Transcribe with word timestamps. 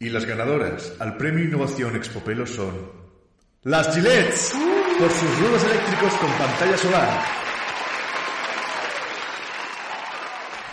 Y 0.00 0.10
las 0.10 0.24
ganadoras 0.24 0.92
al 1.00 1.16
Premio 1.16 1.44
Innovación 1.44 1.96
Expopelo 1.96 2.46
son... 2.46 2.92
Las 3.64 3.92
Gillets, 3.92 4.52
por 4.98 5.10
sus 5.10 5.38
ruedos 5.40 5.64
eléctricos 5.64 6.12
con 6.14 6.30
pantalla 6.32 6.78
solar. 6.78 7.24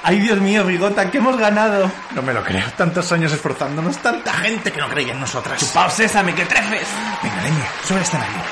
¡Ay, 0.03 0.19
Dios 0.19 0.39
mío, 0.39 0.63
Bigota, 0.63 1.09
que 1.09 1.17
hemos 1.17 1.35
ganado! 1.35 1.91
No 2.13 2.21
me 2.21 2.31
lo 2.31 2.43
creo, 2.43 2.63
tantos 2.77 3.11
años 3.11 3.33
esforzándonos, 3.33 3.97
tanta 3.97 4.31
gente 4.33 4.71
que 4.71 4.79
no 4.79 4.87
creía 4.87 5.13
en 5.13 5.19
nosotras. 5.19 5.59
¡Chupao 5.59 5.89
sésame, 5.89 6.35
que 6.35 6.45
trefes! 6.45 6.87
Venga, 7.23 7.41
leñe, 7.41 7.65
sube 7.83 8.01
este 8.01 8.17
escenario. 8.17 8.43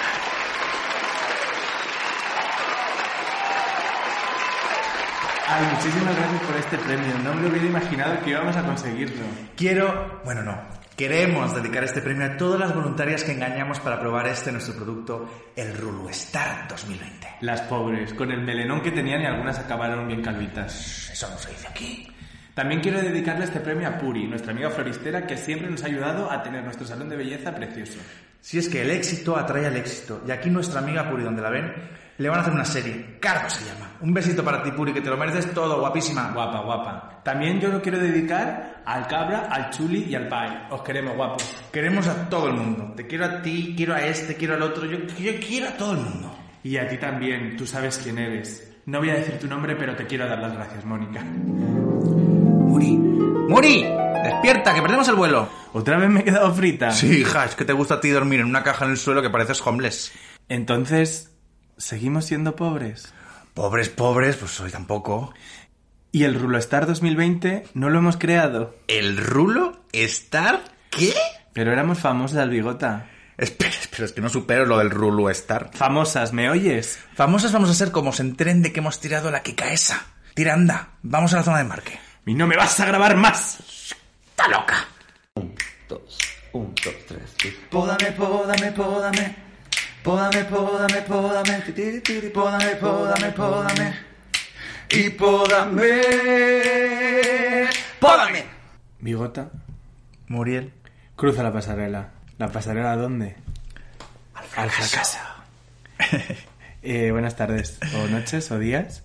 Ay, 5.48 5.68
muchísimas 5.76 6.16
gracias 6.16 6.42
por 6.42 6.56
este 6.56 6.78
premio. 6.80 7.18
No 7.24 7.36
me 7.36 7.42
lo 7.44 7.50
hubiera 7.50 7.68
imaginado 7.68 8.20
que 8.24 8.32
íbamos 8.32 8.56
a 8.56 8.64
conseguirlo. 8.64 9.24
Quiero, 9.56 10.22
bueno, 10.26 10.42
no, 10.42 10.60
queremos 10.96 11.56
dedicar 11.56 11.84
este 11.84 12.02
premio 12.02 12.26
a 12.26 12.38
todas 12.38 12.60
las 12.60 12.74
voluntarias 12.74 13.24
que 13.24 13.32
engañamos 13.32 13.80
para 13.80 14.00
probar 14.00 14.28
este 14.28 14.52
nuestro 14.52 14.76
producto, 14.76 15.52
el 15.56 15.76
Rulu 15.76 16.10
Star 16.10 16.68
2020. 16.68 17.28
Las 17.42 17.62
pobres, 17.62 18.14
con 18.14 18.32
el 18.32 18.42
melenón 18.42 18.82
que 18.82 18.92
tenían 18.92 19.22
y 19.22 19.26
algunas 19.26 19.60
acabaron 19.60 20.08
bien 20.08 20.22
calvitas. 20.22 21.10
Eso 21.12 21.30
no 21.30 21.38
se 21.38 21.50
dice 21.52 21.68
aquí. 21.68 22.08
También 22.54 22.82
quiero 22.82 23.02
dedicarle 23.02 23.46
este 23.46 23.60
premio 23.60 23.88
a 23.88 23.98
Puri, 23.98 24.28
nuestra 24.28 24.52
amiga 24.52 24.70
floristera 24.70 25.26
que 25.26 25.38
siempre 25.38 25.70
nos 25.70 25.82
ha 25.84 25.88
ayudado 25.88 26.32
a 26.32 26.44
tener 26.44 26.64
nuestro 26.64 26.86
salón 26.86 27.10
de 27.10 27.18
belleza 27.18 27.56
precioso. 27.56 28.00
Si 28.40 28.60
es 28.60 28.70
que 28.70 28.84
el 28.84 28.92
éxito 28.92 29.36
atrae 29.36 29.66
al 29.66 29.76
éxito, 29.76 30.22
y 30.28 30.32
aquí 30.32 30.52
nuestra 30.52 30.80
amiga 30.80 31.10
Puri, 31.10 31.24
donde 31.24 31.42
la 31.42 31.50
ven, 31.50 31.74
le 32.18 32.30
van 32.30 32.40
a 32.40 32.42
hacer 32.42 32.54
una 32.54 32.66
serie. 32.66 33.18
Cargo 33.20 33.50
se 33.50 33.66
llama. 33.66 33.92
Un 34.02 34.14
besito 34.14 34.44
para 34.44 34.62
ti, 34.62 34.72
Puri, 34.72 34.94
que 34.94 35.02
te 35.02 35.10
lo 35.10 35.18
mereces 35.18 35.54
todo, 35.54 35.80
guapísima. 35.80 36.32
Guapa, 36.32 36.62
guapa. 36.62 37.22
También 37.24 37.60
yo 37.60 37.70
lo 37.70 37.82
quiero 37.82 38.00
dedicar 38.00 38.82
al 38.86 39.08
Cabra, 39.08 39.48
al 39.50 39.70
Chuli 39.70 40.06
y 40.10 40.16
al 40.16 40.28
Pai. 40.28 40.68
Os 40.70 40.82
queremos, 40.82 41.16
guapos. 41.16 41.44
Queremos 41.72 42.08
a 42.08 42.30
todo 42.30 42.48
el 42.48 42.56
mundo. 42.56 42.94
Te 42.96 43.08
quiero 43.08 43.26
a 43.26 43.42
ti, 43.42 43.74
quiero 43.76 43.96
a 43.96 44.02
este, 44.02 44.36
quiero 44.36 44.56
al 44.56 44.62
otro. 44.62 44.86
Yo, 44.86 45.00
yo 45.00 45.32
quiero 45.40 45.70
a 45.70 45.72
todo 45.72 45.94
el 45.94 46.00
mundo. 46.00 46.36
Y 46.64 46.78
a 46.78 46.88
ti 46.88 46.98
también, 46.98 47.56
tú 47.58 47.66
sabes 47.66 48.00
quién 48.04 48.18
eres. 48.18 48.70
No 48.86 49.00
voy 49.00 49.10
a 49.10 49.16
decir 49.16 49.40
tu 49.40 49.48
nombre, 49.48 49.76
pero 49.76 49.96
te 49.96 50.06
quiero 50.06 50.28
dar 50.28 50.40
las 50.40 50.54
gracias, 50.54 50.84
Mónica. 50.84 51.22
Muri, 51.24 52.98
Muri, 52.98 53.86
despierta, 54.24 54.74
que 54.74 54.82
perdemos 54.82 55.08
el 55.08 55.16
vuelo. 55.16 55.48
¿Otra 55.74 55.98
vez 55.98 56.10
me 56.10 56.20
he 56.20 56.24
quedado 56.24 56.54
frita? 56.54 56.92
Sí, 56.92 57.20
hija, 57.22 57.46
es 57.46 57.56
que 57.56 57.66
te 57.66 57.74
gusta 57.74 57.96
a 57.96 58.02
ti 58.02 58.10
dormir 58.10 58.42
en 58.42 58.48
una 58.48 58.64
caja 58.64 58.86
en 58.86 58.92
el 58.92 58.98
suelo 58.98 59.22
que 59.22 59.30
pareces 59.30 59.66
homeless. 59.66 60.12
Entonces, 60.50 61.33
¿seguimos 61.78 62.26
siendo 62.26 62.56
pobres? 62.56 63.14
Pobres, 63.54 63.90
pobres, 63.90 64.36
pues 64.38 64.60
hoy 64.60 64.72
tampoco. 64.72 65.34
¿Y 66.12 66.24
el 66.26 66.40
Rulo 66.40 66.58
Star 66.60 66.86
2020 66.86 67.68
no 67.74 67.90
lo 67.90 68.00
hemos 68.00 68.18
creado? 68.18 68.76
¿El 68.88 69.18
Rulo 69.18 69.82
Star? 69.92 70.62
¿Qué? 70.90 71.14
Pero 71.54 71.72
éramos 71.72 72.00
famosas 72.00 72.38
al 72.40 72.50
bigota. 72.50 73.10
Espera, 73.38 73.72
espera, 73.72 74.06
es 74.06 74.12
que 74.14 74.22
no 74.22 74.30
supero 74.30 74.66
lo 74.66 74.78
del 74.78 74.92
Rulo 74.92 75.30
Star. 75.32 75.72
Famosas, 75.74 76.34
¿me 76.34 76.50
oyes? 76.50 77.00
Famosas 77.16 77.52
vamos 77.52 77.70
a 77.70 77.74
ser 77.74 77.92
como 77.92 78.14
se 78.14 78.22
enteren 78.22 78.62
de 78.62 78.72
que 78.72 78.80
hemos 78.80 79.00
tirado 79.00 79.32
la 79.32 79.42
esa. 79.72 80.06
Tira, 80.36 80.54
anda, 80.54 80.90
vamos 81.02 81.34
a 81.34 81.38
la 81.38 81.44
zona 81.44 81.58
de 81.60 81.64
marque. 81.64 82.00
Y 82.26 82.36
no 82.36 82.48
me 82.48 82.56
vas 82.58 82.80
a 82.80 82.86
grabar 82.86 83.16
más. 83.18 83.60
¡Está 84.30 84.48
loca! 84.48 84.86
dos, 85.90 86.18
un, 86.54 86.74
dos, 86.84 86.94
tres. 87.08 87.22
y- 87.46 87.50
Pódame, 87.70 88.12
pódame, 88.14 88.72
pódame. 88.72 89.43
Pódame, 90.04 90.44
pódame, 90.46 91.02
pódame. 91.04 91.62
Tiri, 91.74 92.02
tiri, 92.02 92.30
Pódame, 92.30 92.76
pódame, 92.76 93.32
pódame. 93.32 93.94
Y 94.90 95.10
pódame. 95.12 96.02
Pódame. 98.00 98.44
Bigota, 99.00 99.50
Muriel. 100.28 100.74
cruza 101.16 101.44
la 101.44 101.54
pasarela. 101.54 102.10
¿La 102.38 102.50
pasarela 102.50 102.96
dónde? 102.96 103.36
Al 104.56 104.70
fracaso. 104.70 105.18
Eh, 106.82 107.12
buenas 107.12 107.36
tardes, 107.38 107.80
o 107.96 108.08
noches, 108.08 108.52
o 108.52 108.60
días. 108.60 109.04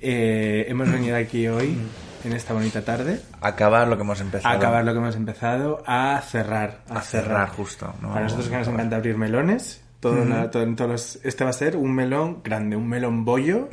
Eh, 0.00 0.64
hemos 0.68 0.90
venido 0.90 1.16
aquí 1.16 1.48
hoy, 1.48 1.78
en 2.24 2.32
esta 2.32 2.54
bonita 2.54 2.82
tarde, 2.82 3.20
Acabar 3.42 3.86
lo 3.88 3.96
que 3.96 4.02
hemos 4.02 4.20
empezado. 4.22 4.54
a 4.54 4.56
acabar 4.56 4.84
lo 4.84 4.92
que 4.92 4.98
hemos 4.98 5.14
empezado, 5.16 5.82
a 5.86 6.20
cerrar. 6.26 6.80
A 6.88 7.02
cerrar, 7.02 7.50
justo. 7.50 7.94
¿no? 8.00 8.08
Para 8.08 8.22
nosotros 8.22 8.48
que 8.48 8.56
nos 8.56 8.68
encanta 8.68 8.96
abrir 8.96 9.16
melones, 9.18 9.83
todo, 10.10 10.24
la- 10.24 10.50
todo- 10.50 10.62
en 10.62 10.76
todos 10.76 10.90
los- 10.90 11.18
este 11.24 11.44
va 11.44 11.50
a 11.50 11.54
ser 11.54 11.76
un 11.76 11.94
melón 11.94 12.40
grande, 12.44 12.76
un 12.76 12.88
melón 12.88 13.24
bollo 13.24 13.68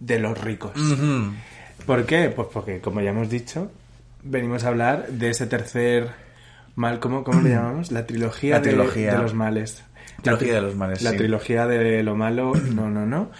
de 0.00 0.18
los 0.18 0.38
ricos. 0.40 0.72
¿Por 1.86 2.04
qué? 2.06 2.30
Pues 2.30 2.48
porque, 2.52 2.80
como 2.80 3.00
ya 3.00 3.10
hemos 3.10 3.28
dicho, 3.30 3.70
venimos 4.22 4.64
a 4.64 4.68
hablar 4.68 5.08
de 5.08 5.30
ese 5.30 5.46
tercer 5.46 6.08
mal, 6.74 6.98
¿cómo, 7.00 7.22
cómo 7.24 7.40
le 7.40 7.50
llamamos? 7.50 7.92
La 7.92 8.06
trilogía, 8.06 8.54
La 8.56 8.60
de- 8.60 8.68
trilogía. 8.70 9.12
De, 9.12 9.18
los 9.18 9.34
males. 9.34 9.82
Trilogía 10.22 10.54
de 10.54 10.60
los 10.62 10.74
males, 10.76 11.02
La 11.02 11.10
sí. 11.12 11.16
trilogía 11.18 11.66
de 11.66 12.02
lo 12.02 12.16
malo, 12.16 12.52
no, 12.74 12.90
no, 12.90 13.06
no. 13.06 13.30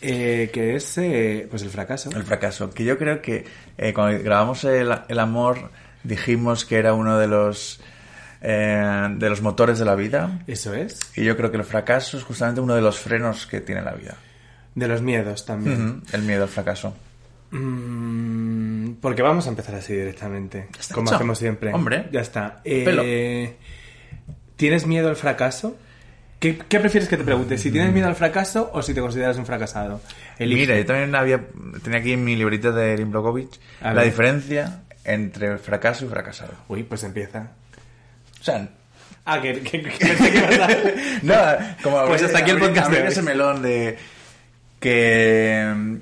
Eh, 0.00 0.50
que 0.52 0.76
es, 0.76 0.98
eh, 0.98 1.46
pues, 1.50 1.62
el 1.62 1.70
fracaso. 1.70 2.10
El 2.14 2.24
fracaso. 2.24 2.70
Que 2.70 2.84
yo 2.84 2.98
creo 2.98 3.22
que 3.22 3.44
eh, 3.78 3.92
cuando 3.94 4.22
grabamos 4.22 4.64
el, 4.64 4.92
el 5.08 5.18
amor 5.18 5.70
dijimos 6.04 6.64
que 6.64 6.76
era 6.76 6.92
uno 6.94 7.18
de 7.18 7.26
los 7.28 7.80
eh, 8.40 9.08
de 9.16 9.30
los 9.30 9.42
motores 9.42 9.78
de 9.78 9.84
la 9.84 9.94
vida. 9.94 10.40
Eso 10.46 10.74
es. 10.74 11.00
Y 11.16 11.24
yo 11.24 11.36
creo 11.36 11.50
que 11.50 11.56
el 11.56 11.64
fracaso 11.64 12.16
es 12.16 12.24
justamente 12.24 12.60
uno 12.60 12.74
de 12.74 12.80
los 12.80 12.98
frenos 12.98 13.46
que 13.46 13.60
tiene 13.60 13.82
la 13.82 13.92
vida. 13.92 14.16
De 14.74 14.86
los 14.86 15.02
miedos 15.02 15.44
también. 15.44 16.02
El 16.12 16.22
miedo 16.22 16.44
al 16.44 16.48
fracaso. 16.48 16.94
Mm, 17.50 18.92
porque 19.00 19.22
vamos 19.22 19.46
a 19.46 19.50
empezar 19.50 19.74
así 19.74 19.94
directamente, 19.94 20.68
está 20.78 20.94
como 20.94 21.08
hecho. 21.08 21.16
hacemos 21.16 21.38
siempre. 21.38 21.72
Hombre. 21.72 22.08
Ya 22.12 22.20
está. 22.20 22.60
Eh, 22.64 23.56
¿Tienes 24.56 24.86
miedo 24.86 25.08
al 25.08 25.16
fracaso? 25.16 25.76
¿Qué, 26.38 26.56
qué 26.56 26.78
prefieres 26.78 27.08
que 27.08 27.16
te 27.16 27.24
pregunte? 27.24 27.58
¿Si 27.58 27.72
tienes 27.72 27.92
miedo 27.92 28.06
al 28.06 28.14
fracaso 28.14 28.70
o 28.72 28.82
si 28.82 28.94
te 28.94 29.00
consideras 29.00 29.36
un 29.38 29.46
fracasado? 29.46 30.00
Elige. 30.38 30.60
Mira, 30.60 30.76
yo 30.76 30.86
también 30.86 31.14
había 31.14 31.40
tenía 31.82 31.98
aquí 31.98 32.12
en 32.12 32.22
mi 32.22 32.36
librito 32.36 32.72
de 32.72 32.92
Erin 32.92 33.12
la 33.82 34.02
diferencia 34.02 34.82
entre 35.04 35.58
fracaso 35.58 36.04
y 36.04 36.08
fracasado. 36.08 36.52
Uy, 36.68 36.84
pues 36.84 37.02
empieza. 37.02 37.52
O 38.40 38.44
sea, 38.44 38.68
Ah, 39.30 39.42
que, 39.42 39.60
que, 39.60 39.82
que 39.82 39.88
pensé 39.90 40.30
que 40.32 40.38
ibas 40.38 40.58
a- 40.58 40.68
no, 41.22 41.34
como 41.82 42.06
Pues 42.06 42.22
hasta 42.22 42.38
aquí 42.38 42.50
el 42.50 42.56
abrir- 42.56 42.68
podcast 42.68 42.90
de 42.90 42.96
abrir 42.96 43.12
ese 43.12 43.22
melón 43.22 43.60
de 43.62 43.98
que 44.80 45.70
mm, 45.76 45.96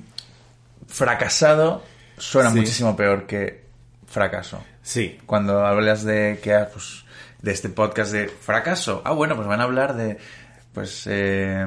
fracasado 0.87 1.83
suena 2.17 2.51
Sí. 2.51 2.57
muchísimo 2.59 2.95
peor 2.95 3.25
que 3.27 3.63
fracaso. 4.07 4.63
Sí. 4.81 5.19
Cuando 5.25 5.65
hablas 5.65 6.03
de 6.03 6.39
que 6.41 6.53
ah, 6.53 6.69
pues, 6.71 7.03
de 7.41 7.51
este 7.51 7.69
podcast 7.69 8.11
de 8.13 8.27
fracaso, 8.29 9.01
ah 9.05 9.11
bueno, 9.11 9.35
pues 9.35 9.47
van 9.47 9.59
a 9.59 9.63
hablar 9.63 9.95
de 9.95 10.17
pues 10.73 11.03
eh, 11.07 11.65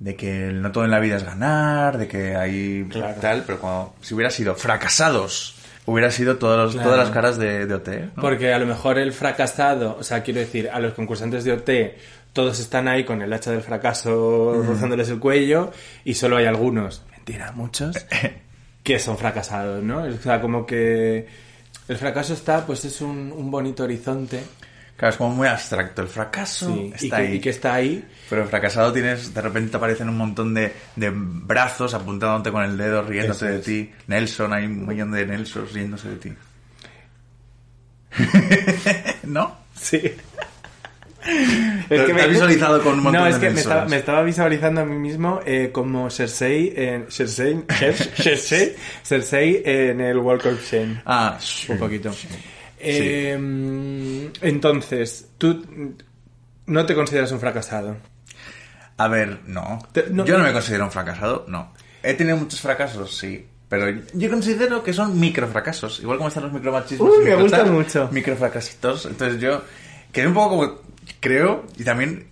de 0.00 0.16
que 0.16 0.50
no 0.52 0.70
todo 0.72 0.84
en 0.84 0.90
la 0.90 1.00
vida 1.00 1.16
es 1.16 1.24
ganar, 1.24 1.96
de 1.98 2.08
que 2.08 2.36
hay 2.36 2.86
Claro. 2.90 3.20
tal, 3.20 3.44
pero 3.46 3.58
cuando 3.60 3.94
si 4.02 4.14
hubiera 4.14 4.30
sido 4.30 4.54
fracasados, 4.54 5.54
hubiera 5.90 6.10
sido 6.10 6.36
todos 6.38 6.56
los- 6.56 6.72
Claro. 6.74 6.90
todas 6.90 7.04
las 7.06 7.14
caras 7.14 7.38
de, 7.38 7.66
de 7.66 7.74
OT. 7.74 7.88
¿no? 8.16 8.22
Porque 8.22 8.52
a 8.52 8.58
lo 8.58 8.66
mejor 8.66 8.98
el 8.98 9.12
fracasado, 9.12 9.96
o 9.98 10.02
sea, 10.02 10.22
quiero 10.22 10.40
decir, 10.40 10.68
a 10.72 10.78
los 10.80 10.92
concursantes 10.94 11.44
de 11.44 11.52
OT, 11.52 11.70
todos 12.32 12.60
están 12.60 12.88
ahí 12.88 13.04
con 13.04 13.22
el 13.22 13.32
hacha 13.32 13.50
del 13.50 13.62
fracaso 13.62 14.62
rozándoles 14.66 15.08
el 15.08 15.18
cuello 15.18 15.72
y 16.04 16.14
solo 16.14 16.36
hay 16.36 16.44
algunos, 16.46 17.02
mentira, 17.10 17.52
muchos, 17.52 17.96
que 18.82 18.98
son 18.98 19.16
fracasados, 19.18 19.82
¿no? 19.82 20.02
O 20.04 20.12
sea, 20.22 20.40
como 20.40 20.64
que 20.66 21.26
el 21.88 21.96
fracaso 21.96 22.34
está, 22.34 22.66
pues 22.66 22.84
es 22.84 23.00
un, 23.00 23.32
un 23.34 23.50
bonito 23.50 23.84
horizonte. 23.84 24.42
Claro, 24.98 25.12
es 25.12 25.16
como 25.16 25.30
muy 25.34 25.46
abstracto. 25.48 26.02
El 26.02 26.08
fracaso 26.08 26.66
Sí, 26.74 26.92
y, 27.00 27.04
está 27.06 27.16
que, 27.18 27.22
ahí. 27.22 27.34
y 27.36 27.40
que 27.40 27.50
está 27.50 27.74
ahí. 27.74 28.04
Pero 28.28 28.42
el 28.42 28.48
fracasado 28.48 28.92
tienes, 28.92 29.32
de 29.32 29.40
repente 29.40 29.70
te 29.70 29.76
aparecen 29.78 30.08
un 30.10 30.16
montón 30.18 30.52
de, 30.52 30.72
de 30.96 31.10
brazos 31.14 31.94
apuntándote 31.94 32.50
con 32.52 32.64
el 32.64 32.76
dedo, 32.76 33.02
riéndose 33.02 33.46
de 33.46 33.58
es. 33.60 33.64
ti. 33.64 33.90
Nelson, 34.08 34.52
hay 34.52 34.64
un 34.66 34.86
millón 34.86 35.12
de 35.12 35.24
Nelsons 35.24 35.72
riéndose 35.72 36.08
de 36.10 36.16
ti. 36.16 36.32
¿No? 39.24 39.56
Sí. 39.74 39.98
Te- 41.88 41.98
te 42.06 42.12
has 42.22 42.28
visualizado 42.30 42.82
con 42.82 42.94
un 42.94 43.02
montón 43.04 43.20
No, 43.20 43.24
de 43.26 43.30
es 43.32 43.36
que 43.38 43.50
me 43.50 43.60
estaba, 43.60 43.84
me 43.84 43.96
estaba 43.96 44.22
visualizando 44.22 44.80
a 44.80 44.84
mí 44.84 44.96
mismo 44.96 45.40
eh, 45.44 45.70
como 45.72 46.08
Cersei 46.10 46.72
en, 46.74 47.06
Cersei, 47.10 47.64
Cersei, 48.16 48.74
Cersei 49.04 49.62
en 49.64 50.00
el 50.00 50.16
Walk 50.18 50.46
of 50.46 50.64
Shame. 50.70 51.02
Ah, 51.04 51.38
un 51.68 51.78
poquito. 51.78 52.10
Eh, 52.80 54.30
entonces, 54.40 55.28
tú 55.38 55.94
no 56.66 56.86
te 56.86 56.94
consideras 56.94 57.32
un 57.32 57.40
fracasado. 57.40 57.96
A 58.96 59.08
ver, 59.08 59.40
no. 59.46 59.78
Te- 59.92 60.06
no- 60.10 60.24
Yo 60.24 60.38
no 60.38 60.44
me 60.44 60.52
considero 60.52 60.84
un 60.84 60.90
fracasado, 60.90 61.44
no. 61.48 61.72
He 62.02 62.14
tenido 62.14 62.36
muchos 62.36 62.60
fracasos, 62.60 63.16
sí. 63.16 63.46
Pero 63.68 64.02
yo 64.14 64.30
considero 64.30 64.82
que 64.82 64.92
son 64.92 65.18
microfracasos. 65.20 66.00
Igual 66.00 66.16
como 66.18 66.28
están 66.28 66.44
los 66.44 66.52
micromachismos. 66.52 67.10
Uy, 67.18 67.24
me 67.24 67.34
gusta 67.34 67.58
microtal, 67.58 67.72
mucho. 67.72 68.08
Microfracasitos. 68.12 69.06
Entonces 69.06 69.40
yo 69.40 69.62
quedé 70.12 70.26
un 70.26 70.34
poco 70.34 70.48
como... 70.56 70.80
Creo, 71.20 71.64
y 71.76 71.84
también 71.84 72.28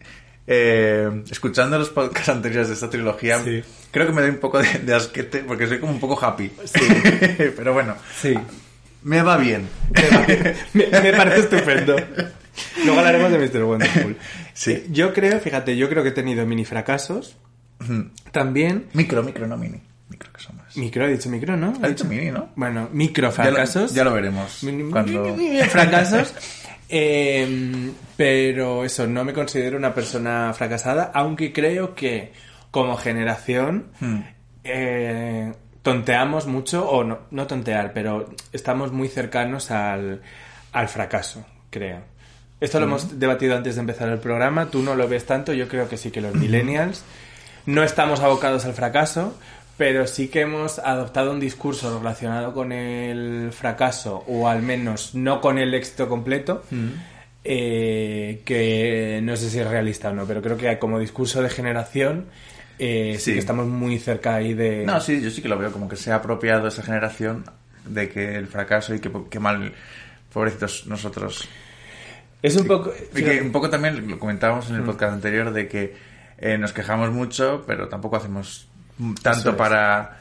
eh, 0.46 1.22
escuchando 1.30 1.78
los 1.78 1.90
podcasts 1.90 2.28
anteriores 2.30 2.68
de 2.68 2.74
esta 2.74 2.88
trilogía, 2.88 3.42
Sí. 3.42 3.62
creo 3.90 4.06
que 4.06 4.12
me 4.12 4.20
doy 4.22 4.30
un 4.30 4.38
poco 4.38 4.58
de, 4.60 4.78
de 4.78 4.94
asquete 4.94 5.40
porque 5.40 5.66
soy 5.66 5.78
como 5.80 5.92
un 5.92 6.00
poco 6.00 6.22
happy. 6.24 6.50
Sí. 6.64 6.80
Pero 7.56 7.72
bueno, 7.74 7.96
Sí. 8.20 8.34
Me 9.06 9.22
va 9.22 9.36
bien. 9.36 9.68
me, 10.74 10.86
me 10.86 11.12
parece 11.12 11.40
estupendo. 11.40 11.96
Luego 12.84 12.98
hablaremos 13.00 13.30
de 13.30 13.38
Mr. 13.38 13.64
Wonderful. 13.64 14.16
Sí. 14.52 14.72
Eh, 14.72 14.86
Yo 14.90 15.12
creo, 15.12 15.38
fíjate, 15.40 15.76
yo 15.76 15.88
creo 15.88 16.02
que 16.02 16.08
he 16.10 16.12
tenido 16.12 16.44
mini 16.46 16.64
fracasos. 16.64 17.36
También. 18.32 18.86
Micro, 18.94 19.22
micro, 19.22 19.46
no 19.46 19.56
mini. 19.56 19.80
Micro 20.08 20.32
que 20.32 20.40
son 20.40 20.56
más. 20.56 20.76
Micro, 20.76 21.06
he 21.06 21.12
dicho 21.12 21.28
micro, 21.28 21.56
¿no? 21.56 21.74
Ha 21.82 21.88
dicho 21.88 22.04
mini, 22.06 22.30
¿no? 22.30 22.48
Bueno, 22.56 22.88
micro 22.92 23.30
Ya 23.30 23.44
lo, 23.44 23.50
fracasos. 23.50 23.92
ya 23.94 24.04
lo 24.04 24.12
veremos. 24.12 24.62
Mini- 24.62 24.90
Cuando... 24.90 25.36
fracasos. 25.68 26.34
Eh, 26.88 27.90
pero 28.16 28.84
eso, 28.84 29.08
no 29.08 29.24
me 29.24 29.32
considero 29.32 29.76
una 29.76 29.92
persona 29.92 30.52
fracasada, 30.56 31.10
aunque 31.12 31.52
creo 31.52 31.96
que 31.96 32.32
como 32.70 32.96
generación 32.96 33.86
Hmm. 33.98 34.20
eh, 34.62 35.52
tonteamos 35.86 36.48
mucho, 36.48 36.84
o 36.88 37.04
no, 37.04 37.18
no 37.30 37.46
tontear, 37.46 37.92
pero 37.92 38.28
estamos 38.52 38.90
muy 38.90 39.06
cercanos 39.06 39.70
al, 39.70 40.20
al 40.72 40.88
fracaso, 40.88 41.46
creo. 41.70 42.00
Esto 42.60 42.80
lo 42.80 42.86
hemos 42.86 43.20
debatido 43.20 43.56
antes 43.56 43.76
de 43.76 43.82
empezar 43.82 44.08
el 44.08 44.18
programa, 44.18 44.66
tú 44.66 44.82
no 44.82 44.96
lo 44.96 45.06
ves 45.06 45.26
tanto, 45.26 45.52
yo 45.52 45.68
creo 45.68 45.88
que 45.88 45.96
sí 45.96 46.10
que 46.10 46.20
los 46.20 46.34
millennials. 46.34 47.04
No 47.66 47.84
estamos 47.84 48.18
abocados 48.18 48.64
al 48.64 48.72
fracaso, 48.72 49.38
pero 49.76 50.08
sí 50.08 50.26
que 50.26 50.40
hemos 50.40 50.80
adoptado 50.80 51.30
un 51.30 51.38
discurso 51.38 51.96
relacionado 51.96 52.52
con 52.52 52.72
el 52.72 53.52
fracaso, 53.52 54.24
o 54.26 54.48
al 54.48 54.62
menos 54.62 55.14
no 55.14 55.40
con 55.40 55.56
el 55.56 55.72
éxito 55.72 56.08
completo, 56.08 56.64
eh, 57.44 58.42
que 58.44 59.20
no 59.22 59.36
sé 59.36 59.50
si 59.50 59.60
es 59.60 59.68
realista 59.68 60.10
o 60.10 60.14
no, 60.14 60.26
pero 60.26 60.42
creo 60.42 60.56
que 60.56 60.80
como 60.80 60.98
discurso 60.98 61.42
de 61.42 61.48
generación 61.48 62.26
eh, 62.78 63.14
sí. 63.18 63.24
Sí. 63.24 63.32
que 63.34 63.38
estamos 63.38 63.66
muy 63.66 63.98
cerca 63.98 64.34
ahí 64.36 64.54
de... 64.54 64.84
No, 64.84 65.00
sí, 65.00 65.20
yo 65.20 65.30
sí 65.30 65.42
que 65.42 65.48
lo 65.48 65.58
veo 65.58 65.72
como 65.72 65.88
que 65.88 65.96
se 65.96 66.12
ha 66.12 66.16
apropiado 66.16 66.68
esa 66.68 66.82
generación 66.82 67.44
de 67.86 68.08
que 68.08 68.36
el 68.36 68.46
fracaso 68.46 68.94
y 68.94 69.00
que, 69.00 69.10
que 69.30 69.38
mal, 69.38 69.72
pobrecitos 70.32 70.86
nosotros. 70.86 71.48
Es 72.42 72.56
un 72.56 72.66
poco... 72.66 72.92
Y 73.14 73.22
que 73.22 73.40
un 73.40 73.52
poco 73.52 73.70
también 73.70 74.08
lo 74.10 74.18
comentábamos 74.18 74.68
Mm. 74.68 74.74
en 74.74 74.78
el 74.80 74.84
podcast 74.84 75.12
anterior 75.14 75.52
de 75.52 75.68
que 75.68 75.96
eh, 76.38 76.58
nos 76.58 76.72
quejamos 76.72 77.10
mucho, 77.12 77.64
pero 77.66 77.88
tampoco 77.88 78.16
hacemos 78.16 78.68
tanto 79.22 79.50
es. 79.50 79.56
para 79.56 80.20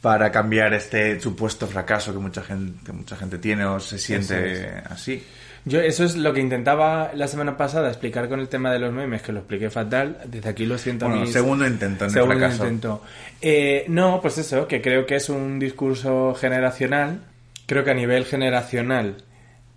para 0.00 0.30
cambiar 0.30 0.74
este 0.74 1.18
supuesto 1.18 1.66
fracaso 1.66 2.12
que 2.12 2.18
mucha 2.18 2.42
gente 2.42 2.78
que 2.84 2.92
mucha 2.92 3.16
gente 3.16 3.38
tiene 3.38 3.64
o 3.64 3.80
se 3.80 3.98
siente 3.98 4.82
así. 4.90 5.24
Yo 5.66 5.80
eso 5.80 6.04
es 6.04 6.14
lo 6.16 6.34
que 6.34 6.40
intentaba 6.42 7.12
la 7.14 7.26
semana 7.26 7.56
pasada 7.56 7.88
explicar 7.88 8.28
con 8.28 8.38
el 8.38 8.48
tema 8.48 8.70
de 8.70 8.78
los 8.78 8.92
memes, 8.92 9.22
que 9.22 9.32
lo 9.32 9.38
expliqué 9.38 9.70
fatal. 9.70 10.18
Desde 10.26 10.50
aquí 10.50 10.66
lo 10.66 10.76
siento 10.76 11.06
Bueno, 11.08 11.22
mis- 11.22 11.32
segundo 11.32 11.66
intento 11.66 12.04
en 12.04 12.10
el 12.10 12.14
Segundo 12.14 12.34
fracaso. 12.36 12.64
intento. 12.64 13.02
Eh, 13.40 13.86
no, 13.88 14.20
pues 14.20 14.36
eso, 14.36 14.68
que 14.68 14.82
creo 14.82 15.06
que 15.06 15.16
es 15.16 15.30
un 15.30 15.58
discurso 15.58 16.34
generacional. 16.34 17.20
Creo 17.64 17.82
que 17.82 17.92
a 17.92 17.94
nivel 17.94 18.26
generacional 18.26 19.16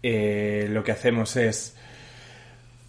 eh, 0.04 0.68
lo 0.69 0.84
que 0.84 0.92
hacemos 0.92 1.38
es, 1.38 1.77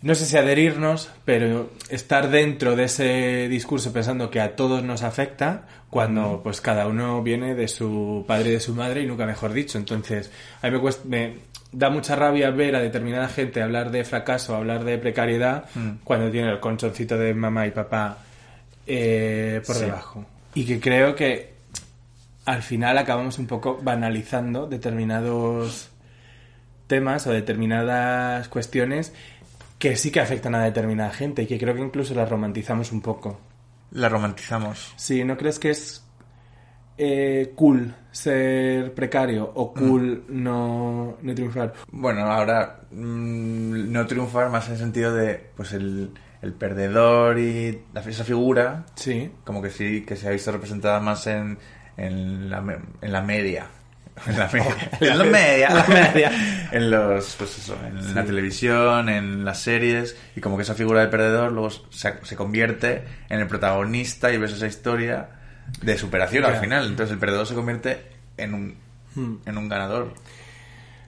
no 0.02 0.14
sé 0.14 0.26
si 0.26 0.36
adherirnos, 0.36 1.10
pero 1.24 1.70
estar 1.90 2.30
dentro 2.30 2.76
de 2.76 2.84
ese 2.84 3.48
discurso 3.48 3.92
pensando 3.92 4.30
que 4.30 4.40
a 4.40 4.54
todos 4.56 4.82
nos 4.84 5.02
afecta, 5.02 5.66
cuando 5.90 6.40
pues 6.42 6.60
cada 6.60 6.86
uno 6.86 7.22
viene 7.22 7.54
de 7.54 7.66
su 7.66 8.24
padre 8.28 8.50
y 8.50 8.52
de 8.52 8.60
su 8.60 8.74
madre 8.74 9.02
y 9.02 9.06
nunca 9.06 9.26
mejor 9.26 9.52
dicho. 9.52 9.78
Entonces, 9.78 10.30
a 10.62 10.66
mí 10.68 10.72
me, 10.74 10.80
cuesta, 10.80 11.02
me 11.08 11.38
da 11.72 11.90
mucha 11.90 12.14
rabia 12.14 12.50
ver 12.50 12.76
a 12.76 12.80
determinada 12.80 13.28
gente 13.28 13.62
hablar 13.62 13.90
de 13.90 14.04
fracaso, 14.04 14.54
hablar 14.54 14.84
de 14.84 14.98
precariedad, 14.98 15.64
cuando 16.04 16.30
tiene 16.30 16.50
el 16.50 16.60
conchoncito 16.60 17.18
de 17.18 17.34
mamá 17.34 17.66
y 17.66 17.70
papá 17.70 18.18
eh, 18.86 19.62
por 19.66 19.74
Sí. 19.76 19.84
debajo. 19.86 20.24
Y 20.54 20.64
que 20.64 20.78
creo 20.80 21.14
que 21.14 21.54
al 22.44 22.62
final 22.62 22.96
acabamos 22.98 23.38
un 23.38 23.46
poco 23.46 23.78
banalizando 23.82 24.66
determinados 24.66 25.90
temas 26.86 27.26
o 27.26 27.32
determinadas 27.32 28.48
cuestiones 28.48 29.12
que 29.78 29.96
sí 29.96 30.10
que 30.10 30.20
afectan 30.20 30.54
a 30.54 30.64
determinada 30.64 31.10
gente 31.10 31.42
y 31.42 31.46
que 31.46 31.58
creo 31.58 31.75
que 31.75 31.80
incluso 31.82 32.14
las 32.14 32.28
romantizamos 32.28 32.92
un 32.92 33.00
poco. 33.00 33.38
La 33.92 34.08
romantizamos. 34.08 34.92
Sí, 34.96 35.25
¿no 35.25 35.36
crees 35.36 35.58
que 35.58 35.70
es 35.70 36.04
eh, 36.98 37.52
cool 37.54 37.94
ser 38.10 38.92
precario 38.94 39.50
o 39.54 39.72
cool 39.72 40.25
no, 40.28 41.16
no 41.22 41.34
triunfar? 41.34 41.72
Bueno, 41.92 42.22
ahora 42.22 42.80
mm, 42.90 43.92
no 43.92 44.06
triunfar 44.06 44.50
más 44.50 44.66
en 44.66 44.72
el 44.75 44.78
sentido 44.78 45.14
de 45.14 45.50
pues 45.56 45.72
el, 45.72 46.10
el 46.42 46.52
perdedor 46.54 47.38
y 47.38 47.82
la, 47.94 48.00
esa 48.00 48.25
figura 48.25 48.84
Sí. 48.96 49.30
como 49.44 49.62
que 49.62 49.70
sí 49.70 50.02
que 50.04 50.16
se 50.16 50.28
ha 50.28 50.32
visto 50.32 50.50
representada 50.52 50.98
más 51.00 51.26
en, 51.28 51.58
en, 51.96 52.50
la, 52.50 52.58
en 53.00 53.12
la 53.12 53.22
media. 53.22 53.69
En 54.26 54.38
la 54.38 54.48
media. 54.48 54.76
en 55.00 55.18
la 55.18 55.24
media. 55.24 55.68
En 55.68 55.74
la 55.76 55.86
media. 55.88 56.32
en 56.72 56.90
los, 56.90 57.34
pues 57.36 57.58
eso, 57.58 57.76
en 57.86 58.14
la 58.14 58.24
televisión, 58.24 59.08
en 59.08 59.44
las 59.44 59.60
series, 59.60 60.16
y 60.36 60.40
como 60.40 60.56
que 60.56 60.62
esa 60.62 60.74
figura 60.74 61.00
del 61.00 61.10
perdedor 61.10 61.52
luego 61.52 61.70
se, 61.70 62.14
se 62.22 62.36
convierte 62.36 63.04
en 63.28 63.40
el 63.40 63.46
protagonista 63.46 64.32
y 64.32 64.38
ves 64.38 64.52
esa 64.52 64.66
historia 64.66 65.28
de 65.82 65.96
superación 65.98 66.44
al 66.44 66.56
final. 66.56 66.86
Entonces 66.86 67.12
el 67.12 67.18
perdedor 67.18 67.46
se 67.46 67.54
convierte 67.54 68.02
en 68.36 68.54
un, 68.54 68.74
Hmm. 69.14 69.36
en 69.46 69.56
un 69.58 69.68
ganador. 69.68 70.12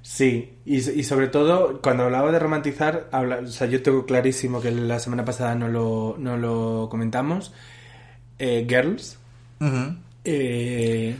Sí, 0.02 0.54
y, 0.64 0.76
y 0.78 1.04
sobre 1.04 1.28
todo, 1.28 1.80
cuando 1.82 2.04
hablaba 2.04 2.32
de 2.32 2.38
romantizar, 2.38 3.08
habla- 3.12 3.40
o 3.44 3.46
sea, 3.46 3.66
yo 3.66 3.82
tengo 3.82 4.06
clarísimo 4.06 4.60
que 4.60 4.70
la 4.70 4.98
semana 4.98 5.24
pasada 5.24 5.54
no 5.54 5.68
lo, 5.68 6.16
no 6.18 6.36
lo 6.38 6.88
comentamos. 6.90 7.52
Eh, 8.38 8.66
Girls. 8.68 9.18
eh, 10.24 11.16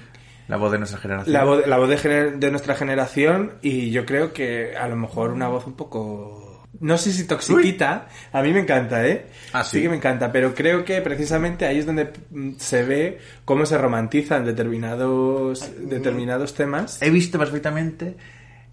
La 0.51 0.57
voz 0.57 0.73
de 0.73 0.79
nuestra 0.79 0.99
generación. 0.99 1.33
la 1.33 1.45
voz, 1.45 1.67
la 1.67 1.79
voz 1.79 1.89
de, 1.89 1.97
gener- 1.97 2.39
de 2.39 2.51
nuestra 2.51 2.75
generación 2.75 3.53
y 3.63 3.91
yo 3.91 4.05
creo 4.05 4.33
que 4.33 4.77
a 4.77 4.87
lo 4.89 4.97
mejor 4.97 5.31
una 5.31 5.49
voz 5.49 5.67
un 5.67 5.75
poco... 5.75 6.67
No 6.81 6.97
sé 6.99 7.13
si 7.13 7.27
toxiquita, 7.27 8.09
a 8.33 8.43
mí 8.43 8.53
me 8.53 8.61
encanta, 8.61 9.07
¿eh? 9.07 9.27
Ah, 9.53 9.65
sí. 9.65 9.83
que 9.83 9.89
me 9.89 9.97
encanta, 9.97 10.31
pero 10.33 10.55
creo 10.55 10.85
que 10.85 11.01
precisamente 11.03 11.67
ahí 11.67 11.79
es 11.79 11.87
donde 11.87 12.11
mm, 12.31 12.53
se 12.59 12.85
ve 12.85 13.19
cómo 13.45 13.67
se 13.67 13.77
romantizan 13.77 14.45
determinados, 14.45 15.69
determinados 15.79 16.55
temas. 16.55 17.03
He 17.03 17.11
visto 17.11 17.39
perfectamente 17.39 18.15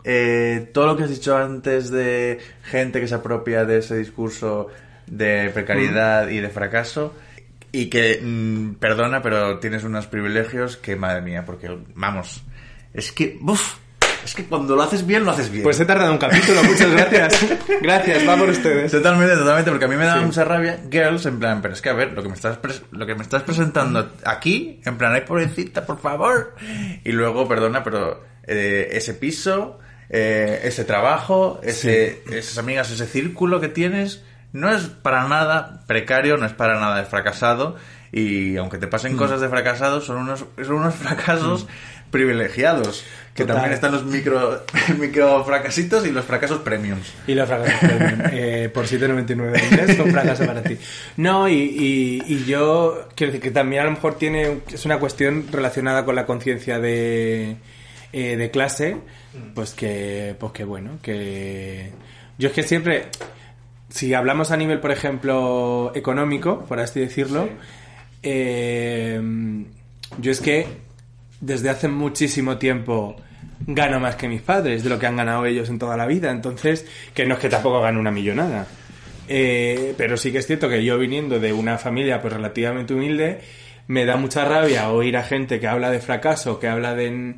eh, 0.03 0.69
todo 0.74 0.88
lo 0.88 0.96
que 0.98 1.03
has 1.03 1.10
dicho 1.10 1.36
antes 1.36 1.89
de 1.89 2.38
gente 2.63 3.00
que 3.01 3.07
se 3.07 3.15
apropia 3.15 3.65
de 3.65 3.79
ese 3.79 3.98
discurso 3.98 4.67
de 5.07 5.50
precariedad 5.53 6.29
y 6.29 6.39
de 6.39 6.50
fracaso 6.50 7.13
y 7.71 7.89
que, 7.89 8.19
mm, 8.21 8.75
perdona, 8.75 9.21
pero 9.21 9.59
tienes 9.59 9.83
unos 9.83 10.07
privilegios 10.07 10.77
que, 10.77 10.95
madre 10.95 11.21
mía, 11.21 11.43
porque, 11.45 11.69
vamos, 11.95 12.43
es 12.93 13.12
que, 13.12 13.38
uf, 13.41 13.75
es 14.24 14.33
que 14.36 14.45
cuando 14.45 14.75
lo 14.75 14.81
haces 14.83 15.05
bien, 15.05 15.24
lo 15.24 15.31
haces 15.31 15.50
bien. 15.50 15.63
Pues 15.63 15.79
he 15.79 15.86
tardado 15.86 16.12
un 16.12 16.17
capítulo, 16.17 16.62
muchas 16.63 16.91
gracias. 16.91 17.45
Gracias, 17.81 18.27
va 18.27 18.36
por 18.36 18.50
ustedes. 18.50 18.91
Totalmente, 18.91 19.36
totalmente, 19.36 19.69
porque 19.71 19.86
a 19.86 19.88
mí 19.88 19.95
me 19.95 20.05
daba 20.05 20.19
Sí. 20.19 20.25
mucha 20.25 20.43
rabia 20.43 20.79
Girls, 20.91 21.25
en 21.27 21.39
plan, 21.39 21.62
pero 21.62 21.74
es 21.74 21.81
que 21.81 21.89
a 21.89 21.93
ver, 21.93 22.12
lo 22.12 22.21
que 22.24 22.27
me 22.27 22.33
estás 22.36 22.59
lo 22.91 23.05
que 23.05 23.15
me 23.15 23.21
estás 23.21 23.43
presentando 23.43 24.12
aquí, 24.25 24.81
en 24.83 24.97
plan, 24.97 25.13
ay 25.13 25.21
pobrecita, 25.21 25.86
por 25.86 26.00
favor. 26.01 26.55
Y 27.05 27.12
luego, 27.13 27.47
perdona, 27.47 27.83
pero 27.83 28.21
eh, 28.45 28.89
ese 28.91 29.13
piso, 29.13 29.79
eh, 30.09 30.59
ese 30.63 30.83
trabajo, 30.83 31.62
ese, 31.63 32.24
esas 32.29 32.57
amigas, 32.57 32.91
ese 32.91 33.05
círculo 33.05 33.62
que 33.62 33.69
tienes, 33.69 34.24
no 34.54 34.74
es 34.74 34.84
para 34.88 35.27
nada 35.27 35.82
precario, 35.88 36.38
no 36.38 36.46
es 36.46 36.54
para 36.54 36.80
nada 36.80 36.98
de 36.98 37.06
fracasado. 37.06 37.75
Y 38.12 38.56
aunque 38.58 38.77
te 38.77 38.88
Mm. 38.88 38.89
pasen 38.89 39.18
cosas 39.18 39.42
de 39.42 39.50
fracasado, 39.50 40.00
son 40.01 40.18
unos, 40.18 40.46
son 40.63 40.75
unos 40.75 40.96
fracasos 40.96 41.68
privilegiados. 42.12 43.04
Que 43.36 43.44
Total. 43.44 43.58
también 43.58 43.74
están 43.74 43.92
los 43.92 44.06
micro, 44.06 44.63
micro 45.00 45.44
fracasitos 45.46 46.08
y 46.08 46.12
los 46.12 46.25
fracasos 46.25 46.60
premiums. 46.60 47.13
Y 47.27 47.36
los 47.36 47.48
fracasos 47.48 47.77
premium, 47.80 48.22
eh, 48.32 48.70
por 48.74 48.86
7,99 48.86 49.62
al 49.80 49.88
mes, 49.88 50.00
un 50.00 50.12
fracaso 50.12 50.46
para 50.46 50.63
ti. 50.63 50.77
No, 51.18 51.48
y, 51.48 51.54
y, 51.54 52.24
y 52.25 52.46
yo 52.46 53.08
quiero 53.13 53.34
decir 53.34 53.44
que 53.44 53.51
también 53.51 53.84
a 53.84 53.86
lo 53.86 53.92
mejor 53.92 54.18
tiene 54.18 54.62
es 54.72 54.86
una 54.86 54.98
cuestión 55.00 55.46
relacionada 55.51 56.04
con 56.06 56.16
la 56.16 56.25
conciencia 56.25 56.80
de, 56.80 57.58
eh, 58.13 58.38
de 58.38 58.51
clase, 58.51 58.98
pues 59.54 59.74
que, 59.74 60.36
pues 60.39 60.51
que 60.54 60.63
bueno, 60.63 60.98
que 61.04 61.92
yo 62.39 62.48
es 62.48 62.56
que 62.56 62.63
siempre, 62.63 63.10
si 63.89 64.13
hablamos 64.13 64.51
a 64.51 64.58
nivel, 64.58 64.79
por 64.79 64.91
ejemplo, 64.91 65.91
económico, 65.96 66.65
por 66.65 66.79
así 66.79 67.00
decirlo, 67.00 67.50
eh, 68.24 69.20
yo 70.20 70.32
es 70.32 70.39
que 70.39 70.67
desde 71.39 71.70
hace 71.70 71.88
muchísimo 71.88 72.58
tiempo 72.58 73.15
gano 73.65 74.00
más 74.00 74.15
que 74.15 74.27
mis 74.27 74.41
padres, 74.41 74.84
de 74.84 74.89
lo 74.89 75.00
que 75.00 75.08
han 75.08 75.15
ganado 75.15 75.46
ellos 75.46 75.70
en 75.70 75.79
toda 75.79 75.98
la 75.98 76.06
vida. 76.06 76.32
Entonces, 76.32 76.86
que 77.13 77.25
no 77.25 77.36
es 77.36 77.39
que 77.39 77.50
tampoco 77.50 77.82
gane 77.82 78.00
una 78.00 78.12
millonada. 78.12 78.67
Eh, 79.27 79.94
pero 79.98 80.15
sí 80.15 80.32
que 80.32 80.38
es 80.38 80.48
cierto 80.48 80.70
que 80.70 80.84
yo 80.84 80.98
viniendo 80.98 81.39
de 81.39 81.51
una 81.53 81.77
familia 81.77 82.22
pues 82.22 82.34
relativamente 82.34 82.94
humilde, 82.94 83.41
me 83.88 84.06
da 84.06 84.15
mucha 84.15 84.46
rabia 84.46 84.89
oír 84.89 85.17
a 85.17 85.24
gente 85.24 85.60
que 85.60 85.67
habla 85.67 85.91
de 85.91 86.00
fracaso, 86.00 86.60
que 86.60 86.67
habla 86.67 86.94
de, 86.94 87.36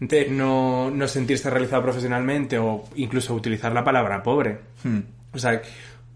de 0.00 0.28
no, 0.30 0.90
no 0.90 1.08
sentirse 1.08 1.50
realizado 1.50 1.82
profesionalmente 1.82 2.58
o 2.58 2.84
incluso 2.96 3.34
utilizar 3.34 3.72
la 3.72 3.84
palabra 3.84 4.22
pobre. 4.22 4.58
Hmm. 4.82 5.00
O 5.32 5.38
sea, 5.38 5.60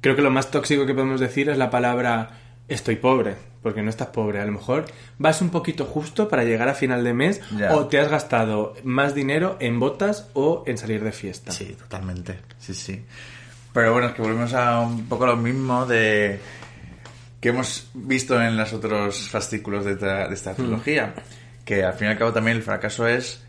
creo 0.02 0.14
que 0.14 0.20
lo 0.22 0.30
más 0.30 0.50
tóxico 0.50 0.84
que 0.84 0.92
podemos 0.92 1.20
decir 1.20 1.48
es 1.48 1.56
la 1.56 1.70
palabra 1.70 2.38
estoy 2.68 2.96
pobre, 2.96 3.36
porque 3.62 3.82
no 3.82 3.88
estás 3.90 4.08
pobre. 4.08 4.40
A 4.40 4.44
lo 4.44 4.52
mejor 4.52 4.84
vas 5.18 5.40
un 5.42 5.48
poquito 5.50 5.84
justo 5.86 6.28
para 6.28 6.44
llegar 6.44 6.68
a 6.68 6.74
final 6.74 7.02
de 7.04 7.14
mes 7.14 7.40
Ya. 7.56 7.74
o 7.74 7.86
te 7.86 7.98
has 7.98 8.08
gastado 8.10 8.74
más 8.84 9.14
dinero 9.14 9.56
en 9.60 9.78
botas 9.80 10.28
o 10.34 10.62
en 10.66 10.76
salir 10.78 11.02
de 11.02 11.12
fiesta. 11.12 11.50
Sí, 11.52 11.74
totalmente. 11.78 12.38
Sí, 12.58 12.74
sí. 12.74 13.04
Pero 13.72 13.92
bueno, 13.92 14.08
es 14.08 14.14
que 14.14 14.22
volvemos 14.22 14.52
a 14.54 14.80
un 14.80 15.06
poco 15.08 15.24
lo 15.26 15.36
mismo 15.36 15.86
de 15.86 16.38
que 17.40 17.48
hemos 17.48 17.88
visto 17.94 18.40
en 18.40 18.56
los 18.56 18.72
otros 18.72 19.28
fascículos 19.28 19.84
de, 19.84 19.92
esta- 19.92 20.28
de 20.28 20.34
esta 20.34 20.54
trilogía. 20.54 21.14
Que 21.64 21.84
al 21.84 21.94
fin 21.94 22.08
y 22.08 22.10
al 22.10 22.18
cabo 22.18 22.32
también 22.32 22.56
el 22.58 22.62
fracaso 22.62 23.06
es 23.06 23.42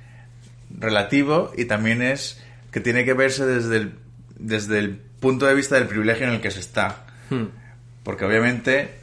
relativo 0.79 1.51
y 1.57 1.65
también 1.65 2.01
es 2.01 2.41
que 2.71 2.79
tiene 2.79 3.05
que 3.05 3.13
verse 3.13 3.45
desde 3.45 3.77
el, 3.77 3.95
desde 4.37 4.79
el 4.79 5.01
punto 5.23 5.45
de 5.47 5.55
vista 5.55 5.75
del 5.75 5.87
privilegio 5.87 6.27
en 6.27 6.33
el 6.33 6.41
que 6.41 6.51
se 6.51 6.59
está. 6.59 7.05
Hmm. 7.29 7.45
Porque 8.03 8.25
obviamente 8.25 8.99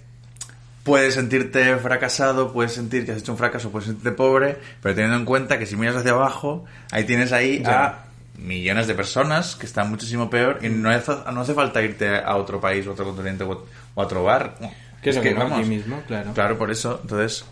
puedes 0.85 1.15
sentirte 1.15 1.77
fracasado, 1.79 2.53
puedes 2.53 2.73
sentir 2.75 3.05
que 3.07 3.13
has 3.13 3.19
hecho 3.19 3.33
un 3.33 3.39
fracaso, 3.39 3.71
puedes 3.71 3.87
sentirte 3.87 4.13
pobre, 4.13 4.59
pero 4.83 4.95
teniendo 4.95 5.17
en 5.17 5.25
cuenta 5.25 5.59
que 5.59 5.65
si 5.67 5.77
miras 5.77 5.97
hacia 5.97 6.13
abajo, 6.13 6.65
ahí 6.91 7.05
tienes 7.05 7.33
ahí 7.33 7.63
Ya. 7.65 7.85
a 7.85 8.05
millones 8.37 8.87
de 8.87 8.95
personas 8.95 9.57
que 9.57 9.67
están 9.67 9.89
muchísimo 9.91 10.29
peor 10.31 10.59
y 10.63 10.69
no 10.69 10.91
hace, 10.91 11.13
no 11.33 11.41
hace 11.41 11.55
falta 11.55 11.83
irte 11.83 12.17
a 12.17 12.37
otro 12.37 12.61
país 12.61 12.87
o 12.87 12.93
otro 12.93 13.05
continente 13.07 13.45
o 13.45 13.53
a 13.97 14.01
otro 14.01 14.23
bar. 14.25 14.57
Que 15.03 15.11
es 15.11 15.17
lo 15.17 15.23
mismo 15.23 15.57
aquí 15.57 15.69
mismo, 15.69 16.03
claro. 16.07 16.33
Claro, 16.35 16.59
por 16.59 16.71
eso, 16.71 17.01
entonces, 17.03 17.45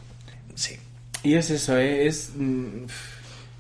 sí. 0.54 0.78
Y 1.22 1.34
es 1.34 1.48
eso, 1.50 1.76
¿eh? 1.78 2.06
es... 2.06 2.30
mm, 2.36 2.84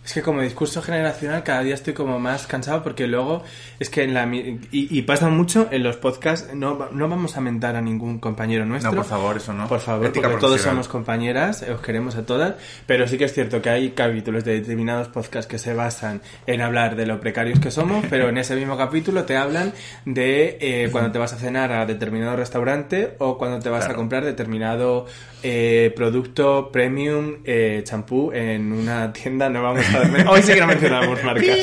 Es 0.08 0.14
que 0.14 0.22
como 0.22 0.40
discurso 0.40 0.80
generacional 0.80 1.42
cada 1.42 1.60
día 1.62 1.74
estoy 1.74 1.92
como 1.92 2.18
más 2.18 2.46
cansado 2.46 2.82
porque 2.82 3.06
luego 3.06 3.42
es 3.78 3.90
que 3.90 4.04
en 4.04 4.14
la... 4.14 4.24
Y, 4.24 4.58
y 4.72 5.02
pasa 5.02 5.28
mucho 5.28 5.68
en 5.70 5.82
los 5.82 5.98
podcasts, 5.98 6.54
no, 6.54 6.88
no 6.92 7.08
vamos 7.10 7.36
a 7.36 7.42
mentar 7.42 7.76
a 7.76 7.82
ningún 7.82 8.18
compañero 8.18 8.64
nuestro. 8.64 8.90
No, 8.90 8.96
por 8.96 9.04
favor, 9.04 9.36
eso 9.36 9.52
no. 9.52 9.68
Por 9.68 9.80
favor, 9.80 10.06
Ética 10.06 10.28
porque 10.30 10.40
todos 10.40 10.62
somos 10.62 10.88
compañeras, 10.88 11.62
os 11.62 11.82
queremos 11.82 12.16
a 12.16 12.24
todas, 12.24 12.54
pero 12.86 13.06
sí 13.06 13.18
que 13.18 13.24
es 13.24 13.34
cierto 13.34 13.60
que 13.60 13.68
hay 13.68 13.90
capítulos 13.90 14.44
de 14.44 14.54
determinados 14.60 15.08
podcasts 15.08 15.46
que 15.46 15.58
se 15.58 15.74
basan 15.74 16.22
en 16.46 16.62
hablar 16.62 16.96
de 16.96 17.04
lo 17.04 17.20
precarios 17.20 17.60
que 17.60 17.70
somos, 17.70 18.02
pero 18.08 18.30
en 18.30 18.38
ese 18.38 18.56
mismo 18.56 18.78
capítulo 18.78 19.24
te 19.24 19.36
hablan 19.36 19.74
de 20.06 20.56
eh, 20.62 20.88
cuando 20.90 21.12
te 21.12 21.18
vas 21.18 21.34
a 21.34 21.36
cenar 21.36 21.70
a 21.70 21.84
determinado 21.84 22.34
restaurante 22.34 23.14
o 23.18 23.36
cuando 23.36 23.58
te 23.58 23.68
vas 23.68 23.80
Claro. 23.80 23.92
a 23.92 23.96
comprar 23.96 24.24
determinado 24.24 25.04
eh, 25.42 25.92
producto 25.94 26.70
premium, 26.72 27.34
eh, 27.44 27.82
champú 27.84 28.32
en 28.32 28.72
una 28.72 29.12
tienda, 29.12 29.50
no 29.50 29.62
vamos 29.62 29.84
a... 29.94 29.97
Hoy 30.28 30.42
sí 30.42 30.54
que 30.54 30.60
no 30.60 30.66
mencionamos 30.66 31.22
marcas. 31.24 31.56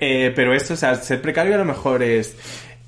Eh, 0.00 0.32
pero 0.34 0.52
esto, 0.54 0.74
o 0.74 0.76
sea, 0.76 0.94
ser 0.96 1.20
precario 1.22 1.54
a 1.54 1.58
lo 1.58 1.64
mejor 1.64 2.02
es... 2.02 2.36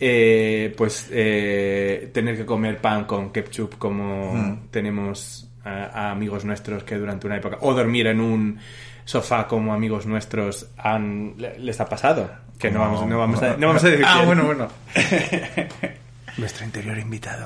eh, 0.01 0.75
pues 0.77 1.09
eh, 1.11 2.11
tener 2.13 2.37
que 2.37 2.45
comer 2.47 2.79
pan 2.79 3.05
con 3.05 3.33
ketchup 3.33 3.79
como 3.79 4.33
Hmm. 4.35 4.69
tenemos 4.71 5.51
a, 5.65 5.85
a 5.87 6.11
amigos 6.13 6.45
nuestros 6.45 6.85
que 6.85 6.97
durante 6.97 7.27
una 7.27 7.37
época 7.37 7.59
o 7.63 7.75
dormir 7.75 8.07
en 8.07 8.21
un 8.21 8.59
sofá 9.05 9.47
como 9.49 9.73
amigos 9.75 10.07
nuestros 10.07 10.69
han 10.79 11.35
le- 11.39 11.59
les 11.59 11.81
ha 11.81 11.87
pasado 11.89 12.31
que 12.59 12.71
no 12.71 12.79
vamos 12.81 13.07
no 13.07 13.19
vamos 13.19 13.43
a, 13.43 13.57
no 13.57 13.67
vamos 13.69 13.83
a 13.85 13.89
decir 13.89 14.05
Ah, 14.07 14.15
quién. 14.17 14.27
bueno, 14.27 14.45
bueno. 14.45 14.69
Nuestro 16.37 16.65
interior 16.65 16.97
invitado. 16.99 17.45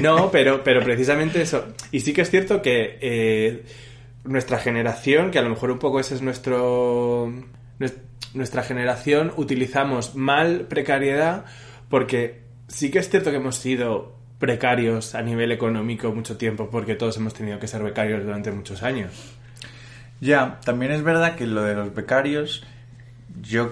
No, 0.00 0.30
pero, 0.30 0.62
pero 0.62 0.80
precisamente 0.84 1.42
eso. 1.42 1.72
Y 1.90 2.00
sí 2.00 2.12
que 2.12 2.20
es 2.22 2.30
cierto 2.30 2.62
que 2.62 2.96
eh, 3.00 3.64
nuestra 4.24 4.58
generación, 4.58 5.30
que 5.30 5.38
a 5.38 5.42
lo 5.42 5.50
mejor 5.50 5.70
un 5.70 5.78
poco 5.78 6.00
ese 6.00 6.14
es 6.14 6.22
nuestro. 6.22 7.32
nues- 7.78 7.96
Nuestra 8.34 8.62
generación 8.62 9.32
utilizamos 9.36 10.14
mal 10.14 10.66
precariedad 10.68 11.46
porque 11.88 12.42
sí 12.68 12.90
que 12.90 12.98
es 12.98 13.08
cierto 13.08 13.30
que 13.30 13.38
hemos 13.38 13.56
sido 13.56 14.14
precarios 14.38 15.14
a 15.14 15.22
nivel 15.22 15.50
económico 15.50 16.12
mucho 16.12 16.36
tiempo 16.36 16.68
porque 16.70 16.94
todos 16.94 17.16
hemos 17.16 17.32
tenido 17.32 17.58
que 17.58 17.66
ser 17.66 17.82
becarios 17.82 18.22
durante 18.22 18.52
muchos 18.52 18.82
años. 18.82 19.12
Ya, 20.20 20.60
también 20.64 20.92
es 20.92 21.02
verdad 21.02 21.36
que 21.36 21.46
lo 21.46 21.62
de 21.62 21.74
los 21.74 21.94
becarios, 21.94 22.64
yo, 23.40 23.70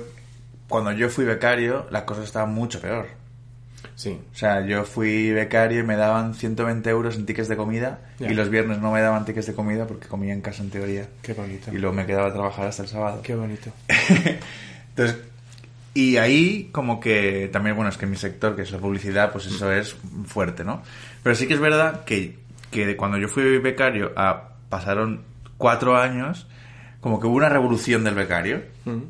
cuando 0.69 0.91
yo 0.93 1.11
fui 1.11 1.25
becario, 1.27 1.87
la 1.91 2.07
cosa 2.07 2.23
estaba 2.25 2.47
mucho 2.47 2.81
peor. 2.81 3.09
Sí. 3.97 4.19
O 4.33 4.37
sea, 4.37 4.65
yo 4.67 4.85
fui 4.85 5.33
becario 5.33 5.81
y 5.81 5.83
me 5.83 5.97
daban 5.97 6.35
120 6.35 6.89
euros 6.91 7.17
en 7.17 7.25
tickets 7.27 7.49
de 7.49 7.57
comida 7.57 7.99
Ya. 8.19 8.31
y 8.31 8.35
los 8.35 8.51
viernes 8.51 8.79
no 8.79 8.93
me 8.93 9.01
daban 9.01 9.25
tickets 9.25 9.47
de 9.47 9.55
comida 9.55 9.87
porque 9.87 10.07
comía 10.07 10.33
en 10.35 10.43
casa 10.43 10.63
en 10.63 10.69
teoría. 10.71 11.09
Qué 11.23 11.33
bonito. 11.33 11.73
Y 11.73 11.79
luego 11.79 11.97
me 11.97 12.05
quedaba 12.07 12.29
a 12.29 12.33
trabajar 12.33 12.67
hasta 12.69 12.83
el 12.83 12.89
sábado. 12.89 13.21
Qué 13.23 13.35
bonito. 13.35 13.73
Entonces, 14.91 15.17
y 15.95 16.19
ahí 16.19 16.69
como 16.73 17.01
que 17.01 17.49
también, 17.53 17.75
bueno, 17.75 17.89
es 17.91 17.97
que 17.97 18.07
mi 18.07 18.17
sector, 18.17 18.55
que 18.55 18.63
es 18.63 18.71
la 18.71 18.79
publicidad, 18.79 19.33
pues 19.33 19.47
eso 19.47 19.73
es 19.73 19.97
fuerte, 20.27 20.63
¿no? 20.63 20.83
Pero 21.23 21.35
sí 21.35 21.47
que 21.47 21.55
es 21.55 21.61
verdad 21.61 22.05
que, 22.05 22.37
que 22.71 22.97
cuando 22.97 23.17
yo 23.19 23.29
fui 23.29 23.59
becario 23.59 24.13
a 24.17 24.51
pasaron 24.69 25.23
cuatro 25.57 25.97
años, 25.97 26.47
como 27.01 27.19
que 27.21 27.27
hubo 27.27 27.37
una 27.37 27.49
revolución 27.49 28.05
del 28.05 28.15
becario 28.15 28.63
Mm. 28.85 29.03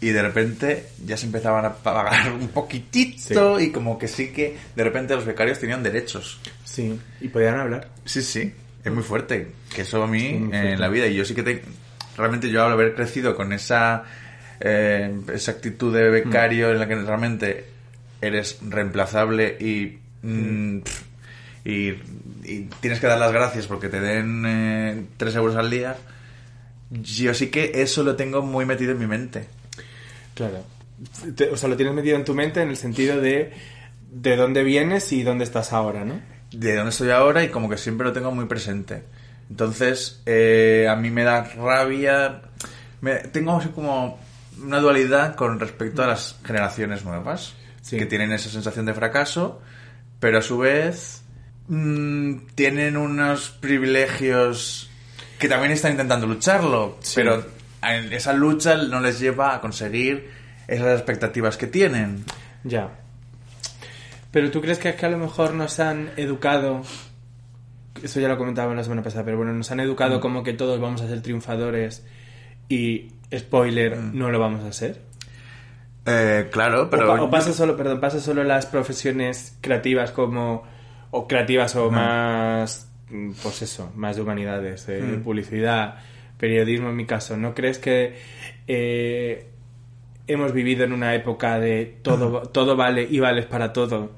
Y 0.00 0.10
de 0.10 0.22
repente 0.22 0.86
ya 1.04 1.16
se 1.16 1.26
empezaban 1.26 1.64
a 1.64 1.74
pagar 1.74 2.32
un 2.32 2.48
poquitito 2.48 3.60
y 3.60 3.70
como 3.70 3.98
que 3.98 4.08
sí 4.08 4.32
que 4.32 4.56
de 4.74 4.84
repente 4.84 5.14
los 5.14 5.26
becarios 5.26 5.58
tenían 5.58 5.82
derechos. 5.82 6.40
Sí. 6.64 6.98
Y 7.20 7.28
podían 7.28 7.58
hablar. 7.58 7.88
Sí, 8.04 8.22
sí, 8.22 8.52
es 8.82 8.92
muy 8.92 9.02
fuerte. 9.02 9.48
Que 9.74 9.82
eso 9.82 10.02
a 10.02 10.06
mí 10.06 10.20
Sí, 10.20 10.50
eh, 10.52 10.72
en 10.72 10.80
la 10.80 10.88
vida. 10.88 11.06
Y 11.06 11.16
yo 11.16 11.24
sí 11.24 11.34
que 11.34 11.42
te, 11.42 11.62
realmente 12.16 12.48
yo 12.48 12.64
al 12.64 12.72
haber 12.72 12.94
crecido 12.94 13.36
con 13.36 13.52
esa, 13.52 14.04
eh, 14.58 15.14
esa 15.34 15.52
actitud 15.52 15.94
de 15.94 16.08
becario 16.08 16.70
en 16.70 16.78
la 16.78 16.88
que 16.88 16.94
realmente 16.96 17.66
eres 18.22 18.58
reemplazable 18.62 19.56
y, 19.60 19.98
mm, 20.22 20.80
pf, 20.80 21.04
y, 21.64 21.88
y 22.44 22.68
tienes 22.80 23.00
que 23.00 23.06
dar 23.06 23.18
las 23.18 23.32
gracias 23.32 23.66
porque 23.66 23.88
te 23.88 24.00
den 24.00 24.44
eh, 24.46 25.04
3 25.16 25.36
euros 25.36 25.56
al 25.56 25.70
día, 25.70 25.96
yo 26.90 27.34
sí 27.34 27.48
que 27.48 27.72
eso 27.74 28.02
lo 28.02 28.16
tengo 28.16 28.42
muy 28.42 28.64
metido 28.64 28.92
en 28.92 28.98
mi 28.98 29.06
mente. 29.06 29.46
Claro. 30.48 30.64
Te- 31.36 31.50
o 31.50 31.56
sea, 31.56 31.68
lo 31.68 31.76
tienes 31.76 31.94
metido 31.94 32.16
en 32.16 32.24
tu 32.24 32.34
mente 32.34 32.62
en 32.62 32.70
el 32.70 32.76
sentido 32.76 33.20
de 33.20 33.52
de 34.10 34.36
dónde 34.36 34.64
vienes 34.64 35.12
y 35.12 35.22
dónde 35.22 35.44
estás 35.44 35.72
ahora, 35.72 36.04
¿no? 36.04 36.20
de 36.50 36.74
dónde 36.74 36.90
estoy 36.90 37.10
ahora 37.10 37.44
y 37.44 37.48
como 37.48 37.68
que 37.68 37.76
siempre 37.76 38.04
lo 38.06 38.12
tengo 38.12 38.32
muy 38.32 38.46
presente. 38.46 39.04
Entonces, 39.50 40.20
eh, 40.26 40.88
a 40.90 40.96
mí 40.96 41.10
me 41.10 41.22
da 41.24 41.44
rabia. 41.44 42.42
me- 43.02 43.16
tengo 43.16 43.52
así 43.56 43.68
como 43.68 44.18
una 44.62 44.78
dualidad 44.80 45.36
con 45.36 45.60
respecto 45.60 46.02
a 46.02 46.06
las 46.08 46.36
generaciones 46.44 47.04
nuevas, 47.04 47.54
Sí. 47.82 47.96
que 47.98 48.06
tienen 48.06 48.32
esa 48.32 48.50
sensación 48.50 48.84
de 48.86 48.94
fracaso, 48.94 49.60
pero 50.18 50.38
a 50.38 50.42
su 50.42 50.58
vez 50.58 51.22
mm, 51.68 52.46
tienen 52.56 52.96
unos 52.96 53.50
privilegios 53.50 54.90
que 55.38 55.48
también 55.48 55.72
están 55.72 55.92
intentando 55.92 56.26
lucharlo, 56.26 56.98
Sí. 57.00 57.12
pero 57.14 57.44
esa 57.82 58.32
lucha 58.32 58.76
no 58.76 59.00
les 59.00 59.18
lleva 59.20 59.54
a 59.54 59.60
conseguir 59.60 60.30
esas 60.68 60.98
expectativas 60.98 61.56
que 61.56 61.66
tienen. 61.66 62.24
Ya. 62.64 62.90
Pero 64.30 64.50
tú 64.50 64.60
crees 64.60 64.78
que 64.78 64.90
es 64.90 64.94
que 64.96 65.06
a 65.06 65.10
lo 65.10 65.18
mejor 65.18 65.54
nos 65.54 65.80
han 65.80 66.10
educado, 66.16 66.82
eso 68.02 68.20
ya 68.20 68.28
lo 68.28 68.38
comentaba 68.38 68.74
la 68.74 68.82
semana 68.84 69.02
pasada, 69.02 69.24
pero 69.24 69.36
bueno, 69.36 69.52
nos 69.52 69.70
han 69.70 69.80
educado 69.80 70.18
Mm. 70.18 70.20
como 70.20 70.42
que 70.42 70.52
todos 70.52 70.80
vamos 70.80 71.00
a 71.02 71.08
ser 71.08 71.20
triunfadores 71.22 72.04
y, 72.68 73.12
spoiler, 73.36 73.96
Mm. 73.96 74.18
no 74.18 74.30
lo 74.30 74.38
vamos 74.38 74.62
a 74.64 74.72
ser. 74.72 75.00
Eh, 76.06 76.48
claro, 76.52 76.88
pero... 76.90 77.12
o, 77.12 77.16
pa- 77.16 77.22
o 77.24 77.30
pasa 77.30 77.52
solo, 77.52 77.76
perdón, 77.76 78.00
pasa 78.00 78.20
solo 78.20 78.42
las 78.44 78.66
profesiones 78.66 79.56
creativas 79.60 80.12
como, 80.12 80.62
o 81.10 81.26
creativas 81.26 81.74
o 81.76 81.90
más, 81.90 82.88
pues 83.42 83.62
eso, 83.62 83.90
más 83.96 84.16
de 84.16 84.22
humanidades, 84.22 84.86
de 84.86 85.02
Mm. 85.02 85.22
publicidad, 85.22 85.96
periodismo 86.40 86.88
en 86.88 86.96
mi 86.96 87.04
caso. 87.06 87.36
¿No 87.36 87.54
crees 87.54 87.78
que 87.78 88.16
eh, 88.66 89.46
hemos 90.26 90.52
vivido 90.52 90.84
en 90.84 90.92
una 90.92 91.14
época 91.14 91.60
de 91.60 91.98
todo, 92.02 92.42
todo 92.42 92.74
vale 92.76 93.06
y 93.08 93.20
vales 93.20 93.46
para 93.46 93.72
todo 93.72 94.16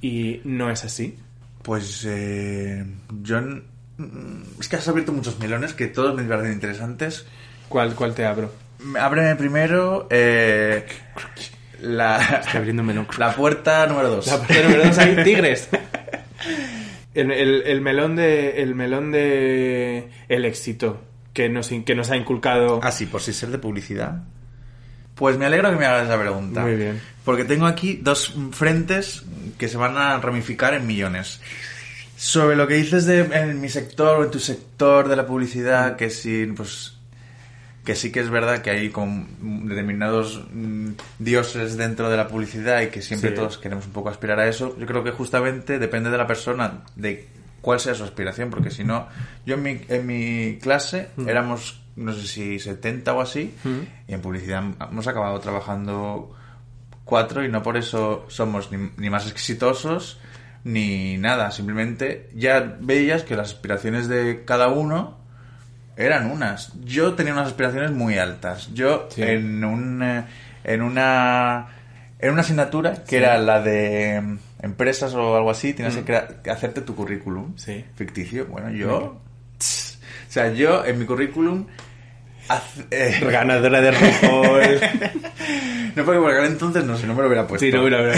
y 0.00 0.40
no 0.44 0.70
es 0.70 0.84
así? 0.84 1.16
Pues 1.62 2.04
eh, 2.08 2.84
yo... 3.22 3.40
mm, 3.40 4.42
Es 4.60 4.68
que 4.68 4.76
has 4.76 4.88
abierto 4.88 5.12
muchos 5.12 5.38
melones 5.38 5.72
que 5.74 5.86
todos 5.86 6.14
me 6.14 6.24
parecen 6.24 6.52
interesantes. 6.52 7.26
¿Cuál, 7.68 7.94
cuál 7.94 8.14
te 8.14 8.24
abro? 8.24 8.52
Ábreme 9.00 9.34
primero 9.36 10.06
eh, 10.10 10.84
la, 11.80 12.18
Estoy 12.44 12.58
abriendo 12.58 12.82
un 12.82 12.86
melón. 12.88 13.08
la 13.18 13.34
puerta 13.34 13.86
número 13.86 14.10
2. 14.10 14.26
La 14.26 14.38
parte 14.38 14.62
número 14.62 14.84
dos 14.84 14.98
hay 14.98 15.16
tigres. 15.24 15.68
El, 17.14 17.30
el- 17.32 17.62
el 17.66 17.80
melón 17.80 18.14
de 18.16 18.62
el 18.62 18.74
melón 18.74 19.10
de 19.10 20.10
el 20.28 20.44
éxito 20.44 21.00
que 21.36 21.50
nos, 21.50 21.68
que 21.68 21.94
nos 21.94 22.10
ha 22.10 22.16
inculcado. 22.16 22.80
Ah, 22.82 22.90
sí, 22.90 23.04
por 23.04 23.20
si 23.20 23.34
ser 23.34 23.50
de 23.50 23.58
publicidad. 23.58 24.22
Pues 25.14 25.36
me 25.36 25.44
alegro 25.44 25.70
que 25.70 25.76
me 25.76 25.84
hagas 25.84 26.06
esa 26.06 26.18
pregunta. 26.18 26.62
Muy 26.62 26.76
bien. 26.76 26.98
Porque 27.26 27.44
tengo 27.44 27.66
aquí 27.66 28.00
dos 28.02 28.34
frentes 28.52 29.22
que 29.58 29.68
se 29.68 29.76
van 29.76 29.98
a 29.98 30.18
ramificar 30.18 30.72
en 30.72 30.86
millones. 30.86 31.40
Sobre 32.16 32.56
lo 32.56 32.66
que 32.66 32.74
dices 32.74 33.04
de 33.04 33.20
en 33.20 33.60
mi 33.60 33.68
sector 33.68 34.18
o 34.20 34.24
en 34.24 34.30
tu 34.30 34.38
sector 34.38 35.08
de 35.08 35.16
la 35.16 35.26
publicidad, 35.26 35.96
que 35.96 36.08
sí, 36.08 36.46
pues 36.56 36.94
que 37.84 37.94
sí 37.94 38.10
que 38.10 38.20
es 38.20 38.30
verdad 38.30 38.62
que 38.62 38.70
hay 38.70 38.88
como 38.90 39.26
determinados 39.38 40.42
mm, 40.52 40.88
dioses 41.18 41.76
dentro 41.76 42.08
de 42.10 42.16
la 42.16 42.26
publicidad 42.28 42.80
y 42.80 42.86
que 42.88 43.00
siempre 43.02 43.30
Sí. 43.30 43.36
todos 43.36 43.58
queremos 43.58 43.86
un 43.86 43.92
poco 43.92 44.08
aspirar 44.08 44.40
a 44.40 44.48
eso. 44.48 44.74
Yo 44.78 44.86
creo 44.86 45.04
que 45.04 45.10
justamente 45.12 45.78
depende 45.78 46.08
de 46.10 46.16
la 46.18 46.26
persona, 46.26 46.82
de 46.96 47.28
cuál 47.66 47.80
sea 47.80 47.96
su 47.96 48.04
aspiración, 48.04 48.48
porque 48.48 48.70
si 48.70 48.84
no, 48.84 49.08
yo 49.44 49.56
en 49.56 49.62
mi, 49.64 49.80
en 49.88 50.06
mi 50.06 50.56
clase 50.62 51.08
éramos, 51.26 51.82
no 51.96 52.12
sé 52.12 52.24
si 52.28 52.60
70 52.60 53.12
o 53.12 53.20
así, 53.20 53.56
y 54.06 54.14
en 54.14 54.20
publicidad 54.20 54.62
hemos 54.88 55.08
acabado 55.08 55.40
trabajando 55.40 56.32
cuatro 57.04 57.44
y 57.44 57.48
no 57.48 57.64
por 57.64 57.76
eso 57.76 58.24
somos 58.28 58.70
ni, 58.70 58.90
ni 58.98 59.10
más 59.10 59.28
exitosos 59.28 60.20
ni 60.62 61.16
nada, 61.18 61.50
simplemente 61.50 62.30
ya 62.36 62.76
veías 62.78 63.24
que 63.24 63.34
las 63.34 63.48
aspiraciones 63.48 64.06
de 64.06 64.44
cada 64.44 64.68
uno 64.68 65.18
eran 65.96 66.30
unas. 66.30 66.72
Yo 66.84 67.14
tenía 67.14 67.32
unas 67.32 67.48
aspiraciones 67.48 67.90
muy 67.90 68.16
altas. 68.16 68.72
Yo 68.74 69.08
Sí. 69.10 69.22
en 69.22 69.64
un 69.64 70.04
eh, 70.04 70.24
en 70.62 70.82
una 70.82 71.66
en 72.20 72.30
una 72.30 72.42
asignatura 72.42 73.02
que 73.02 73.16
era 73.16 73.36
la 73.38 73.60
de 73.60 74.38
empresas 74.66 75.14
o 75.14 75.36
algo 75.36 75.50
así, 75.50 75.72
tienes 75.72 75.96
que, 75.96 76.22
que 76.44 76.50
hacerte 76.50 76.82
tu 76.82 76.94
currículum 76.94 77.56
Sí. 77.56 77.84
ficticio. 77.94 78.46
Bueno, 78.46 78.70
yo 78.70 79.20
tss, 79.58 79.98
o 80.28 80.32
sea, 80.32 80.52
yo 80.52 80.84
en 80.84 80.98
mi 80.98 81.06
currículum 81.06 81.66
haz- 82.48 82.84
eh, 82.90 83.18
Ganadora 83.30 83.80
de 83.80 83.90
RuPaul. 83.92 84.80
no 85.96 86.04
porque 86.04 86.20
por 86.20 86.30
aquel 86.30 86.44
entonces 86.46 86.84
no, 86.84 86.96
si 86.96 87.06
no 87.06 87.14
me 87.14 87.22
lo 87.22 87.28
hubiera 87.28 87.46
puesto. 87.46 87.64
Sí, 87.64 87.72
no, 87.72 87.82
mira, 87.82 87.98
mira. 88.02 88.14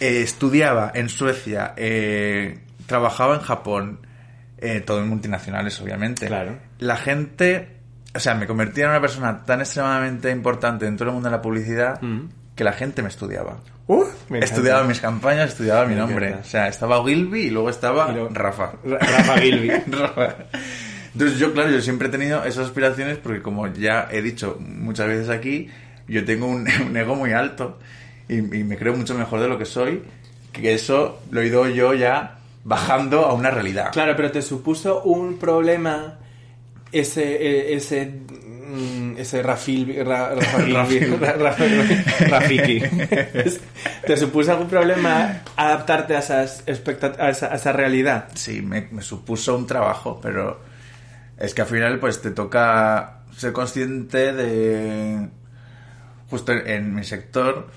Eh, 0.00 0.22
estudiaba 0.22 0.92
en 0.94 1.08
Suecia, 1.08 1.74
eh, 1.76 2.58
trabajaba 2.86 3.34
en 3.36 3.40
Japón, 3.42 4.00
todo 4.84 5.00
en 5.02 5.08
multinacionales, 5.08 5.80
obviamente. 5.80 6.26
Claro. 6.26 6.58
La 6.78 6.96
gente, 6.96 7.76
o 8.14 8.18
sea, 8.20 8.34
me 8.34 8.46
convertía 8.46 8.84
en 8.84 8.90
una 8.90 9.00
persona 9.00 9.44
tan 9.44 9.60
extremadamente 9.60 10.30
importante 10.30 10.84
dentro 10.86 11.06
del 11.06 11.14
mundo 11.14 11.28
de 11.30 11.36
la 11.36 11.42
publicidad 11.42 12.00
Mm. 12.02 12.28
que 12.54 12.64
la 12.64 12.72
gente 12.72 13.02
me 13.02 13.08
estudiaba. 13.08 13.58
Uh, 13.92 14.04
estudiaba 14.36 14.84
mis 14.84 15.00
campañas, 15.00 15.50
estudiaba 15.50 15.84
mi 15.86 15.94
nombre. 15.96 16.34
O 16.34 16.44
sea, 16.44 16.68
estaba 16.68 17.02
Gilby 17.04 17.40
y 17.46 17.50
luego 17.50 17.70
estaba 17.70 18.08
Y 18.10 18.14
luego- 18.14 18.28
Rafa. 18.32 18.72
Ra- 18.84 18.98
Rafa 18.98 19.38
Gilby. 19.38 19.68
Rafa. 19.90 20.34
Entonces 21.12 21.38
yo, 21.38 21.52
claro, 21.52 21.70
yo 21.70 21.80
siempre 21.80 22.06
he 22.06 22.10
tenido 22.10 22.44
esas 22.44 22.66
aspiraciones 22.66 23.18
porque 23.18 23.42
como 23.42 23.66
ya 23.66 24.06
he 24.12 24.22
dicho 24.22 24.58
muchas 24.60 25.08
veces 25.08 25.28
aquí, 25.28 25.68
yo 26.06 26.24
tengo 26.24 26.46
un, 26.46 26.68
un 26.86 26.96
ego 26.96 27.16
muy 27.16 27.32
alto 27.32 27.78
y, 28.28 28.36
y 28.36 28.62
me 28.64 28.76
creo 28.76 28.94
mucho 28.94 29.14
mejor 29.16 29.40
de 29.40 29.48
lo 29.48 29.58
que 29.58 29.64
soy, 29.64 30.02
que 30.52 30.72
eso 30.74 31.20
lo 31.32 31.40
he 31.40 31.46
ido 31.48 31.66
yo 31.68 31.92
ya 31.94 32.38
bajando 32.62 33.24
a 33.26 33.32
una 33.34 33.50
realidad. 33.50 33.90
Claro, 33.92 34.14
pero 34.14 34.30
te 34.30 34.40
supuso 34.42 35.02
un 35.02 35.36
problema 35.38 36.18
ese 36.92 37.22
eh, 37.24 37.74
ese 37.74 38.12
mm, 38.74 39.18
ese 39.18 39.42
Rafil 39.42 40.04
Ra- 40.04 40.34
Rafiki. 42.28 42.80
¿Te 44.06 44.16
supuso 44.16 44.52
algún 44.52 44.68
problema 44.68 45.42
adaptarte 45.56 46.16
a 46.16 46.20
esas 46.20 46.64
a 47.18 47.28
esa, 47.30 47.52
a 47.52 47.56
esa 47.56 47.72
realidad? 47.72 48.28
Sí, 48.34 48.62
me, 48.62 48.88
me 48.90 49.02
supuso 49.02 49.56
un 49.56 49.66
trabajo, 49.66 50.18
pero 50.22 50.60
es 51.38 51.54
que 51.54 51.62
al 51.62 51.68
final 51.68 51.98
pues 51.98 52.20
te 52.22 52.30
toca 52.30 53.20
ser 53.36 53.52
consciente 53.52 54.32
de 54.32 55.28
justo 56.28 56.52
en, 56.52 56.66
en 56.68 56.94
mi 56.94 57.04
sector 57.04 57.68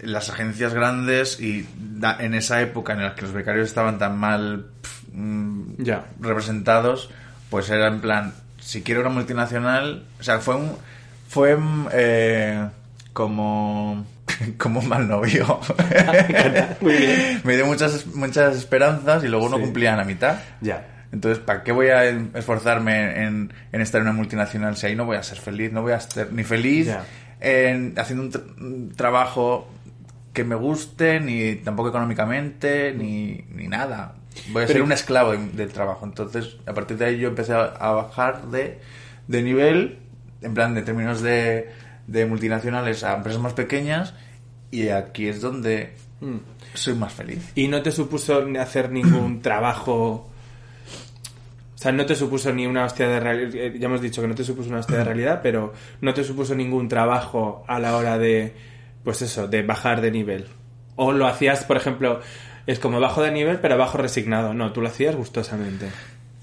las 0.00 0.28
agencias 0.28 0.74
grandes 0.74 1.40
y 1.40 1.66
da- 1.78 2.18
en 2.20 2.34
esa 2.34 2.60
época 2.60 2.92
en 2.92 3.02
la 3.02 3.14
que 3.14 3.22
los 3.22 3.32
becarios 3.32 3.66
estaban 3.66 3.98
tan 3.98 4.18
mal 4.18 4.66
pf, 4.82 5.06
mm, 5.12 5.74
representados, 6.20 7.08
pues 7.48 7.70
era 7.70 7.88
en 7.88 8.00
plan, 8.00 8.34
si 8.66 8.82
quiero 8.82 9.00
una 9.02 9.10
multinacional, 9.10 10.04
o 10.18 10.22
sea, 10.22 10.40
fue 10.40 10.56
un 10.56 10.72
fue 11.28 11.56
eh, 11.92 12.66
como 13.12 14.04
como 14.58 14.80
un 14.80 14.88
mal 14.88 15.06
novio. 15.08 15.60
Muy 16.80 16.92
bien. 16.94 17.40
Me 17.44 17.54
dio 17.56 17.66
muchas 17.66 18.06
muchas 18.06 18.56
esperanzas 18.56 19.22
y 19.24 19.28
luego 19.28 19.48
no 19.48 19.56
Sí. 19.56 19.62
cumplía 19.62 19.94
la 19.96 20.04
mitad. 20.04 20.38
Ya. 20.60 20.86
Entonces, 21.12 21.38
¿para 21.42 21.62
qué 21.62 21.72
voy 21.72 21.88
a 21.88 22.04
esforzarme 22.04 23.22
en, 23.24 23.52
en 23.72 23.80
estar 23.80 24.00
en 24.00 24.08
una 24.08 24.16
multinacional 24.16 24.76
si 24.76 24.86
ahí 24.86 24.96
no 24.96 25.04
voy 25.06 25.16
a 25.16 25.22
ser 25.22 25.38
feliz? 25.38 25.72
No 25.72 25.82
voy 25.82 25.92
a 25.92 26.00
ser 26.00 26.32
ni 26.32 26.42
feliz 26.44 26.86
Ya. 26.88 27.04
en, 27.40 27.94
haciendo 27.96 28.24
un, 28.24 28.32
tra- 28.32 28.60
un 28.60 28.92
trabajo 28.94 29.70
que 30.32 30.44
me 30.44 30.56
guste, 30.56 31.20
ni 31.20 31.54
tampoco 31.54 31.88
económicamente, 31.90 32.92
ni, 32.92 33.44
ni 33.54 33.68
nada. 33.68 34.14
Voy 34.48 34.64
a 34.64 34.66
ser 34.66 34.82
un 34.82 34.92
esclavo 34.92 35.32
de- 35.32 35.48
del 35.50 35.72
trabajo. 35.72 36.04
Entonces, 36.06 36.56
a 36.66 36.72
partir 36.74 36.96
de 36.98 37.04
ahí 37.06 37.18
yo 37.18 37.28
empecé 37.28 37.52
a, 37.54 37.92
bajar 37.92 38.46
de, 38.48 38.78
de 39.28 39.42
nivel, 39.42 39.98
en 40.42 40.54
plan, 40.54 40.74
de 40.74 40.82
términos 40.82 41.20
de, 41.22 41.70
de 42.06 42.26
multinacionales 42.26 43.02
a 43.04 43.14
empresas 43.16 43.40
más 43.40 43.52
pequeñas, 43.54 44.14
y 44.70 44.88
aquí 44.88 45.28
es 45.28 45.40
donde 45.40 45.92
Mm. 46.20 46.36
soy 46.74 46.94
más 46.94 47.12
feliz. 47.12 47.52
Y 47.54 47.68
no 47.68 47.82
te 47.82 47.92
supuso 47.92 48.42
hacer 48.58 48.90
ningún 48.90 49.42
trabajo. 49.42 50.30
O 51.74 51.78
sea, 51.78 51.92
no 51.92 52.06
te 52.06 52.14
supuso 52.14 52.52
ni 52.54 52.66
una 52.66 52.84
hostia 52.86 53.06
de 53.06 53.20
realidad. 53.20 53.72
Ya 53.78 53.86
hemos 53.86 54.00
dicho 54.00 54.22
que 54.22 54.28
no 54.28 54.34
te 54.34 54.42
supuso 54.44 54.70
una 54.70 54.78
hostia 54.80 54.96
de 54.98 55.04
realidad, 55.12 55.40
pero 55.42 55.74
no 56.00 56.14
te 56.14 56.24
supuso 56.24 56.54
ningún 56.54 56.88
trabajo 56.88 57.64
a 57.68 57.78
la 57.78 57.96
hora 57.96 58.16
de. 58.18 58.54
Pues 59.04 59.22
eso, 59.22 59.46
de 59.46 59.62
bajar 59.62 60.00
de 60.00 60.10
nivel. 60.10 60.46
O 60.96 61.12
lo 61.12 61.26
hacías, 61.26 61.64
por 61.64 61.76
ejemplo, 61.76 62.20
es 62.66 62.78
como 62.78 63.00
bajo 63.00 63.22
de 63.22 63.30
nivel, 63.30 63.58
pero 63.60 63.76
bajo 63.78 63.98
resignado. 63.98 64.54
No, 64.54 64.72
tú 64.72 64.80
lo 64.82 64.88
hacías 64.88 65.14
gustosamente. 65.16 65.88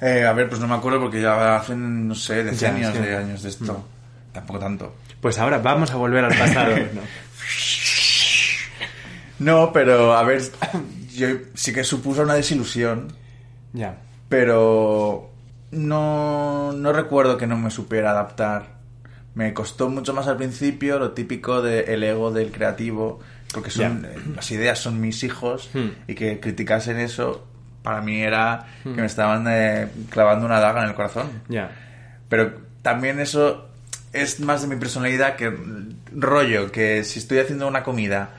Eh, 0.02 0.26
a 0.26 0.34
ver, 0.34 0.50
pues 0.50 0.60
no 0.60 0.68
me 0.68 0.76
acuerdo 0.76 1.00
porque 1.00 1.22
ya 1.22 1.56
hacen, 1.56 2.08
no 2.08 2.16
sé, 2.16 2.44
decenios 2.44 2.94
Ya, 2.94 3.00
sí. 3.02 3.08
de 3.08 3.16
años 3.18 3.44
de 3.44 3.50
esto. 3.50 3.86
Tampoco 4.32 4.60
tanto. 4.60 4.96
Pues 5.22 5.38
ahora 5.40 5.60
vamos 5.60 5.92
a 5.92 5.96
volver 5.96 6.26
al 6.26 6.38
pasado. 6.38 6.76
¿no? 6.94 7.02
No, 9.40 9.72
pero 9.74 10.14
a 10.16 10.24
ver, 10.24 10.42
yo 11.16 11.28
sí 11.54 11.74
que 11.74 11.84
supuso 11.84 12.22
una 12.24 12.36
desilusión, 12.36 13.14
Ya. 13.74 13.98
pero 14.30 15.32
no, 15.72 16.72
no 16.74 16.94
recuerdo 16.94 17.38
que 17.38 17.48
no 17.48 17.58
me 17.58 17.72
supiera 17.72 18.12
adaptar. 18.12 18.74
Me 19.36 19.54
costó 19.54 19.90
mucho 19.90 20.14
más 20.14 20.28
al 20.28 20.38
principio 20.38 21.00
lo 21.00 21.12
típico 21.12 21.62
del 21.62 22.04
ego 22.04 22.32
del 22.32 22.52
creativo, 22.52 23.20
porque 23.54 23.70
son, 23.70 24.02
Ya. 24.04 24.10
eh, 24.10 24.16
las 24.36 24.50
ideas 24.52 24.80
son 24.80 25.00
mis 25.00 25.24
hijos 25.24 25.70
Hmm. 25.74 25.90
y 26.08 26.16
que 26.16 26.40
criticasen 26.40 27.00
eso 27.00 27.48
para 27.84 28.02
mí 28.02 28.22
era 28.22 28.66
que 28.84 28.90
me 28.90 29.06
estaban 29.06 29.46
eh, 29.50 29.88
clavando 30.10 30.46
una 30.46 30.60
daga 30.60 30.84
en 30.84 30.90
el 30.90 30.96
corazón. 30.96 31.28
Ya. 31.50 31.70
Pero 32.30 32.54
también 32.82 33.20
eso 33.20 33.70
es 34.14 34.40
más 34.40 34.62
de 34.62 34.68
mi 34.68 34.76
personalidad 34.78 35.36
que 35.36 35.54
rollo, 36.16 36.72
que 36.72 37.04
si 37.04 37.20
estoy 37.20 37.40
haciendo 37.40 37.68
una 37.68 37.84
comida, 37.84 38.30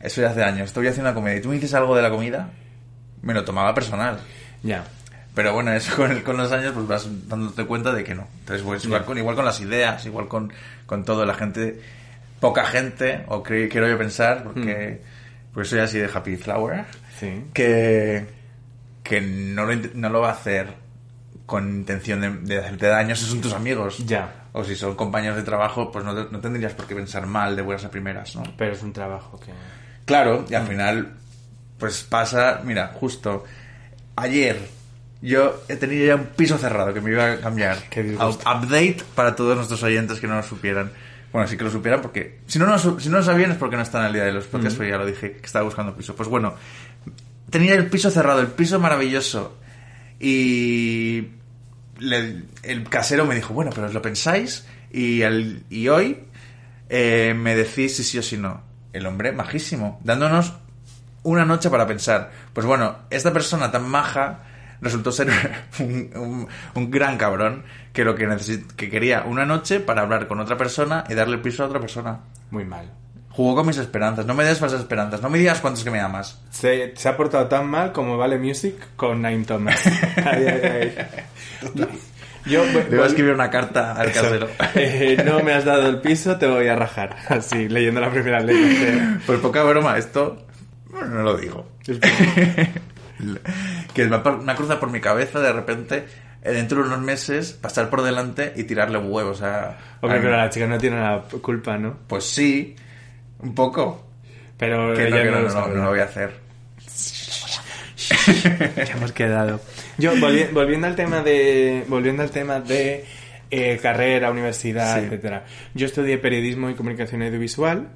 eso 0.00 0.22
ya 0.22 0.30
hace 0.30 0.42
años, 0.42 0.68
estoy 0.68 0.86
haciendo 0.86 1.10
una 1.10 1.14
comida 1.14 1.36
y 1.36 1.40
tú 1.42 1.48
me 1.48 1.54
dices 1.56 1.74
algo 1.74 1.94
de 1.96 2.02
la 2.02 2.10
comida, 2.10 2.48
me 3.22 3.34
lo 3.34 3.44
tomaba 3.44 3.74
personal. 3.74 4.18
Ya. 4.62 4.84
Pero 5.34 5.52
bueno, 5.52 5.72
eso 5.74 5.94
con, 5.96 6.10
el- 6.12 6.22
con 6.22 6.38
los 6.38 6.50
años 6.52 6.72
pues 6.72 6.86
vas 6.86 7.28
dándote 7.28 7.66
cuenta 7.66 7.92
de 7.92 8.02
que 8.04 8.14
no. 8.14 8.26
Entonces, 8.40 8.64
pues, 8.64 8.84
igual, 8.86 9.04
con, 9.04 9.18
igual 9.18 9.36
con 9.36 9.44
las 9.44 9.60
ideas, 9.60 10.06
igual 10.06 10.28
con, 10.28 10.50
con 10.86 11.04
todo, 11.04 11.26
la 11.26 11.34
gente, 11.34 11.78
poca 12.40 12.64
gente, 12.66 13.24
o 13.28 13.42
quiero 13.42 13.88
yo 13.88 13.98
pensar, 13.98 14.44
porque 14.44 15.02
pues 15.52 15.68
soy 15.68 15.80
así 15.80 15.98
de 15.98 16.10
Happy 16.12 16.36
Flower, 16.36 16.84
Sí. 17.18 17.44
que, 17.54 18.26
que 19.02 19.20
no, 19.22 19.64
lo, 19.64 19.74
no 19.94 20.10
lo 20.10 20.20
va 20.20 20.28
a 20.30 20.32
hacer 20.32 20.68
con 21.46 21.68
intención 21.76 22.20
de, 22.20 22.30
de 22.30 22.58
hacerte 22.58 22.86
daño 22.88 23.14
si 23.16 23.24
son 23.24 23.40
tus 23.40 23.52
amigos. 23.54 24.04
Ya. 24.06 24.48
O 24.52 24.64
si 24.64 24.74
son 24.74 24.94
compañeros 24.96 25.36
de 25.36 25.42
trabajo, 25.42 25.90
pues 25.92 26.04
no, 26.04 26.12
no 26.12 26.40
tendrías 26.40 26.72
por 26.74 26.86
qué 26.86 26.94
pensar 26.94 27.26
mal 27.26 27.56
de 27.56 27.62
buenas 27.62 27.84
a 27.84 27.90
primeras, 27.90 28.34
¿no? 28.36 28.42
Pero 28.56 28.72
es 28.72 28.82
un 28.82 28.92
trabajo 28.92 29.38
que. 29.38 29.52
Claro, 30.06 30.44
y 30.48 30.54
al 30.54 30.66
final, 30.66 31.12
pues 31.78 32.02
pasa, 32.04 32.60
mira, 32.64 32.88
justo 32.94 33.44
ayer 34.16 34.58
yo 35.22 35.62
he 35.68 35.76
tenido 35.76 36.06
ya 36.06 36.14
un 36.16 36.26
piso 36.26 36.56
cerrado 36.58 36.92
que 36.94 37.00
me 37.00 37.10
iba 37.10 37.32
a 37.32 37.36
cambiar. 37.38 37.78
Qué 37.90 38.14
Update 38.16 38.98
para 39.14 39.34
todos 39.36 39.56
nuestros 39.56 39.82
oyentes 39.82 40.20
que 40.20 40.26
no 40.26 40.36
lo 40.36 40.42
supieran. 40.42 40.90
Bueno, 41.32 41.48
sí 41.48 41.56
que 41.56 41.64
lo 41.64 41.70
supieran 41.70 42.00
porque 42.00 42.38
si 42.46 42.58
no, 42.58 42.66
no, 42.66 42.78
si 42.78 43.08
no 43.08 43.18
lo 43.18 43.22
sabían 43.22 43.50
es 43.50 43.56
porque 43.58 43.76
no 43.76 43.82
están 43.82 44.02
al 44.04 44.12
día 44.12 44.24
de 44.24 44.32
los 44.32 44.46
podcasts, 44.46 44.78
pero 44.78 44.90
ya 44.90 44.96
lo 44.98 45.06
dije, 45.06 45.32
que 45.32 45.44
estaba 45.46 45.64
buscando 45.64 45.94
piso. 45.94 46.14
Pues 46.16 46.28
bueno, 46.28 46.54
tenía 47.50 47.74
el 47.74 47.86
piso 47.88 48.10
cerrado, 48.10 48.40
el 48.40 48.46
piso 48.48 48.78
maravilloso. 48.80 49.58
Y 50.18 51.28
le- 51.98 52.42
el 52.62 52.88
casero 52.88 53.26
me 53.26 53.34
dijo, 53.34 53.52
bueno, 53.54 53.70
pero 53.74 53.86
os 53.86 53.94
lo 53.94 54.00
pensáis 54.02 54.66
y, 54.90 55.22
al- 55.22 55.62
y 55.68 55.88
hoy 55.88 56.20
eh, 56.88 57.34
me 57.36 57.54
decís 57.54 57.96
si 57.96 58.04
sí 58.04 58.18
o 58.18 58.22
si 58.22 58.36
no. 58.38 58.62
El 58.92 59.06
hombre 59.06 59.32
majísimo, 59.32 60.00
dándonos 60.04 60.54
una 61.22 61.44
noche 61.44 61.68
para 61.68 61.86
pensar. 61.86 62.30
Pues 62.54 62.66
bueno, 62.66 62.96
esta 63.10 63.32
persona 63.32 63.70
tan 63.70 63.88
maja 63.88 64.40
resultó 64.80 65.12
ser 65.12 65.28
un, 65.80 66.10
un- 66.16 66.48
un 66.74 66.90
gran 66.90 67.16
cabrón 67.18 67.64
que 67.92 68.04
lo 68.04 68.14
que 68.14 68.28
que 68.76 68.90
quería 68.90 69.22
una 69.24 69.46
noche 69.46 69.80
para 69.80 70.02
hablar 70.02 70.26
con 70.28 70.40
otra 70.40 70.56
persona 70.56 71.04
y 71.08 71.14
darle 71.14 71.38
piso 71.38 71.62
a 71.62 71.66
otra 71.66 71.80
persona. 71.80 72.20
Muy 72.50 72.64
mal. 72.64 72.90
Jugó 73.30 73.54
con 73.56 73.66
mis 73.66 73.76
esperanzas. 73.76 74.24
No 74.24 74.32
me 74.34 74.44
des 74.44 74.58
falsas 74.58 74.80
esperanzas. 74.80 75.20
No 75.20 75.28
me 75.28 75.38
digas 75.38 75.60
cuántos 75.60 75.84
que 75.84 75.90
me 75.90 76.00
amas. 76.00 76.40
Se, 76.50 76.94
se 76.96 77.08
ha 77.08 77.16
portado 77.18 77.46
tan 77.48 77.68
mal 77.68 77.92
como 77.92 78.16
Vale 78.16 78.38
Music 78.38 78.74
con 78.96 79.20
Nine 79.20 79.44
Thomas. 79.44 79.78
Ay, 80.16 80.46
ay, 80.46 80.94
ay. 80.94 81.88
Yo 82.46 82.64
Le 82.64 82.82
voy 82.84 83.00
a 83.00 83.06
escribir 83.06 83.32
una 83.34 83.50
carta 83.50 83.92
al 83.92 84.08
Eso. 84.08 84.22
casero. 84.22 84.48
Eh, 84.76 85.20
no 85.24 85.40
me 85.40 85.52
has 85.52 85.64
dado 85.64 85.88
el 85.88 86.00
piso, 86.00 86.36
te 86.38 86.46
voy 86.46 86.68
a 86.68 86.76
rajar. 86.76 87.16
Así, 87.28 87.68
leyendo 87.68 88.00
la 88.00 88.10
primera 88.10 88.40
ley. 88.40 89.18
Pues 89.26 89.40
poca 89.40 89.62
broma, 89.64 89.98
esto. 89.98 90.46
Bueno, 90.90 91.08
no 91.08 91.22
lo 91.22 91.36
digo. 91.36 91.66
que 93.94 94.06
va 94.08 94.22
por- 94.22 94.36
una 94.40 94.54
cruza 94.54 94.78
por 94.80 94.90
mi 94.90 95.00
cabeza 95.00 95.40
de 95.40 95.52
repente, 95.52 96.04
eh, 96.42 96.52
dentro 96.52 96.82
de 96.82 96.88
unos 96.88 97.00
meses, 97.00 97.52
pasar 97.52 97.88
por 97.90 98.02
delante 98.02 98.52
y 98.56 98.64
tirarle 98.64 98.98
huevos 98.98 99.42
a. 99.42 99.76
Hombre, 100.00 100.18
a- 100.18 100.22
pero 100.22 100.36
la 100.36 100.50
chica 100.50 100.66
no 100.66 100.78
tiene 100.78 101.00
la 101.00 101.22
culpa, 101.42 101.76
¿no? 101.78 101.96
Pues 102.06 102.24
sí, 102.24 102.76
un 103.40 103.54
poco. 103.54 104.02
Pero 104.58 104.94
Que 104.94 105.10
no, 105.10 105.16
que 105.16 105.24
no, 105.24 105.40
no, 105.42 105.68
lo 105.68 105.74
no, 105.82 105.88
voy 105.90 106.00
a 106.00 106.04
hacer. 106.04 106.30
Ya 108.76 108.92
hemos 108.94 109.12
quedado. 109.12 109.60
Yo, 109.98 110.14
volvi- 110.14 110.50
volviendo 110.52 110.86
al 110.86 110.96
tema 110.96 111.20
de. 111.22 111.84
Volviendo 111.88 112.22
al 112.22 112.30
tema 112.30 112.60
de 112.60 113.04
eh, 113.50 113.78
carrera, 113.82 114.30
universidad, 114.30 114.98
Sí. 114.98 115.04
etcétera. 115.06 115.44
Yo 115.74 115.86
estudié 115.86 116.18
periodismo 116.18 116.70
y 116.70 116.74
comunicación 116.74 117.22
audiovisual. 117.22 117.88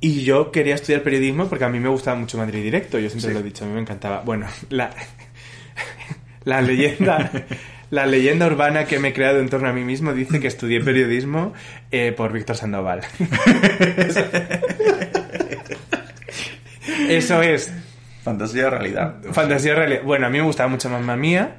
Y 0.00 0.22
yo 0.24 0.52
quería 0.52 0.76
estudiar 0.76 1.02
periodismo 1.02 1.48
porque 1.48 1.64
a 1.64 1.68
mí 1.68 1.80
me 1.80 1.88
gustaba 1.88 2.18
mucho 2.18 2.38
Madrid 2.38 2.62
Directo, 2.62 2.98
yo 2.98 3.08
siempre 3.10 3.30
Sí. 3.30 3.34
lo 3.34 3.40
he 3.40 3.42
dicho, 3.42 3.64
a 3.64 3.68
mí 3.68 3.74
me 3.74 3.80
encantaba. 3.80 4.20
Bueno, 4.20 4.46
la, 4.70 4.90
la 6.44 6.62
leyenda 6.62 7.30
la 7.90 8.04
leyenda 8.06 8.46
urbana 8.46 8.84
que 8.84 8.98
me 8.98 9.08
he 9.08 9.12
creado 9.14 9.40
en 9.40 9.48
torno 9.48 9.68
a 9.68 9.72
mí 9.72 9.82
mismo 9.82 10.12
dice 10.12 10.40
que 10.40 10.46
estudié 10.46 10.80
periodismo 10.82 11.54
eh, 11.90 12.12
por 12.12 12.32
Víctor 12.32 12.56
Sandoval. 12.56 13.00
Eso 17.08 17.42
es 17.42 17.72
Fantasía 18.22 18.70
realidad. 18.70 19.14
Fantasía 19.32 19.74
realidad. 19.74 20.02
Bueno, 20.04 20.26
a 20.26 20.30
mí 20.30 20.38
me 20.38 20.44
gustaba 20.44 20.68
mucho 20.68 20.88
Mamma 20.90 21.16
Mía. 21.16 21.56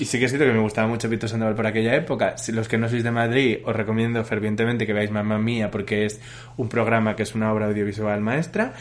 Y 0.00 0.06
sí 0.06 0.18
que 0.18 0.24
es 0.24 0.30
cierto 0.30 0.46
que 0.46 0.52
me 0.52 0.60
gustaba 0.60 0.88
mucho 0.88 1.08
Víctor 1.08 1.28
Sandoval 1.28 1.54
por 1.54 1.66
aquella 1.66 1.94
época. 1.94 2.38
Si 2.38 2.52
los 2.52 2.68
que 2.68 2.78
no 2.78 2.88
sois 2.88 3.04
de 3.04 3.10
Madrid, 3.10 3.58
os 3.64 3.76
recomiendo 3.76 4.24
fervientemente 4.24 4.86
que 4.86 4.92
veáis 4.92 5.10
Mamma 5.10 5.38
Mía 5.38 5.70
porque 5.70 6.06
es 6.06 6.20
un 6.56 6.68
programa 6.68 7.16
que 7.16 7.22
es 7.22 7.34
una 7.34 7.52
obra 7.52 7.66
audiovisual 7.66 8.20
maestra. 8.20 8.72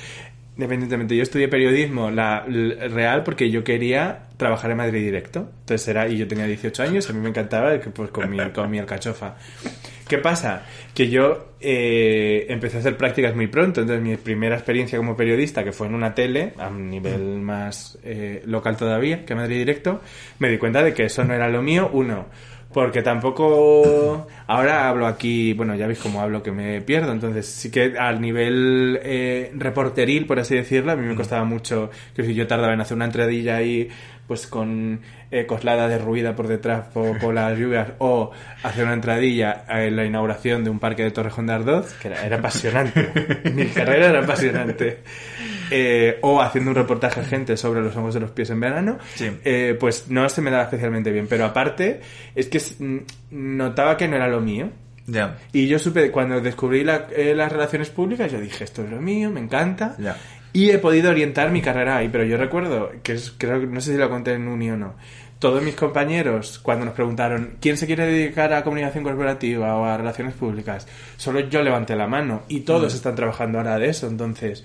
Independientemente, 0.56 1.16
yo 1.16 1.24
estudié 1.24 1.48
periodismo 1.48 2.12
la, 2.12 2.46
real 2.46 3.24
porque 3.24 3.50
yo 3.50 3.64
quería 3.64 4.28
trabajar 4.38 4.70
en 4.70 4.78
Madrid 4.78 5.04
directo. 5.04 5.50
Entonces 5.62 5.88
era, 5.88 6.08
y 6.08 6.18
yo 6.18 6.28
tenía 6.28 6.46
18 6.46 6.84
años, 6.84 7.10
a 7.10 7.14
mí 7.14 7.20
me 7.20 7.30
encantaba 7.30 7.72
pues, 7.80 8.12
con, 8.12 8.30
mi, 8.30 8.38
con 8.52 8.70
mi 8.70 8.78
alcachofa. 8.78 9.36
¿Qué 10.08 10.20
pasa? 10.20 10.64
Que 10.94 11.10
yo 11.10 11.54
eh, 11.60 12.46
empecé 12.50 12.78
a 12.78 12.80
hacer 12.82 12.98
prácticas 12.98 13.36
muy 13.36 13.48
pronto, 13.48 13.82
entonces 13.82 14.04
mi 14.04 14.16
primera 14.18 14.56
experiencia 14.56 14.98
como 14.98 15.16
periodista, 15.16 15.64
que 15.64 15.72
fue 15.72 15.88
en 15.88 15.96
una 15.96 16.14
tele, 16.14 16.54
a 16.58 16.70
nivel 16.70 17.40
más 17.40 17.98
eh, 18.04 18.44
local 18.46 18.78
todavía, 18.78 19.26
que 19.26 19.34
Madrid 19.34 19.58
Directo, 19.58 20.02
me 20.40 20.50
di 20.50 20.60
cuenta 20.60 20.84
de 20.84 20.94
que 20.94 21.06
eso 21.06 21.24
no 21.24 21.34
era 21.34 21.48
lo 21.48 21.64
mío, 21.64 21.90
uno, 21.94 22.28
porque 22.74 23.02
tampoco... 23.02 24.28
Ahora 24.48 24.90
hablo 24.90 25.08
aquí, 25.08 25.54
bueno, 25.54 25.76
ya 25.76 25.88
veis 25.88 26.00
cómo 26.00 26.22
hablo 26.22 26.44
que 26.44 26.52
me 26.52 26.82
pierdo, 26.82 27.12
entonces 27.12 27.46
sí 27.46 27.72
que 27.72 27.98
al 27.98 28.20
nivel 28.20 29.00
eh, 29.04 29.52
reporteril, 29.56 30.26
por 30.26 30.40
así 30.40 30.56
decirlo, 30.56 30.92
a 30.92 30.96
mí 30.96 31.08
me 31.08 31.16
costaba 31.16 31.46
mucho, 31.46 31.90
que 32.16 32.24
si 32.24 32.34
yo 32.34 32.46
tardaba 32.46 32.74
en 32.74 32.82
hacer 32.82 32.96
una 32.96 33.06
entradilla 33.06 33.56
ahí, 33.56 33.90
pues 34.28 34.48
con 34.48 35.02
eh, 35.32 35.46
coslada 35.46 35.88
derruida 35.88 36.36
por 36.36 36.48
detrás 36.48 36.88
por, 36.88 37.18
por 37.22 37.34
las 37.34 37.58
lluvias, 37.58 37.94
o 38.00 38.32
hacer 38.64 38.84
una 38.84 38.94
entradilla 38.94 39.64
en 39.70 39.96
la 39.96 40.06
inauguración 40.06 40.64
de 40.64 40.70
un 40.70 40.80
parque 40.80 41.04
de 41.04 41.12
Torrejón 41.12 41.48
de 41.48 41.54
Ardoz, 41.54 41.94
que 41.94 42.10
era, 42.10 42.26
era 42.26 42.38
apasionante. 42.38 43.10
Mi 43.54 43.66
carrera 43.68 44.08
era 44.08 44.24
apasionante. 44.24 45.00
Eh, 45.72 46.18
o 46.22 46.42
haciendo 46.42 46.72
un 46.72 46.76
reportaje 46.76 47.20
a 47.22 47.24
gente 47.24 47.58
sobre 47.58 47.82
los 47.82 47.96
hongos 47.96 48.14
de 48.14 48.20
los 48.20 48.32
pies 48.32 48.50
en 48.50 48.60
verano, 48.60 48.98
Sí. 49.16 49.30
eh, 49.44 49.76
pues 49.80 50.10
no 50.10 50.28
se 50.30 50.42
me 50.42 50.52
daba 50.52 50.64
especialmente 50.64 51.12
bien. 51.12 51.28
Pero 51.28 51.46
aparte, 51.46 52.02
es 52.36 52.48
que 52.48 52.60
mm, 52.80 52.98
notaba 53.32 53.98
que 53.98 54.08
no 54.08 54.16
era 54.16 54.28
lo 54.28 54.42
mío. 54.42 54.70
Ya. 55.06 55.38
Y 55.52 55.68
yo 55.68 55.80
supe, 55.80 56.12
cuando 56.12 56.40
descubrí 56.40 56.84
la- 56.84 57.08
eh, 57.16 57.34
las 57.36 57.52
relaciones 57.52 57.90
públicas, 57.90 58.32
yo 58.32 58.40
dije, 58.40 58.64
esto 58.64 58.84
es 58.84 58.90
lo 58.90 59.02
mío, 59.02 59.30
me 59.32 59.40
encanta. 59.42 59.96
Ya. 60.00 60.18
Y 60.54 60.70
he 60.70 60.78
podido 60.78 61.10
orientar 61.10 61.52
mi 61.52 61.62
carrera 61.62 61.98
ahí, 61.98 62.10
pero 62.10 62.24
yo 62.24 62.38
recuerdo, 62.38 62.92
que 63.02 63.14
es, 63.14 63.34
creo 63.38 63.58
no 63.66 63.82
sé 63.82 63.94
si 63.94 63.98
lo 63.98 64.10
conté 64.10 64.34
en 64.34 64.48
Uni 64.48 64.70
o 64.70 64.78
no, 64.78 64.94
todos 65.40 65.62
mis 65.64 65.76
compañeros, 65.76 66.60
cuando 66.64 66.86
nos 66.86 66.94
preguntaron 66.94 67.56
quién 67.60 67.76
se 67.76 67.86
quiere 67.88 68.06
dedicar 68.06 68.54
a 68.54 68.64
comunicación 68.64 69.04
corporativa 69.04 69.76
o 69.76 69.84
a 69.84 69.98
relaciones 69.98 70.36
públicas, 70.36 70.88
solo 71.18 71.40
yo 71.42 71.62
levanté 71.64 71.96
la 71.98 72.08
mano 72.08 72.44
y 72.48 72.62
todos 72.62 72.94
están 72.94 73.16
trabajando 73.16 73.58
ahora 73.58 73.78
de 73.80 73.90
eso, 73.90 74.08
entonces 74.08 74.64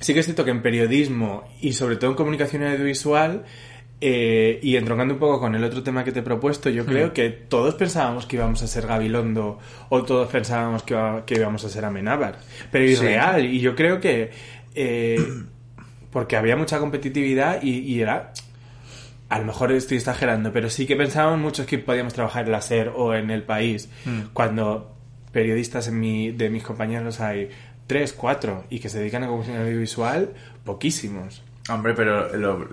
sí 0.00 0.14
que 0.14 0.20
es 0.20 0.26
cierto 0.26 0.44
que 0.44 0.50
en 0.50 0.62
periodismo 0.62 1.44
y 1.60 1.72
sobre 1.72 1.96
todo 1.96 2.10
en 2.10 2.16
comunicación 2.16 2.62
audiovisual 2.64 3.44
eh, 4.00 4.60
y 4.62 4.76
entroncando 4.76 5.14
un 5.14 5.20
poco 5.20 5.40
con 5.40 5.54
el 5.56 5.64
otro 5.64 5.82
tema 5.82 6.04
que 6.04 6.12
te 6.12 6.20
he 6.20 6.22
propuesto, 6.22 6.70
yo 6.70 6.86
creo 6.86 7.12
que 7.12 7.30
todos 7.30 7.74
pensábamos 7.74 8.26
que 8.26 8.36
íbamos 8.36 8.62
a 8.62 8.68
ser 8.68 8.86
Gabilondo 8.86 9.58
o 9.88 10.02
todos 10.04 10.28
pensábamos 10.30 10.84
que, 10.84 10.94
iba- 10.94 11.24
que 11.26 11.34
íbamos 11.34 11.64
a 11.64 11.68
ser 11.68 11.84
Amenábar, 11.84 12.38
pero 12.70 12.86
Sí. 12.86 12.92
irreal 12.92 13.44
y 13.44 13.58
yo 13.60 13.74
creo 13.74 14.00
que 14.00 14.30
eh, 14.76 15.26
porque 16.12 16.36
había 16.36 16.56
mucha 16.56 16.78
competitividad 16.78 17.60
y, 17.62 17.78
y 17.80 18.00
era 18.00 18.32
a 19.28 19.38
lo 19.40 19.44
mejor 19.46 19.72
estoy 19.72 19.98
exagerando, 19.98 20.52
pero 20.52 20.70
sí 20.70 20.86
que 20.86 20.94
pensábamos 20.96 21.38
muchos 21.40 21.66
que 21.66 21.78
podíamos 21.78 22.14
trabajar 22.14 22.46
en 22.46 22.52
la 22.52 22.62
SER 22.62 22.92
o 22.96 23.14
en 23.14 23.30
el 23.30 23.42
país, 23.42 23.90
cuando 24.32 24.94
periodistas 25.32 25.88
en 25.88 26.00
mi, 26.00 26.30
de 26.30 26.48
mis 26.48 26.62
compañeros 26.62 27.20
hay 27.20 27.50
tres, 27.88 28.12
cuatro, 28.12 28.64
y 28.70 28.78
que 28.78 28.88
se 28.88 29.00
dedican 29.00 29.24
a 29.24 29.26
comunicación 29.26 29.60
audiovisual, 29.62 30.34
poquísimos. 30.64 31.42
Hombre, 31.68 31.94
pero 31.94 32.36
lo- 32.36 32.68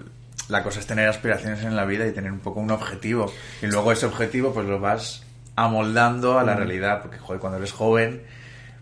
la 0.49 0.61
cosa 0.61 0.79
es 0.79 0.85
tener 0.85 1.09
aspiraciones 1.09 1.63
en 1.63 1.75
la 1.75 1.85
vida 1.85 2.05
y 2.05 2.11
tener 2.11 2.31
un 2.31 2.39
poco 2.39 2.59
un 2.59 2.69
objetivo. 2.69 3.33
Y 3.63 3.65
luego 3.67 3.91
ese 3.91 4.05
objetivo 4.05 4.53
pues 4.53 4.67
lo 4.67 4.79
vas 4.79 5.23
amoldando 5.55 6.37
a 6.37 6.43
la 6.43 6.55
realidad. 6.55 7.01
Porque, 7.01 7.17
joder, 7.17 7.39
cuando 7.39 7.57
eres 7.57 7.71
joven, 7.71 8.21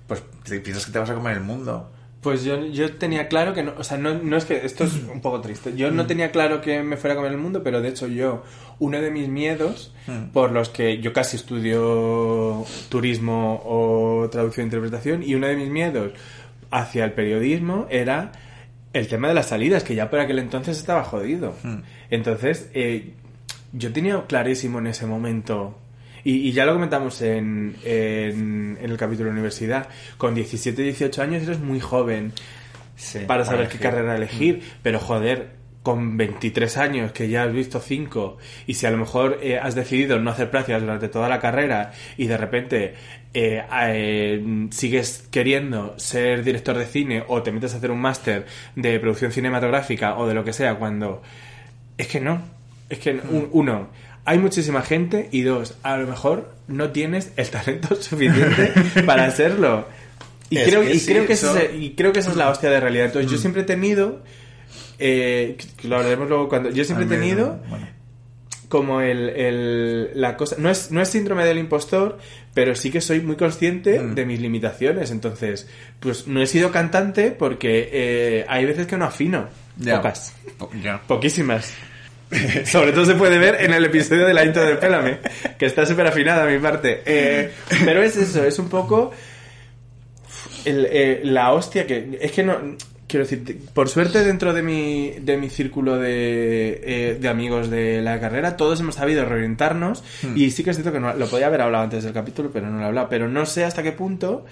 pues 0.08 0.22
te 0.43 0.60
piensas 0.60 0.86
que 0.86 0.91
te 0.91 1.00
vas 1.00 1.10
a 1.10 1.13
comer 1.15 1.38
el 1.38 1.43
mundo. 1.43 1.89
Pues 2.23 2.43
yo, 2.45 2.65
yo 2.65 2.95
tenía 2.95 3.27
claro 3.27 3.53
que 3.53 3.63
no, 3.63 3.73
o 3.77 3.83
sea, 3.83 3.97
no, 3.97 4.13
no 4.15 4.38
es 4.38 4.45
que 4.45 4.65
esto 4.65 4.86
es 4.86 4.93
un 4.93 5.19
poco 5.19 5.41
triste. 5.41 5.75
Yo 5.75 5.91
no 5.91 6.07
tenía 6.07 6.31
claro 6.31 6.62
que 6.62 6.81
me 6.81 6.95
fuera 6.95 7.13
a 7.13 7.17
comer 7.17 7.33
el 7.33 7.38
mundo, 7.38 7.62
pero 7.63 7.81
de 7.81 7.89
hecho 7.89 8.07
yo, 8.07 8.43
uno 8.79 9.01
de 9.01 9.12
mis 9.12 9.27
miedos, 9.27 9.93
por 10.31 10.51
los 10.51 10.69
que 10.69 10.99
yo 10.99 11.12
casi 11.12 11.36
estudio 11.36 12.65
turismo 12.89 13.62
o 13.65 14.29
traducción 14.31 14.63
e 14.63 14.67
interpretación, 14.67 15.21
y 15.21 15.36
uno 15.36 15.47
de 15.47 15.57
mis 15.57 15.69
miedos 15.69 16.13
hacia 16.71 17.03
el 17.05 17.12
periodismo 17.12 17.88
era 17.89 18.31
el 18.93 19.07
tema 19.07 19.27
de 19.27 19.33
las 19.33 19.47
salidas, 19.47 19.83
que 19.83 19.95
ya 19.95 20.09
por 20.09 20.19
aquel 20.19 20.39
entonces 20.39 20.77
estaba 20.77 21.03
jodido. 21.03 21.55
Entonces, 22.09 22.69
eh, 22.73 23.13
yo 23.73 23.91
tenía 23.91 24.25
clarísimo 24.27 24.79
en 24.79 24.88
ese 24.88 25.05
momento, 25.05 25.77
y, 26.23 26.36
y 26.47 26.51
ya 26.53 26.65
lo 26.65 26.73
comentamos 26.73 27.21
en, 27.21 27.75
en, 27.83 28.77
en 28.81 28.89
el 28.91 28.97
capítulo 28.97 29.25
de 29.27 29.33
universidad, 29.33 29.88
con 30.17 30.36
17, 30.36 30.81
18 30.81 31.21
años 31.21 31.43
eres 31.43 31.59
muy 31.59 31.79
joven 31.79 32.31
para 33.27 33.43
saber 33.45 33.67
qué 33.69 33.77
carrera 33.79 34.15
elegir, 34.15 34.62
pero 34.81 34.99
joder, 34.99 35.49
con 35.81 36.15
23 36.15 36.77
años 36.77 37.12
que 37.12 37.27
ya 37.27 37.43
has 37.43 37.51
visto 37.51 37.79
5 37.81 38.38
y 38.67 38.75
si 38.75 38.86
a 38.86 38.91
lo 38.91 38.97
mejor 38.97 39.39
eh, 39.41 39.57
has 39.59 39.75
decidido 39.75 40.17
no 40.19 40.31
hacer 40.31 40.49
prácticas 40.49 40.81
durante 40.81 41.09
toda 41.09 41.27
la 41.27 41.39
carrera 41.41 41.91
y 42.17 42.27
de 42.27 42.38
repente 42.38 42.93
eh, 43.33 43.62
eh, 43.81 44.67
sigues 44.71 45.27
queriendo 45.29 45.93
ser 45.99 46.43
director 46.45 46.77
de 46.77 46.86
cine 46.86 47.23
o 47.27 47.43
te 47.43 47.51
metes 47.51 47.73
a 47.73 47.77
hacer 47.77 47.91
un 47.91 47.99
máster 47.99 48.45
de 48.77 48.97
producción 48.99 49.33
cinematográfica 49.33 50.15
o 50.17 50.25
de 50.25 50.33
lo 50.36 50.45
que 50.45 50.53
sea 50.53 50.75
cuando 50.75 51.21
es 51.97 52.07
que 52.07 52.21
no, 52.21 52.41
es 52.89 52.99
que 52.99 53.13
no. 53.15 53.23
Un- 53.29 53.49
uno, 53.51 53.89
hay 54.25 54.38
muchísima 54.39 54.81
gente 54.81 55.27
y 55.31 55.41
dos, 55.41 55.75
a 55.83 55.97
lo 55.97 56.07
mejor 56.07 56.53
no 56.67 56.91
tienes 56.91 57.31
el 57.36 57.49
talento 57.49 57.95
suficiente 58.01 58.71
para 59.05 59.25
hacerlo. 59.25 59.88
Y 60.49 60.57
Es 60.59 60.67
creo, 60.69 60.81
que 60.81 60.93
y, 60.93 60.99
sí, 60.99 61.12
creo 61.12 61.25
que 61.27 61.33
eso- 61.33 61.57
ese- 61.57 61.75
y 61.77 61.91
creo 61.95 62.13
que 62.13 62.19
esa 62.19 62.29
es 62.31 62.38
la 62.38 62.49
hostia 62.49 62.69
de 62.69 62.79
realidad. 62.79 63.05
Entonces, 63.07 63.31
yo 63.31 63.38
siempre 63.38 63.63
he 63.63 63.65
tenido, 63.65 64.21
eh, 64.99 65.57
lo 65.83 65.97
hablaremos 65.97 66.29
luego 66.29 66.47
cuando, 66.49 66.69
yo 66.69 66.83
siempre 66.86 67.05
he 67.05 67.09
tenido 67.09 67.59
bueno. 67.69 67.88
como 68.69 69.01
el, 69.01 69.29
el- 69.29 70.09
la 70.21 70.38
cosa 70.38 70.55
no 70.59 70.69
es 70.69 70.91
no 70.91 71.01
es 71.01 71.09
síndrome 71.09 71.45
del 71.45 71.57
impostor 71.57 72.17
pero 72.53 72.75
sí 72.75 72.91
que 72.91 73.01
soy 73.01 73.19
muy 73.21 73.36
consciente 73.36 73.99
Mm. 73.99 74.15
de 74.15 74.25
mis 74.25 74.39
limitaciones 74.39 75.12
entonces 75.12 75.67
pues 75.99 76.27
no 76.27 76.41
he 76.41 76.47
sido 76.47 76.71
cantante 76.71 77.31
porque 77.31 77.89
eh, 77.91 78.45
hay 78.47 78.65
veces 78.65 78.88
que 78.88 78.97
no 78.97 79.05
afino 79.05 79.47
Ya. 79.77 79.97
pocas 79.97 80.36
Po- 80.57 80.69
ya. 80.81 81.01
poquísimas 81.07 81.73
sobre 82.65 82.91
todo 82.91 83.06
se 83.06 83.15
puede 83.15 83.38
ver 83.38 83.58
en 83.62 83.74
el 83.74 83.86
episodio 83.86 84.26
de 84.26 84.34
la 84.34 84.43
intro 84.46 84.63
de 84.63 84.76
Pélame 84.76 85.19
que 85.58 85.65
está 85.65 85.86
súper 85.86 86.08
afinada 86.08 86.46
mi 86.46 86.58
parte 86.60 87.02
Eh, 87.06 87.52
pero 87.86 88.02
es 88.04 88.15
eso 88.17 88.43
es 88.43 88.58
un 88.60 88.69
poco 88.69 89.12
el- 90.65 90.88
eh, 90.89 91.22
la 91.24 91.52
hostia 91.54 91.86
que 91.86 92.17
es 92.22 92.32
que 92.32 92.43
no 92.43 92.58
quiero 93.08 93.26
decir, 93.28 93.60
por 93.76 93.89
suerte 93.89 94.24
dentro 94.24 94.54
de 94.54 94.63
mi, 94.63 95.12
de 95.22 95.38
mi 95.38 95.50
círculo 95.52 95.98
de, 96.00 96.82
eh, 96.84 97.17
de 97.19 97.28
amigos 97.30 97.69
de 97.69 98.02
la 98.02 98.19
carrera, 98.19 98.58
todos 98.58 98.80
hemos 98.80 98.96
sabido 98.96 99.24
reorientarnos 99.26 100.04
y 100.36 100.50
sí 100.50 100.63
que 100.63 100.72
es 100.72 100.78
cierto 100.78 100.91
que 100.91 101.00
no, 101.00 101.13
lo 101.13 101.28
podía 101.28 101.46
haber 101.48 101.62
hablado 101.62 101.84
antes 101.84 102.04
del 102.04 102.13
capítulo, 102.13 102.50
pero 102.52 102.72
no 102.72 102.78
lo 102.78 102.84
he 102.84 102.88
hablado. 102.88 103.10
Pero 103.10 103.28
no 103.28 103.46
sé 103.46 103.65
hasta 103.65 103.84
qué 103.84 103.91
punto, 103.91 104.46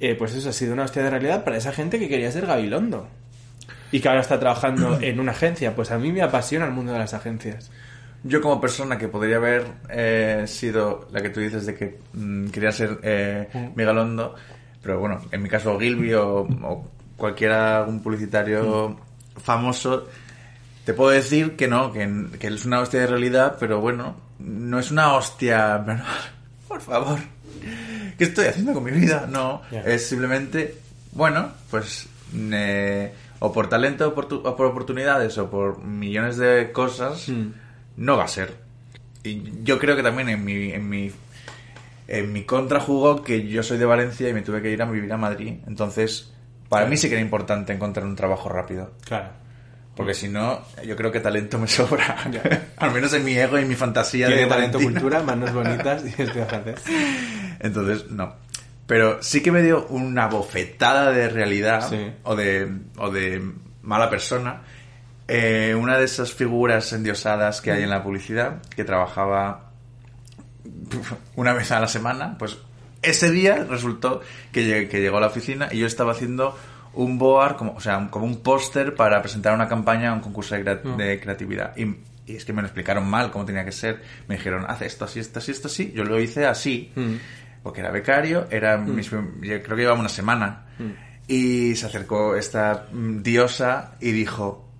eh, 0.00 0.14
pues 0.14 0.34
eso 0.34 0.48
ha 0.48 0.52
sido 0.54 0.72
una 0.72 0.84
hostia 0.84 1.02
de 1.02 1.10
realidad 1.10 1.44
para 1.44 1.58
esa 1.58 1.72
gente 1.72 1.98
que 1.98 2.08
quería 2.08 2.32
ser 2.32 2.46
Gabilondo. 2.46 3.06
Y 3.96 4.00
que 4.00 4.08
ahora 4.08 4.20
está 4.20 4.38
trabajando 4.38 4.98
en 5.00 5.18
una 5.20 5.32
agencia. 5.32 5.74
Pues 5.74 5.90
a 5.90 5.98
mí 5.98 6.12
me 6.12 6.20
apasiona 6.22 6.66
el 6.66 6.72
mundo 6.72 6.92
de 6.92 6.98
las 6.98 7.14
agencias. 7.14 7.70
Yo 8.24 8.40
como 8.42 8.60
persona 8.60 8.98
que 8.98 9.08
podría 9.08 9.36
haber 9.36 9.64
eh, 9.88 10.44
sido 10.46 11.08
la 11.12 11.22
que 11.22 11.30
tú 11.30 11.40
dices 11.40 11.64
de 11.64 11.74
que 11.74 11.98
mm, 12.12 12.48
quería 12.48 12.72
ser 12.72 12.98
eh, 13.02 13.70
Migalondo, 13.74 14.34
pero 14.82 14.98
bueno, 14.98 15.20
en 15.30 15.42
mi 15.42 15.48
caso 15.48 15.78
Gilby 15.78 16.12
o, 16.14 16.40
o 16.40 16.90
cualquiera, 17.16 17.84
un 17.88 18.02
publicitario 18.02 18.98
famoso, 19.42 20.08
te 20.84 20.92
puedo 20.92 21.10
decir 21.10 21.56
que 21.56 21.68
no, 21.68 21.92
que, 21.92 22.26
que 22.38 22.48
es 22.48 22.64
una 22.66 22.80
hostia 22.80 23.00
de 23.00 23.06
realidad, 23.06 23.56
pero 23.60 23.80
bueno, 23.80 24.16
no 24.40 24.78
es 24.78 24.90
una 24.90 25.14
hostia... 25.14 25.84
Por 26.68 26.80
favor, 26.80 27.18
¿qué 28.18 28.24
estoy 28.24 28.46
haciendo 28.46 28.72
con 28.74 28.82
mi 28.84 28.90
vida? 28.90 29.26
No, 29.30 29.62
Ya. 29.70 29.80
es 29.82 30.06
simplemente, 30.06 30.74
bueno, 31.12 31.48
pues... 31.70 32.08
eh, 32.34 33.12
o 33.40 33.52
por 33.52 33.68
talento 33.68 34.08
o 34.08 34.14
por, 34.14 34.26
tu- 34.28 34.42
o 34.46 34.56
por 34.56 34.66
oportunidades 34.66 35.36
o 35.38 35.50
por 35.50 35.82
millones 35.84 36.36
de 36.36 36.72
cosas, 36.72 37.28
Mm. 37.28 37.46
no 37.96 38.16
va 38.16 38.24
a 38.24 38.28
ser. 38.28 38.54
Y 39.24 39.62
yo 39.64 39.78
creo 39.78 39.96
que 39.96 40.02
también 40.02 40.28
en 40.28 40.44
mi, 40.44 40.70
en 40.72 40.88
mi, 40.88 41.10
en 42.08 42.32
mi 42.32 42.44
contra 42.44 42.80
jugó 42.80 43.22
que 43.22 43.46
yo 43.48 43.62
soy 43.62 43.78
de 43.78 43.84
Valencia 43.84 44.28
y 44.28 44.32
me 44.32 44.42
tuve 44.42 44.62
que 44.62 44.70
ir 44.70 44.80
a 44.82 44.86
vivir 44.86 45.12
a 45.12 45.16
Madrid. 45.16 45.54
Entonces, 45.66 46.32
para 46.68 46.86
mí 46.86 46.96
sí 46.96 47.08
que 47.08 47.14
era 47.14 47.22
importante 47.22 47.72
encontrar 47.72 48.06
un 48.06 48.14
trabajo 48.16 48.48
rápido. 48.48 48.92
Claro. 49.04 49.30
Porque 49.96 50.12
si 50.14 50.28
no, 50.28 50.60
yo 50.86 50.94
creo 50.94 51.10
que 51.10 51.20
talento 51.20 51.58
me 51.58 51.66
sobra. 51.68 52.16
Al 52.76 52.92
menos 52.92 53.12
en 53.14 53.24
mi 53.24 53.36
ego 53.36 53.58
y 53.58 53.62
en 53.62 53.68
mi 53.68 53.74
fantasía 53.74 54.28
de 54.28 54.46
talento, 54.46 54.78
Valentina. 54.78 55.00
cultura, 55.00 55.22
manos 55.22 55.52
bonitas 55.52 56.04
y 56.06 56.10
francés. 56.10 56.82
Entonces, 57.60 58.10
no. 58.10 58.34
Pero 58.86 59.22
sí 59.22 59.42
que 59.42 59.50
me 59.52 59.62
dio 59.62 59.86
una 59.88 60.26
bofetada 60.28 61.10
de 61.12 61.28
realidad 61.28 61.88
Sí. 61.88 62.12
o, 62.22 62.36
de, 62.36 62.70
o 62.98 63.10
de 63.10 63.42
mala 63.82 64.08
persona. 64.10 64.62
eh, 65.28 65.74
una 65.76 65.98
de 65.98 66.04
esas 66.04 66.32
figuras 66.32 66.92
endiosadas 66.92 67.60
que 67.60 67.72
hay 67.72 67.82
en 67.82 67.90
la 67.90 68.02
publicidad, 68.04 68.62
que 68.76 68.84
trabajaba 68.84 69.72
una 71.36 71.52
vez 71.52 71.70
a 71.72 71.80
la 71.80 71.88
semana, 71.88 72.36
pues 72.38 72.58
ese 73.02 73.30
día 73.30 73.64
resultó 73.68 74.20
que, 74.52 74.62
llegué- 74.64 74.88
que 74.88 75.00
llegó 75.00 75.18
a 75.18 75.20
la 75.20 75.26
oficina 75.28 75.68
y 75.72 75.78
yo 75.78 75.86
estaba 75.86 76.12
haciendo 76.12 76.56
un 76.94 77.18
board, 77.18 77.56
como, 77.56 77.72
o 77.74 77.80
sea, 77.80 78.08
como 78.10 78.24
un 78.24 78.40
póster 78.42 78.94
para 78.94 79.20
presentar 79.20 79.52
una 79.54 79.68
campaña 79.68 80.10
a 80.10 80.14
un 80.14 80.20
concurso 80.20 80.54
de, 80.54 80.62
crea- 80.62 80.96
de 80.96 81.20
creatividad. 81.20 81.76
Y, 81.76 81.96
y 82.26 82.36
es 82.36 82.44
que 82.44 82.52
me 82.52 82.62
lo 82.62 82.68
explicaron 82.68 83.08
mal 83.08 83.30
cómo 83.30 83.44
tenía 83.44 83.64
que 83.64 83.72
ser. 83.72 84.02
Me 84.28 84.36
dijeron, 84.36 84.64
haz 84.68 84.82
esto, 84.82 85.04
así, 85.04 85.20
esto, 85.20 85.38
así, 85.40 85.50
esto, 85.52 85.68
así. 85.68 85.92
Yo 85.94 86.04
lo 86.04 86.18
hice 86.20 86.46
así, 86.46 86.92
porque 87.66 87.80
era 87.80 87.90
becario, 87.90 88.46
era 88.48 88.76
mis- 88.78 89.10
yo 89.10 89.18
creo 89.40 89.60
que 89.60 89.82
llevaba 89.82 89.98
una 89.98 90.08
semana. 90.08 90.66
Y 91.26 91.74
se 91.74 91.86
acercó 91.86 92.36
esta 92.36 92.86
mm, 92.92 93.22
diosa 93.22 93.96
y 94.00 94.12
dijo, 94.12 94.70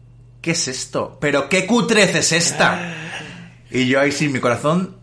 ¿qué 0.40 0.52
es 0.52 0.68
esto? 0.68 1.18
¿Pero 1.20 1.48
qué 1.48 1.66
cutrez 1.66 2.14
es 2.14 2.30
esta? 2.30 2.94
Y 3.72 3.88
yo 3.88 3.98
ahí 4.00 4.12
sí, 4.12 4.28
mi 4.28 4.38
corazón 4.38 4.94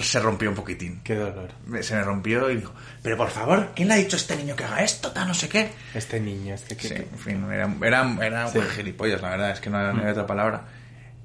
se 0.00 0.20
rompió 0.20 0.48
un 0.50 0.54
poquitín. 0.54 1.00
Qué 1.02 1.16
dolor. 1.16 1.50
Se 1.82 1.96
me 1.96 2.04
rompió 2.04 2.48
y 2.48 2.58
dijo, 2.58 2.72
pero 3.02 3.16
por 3.16 3.30
favor, 3.30 3.70
¿quién 3.74 3.88
le 3.88 3.94
ha 3.94 3.96
dicho 3.96 4.14
a 4.14 4.20
este 4.20 4.36
niño 4.36 4.54
que 4.54 4.62
haga 4.62 4.84
esto? 4.84 5.10
Tal, 5.10 5.26
no 5.26 5.34
sé 5.34 5.48
qué. 5.48 5.70
Este 5.92 6.20
niño, 6.20 6.54
este 6.54 6.76
que... 6.76 6.86
Sí, 6.86 6.94
en 6.94 7.18
fin, 7.18 7.44
era, 7.50 7.68
era, 7.82 8.16
era 8.24 8.46
Sí. 8.46 8.60
gilipollas, 8.76 9.20
la 9.20 9.30
verdad, 9.30 9.50
es 9.50 9.58
que 9.58 9.70
no, 9.70 9.92
no 9.92 10.04
hay 10.04 10.10
otra 10.12 10.28
palabra. 10.28 10.62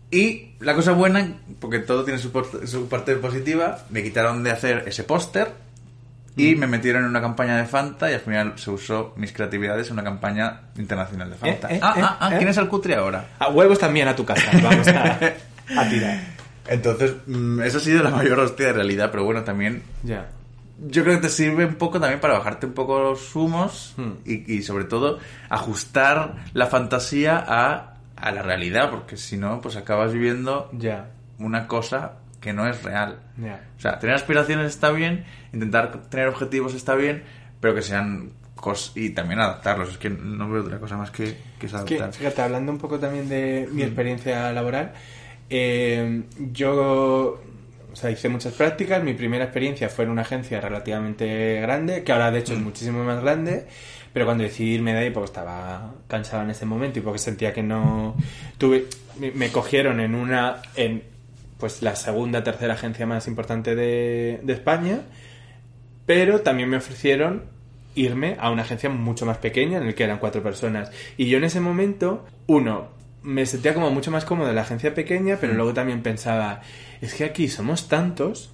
Y 0.10 0.54
la 0.62 0.74
cosa 0.74 0.94
buena, 0.94 1.38
porque 1.60 1.78
todo 1.78 2.04
tiene 2.04 2.18
su, 2.20 2.32
su 2.66 2.90
parte 2.90 3.14
positiva, 3.18 3.86
me 3.92 4.02
quitaron 4.02 4.44
de 4.44 4.50
hacer 4.50 4.86
ese 4.88 5.04
póster 5.04 5.69
y 6.36 6.56
me 6.56 6.68
metieron 6.68 7.04
en 7.04 7.10
una 7.10 7.22
campaña 7.22 7.58
de 7.58 7.66
Fanta 7.66 8.10
y 8.10 8.14
al 8.14 8.20
final 8.22 8.54
se 8.56 8.72
usó 8.72 9.14
mis 9.18 9.34
creatividades 9.34 9.88
en 9.88 9.94
una 9.94 10.04
campaña 10.04 10.62
internacional 10.78 11.30
de 11.30 11.36
Fanta. 11.36 11.68
Eh, 11.70 11.76
eh, 11.76 11.80
ah, 11.82 11.94
eh, 11.98 12.02
ah, 12.04 12.18
ah, 12.22 12.30
eh. 12.34 12.38
¿quién 12.38 12.50
es 12.50 12.58
el 12.58 12.68
cutre 12.70 12.96
ahora? 12.96 13.26
A 13.40 13.50
huevos 13.50 13.78
también 13.80 14.08
a 14.08 14.16
tu 14.16 14.24
casa. 14.26 14.44
Vamos 14.64 14.88
a, 14.88 15.20
a 15.78 15.90
tirar. 15.90 16.20
Entonces, 16.68 17.14
mm, 17.28 17.62
esa 17.62 17.78
ha 17.78 17.82
sido 17.82 18.04
la 18.04 18.12
mayor 18.12 18.40
hostia 18.40 18.68
de 18.68 18.74
realidad, 18.74 19.10
pero 19.12 19.24
bueno, 19.26 19.44
también 19.44 19.82
Ya. 20.04 20.28
yo 20.80 21.04
creo 21.04 21.16
que 21.16 21.24
te 21.24 21.30
sirve 21.30 21.66
un 21.66 21.76
poco 21.76 22.00
también 22.00 22.20
para 22.20 22.36
bajarte 22.36 22.68
un 22.68 22.74
poco 22.74 23.00
los 23.02 23.36
humos 23.36 23.94
Hmm. 23.98 24.12
y, 24.24 24.54
y 24.54 24.62
sobre 24.62 24.84
todo 24.86 25.18
ajustar 25.50 26.36
la 26.54 26.68
fantasía 26.68 27.44
a, 27.46 27.96
a 28.16 28.32
la 28.32 28.42
realidad, 28.44 28.90
porque 28.92 29.18
si 29.18 29.36
no, 29.38 29.62
pues 29.62 29.76
acabas 29.76 30.14
viviendo 30.14 30.70
Ya. 30.74 31.08
una 31.40 31.68
cosa 31.68 32.14
que 32.40 32.54
no 32.54 32.68
es 32.68 32.84
real. 32.84 33.20
O 33.78 33.82
sea, 33.82 34.00
tener 34.00 34.16
aspiraciones 34.16 34.68
está 34.68 34.92
bien, 34.92 35.26
intentar 35.54 36.10
tener 36.10 36.28
objetivos 36.28 36.74
está 36.74 36.96
bien, 36.96 37.24
pero 37.60 37.76
que 37.76 37.82
sean 37.82 38.32
cos 38.56 38.92
y 38.96 39.12
también 39.12 39.40
adaptarlos. 39.40 39.90
Es 39.90 39.98
que 39.98 40.10
no 40.10 40.50
veo 40.50 40.64
otra 40.64 40.80
cosa 40.80 40.98
más 40.98 41.12
que, 41.12 41.38
que 41.60 41.66
es 41.66 41.74
Es 41.74 41.82
que, 41.84 41.96
adaptar. 41.96 42.14
fíjate, 42.14 42.42
hablando 42.42 42.72
un 42.72 42.78
poco 42.78 43.00
también 43.00 43.30
de 43.30 43.68
mi 43.72 43.84
experiencia 43.84 44.52
laboral, 44.52 44.94
eh, 45.50 46.24
yo 46.52 47.42
o 47.92 47.96
sea, 47.96 48.12
hice 48.12 48.30
muchas 48.30 48.54
prácticas. 48.54 49.04
Mi 49.04 49.14
primera 49.14 49.46
experiencia 49.46 49.90
fue 49.90 50.06
en 50.06 50.12
una 50.12 50.22
agencia 50.22 50.62
relativamente 50.62 51.60
grande, 51.62 52.04
que 52.04 52.12
ahora 52.12 52.32
de 52.32 52.40
hecho 52.40 52.54
es 52.54 52.60
muchísimo 52.60 53.04
más 53.04 53.22
grande. 53.22 53.66
Pero 54.12 54.26
cuando 54.26 54.44
decidí 54.44 54.72
irme 54.74 54.94
de 54.94 55.00
ahí, 55.00 55.10
porque 55.12 55.26
estaba 55.26 55.94
cansado 56.08 56.44
en 56.44 56.50
ese 56.50 56.66
momento 56.66 57.00
y 57.00 57.02
porque 57.02 57.20
sentía 57.20 57.54
que 57.54 57.62
no 57.62 58.16
tuve, 58.58 58.86
me, 59.20 59.32
me 59.32 59.52
cogieron 59.52 60.00
en 60.00 60.16
una, 60.16 60.62
en 60.76 61.04
pues 61.60 61.82
la 61.82 61.96
segunda, 61.96 62.44
tercera 62.44 62.74
agencia 62.74 63.06
más 63.06 63.28
importante 63.28 63.76
de, 63.76 64.40
de 64.42 64.54
España, 64.54 65.02
pero 66.10 66.42
también 66.42 66.68
me 66.70 66.78
ofrecieron 66.78 67.44
irme 67.94 68.36
a 68.40 68.50
una 68.50 68.64
agencia 68.64 68.90
mucho 68.90 69.28
más 69.28 69.38
pequeña 69.38 69.78
en 69.78 69.84
el 69.84 69.94
que 69.94 70.06
eran 70.06 70.18
cuatro 70.18 70.42
personas. 70.42 70.90
Y 71.18 71.28
yo 71.30 71.38
en 71.38 71.44
ese 71.44 71.60
momento, 71.60 72.26
uno, 72.48 72.88
me 73.22 73.46
sentía 73.46 73.76
como 73.76 73.92
mucho 73.92 74.10
más 74.10 74.26
cómodo 74.26 74.50
en 74.50 74.56
la 74.56 74.62
agencia 74.62 74.96
pequeña, 74.96 75.38
pero 75.40 75.54
luego 75.54 75.72
también 75.76 76.02
pensaba, 76.02 76.64
es 77.00 77.14
que 77.14 77.26
aquí 77.26 77.48
somos 77.48 77.90
tantos 77.90 78.50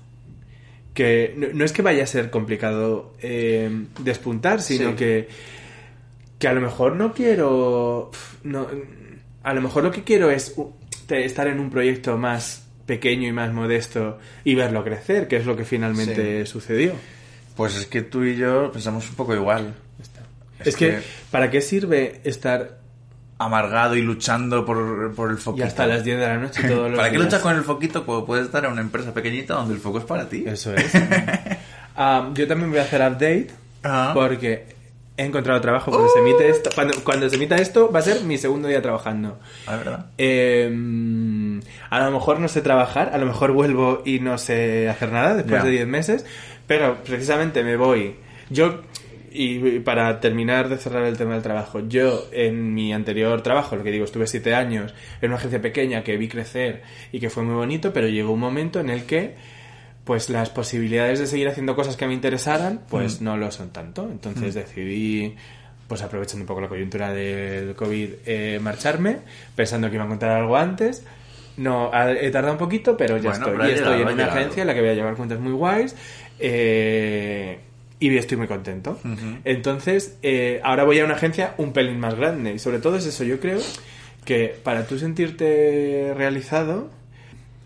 que 0.94 1.34
no, 1.38 1.48
no 1.54 1.63
es 1.63 1.72
que 1.72 1.82
vaya 1.82 2.04
a 2.04 2.08
ser 2.08 2.30
complicado 2.30 3.13
eh, 3.22 3.86
despuntar, 4.02 4.62
sino 4.62 4.89
Sí. 4.89 4.96
que, 4.98 5.30
que 6.38 6.48
a 6.50 6.54
lo 6.54 6.60
mejor 6.60 6.98
no 6.98 7.13
quiero... 7.13 8.12
No, 8.44 8.68
a 9.44 9.54
lo 9.54 9.62
mejor 9.62 9.86
lo 9.86 9.91
que 9.91 10.04
quiero 10.04 10.30
es 10.30 10.56
estar 11.08 11.48
en 11.48 11.62
un 11.62 11.70
proyecto 11.70 12.18
más 12.18 12.68
pequeño 12.86 13.30
y 13.30 13.32
más 13.32 13.54
modesto 13.54 14.20
y 14.44 14.56
verlo 14.56 14.84
crecer, 14.84 15.30
que 15.30 15.38
es 15.38 15.46
lo 15.46 15.56
que 15.56 15.63
finalmente 15.63 16.46
sucedió. 16.46 16.96
Pues 17.56 17.76
es 17.76 17.86
que 17.88 18.02
tú 18.02 18.24
y 18.24 18.36
yo 18.38 18.72
pensamos 18.72 19.10
un 19.10 19.15
poco 19.15 19.34
igual. 19.36 19.74
Es, 20.63 20.76
que, 20.76 21.00
¿para 21.32 21.50
qué 21.52 21.62
sirve 21.62 22.22
estar 22.24 22.78
amargado 23.38 23.96
y 23.96 24.02
luchando 24.02 24.65
por, 24.65 25.13
por 25.13 25.30
el 25.32 25.38
y 25.38 25.41
foquito. 25.41 25.65
hasta 25.68 25.86
las 25.86 26.04
10 26.06 26.18
de 26.20 26.26
la 26.28 26.38
noche 26.38 26.63
todos 26.63 26.88
los 26.89 26.96
¿Para 26.98 27.10
qué 27.10 27.18
días? 27.18 27.26
luchas 27.26 27.41
con 27.41 27.56
el 27.56 27.63
foquito 27.63 28.06
cuando 28.06 28.26
puedes 28.26 28.46
estar 28.46 28.63
en 28.65 28.72
una 28.72 28.80
empresa 28.82 29.13
pequeñita 29.13 29.56
donde 29.56 29.74
el 29.74 29.82
foco 29.82 29.98
es 30.00 30.06
para 30.06 30.28
ti? 30.30 30.44
Eso 30.48 30.74
es. 30.74 30.91
Ah, 31.98 32.30
yo 32.34 32.46
también 32.46 32.70
voy 32.72 32.80
a 32.80 32.84
hacer 32.84 33.00
update 33.02 33.48
Ah. 33.84 34.12
porque 34.13 34.65
he 35.15 35.24
encontrado 35.24 35.62
trabajo 35.62 35.91
cuando 35.91 36.10
se 36.10 36.20
emite 36.20 36.50
esto. 36.50 36.70
Cuando, 36.76 36.94
cuando 37.06 37.30
se 37.30 37.38
emita 37.38 37.56
esto 37.56 37.89
va 37.89 38.00
a 38.00 38.02
ser 38.02 38.22
mi 38.26 38.38
segundo 38.38 38.68
día 38.68 38.82
trabajando. 38.82 39.39
Ah, 39.65 39.78
¿verdad? 39.78 40.06
Eh, 40.18 41.62
a 41.89 42.00
lo 42.04 42.12
mejor 42.12 42.39
no 42.41 42.50
sé 42.50 42.62
trabajar, 42.62 43.12
a 43.13 43.18
lo 43.18 43.26
mejor 43.26 43.54
vuelvo 43.54 44.02
y 44.06 44.20
no 44.20 44.38
sé 44.38 44.89
hacer 44.89 45.12
nada 45.13 45.36
después 45.36 45.62
Ya. 45.62 45.63
de 45.63 45.72
10 45.72 45.88
meses, 45.88 46.26
pero 46.67 47.04
precisamente 47.04 47.63
me 47.63 47.75
voy. 47.78 48.15
Yo, 48.49 48.82
y 49.32 49.80
para 49.80 50.19
terminar 50.19 50.69
de 50.69 50.78
cerrar 50.78 51.04
el 51.04 51.17
tema 51.17 51.34
del 51.34 51.43
trabajo, 51.43 51.82
yo 51.88 52.28
en 52.32 52.73
mi 52.73 52.93
anterior 52.93 53.41
trabajo, 53.41 53.75
lo 53.75 53.84
que 53.84 53.91
digo, 53.91 54.06
estuve 54.06 54.28
7 54.28 54.54
años 54.56 54.93
en 55.21 55.30
una 55.30 55.38
agencia 55.38 55.62
pequeña 55.62 56.04
que 56.04 56.15
vi 56.17 56.28
crecer 56.28 56.84
y 57.12 57.19
que 57.19 57.30
fue 57.30 57.43
muy 57.43 57.56
bonito, 57.56 57.91
pero 57.91 58.08
llegó 58.08 58.32
un 58.32 58.39
momento 58.39 58.80
en 58.80 58.89
el 58.89 59.04
que 59.06 59.36
pues 60.06 60.30
las 60.30 60.51
posibilidades 60.51 61.17
de 61.19 61.25
seguir 61.25 61.47
haciendo 61.47 61.75
cosas 61.75 61.97
que 61.97 62.06
me 62.06 62.13
interesaran, 62.13 62.82
pues 62.89 63.21
no 63.21 63.38
lo 63.38 63.49
son 63.51 63.71
tanto. 63.71 64.08
Entonces 64.10 64.54
decidí, 64.54 65.36
pues 65.88 66.04
aprovechando 66.04 66.43
un 66.43 66.47
poco 66.47 66.62
la 66.62 66.67
coyuntura 66.69 67.12
del 67.12 67.75
COVID, 67.75 68.10
eh, 68.28 68.60
marcharme, 68.62 69.17
pensando 69.56 69.89
que 69.89 69.95
iba 69.95 70.04
a 70.04 70.06
encontrar 70.06 70.39
algo 70.39 70.56
antes. 70.58 71.04
No, 71.58 71.89
he 72.21 72.30
tardado 72.30 72.54
un 72.54 72.60
poquito, 72.60 72.95
pero 72.95 73.17
ya 73.17 73.30
Bueno, 73.32 73.45
estoy. 73.47 73.58
pero 73.58 73.69
Y 73.69 73.73
estoy 73.73 73.86
llegado, 73.93 73.95
en 73.95 74.01
una 74.04 74.12
llegado. 74.25 74.39
agencia 74.39 74.62
en 74.62 74.67
la 74.67 74.73
que 74.75 74.82
voy 74.82 74.89
a 74.89 74.93
llevar 74.93 75.15
cuentas 75.15 75.39
muy 75.39 75.54
guays. 75.54 75.95
Eh, 76.39 77.60
y 78.00 78.17
estoy 78.17 78.38
muy 78.38 78.48
contento. 78.48 79.00
Entonces, 79.43 80.17
eh, 80.21 80.60
ahora 80.63 80.84
voy 80.84 81.00
a 81.00 81.06
una 81.06 81.15
agencia 81.15 81.56
un 81.58 81.74
pelín 81.74 82.00
más 82.00 82.15
grande. 82.15 82.54
Y 82.54 82.60
sobre 82.60 82.80
todo 82.80 82.98
es 82.98 83.06
eso, 83.06 83.24
yo 83.24 83.39
creo 83.39 83.60
que 84.26 84.56
para 84.63 84.86
tú 84.86 84.98
sentirte 85.00 86.13
realizado, 86.15 86.89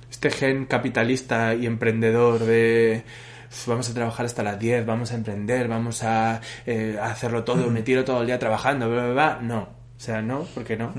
este 0.10 0.30
gen 0.30 0.66
capitalista 0.66 1.56
y 1.56 1.66
emprendedor 1.66 2.40
de 2.40 3.04
"Uf, 3.52 3.68
vamos 3.68 3.90
a 3.90 3.94
trabajar 3.94 4.26
hasta 4.26 4.44
las 4.44 4.60
10, 4.60 4.86
vamos 4.86 5.12
a 5.12 5.16
emprender, 5.16 5.68
vamos 5.68 6.04
a, 6.04 6.42
eh, 6.66 6.98
a 7.02 7.06
hacerlo 7.12 7.44
todo, 7.44 7.70
me 7.70 7.82
tiro 7.82 8.04
todo 8.04 8.22
el 8.22 8.28
día 8.28 8.38
trabajando, 8.40 8.90
bla, 8.90 9.06
bla, 9.06 9.14
bla. 9.14 9.40
No. 9.42 9.62
O 9.62 10.00
sea, 10.02 10.22
no, 10.22 10.48
porque 10.54 10.78
no. 10.78 10.94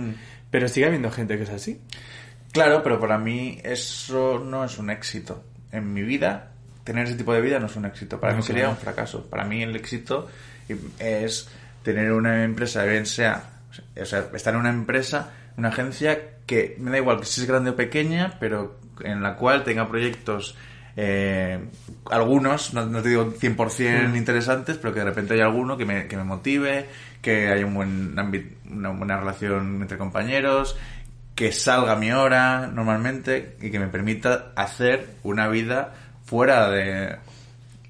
Pero 0.50 0.68
sigue 0.68 0.86
habiendo 0.86 1.10
gente 1.10 1.36
que 1.36 1.44
es 1.44 1.50
así. 1.50 1.80
Claro, 2.52 2.82
pero 2.82 2.98
para 2.98 3.16
mí 3.16 3.58
eso 3.62 4.38
no 4.44 4.64
es 4.64 4.76
un 4.78 4.90
éxito. 4.90 5.44
En 5.72 5.92
mi 5.92 6.02
vida, 6.02 6.49
tener 6.84 7.06
ese 7.06 7.16
tipo 7.16 7.32
de 7.32 7.40
vida 7.40 7.58
no 7.58 7.66
es 7.66 7.76
un 7.76 7.84
éxito. 7.84 8.20
Para 8.20 8.32
No, 8.32 8.38
mí 8.38 8.42
sería 8.42 8.68
un 8.68 8.76
fracaso. 8.76 9.26
Para 9.28 9.44
mí 9.44 9.62
el 9.62 9.74
éxito 9.76 10.28
es 10.98 11.48
tener 11.82 12.12
una 12.12 12.44
empresa, 12.44 12.84
bien 12.84 13.06
sea, 13.06 13.42
o 14.00 14.04
sea, 14.04 14.26
estar 14.34 14.54
en 14.54 14.60
una 14.60 14.70
empresa, 14.70 15.30
una 15.56 15.68
agencia 15.68 16.18
que 16.46 16.76
me 16.78 16.90
da 16.90 16.98
igual 16.98 17.20
que 17.20 17.26
si 17.26 17.40
es 17.40 17.46
grande 17.46 17.70
o 17.70 17.76
pequeña, 17.76 18.36
pero 18.40 18.78
en 19.02 19.22
la 19.22 19.36
cual 19.36 19.64
tenga 19.64 19.88
proyectos, 19.88 20.56
eh, 20.96 21.58
algunos, 22.10 22.74
no, 22.74 22.86
no 22.86 23.02
te 23.02 23.08
digo 23.10 23.32
100% 23.32 24.16
interesantes, 24.16 24.76
pero 24.76 24.92
que 24.92 25.00
de 25.00 25.06
repente 25.06 25.34
hay 25.34 25.40
alguno 25.40 25.76
que 25.76 25.84
me, 25.86 26.06
que 26.06 26.16
me 26.16 26.24
motive, 26.24 26.86
que 27.22 27.48
haya 27.48 27.64
un 27.64 27.74
buen 27.74 28.16
una 28.70 28.90
buena 28.90 29.18
relación 29.18 29.82
entre 29.82 29.96
compañeros, 29.96 30.76
que 31.34 31.52
salga 31.52 31.92
a 31.92 31.96
mi 31.96 32.12
hora 32.12 32.66
normalmente 32.66 33.56
y 33.62 33.70
que 33.70 33.78
me 33.78 33.86
permita 33.88 34.52
hacer 34.56 35.14
una 35.22 35.48
vida 35.48 35.94
fuera 36.30 36.70
de 36.70 37.16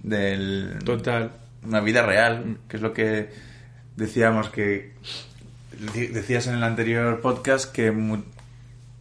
del 0.03 0.79
Total. 0.83 1.31
una 1.62 1.81
vida 1.81 2.00
real, 2.07 2.57
que 2.68 2.76
es 2.76 2.83
lo 2.83 2.94
que 2.94 3.29
decíamos 3.96 4.48
que 4.48 4.94
decías 6.11 6.46
en 6.46 6.55
el 6.55 6.64
anterior 6.64 7.20
podcast 7.20 7.70
que 7.70 7.90
mu- 7.90 8.22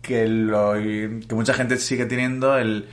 que 0.02 0.28
lo 0.28 0.74
que 0.74 1.34
mucha 1.36 1.54
gente 1.54 1.78
sigue 1.78 2.06
teniendo 2.06 2.58
el 2.58 2.90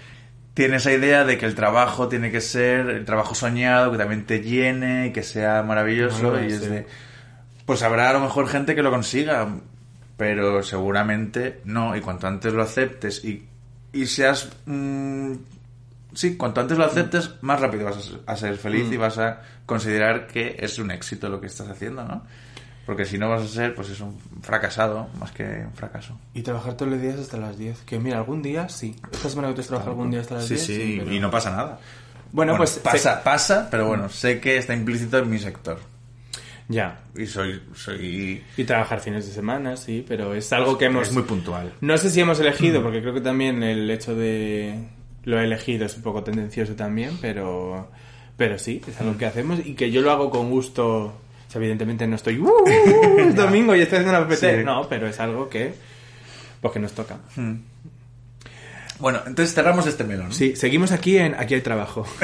tiene 0.54 0.76
esa 0.76 0.92
idea 0.92 1.24
de 1.24 1.36
que 1.36 1.46
el 1.46 1.56
trabajo 1.56 2.08
tiene 2.08 2.30
que 2.30 2.40
ser 2.40 2.90
el 2.90 3.04
trabajo 3.04 3.34
soñado, 3.34 3.90
que 3.90 3.98
también 3.98 4.24
te 4.24 4.40
llene, 4.40 5.12
que 5.12 5.24
sea 5.24 5.64
maravilloso 5.64 6.40
y 6.40 6.46
es, 6.46 6.60
sí. 6.60 6.68
de 6.68 6.86
pues 7.66 7.82
habrá 7.82 8.10
a 8.10 8.12
lo 8.12 8.20
mejor 8.20 8.46
gente 8.48 8.76
que 8.76 8.82
lo 8.84 8.90
consiga, 8.92 9.48
pero 10.16 10.62
seguramente 10.62 11.60
no. 11.64 11.96
Y 11.96 12.00
cuanto 12.00 12.28
antes 12.28 12.52
lo 12.52 12.62
aceptes 12.62 13.24
y, 13.24 13.44
y 13.92 14.06
seas... 14.06 14.48
mm, 14.66 15.32
sí, 16.16 16.36
cuanto 16.36 16.60
antes 16.60 16.76
lo 16.76 16.84
aceptes, 16.84 17.30
más 17.42 17.60
rápido 17.60 17.84
vas 17.84 17.96
a 17.98 18.00
ser, 18.00 18.20
a 18.26 18.36
ser 18.36 18.56
feliz 18.56 18.90
y 18.90 18.96
vas 18.96 19.18
a 19.18 19.42
considerar 19.66 20.26
que 20.26 20.56
es 20.58 20.78
un 20.80 20.90
éxito 20.90 21.28
lo 21.28 21.40
que 21.40 21.46
estás 21.46 21.68
haciendo, 21.68 22.04
¿no? 22.04 22.24
Porque 22.86 23.04
si 23.04 23.18
no 23.18 23.28
vas 23.28 23.42
a 23.42 23.48
ser, 23.48 23.74
pues 23.74 23.90
es 23.90 24.00
un 24.00 24.16
fracasado 24.42 25.08
más 25.18 25.32
que 25.32 25.42
un 25.42 25.72
fracaso. 25.74 26.18
Y 26.34 26.42
trabajar 26.42 26.74
todos 26.76 26.92
los 26.92 27.00
días 27.00 27.18
hasta 27.18 27.36
las 27.36 27.58
10. 27.58 27.80
Que 27.82 27.98
mira, 27.98 28.18
algún 28.18 28.42
día 28.42 28.68
sí. 28.68 28.94
Esta 29.12 29.28
semana 29.28 29.48
que 29.48 29.54
tú 29.54 29.60
has 29.62 29.66
trabajado 29.66 29.92
algún 29.92 30.10
día 30.10 30.20
hasta 30.20 30.36
las 30.36 30.44
Sí, 30.46 30.54
10. 30.54 30.66
sí, 30.66 30.96
pero- 31.00 31.12
y 31.12 31.18
no 31.20 31.30
pasa 31.30 31.50
nada. 31.50 31.80
Bueno, 32.32 32.56
pues. 32.56 32.78
pasa, 32.78 33.16
se- 33.18 33.22
pasa, 33.24 33.68
pero 33.70 33.86
bueno, 33.88 34.08
sé 34.08 34.40
que 34.40 34.56
está 34.56 34.72
implícito 34.74 35.18
en 35.18 35.28
mi 35.30 35.38
sector. 35.38 35.78
Ya. 36.68 37.00
Y 37.16 37.26
soy, 37.26 37.62
soy, 37.74 38.44
Y 38.56 38.64
trabajar 38.64 39.00
fines 39.00 39.26
de 39.26 39.32
semana, 39.32 39.76
sí, 39.76 40.04
pero 40.06 40.34
es 40.34 40.52
algo 40.52 40.76
que 40.78 40.86
hemos. 40.86 41.08
es 41.08 41.14
muy 41.14 41.22
puntual. 41.24 41.72
No 41.80 41.96
sé 41.98 42.10
si 42.10 42.20
hemos 42.20 42.38
elegido, 42.40 42.82
porque 42.82 43.00
creo 43.00 43.14
que 43.14 43.20
también 43.20 43.62
el 43.62 43.88
hecho 43.90 44.14
de 44.14 44.76
lo 45.26 45.38
he 45.38 45.44
elegido 45.44 45.84
es 45.84 45.94
un 45.96 46.02
poco 46.02 46.22
tendencioso 46.24 46.74
también, 46.74 47.18
pero 47.20 47.88
pero 48.38 48.58
sí, 48.58 48.80
es 48.88 48.98
algo 49.00 49.18
que 49.18 49.26
hacemos 49.26 49.60
y 49.64 49.74
que 49.74 49.90
yo 49.90 50.00
lo 50.00 50.10
hago 50.10 50.30
con 50.30 50.48
gusto. 50.50 50.86
O 51.04 51.50
sea, 51.50 51.60
evidentemente 51.60 52.06
no 52.06 52.16
estoy 52.16 52.38
"Uh, 52.38 52.46
uh, 52.48 52.64
uh, 52.64 53.18
es 53.20 53.34
domingo 53.36 53.76
y 53.76 53.80
estoy 53.82 53.98
haciendo 53.98 54.18
una 54.18 54.26
PPT. 54.28 54.40
Sí. 54.58 54.64
No, 54.64 54.88
pero 54.88 55.06
es 55.06 55.20
algo 55.20 55.48
que 55.50 55.74
pues 56.60 56.72
que 56.72 56.80
nos 56.80 56.92
toca. 56.92 57.18
Bueno, 58.98 59.20
entonces 59.26 59.54
cerramos 59.54 59.86
este 59.86 60.04
melón. 60.04 60.32
Sí, 60.32 60.56
seguimos 60.56 60.90
aquí 60.90 61.18
en 61.18 61.34
aquí 61.34 61.54
hay 61.54 61.60
trabajo. 61.60 62.06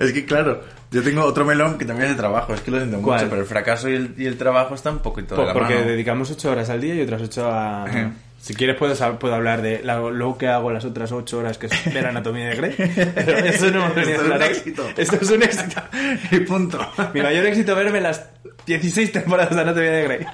Es 0.00 0.12
que 0.12 0.24
claro, 0.24 0.62
yo 0.90 1.02
tengo 1.02 1.22
otro 1.24 1.44
melón 1.44 1.76
que 1.76 1.84
también 1.84 2.10
es 2.10 2.16
de 2.16 2.20
trabajo, 2.22 2.54
es 2.54 2.62
que 2.62 2.70
lo 2.70 2.78
siento 2.78 3.02
¿Cuál? 3.02 3.18
mucho, 3.18 3.28
pero 3.28 3.42
el 3.42 3.46
fracaso 3.46 3.90
y 3.90 3.94
el, 3.96 4.14
y 4.16 4.24
el 4.24 4.38
trabajo 4.38 4.74
están 4.74 4.94
un 4.94 5.00
poquito 5.02 5.36
de 5.36 5.44
la 5.44 5.52
porque 5.52 5.74
mano. 5.74 5.86
dedicamos 5.86 6.30
ocho 6.30 6.50
horas 6.50 6.70
al 6.70 6.80
día 6.80 6.94
y 6.94 7.02
otras 7.02 7.20
ocho 7.20 7.50
a... 7.50 7.84
Si 8.40 8.54
quieres 8.54 8.76
puedo, 8.76 8.94
sab- 8.94 9.18
puedo 9.18 9.34
hablar 9.34 9.60
de 9.60 9.82
la- 9.84 9.98
lo 10.00 10.38
que 10.38 10.48
hago 10.48 10.72
las 10.72 10.84
otras 10.86 11.12
ocho 11.12 11.38
horas, 11.38 11.58
que 11.58 11.66
es 11.66 11.92
ver 11.94 12.06
anatomía 12.06 12.48
de 12.48 12.56
Grey. 12.56 12.74
Pero 13.14 13.36
eso 13.38 13.70
no 13.70 13.86
Esto 13.88 14.00
a 14.00 14.02
es 14.02 14.20
un 14.22 14.42
éxito. 14.42 14.88
Esto 14.96 15.16
es 15.20 15.30
un 15.30 15.42
éxito. 15.42 15.82
y 16.30 16.40
punto. 16.40 16.92
Mi 17.12 17.20
mayor 17.20 17.44
éxito 17.46 17.74
verme 17.76 18.00
las 18.00 18.24
16 18.66 19.12
temporadas 19.12 19.54
de 19.54 19.60
anatomía 19.60 19.90
de 19.90 20.02
Grey. 20.04 20.26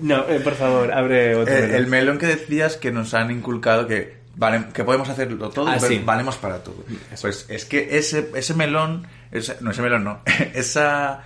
No, 0.00 0.28
eh, 0.28 0.40
por 0.40 0.54
favor, 0.54 0.92
abre 0.92 1.34
otro. 1.34 1.52
Eh, 1.54 1.60
melón. 1.62 1.74
el 1.76 1.86
melón 1.86 2.18
que 2.18 2.26
decías 2.26 2.76
que 2.76 2.90
nos 2.92 3.14
han 3.14 3.30
inculcado 3.30 3.86
que 3.86 4.18
vale, 4.36 4.66
que 4.72 4.84
podemos 4.84 5.08
hacerlo 5.08 5.48
todo, 5.50 5.68
Ah, 5.68 5.76
pero 5.80 5.88
sí. 5.92 6.02
valemos 6.04 6.36
para 6.36 6.62
todo. 6.62 6.84
Pues 7.20 7.46
es 7.48 7.64
que 7.64 7.98
ese, 7.98 8.30
ese 8.34 8.54
melón, 8.54 9.06
ese- 9.32 9.56
no 9.60 9.70
ese 9.72 9.82
melón 9.82 10.04
no, 10.04 10.20
esa, 10.54 11.24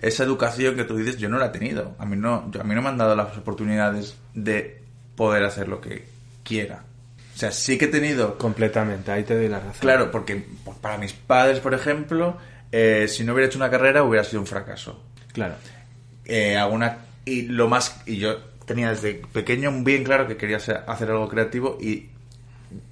esa 0.00 0.24
educación 0.24 0.76
que 0.76 0.84
tú 0.84 0.96
dices 0.96 1.16
yo 1.18 1.28
no 1.28 1.38
la 1.38 1.46
he 1.46 1.50
tenido. 1.50 1.94
A 1.98 2.04
mí 2.06 2.16
no, 2.16 2.50
yo- 2.50 2.60
a 2.60 2.64
mí 2.64 2.74
no 2.74 2.82
me 2.82 2.88
han 2.88 2.98
dado 2.98 3.14
las 3.16 3.36
oportunidades 3.36 4.16
de 4.34 4.82
poder 5.16 5.44
hacer 5.44 5.68
lo 5.68 5.80
que 5.80 6.04
quiera. 6.44 6.82
O 7.34 7.38
sea, 7.38 7.52
sí 7.52 7.76
que 7.76 7.84
he 7.86 7.88
tenido 7.88 8.38
Completamente, 8.38 9.10
ahí 9.12 9.22
te 9.24 9.34
doy 9.34 9.48
la 9.48 9.58
razón. 9.58 9.80
Claro, 9.80 10.10
porque 10.10 10.44
pues, 10.64 10.76
para 10.78 10.96
mis 10.98 11.12
padres, 11.12 11.60
por 11.60 11.74
ejemplo, 11.74 12.36
eh, 12.72 13.06
si 13.08 13.24
no 13.24 13.32
hubiera 13.34 13.48
hecho 13.48 13.58
una 13.58 13.70
carrera 13.70 14.02
hubiera 14.04 14.24
sido 14.24 14.40
un 14.40 14.46
fracaso. 14.46 15.02
Claro. 15.32 15.54
Eh, 16.24 16.56
alguna 16.56 16.98
y 17.24 17.42
lo 17.42 17.68
más 17.68 18.00
y 18.06 18.16
yo 18.16 18.36
tenía 18.66 18.90
desde 18.90 19.14
pequeño 19.32 19.70
bien 19.84 20.02
claro 20.02 20.26
que 20.26 20.36
quería 20.36 20.56
hacer, 20.56 20.82
hacer 20.86 21.10
algo 21.10 21.28
creativo 21.28 21.78
y 21.80 22.08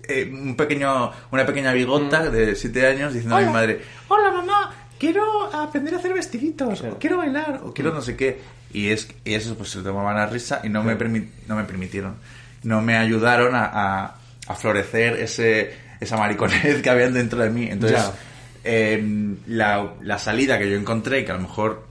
eh, 0.06 0.30
un 0.32 0.56
pequeño 0.56 1.10
una 1.32 1.44
pequeña 1.46 1.72
bigota 1.72 2.30
de 2.30 2.54
siete 2.54 2.86
años 2.86 3.12
diciendo 3.12 3.36
a 3.36 3.40
mi 3.40 3.52
madre 3.52 3.80
hola 4.08 4.30
mamá 4.30 4.53
quiero 5.04 5.54
aprender 5.54 5.94
a 5.94 5.98
hacer 5.98 6.12
vestiditos 6.14 6.82
o 6.82 6.98
quiero 6.98 7.18
bailar 7.18 7.60
o 7.64 7.72
quiero 7.74 7.92
no 7.92 8.00
sé 8.00 8.16
qué 8.16 8.40
y 8.72 8.88
es 8.88 9.08
y 9.24 9.34
eso 9.34 9.54
pues 9.56 9.70
se 9.70 9.82
tomaban 9.82 10.16
a 10.16 10.26
risa 10.26 10.60
y 10.64 10.68
no 10.68 10.82
me 10.82 10.94
no 11.46 11.56
me 11.56 11.64
permitieron 11.64 12.14
no 12.62 12.80
me 12.82 12.96
ayudaron 12.96 13.54
a, 13.54 13.64
a- 13.66 14.14
a 14.46 14.54
florecer 14.54 15.18
ese 15.20 15.74
esa 16.00 16.16
mariconez 16.16 16.82
que 16.82 16.90
habían 16.90 17.12
dentro 17.14 17.40
de 17.42 17.50
mí 17.50 17.66
entonces 17.70 18.00
eh, 18.64 19.34
la, 19.46 19.92
la 20.02 20.18
salida 20.18 20.58
que 20.58 20.70
yo 20.70 20.76
encontré 20.76 21.24
que 21.24 21.32
a 21.32 21.34
lo 21.34 21.40
mejor 21.42 21.86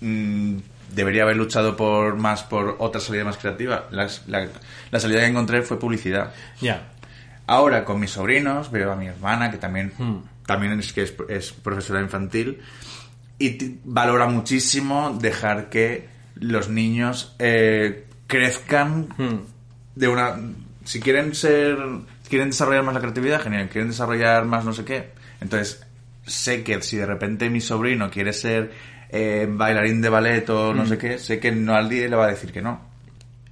mm, 0.00 0.56
debería 0.94 1.22
haber 1.22 1.36
luchado 1.36 1.76
por 1.76 2.16
más 2.16 2.42
por 2.42 2.76
otra 2.78 3.00
salida 3.00 3.24
más 3.24 3.36
creativa. 3.36 3.84
La, 3.90 4.08
la 4.90 5.00
salida 5.00 5.20
que 5.20 5.26
encontré 5.26 5.62
fue 5.62 5.78
publicidad. 5.78 6.32
Ya. 6.60 6.82
Ahora 7.46 7.84
con 7.84 8.00
mis 8.00 8.10
sobrinos 8.12 8.70
veo 8.70 8.92
a 8.92 8.96
mi 8.96 9.06
hermana 9.06 9.50
que 9.50 9.58
también 9.58 9.92
Hmm. 9.98 10.18
También 10.46 10.78
es 10.78 10.92
que 10.92 11.02
es, 11.02 11.14
es 11.28 11.52
profesora 11.52 12.00
infantil 12.00 12.60
y 13.38 13.76
valora 13.84 14.26
muchísimo 14.26 15.16
dejar 15.20 15.68
que 15.70 16.08
los 16.36 16.68
niños 16.68 17.34
eh, 17.38 18.04
crezcan 18.26 19.08
Hmm. 19.16 19.40
de 19.94 20.08
una 20.08 20.36
si 20.84 21.00
quieren 21.00 21.34
ser 21.34 21.76
quieren 22.28 22.50
desarrollar 22.50 22.82
más 22.84 22.94
la 22.94 23.00
creatividad 23.00 23.40
genial 23.40 23.68
quieren 23.68 23.88
desarrollar 23.90 24.44
más 24.44 24.64
no 24.64 24.72
sé 24.72 24.84
qué 24.84 25.10
entonces 25.40 25.84
sé 26.26 26.62
que 26.64 26.80
si 26.82 26.96
de 26.96 27.06
repente 27.06 27.48
mi 27.50 27.60
sobrino 27.60 28.10
quiere 28.10 28.32
ser 28.32 28.72
eh, 29.10 29.46
bailarín 29.48 30.00
de 30.02 30.08
ballet 30.08 30.48
o 30.50 30.74
no 30.74 30.84
sé 30.86 30.98
qué 30.98 31.18
sé 31.18 31.38
que 31.38 31.52
no 31.52 31.74
al 31.74 31.88
día 31.88 32.08
le 32.08 32.16
va 32.16 32.26
a 32.26 32.30
decir 32.30 32.52
que 32.52 32.60
no 32.62 32.80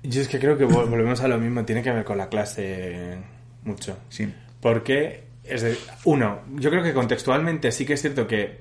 Yo 0.03 0.21
es 0.21 0.29
que 0.29 0.39
creo 0.41 0.59
que 0.59 0.67
vol- 0.67 0.89
volvemos 0.91 1.21
a 1.21 1.29
lo 1.29 1.39
mismo, 1.39 1.65
tiene 1.65 1.83
que 1.83 1.91
ver 1.93 2.05
con 2.05 2.19
la 2.19 2.29
clase 2.29 3.19
mucho. 3.63 3.97
sí 4.09 4.33
Porque, 4.61 5.25
es 5.45 5.63
de- 5.63 5.77
uno, 6.05 6.41
yo 6.57 6.71
creo 6.71 6.83
que 6.83 6.93
contextualmente 6.93 7.73
sí 7.73 7.85
que 7.87 7.95
es 7.95 8.01
cierto 8.01 8.27
que 8.27 8.61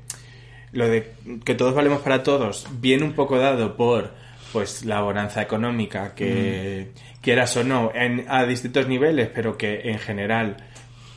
lo 0.71 0.87
de 0.87 1.11
que 1.43 1.53
todos 1.55 1.73
valemos 1.75 1.99
para 2.01 2.23
todos 2.23 2.67
viene 2.79 3.03
un 3.03 3.13
poco 3.13 3.37
dado 3.37 3.75
por 3.75 4.11
pues 4.53 4.83
la 4.85 5.01
bonanza 5.01 5.41
económica 5.41 6.13
que 6.15 6.91
quieras 7.21 7.55
o 7.57 7.63
no 7.63 7.91
en, 7.93 8.25
a 8.27 8.45
distintos 8.45 8.87
niveles 8.87 9.29
pero 9.33 9.57
que 9.57 9.81
en 9.91 9.99
general 9.99 10.57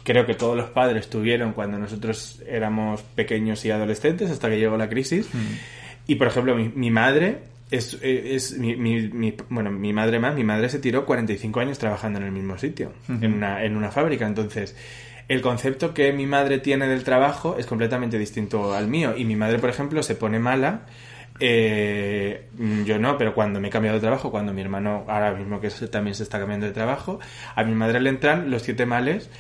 creo 0.05 0.27
que 0.27 0.35
todos 0.35 0.57
los 0.57 0.71
padres 0.71 1.09
tuvieron 1.09 1.53
cuando 1.53 1.79
nosotros 1.79 2.43
éramos 2.49 3.03
pequeños 3.03 3.65
y 3.65 3.71
adolescentes 3.71 4.31
hasta 4.31 4.51
que 4.51 4.59
llegó 4.59 4.77
la 4.77 4.89
crisis. 4.89 5.29
Y 6.07 6.17
por 6.17 6.27
ejemplo 6.27 6.55
mi, 6.55 6.69
mi 6.69 6.91
madre 6.91 7.39
es, 7.71 7.99
es 8.03 8.59
mi, 8.59 8.77
mi- 8.77 9.09
mi- 9.09 9.35
bueno 9.49 9.71
mi 9.71 9.93
madre 9.95 10.19
más 10.19 10.35
mi 10.35 10.45
madre 10.45 10.69
se 10.69 10.79
tiró 10.79 11.07
45 11.07 11.59
años 11.61 11.79
trabajando 11.79 12.19
en 12.19 12.27
el 12.27 12.33
mismo 12.33 12.59
sitio 12.59 12.93
en 13.09 13.33
una 13.35 13.65
en 13.65 13.77
una 13.77 13.91
fábrica. 13.91 14.27
Entonces 14.27 14.77
el 15.29 15.41
concepto 15.41 15.95
que 15.95 16.13
mi 16.13 16.27
madre 16.27 16.59
tiene 16.59 16.87
del 16.87 17.05
trabajo 17.05 17.57
es 17.59 17.67
completamente 17.67 18.19
distinto 18.19 18.75
al 18.75 18.89
mío. 18.89 19.15
Y 19.17 19.25
mi 19.25 19.37
madre 19.37 19.59
por 19.59 19.71
ejemplo 19.71 20.03
se 20.03 20.15
pone 20.15 20.39
mala 20.39 20.83
eh, 21.41 22.49
yo 22.85 22.99
no, 22.99 23.19
pero 23.19 23.35
cuando 23.35 23.61
me 23.61 23.69
he 23.69 23.71
cambiado 23.71 23.97
de 23.97 24.01
trabajo, 24.01 24.31
cuando 24.31 24.53
mi 24.53 24.61
hermano 24.61 25.05
ahora 25.09 25.33
mismo 25.35 25.61
que 25.61 25.69
también 25.89 26.15
se 26.15 26.23
está 26.23 26.39
cambiando 26.39 26.67
de 26.67 26.73
trabajo, 26.73 27.19
a 27.55 27.65
mi 27.65 27.75
madre 27.75 28.01
le 28.01 28.11
entran 28.11 28.51
los 28.51 28.63
siete 28.63 28.87
males 28.87 29.31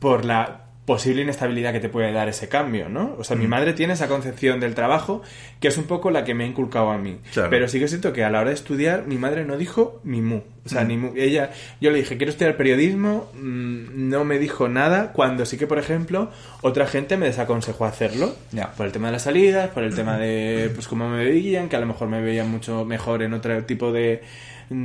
por 0.00 0.24
la 0.24 0.63
posible 0.84 1.22
inestabilidad 1.22 1.72
que 1.72 1.80
te 1.80 1.88
puede 1.88 2.12
dar 2.12 2.28
ese 2.28 2.48
cambio, 2.48 2.88
¿no? 2.90 3.14
O 3.18 3.24
sea, 3.24 3.36
mi 3.36 3.46
madre 3.46 3.72
tiene 3.72 3.94
esa 3.94 4.06
concepción 4.06 4.60
del 4.60 4.74
trabajo 4.74 5.22
que 5.58 5.68
es 5.68 5.78
un 5.78 5.84
poco 5.84 6.10
la 6.10 6.24
que 6.24 6.34
me 6.34 6.44
ha 6.44 6.46
inculcado 6.46 6.90
a 6.90 6.98
mí. 6.98 7.18
Claro. 7.32 7.48
Pero 7.48 7.68
sí 7.68 7.80
que 7.80 7.88
siento 7.88 8.12
que 8.12 8.22
a 8.22 8.28
la 8.30 8.40
hora 8.40 8.50
de 8.50 8.54
estudiar 8.54 9.06
mi 9.06 9.16
madre 9.16 9.44
no 9.46 9.56
dijo 9.56 10.00
mi 10.04 10.20
mu. 10.20 10.42
O 10.66 10.68
sea, 10.68 10.84
ni 10.84 10.96
mu- 10.98 11.12
ella, 11.16 11.50
yo 11.80 11.90
le 11.90 11.98
dije, 11.98 12.16
quiero 12.18 12.30
estudiar 12.30 12.56
periodismo, 12.56 13.30
mm, 13.34 14.08
no 14.10 14.24
me 14.24 14.38
dijo 14.38 14.68
nada, 14.68 15.12
cuando 15.12 15.46
sí 15.46 15.56
que, 15.56 15.66
por 15.66 15.78
ejemplo, 15.78 16.30
otra 16.62 16.86
gente 16.86 17.16
me 17.16 17.26
desaconsejó 17.26 17.84
hacerlo. 17.86 18.34
Ya. 18.52 18.70
Por 18.72 18.84
el 18.86 18.92
tema 18.92 19.08
de 19.08 19.12
las 19.12 19.22
salidas, 19.22 19.70
por 19.70 19.84
el 19.84 19.94
tema 19.94 20.18
de, 20.18 20.70
pues, 20.74 20.86
cómo 20.88 21.08
me 21.08 21.24
veían, 21.24 21.68
que 21.68 21.76
a 21.76 21.80
lo 21.80 21.86
mejor 21.86 22.08
me 22.08 22.20
veían 22.20 22.50
mucho 22.50 22.84
mejor 22.84 23.22
en 23.22 23.32
otro 23.34 23.64
tipo 23.64 23.90
de, 23.92 24.22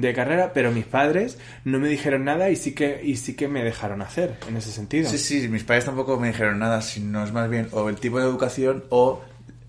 de 0.01 0.13
carrera, 0.13 0.51
pero 0.53 0.71
mis 0.71 0.85
padres 0.85 1.37
no 1.65 1.79
me 1.79 1.87
dijeron 1.89 2.23
nada 2.25 2.49
y 2.49 2.55
sí 2.55 2.73
que, 2.73 3.01
y 3.03 3.15
sí 3.17 3.35
que 3.35 3.47
me 3.47 3.63
dejaron 3.63 4.01
hacer, 4.01 4.35
en 4.47 4.57
ese 4.57 4.71
sentido. 4.71 5.09
Sí, 5.09 5.17
sí, 5.17 5.47
mis 5.47 5.63
padres 5.63 5.85
tampoco 5.85 6.19
me 6.19 6.27
dijeron 6.27 6.59
nada, 6.59 6.81
sino 6.81 7.23
es 7.23 7.31
más 7.33 7.49
bien 7.49 7.67
o 7.71 7.89
el 7.89 7.95
tipo 7.97 8.19
de 8.19 8.25
educación 8.25 8.83
o 8.89 9.21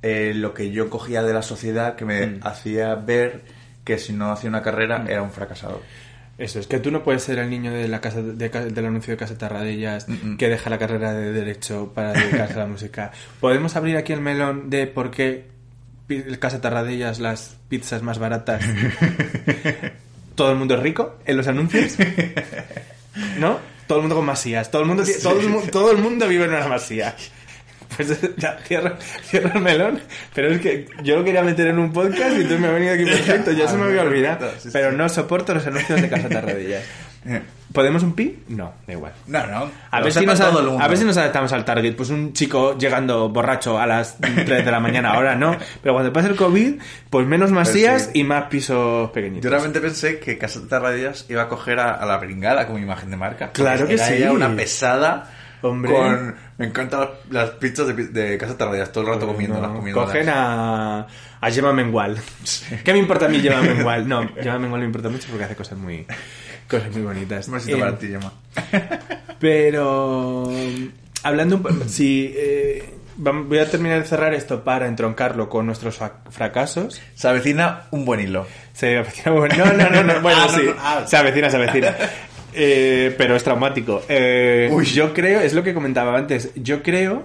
eh, 0.02 0.32
lo 0.34 0.54
que 0.54 0.70
yo 0.70 0.88
cogía 0.90 1.22
de 1.22 1.32
la 1.34 1.42
sociedad 1.42 1.96
que 1.96 2.04
me 2.04 2.26
Mm. 2.26 2.40
hacía 2.42 2.94
ver 2.94 3.42
que 3.84 3.98
si 3.98 4.12
no 4.12 4.30
hacía 4.32 4.48
una 4.50 4.62
carrera 4.62 5.04
era 5.08 5.22
un 5.22 5.30
fracasado. 5.30 5.80
Eso, 6.38 6.58
es 6.58 6.66
que 6.66 6.78
tú 6.78 6.90
no 6.90 7.02
puedes 7.02 7.22
ser 7.22 7.38
el 7.38 7.50
niño 7.50 7.70
de 7.70 7.86
la 7.86 8.00
casa 8.00 8.22
de, 8.22 8.48
del 8.48 8.86
anuncio 8.86 9.12
de 9.12 9.18
Casa 9.18 9.36
Tarradellas 9.36 10.08
Mm-mm. 10.08 10.38
que 10.38 10.48
deja 10.48 10.70
la 10.70 10.78
carrera 10.78 11.12
de 11.12 11.32
Derecho 11.32 11.92
para 11.94 12.12
dedicarse 12.14 12.54
a 12.54 12.58
la 12.60 12.66
música. 12.66 13.10
¿Podemos 13.40 13.76
abrir 13.76 13.98
aquí 13.98 14.14
el 14.14 14.22
melón 14.22 14.70
de 14.70 14.86
por 14.86 15.10
qué 15.10 15.48
Casa 16.38 16.60
Tarradellas 16.62 17.20
las 17.20 17.56
pizzas 17.68 18.02
más 18.02 18.18
baratas? 18.18 18.64
¿Todo 20.40 20.52
el 20.52 20.56
mundo 20.56 20.74
es 20.74 20.80
rico 20.80 21.18
en 21.26 21.36
los 21.36 21.46
anuncios? 21.48 21.96
¿No? 23.38 23.58
Todo 23.86 23.98
el 23.98 24.02
mundo 24.04 24.16
con 24.16 24.24
masías. 24.24 24.70
Todo 24.70 24.80
el 24.80 24.88
mundo, 24.88 25.04
todo 25.22 25.38
el, 25.38 25.70
todo 25.70 25.90
el 25.90 25.98
mundo 25.98 26.26
vive 26.26 26.46
en 26.46 26.54
una 26.54 26.66
masía. 26.66 27.14
Pues 27.94 28.18
ya, 28.38 28.56
cierra, 28.66 28.96
cierra 29.22 29.52
el 29.56 29.60
melón. 29.60 30.00
Pero 30.34 30.48
es 30.48 30.62
que 30.62 30.88
yo 31.02 31.18
lo 31.18 31.24
quería 31.24 31.42
meter 31.42 31.66
en 31.66 31.78
un 31.78 31.92
podcast 31.92 32.38
y 32.38 32.44
tú 32.44 32.58
me 32.58 32.68
has 32.68 32.72
venido 32.72 32.94
aquí 32.94 33.04
perfecto. 33.04 33.52
Ya 33.52 33.68
se 33.68 33.76
me 33.76 33.84
había 33.84 34.00
olvidado. 34.00 34.50
Sí, 34.52 34.60
sí. 34.62 34.68
Pero 34.72 34.92
no 34.92 35.10
soporto 35.10 35.52
los 35.52 35.66
anuncios 35.66 36.00
de 36.00 36.08
Casa 36.08 36.30
Tarradellas. 36.30 36.84
¿Podemos 37.72 38.02
un 38.02 38.14
pi? 38.14 38.42
No, 38.48 38.72
da 38.84 38.92
igual. 38.92 39.12
No, 39.28 39.46
no. 39.46 39.70
A 39.90 40.00
ver, 40.00 40.12
si 40.12 40.26
nos, 40.26 40.40
a 40.40 40.88
ver 40.88 40.98
si 40.98 41.04
nos 41.04 41.16
adaptamos 41.16 41.52
al 41.52 41.64
target. 41.64 41.94
Pues 41.94 42.10
un 42.10 42.32
chico 42.32 42.76
llegando 42.76 43.28
borracho 43.28 43.78
a 43.78 43.86
las 43.86 44.18
3 44.18 44.46
de 44.64 44.70
la 44.70 44.80
mañana, 44.80 45.12
ahora 45.12 45.36
no. 45.36 45.56
Pero 45.80 45.94
cuando 45.94 46.12
pase 46.12 46.28
el 46.28 46.36
COVID, 46.36 46.80
pues 47.08 47.26
menos 47.26 47.52
masías 47.52 48.10
sí. 48.12 48.20
y 48.20 48.24
más 48.24 48.44
pisos 48.44 49.10
pequeñitos. 49.10 49.44
Yo 49.44 49.50
realmente 49.50 49.80
pensé 49.80 50.18
que 50.18 50.36
Casa 50.36 50.58
de 50.60 50.66
Tarradillas 50.66 51.26
iba 51.28 51.42
a 51.42 51.48
coger 51.48 51.78
a, 51.78 51.94
a 51.94 52.06
la 52.06 52.18
bringada 52.18 52.66
como 52.66 52.78
imagen 52.78 53.10
de 53.10 53.16
marca. 53.16 53.52
Claro 53.52 53.86
que 53.86 53.94
era 53.94 54.06
sí. 54.06 54.14
ella 54.14 54.32
una 54.32 54.54
pesada 54.56 55.30
Hombre. 55.62 55.92
con... 55.92 56.34
Me 56.58 56.66
encantan 56.66 57.08
las, 57.30 57.50
pizzas 57.50 57.86
de, 57.86 57.94
de 58.08 58.36
Casa 58.36 58.52
de 58.52 58.58
Tarradillas, 58.58 58.90
todo 58.92 59.04
el 59.04 59.10
rato 59.10 59.26
comiéndolas, 59.26 59.70
No, 59.70 59.76
comiéndolas. 59.76 60.10
Cogen 60.10 60.28
a, 60.28 61.06
a 61.40 61.50
Gemma 61.50 61.72
Mengual. 61.72 62.18
¿Qué 62.84 62.92
me 62.92 62.98
importa 62.98 63.26
a 63.26 63.28
mí 63.28 63.40
Gemma 63.40 63.62
Mengual? 63.62 64.08
No, 64.08 64.28
Gemma 64.34 64.58
Mengual 64.58 64.80
me 64.80 64.86
importa 64.86 65.08
mucho 65.08 65.28
porque 65.30 65.44
hace 65.44 65.56
cosas 65.56 65.78
muy, 65.78 66.06
cosas 66.70 66.90
muy 66.92 67.02
bonitas. 67.02 67.48
Un 67.48 67.54
besito 67.54 67.76
Eh, 67.76 67.80
para 67.80 67.98
ti, 67.98 68.08
Gemma. 68.08 68.32
Pero 69.40 70.50
hablando 71.22 71.56
un 71.56 71.88
si 71.88 72.32
eh, 72.36 72.84
voy 73.16 73.58
a 73.58 73.70
terminar 73.70 74.00
de 74.02 74.06
cerrar 74.08 74.32
esto 74.34 74.62
para 74.64 74.86
entroncarlo 74.86 75.48
con 75.48 75.66
nuestros 75.66 75.98
fracasos. 76.30 77.00
Se 77.14 77.28
avecina 77.28 77.84
un 77.90 78.04
buen 78.04 78.20
hilo. 78.20 78.46
Se 78.72 78.98
avecina 78.98 79.32
bueno, 79.32 79.56
no, 79.56 79.72
no, 79.72 79.90
no, 79.90 80.02
no, 80.04 80.20
bueno, 80.22 80.40
Ah, 80.42 80.46
no, 80.50 80.58
sí. 80.58 80.64
no, 80.66 80.74
ah. 80.78 81.04
Se 81.06 81.16
avecina, 81.16 81.50
se 81.50 81.56
avecina. 81.56 81.96
Eh, 82.52 83.14
pero 83.16 83.36
es 83.36 83.44
traumático. 83.44 84.02
Eh, 84.08 84.68
Uy. 84.72 84.84
Yo 84.84 85.14
creo, 85.14 85.38
es 85.40 85.52
lo 85.54 85.62
que 85.62 85.72
comentaba 85.72 86.18
antes, 86.18 86.50
yo 86.56 86.82
creo 86.82 87.22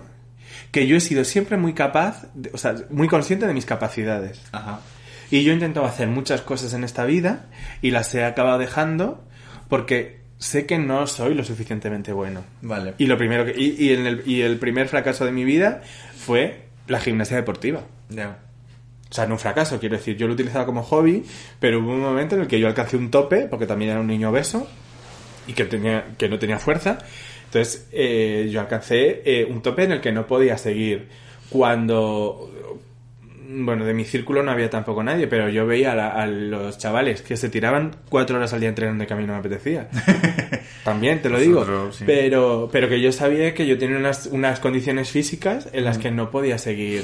que 0.69 0.85
yo 0.85 0.95
he 0.97 0.99
sido 0.99 1.23
siempre 1.25 1.57
muy 1.57 1.73
capaz, 1.73 2.27
de- 2.35 2.51
o 2.53 2.59
sea, 2.59 2.75
muy 2.91 3.07
consciente 3.07 3.47
de 3.47 3.55
mis 3.55 3.65
capacidades. 3.65 4.39
Ajá. 4.51 4.81
Y 5.31 5.43
yo 5.43 5.49
he 5.49 5.55
intentado 5.55 5.87
hacer 5.87 6.09
muchas 6.09 6.41
cosas 6.41 6.73
en 6.75 6.83
esta 6.83 7.05
vida 7.05 7.45
y 7.81 7.89
las 7.89 8.13
he 8.13 8.23
acabado 8.23 8.59
dejando 8.59 9.23
porque 9.69 10.19
sé 10.37 10.65
que 10.65 10.77
no 10.77 11.07
soy 11.07 11.33
lo 11.33 11.43
suficientemente 11.43 12.11
bueno. 12.13 12.43
Vale. 12.61 12.93
Y 12.97 13.07
lo 13.07 13.17
primero 13.17 13.45
que, 13.45 13.53
y, 13.55 13.75
y 13.79 13.93
en 13.93 14.05
el, 14.05 14.23
y 14.25 14.41
el 14.41 14.57
primer 14.57 14.87
fracaso 14.87 15.25
de 15.25 15.31
mi 15.31 15.43
vida 15.43 15.81
fue 16.17 16.65
la 16.87 16.99
gimnasia 16.99 17.37
deportiva. 17.37 17.81
Ya. 18.09 18.39
O 19.09 19.13
sea, 19.13 19.27
no 19.27 19.35
un 19.35 19.39
fracaso, 19.39 19.79
quiero 19.79 19.97
decir, 19.97 20.17
yo 20.17 20.27
lo 20.27 20.33
utilizaba 20.33 20.65
como 20.65 20.83
hobby, 20.83 21.23
pero 21.59 21.79
hubo 21.79 21.91
un 21.91 22.01
momento 22.01 22.35
en 22.35 22.41
el 22.41 22.47
que 22.47 22.59
yo 22.59 22.67
alcancé 22.67 22.97
un 22.97 23.11
tope, 23.11 23.47
porque 23.47 23.65
también 23.65 23.91
era 23.91 23.99
un 23.99 24.07
niño 24.07 24.29
obeso 24.29 24.67
y 25.47 25.53
que, 25.53 25.65
tenía, 25.65 26.05
que 26.17 26.27
no 26.27 26.39
tenía 26.39 26.59
fuerza. 26.59 26.97
Entonces, 27.45 27.87
eh, 27.91 28.49
yo 28.51 28.59
alcancé 28.59 29.21
eh, 29.25 29.45
un 29.49 29.61
tope 29.61 29.83
en 29.83 29.93
el 29.93 30.01
que 30.01 30.11
no 30.11 30.27
podía 30.27 30.57
seguir. 30.57 31.07
Cuando, 31.49 32.51
bueno, 33.63 33.85
de 33.85 33.93
mi 33.93 34.03
círculo 34.05 34.43
no 34.43 34.51
había 34.51 34.69
tampoco 34.69 35.03
nadie, 35.03 35.27
pero 35.27 35.49
yo 35.49 35.65
veía 35.65 35.93
a, 35.93 35.95
la- 35.95 36.09
a 36.09 36.27
los 36.27 36.77
chavales 36.77 37.21
que 37.21 37.37
se 37.37 37.49
tiraban 37.49 37.95
cuatro 38.09 38.37
horas 38.37 38.53
al 38.53 38.59
día 38.59 38.69
entrenando 38.69 39.01
de 39.03 39.07
camino 39.07 39.33
me 39.33 39.39
apetecía. 39.39 39.87
También, 40.83 41.21
te 41.21 41.29
lo 41.29 41.39
digo. 41.39 41.65
Sí. 41.91 42.03
Pero, 42.05 42.69
pero 42.71 42.87
que 42.89 43.01
yo 43.01 43.11
sabía 43.11 43.53
que 43.53 43.65
yo 43.65 43.77
tenía 43.77 43.97
unas, 43.97 44.27
unas 44.27 44.59
condiciones 44.59 45.09
físicas 45.09 45.69
en 45.73 45.83
las 45.83 45.97
que 45.97 46.11
no 46.11 46.29
podía 46.31 46.57
seguir. 46.57 47.03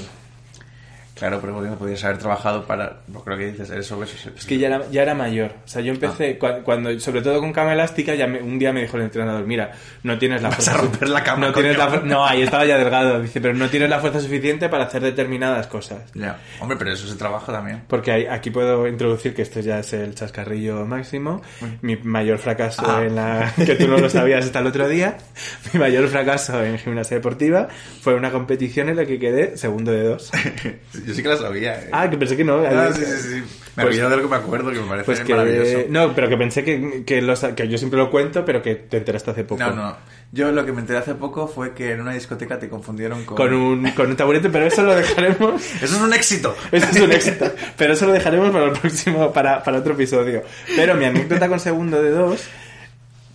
Claro, 1.22 1.39
pero 1.39 1.53
podrías- 1.78 2.03
haber 2.03 2.17
trabajado 2.17 2.65
para... 2.65 3.01
Porque 3.13 3.30
lo 3.30 3.38
que 3.38 3.51
dices, 3.51 3.69
eres 3.69 3.91
obeso. 3.91 4.15
Es 4.36 4.43
que 4.43 4.57
ya 4.57 4.69
era, 4.69 4.89
ya 4.89 5.03
era 5.03 5.13
mayor. 5.13 5.51
O 5.63 5.67
sea, 5.67 5.80
yo 5.84 5.93
empecé, 5.93 6.32
Ah. 6.36 6.43
cua- 6.43 6.63
cuando, 6.63 6.99
sobre 6.99 7.22
todo 7.22 7.39
con 7.39 7.53
cama 7.53 7.74
elástica, 7.74 8.15
ya 8.15 8.26
me- 8.26 8.41
un 8.41 8.57
día 8.57 8.74
me 8.74 8.82
dijo 8.82 8.97
el 8.97 9.03
entrenador, 9.03 9.45
mira, 9.45 9.72
no 10.01 10.17
tienes 10.17 10.41
la 10.41 10.49
Vas 10.49 10.55
fuerza... 10.57 10.74
a 10.74 10.78
romper 10.82 11.09
la 11.09 11.24
cama, 11.24 11.45
No, 11.47 11.53
tienes 11.53 11.78
la 11.78 12.01
no, 12.03 12.26
ahí 12.26 12.41
estaba 12.41 12.65
ya 12.65 12.76
delgado. 12.80 13.22
Dice, 13.22 13.39
pero 13.39 13.53
no 13.53 13.69
tienes 13.69 13.88
la 13.88 13.99
fuerza 13.99 14.19
suficiente 14.19 14.67
para 14.67 14.86
hacer 14.86 15.03
determinadas 15.03 15.67
cosas. 15.67 16.01
Ya. 16.15 16.39
Hombre, 16.59 16.76
pero 16.78 16.91
eso 16.91 17.07
se 17.07 17.15
trabaja 17.15 17.51
también. 17.51 17.84
Porque 17.88 18.11
hay- 18.11 18.26
aquí 18.26 18.49
puedo 18.49 18.88
introducir 18.88 19.36
que 19.36 19.43
esto 19.43 19.59
ya 19.59 19.78
es 19.78 19.93
el 19.93 20.15
chascarrillo 20.15 20.88
máximo. 20.88 21.43
Mi 21.84 21.97
mayor 21.97 22.39
fracaso 22.39 22.82
Ah. 22.84 23.03
en 23.05 23.13
la... 23.15 23.53
que 23.63 23.76
tú 23.76 23.88
no 23.88 23.99
lo 23.99 24.09
sabías 24.09 24.43
hasta 24.43 24.57
el 24.57 24.65
otro 24.65 24.88
día. 24.89 25.17
Mi 25.74 25.80
mayor 25.80 26.07
fracaso 26.07 26.63
en 26.63 26.80
gimnasia 26.80 27.17
deportiva 27.17 27.67
fue 28.01 28.15
una 28.15 28.32
competición 28.32 28.89
en 28.89 28.95
la 28.95 29.05
que 29.05 29.19
quedé 29.19 29.55
segundo 29.55 29.91
de 29.91 30.03
dos. 30.03 30.32
Yo 31.12 31.16
sí 31.16 31.24
que 31.24 31.30
la 31.30 31.38
sabía. 31.38 31.76
eh. 31.82 31.89
Ah, 31.91 32.09
que 32.09 32.18
pensé 32.18 32.36
que 32.38 32.43
no. 32.43 32.64
Ah, 32.66 32.89
sí, 32.93 33.03
sí, 33.05 33.18
sí. 33.36 33.43
Me 33.76 33.84
Pues- 33.84 33.95
de 33.97 34.03
lo 34.09 34.22
que 34.22 34.28
me 34.28 34.36
acuerdo, 34.36 34.72
que 34.72 34.80
me 34.82 34.88
parece 34.88 35.05
Pues 35.05 35.20
que 35.22 35.34
maravilloso. 35.34 35.86
no, 35.89 36.14
pero 36.14 36.28
que 36.28 36.36
pensé 36.38 36.64
que, 36.66 37.03
que, 37.05 37.22
los- 37.22 37.39
que 37.55 37.68
yo 37.70 37.78
siempre 37.78 37.97
lo 37.99 38.12
cuento, 38.12 38.43
pero 38.43 38.62
que 38.62 38.76
te 38.76 38.97
enteraste 38.97 39.32
hace 39.32 39.43
poco. 39.45 39.62
No, 39.64 39.72
no. 39.74 39.95
Yo 40.34 40.51
lo 40.51 40.66
que 40.66 40.72
me 40.72 40.80
enteré 40.82 40.99
hace 40.99 41.14
poco 41.16 41.47
fue 41.47 41.74
que 41.74 41.91
en 41.91 42.01
una 42.01 42.14
discoteca 42.14 42.57
te 42.57 42.70
confundieron 42.70 43.26
con... 43.26 43.36
Con 43.36 43.53
un, 43.53 43.91
con 43.91 44.09
un 44.09 44.16
taburete, 44.16 44.49
pero 44.49 44.66
eso 44.66 44.82
lo 44.84 44.95
dejaremos. 44.95 45.62
¡Eso 45.82 45.95
es 45.97 46.01
un 46.01 46.14
éxito! 46.14 46.55
Eso 46.72 46.88
es 46.89 47.01
un 47.01 47.12
éxito. 47.12 47.51
Pero 47.78 47.93
eso 47.93 48.05
lo 48.05 48.14
dejaremos 48.14 48.49
para 48.51 48.66
el 48.66 48.72
próximo, 48.72 49.32
para, 49.34 49.62
para 49.64 49.80
otro 49.80 49.93
episodio. 49.93 50.43
Pero 50.76 50.95
mi 50.95 51.03
anécdota 51.05 51.49
con 51.49 51.59
segundo 51.59 52.01
de 52.01 52.12
dos, 52.12 52.45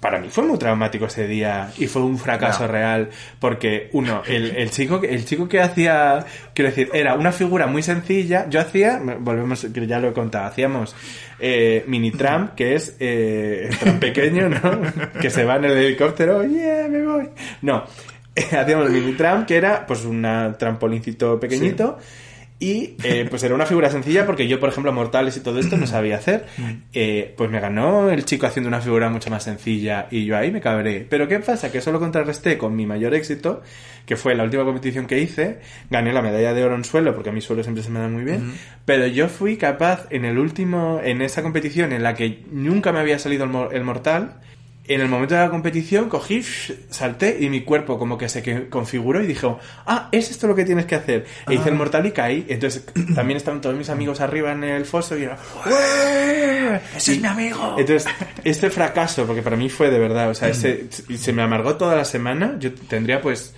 para 0.07 0.21
mí 0.21 0.29
fue 0.31 0.45
muy 0.45 0.57
traumático 0.57 1.07
ese 1.07 1.27
día 1.27 1.73
y 1.79 1.89
fue 1.89 2.03
un 2.03 2.17
fracaso 2.17 2.69
real. 2.69 3.11
Porque, 3.41 3.91
uno, 3.93 4.23
el, 4.25 4.55
el 4.55 4.71
chico, 4.71 5.01
que- 5.01 5.13
el 5.13 5.25
chico 5.25 5.49
que 5.49 5.61
hacía, 5.61 6.25
quiero 6.55 6.71
decir, 6.71 6.91
era 6.95 7.15
una 7.17 7.33
figura 7.33 7.67
muy 7.67 7.83
sencilla. 7.83 8.47
Yo 8.49 8.61
hacía, 8.61 9.01
volvemos, 9.19 9.67
que 9.75 9.87
ya 9.89 9.99
lo 9.99 10.11
he 10.11 10.13
contado, 10.13 10.47
hacíamos 10.47 10.95
eh, 11.41 11.83
mini 11.89 12.13
tram, 12.13 12.55
que 12.55 12.77
es 12.77 12.97
eh, 13.01 13.67
el 13.69 13.79
tram 13.79 13.99
pequeño, 13.99 14.49
¿no? 14.49 14.81
que 15.21 15.29
se 15.29 15.45
va 15.45 15.57
en 15.57 15.65
el 15.65 15.73
helicóptero, 15.73 16.45
yeah, 16.45 16.87
me 16.89 17.03
voy. 17.05 17.29
No, 17.63 17.85
hacíamos 18.57 18.89
mini 18.91 19.13
tram, 19.15 19.45
que 19.45 19.57
era 19.57 19.85
pues 19.87 20.05
un 20.05 20.23
trampolincito 20.57 21.41
pequeñito. 21.41 21.99
Y 22.59 22.97
eh, 23.03 23.27
pues 23.29 23.43
era 23.43 23.55
una 23.55 23.67
figura 23.67 23.91
sencilla 23.91 24.25
porque 24.25 24.49
yo, 24.49 24.59
por 24.59 24.71
ejemplo, 24.71 24.91
mortales 24.91 25.37
y 25.37 25.41
todo 25.41 25.59
esto 25.59 25.77
no 25.77 25.87
sabía 25.87 26.17
hacer. 26.17 26.47
Eh, 26.93 27.35
pues 27.37 27.51
me 27.51 27.61
ganó 27.61 28.11
el 28.11 28.25
chico 28.25 28.47
haciendo 28.47 28.69
una 28.69 28.81
figura 28.81 29.11
mucho 29.11 29.29
más 29.31 29.45
sencilla 29.45 30.09
y 30.11 30.25
yo 30.25 30.37
ahí 30.37 30.51
me 30.51 30.61
cabré. 30.61 31.07
Pero 31.09 31.29
¿qué 31.29 31.39
pasa? 31.41 31.71
Que 31.71 31.79
eso 31.79 31.93
lo 31.93 32.01
contrarresté 32.01 32.57
con 32.57 32.75
mi 32.75 32.87
mayor 32.87 33.15
éxito, 33.15 33.63
que 34.07 34.17
fue 34.17 34.35
la 34.35 34.45
última 34.45 34.65
competición 34.65 35.07
que 35.07 35.21
hice. 35.21 35.61
Gané 35.91 36.15
la 36.15 36.23
medalla 36.23 36.55
de 36.55 36.65
oro 36.65 36.77
en 36.77 36.85
suelo 36.85 37.15
porque 37.15 37.29
a 37.29 37.33
mi 37.33 37.43
suelo 37.43 37.63
siempre 37.63 37.85
se 37.85 37.91
me 37.91 38.01
da 38.01 38.09
muy 38.09 38.25
bien. 38.25 38.55
Pero 38.87 39.07
yo 39.07 39.29
fui 39.29 39.59
capaz 39.59 40.07
en 40.11 40.25
el 40.25 40.39
último, 40.39 41.01
en 41.05 41.21
esa 41.21 41.43
competición 41.43 41.93
en 41.93 42.03
la 42.03 42.15
que 42.15 42.43
nunca 42.51 42.91
me 42.91 43.01
había 43.01 43.19
salido 43.19 43.45
el, 43.45 43.77
el 43.77 43.85
mortal, 43.85 44.41
en 44.89 45.01
el 45.01 45.09
momento 45.09 45.35
de 45.35 45.41
la 45.41 45.51
competición 45.51 46.09
cogí, 46.09 46.43
salté 46.91 47.37
y 47.41 47.49
mi 47.51 47.63
cuerpo 47.63 47.99
como 47.99 48.17
que 48.19 48.29
se 48.29 48.69
configuró 48.69 49.23
y 49.23 49.27
dijo, 49.27 49.59
ah, 49.87 50.09
es 50.13 50.31
esto 50.31 50.47
lo 50.47 50.55
que 50.55 50.65
tienes 50.65 50.87
que 50.87 50.95
hacer. 50.95 51.27
E 51.49 51.55
hice 51.55 51.69
el 51.69 51.75
mortal 51.75 52.07
y 52.07 52.13
caí. 52.13 52.47
Entonces 52.49 52.85
también 53.15 53.37
estaban 53.37 53.61
todos 53.61 53.77
mis 53.77 53.91
amigos 53.91 54.21
arriba 54.21 54.53
en 54.53 54.65
el 54.65 54.85
foso 54.85 55.17
y 55.17 55.25
era, 55.25 55.39
"¡Ué!". 55.67 56.81
¡Ese 56.97 57.13
es 57.15 57.21
mi 57.21 57.27
amigo! 57.29 57.77
Entonces, 57.79 58.11
este 58.45 58.71
fracaso, 58.71 59.27
porque 59.27 59.43
para 59.43 59.57
mí 59.57 59.69
fue 59.69 59.91
de 59.91 59.99
verdad, 59.99 60.31
o 60.31 60.35
sea, 60.35 60.49
ese, 60.49 60.87
y 61.09 61.17
se 61.19 61.33
me 61.33 61.43
amargó 61.43 61.77
toda 61.77 61.95
la 61.97 62.05
semana, 62.05 62.57
yo 62.59 62.73
tendría 62.75 63.21
pues 63.21 63.55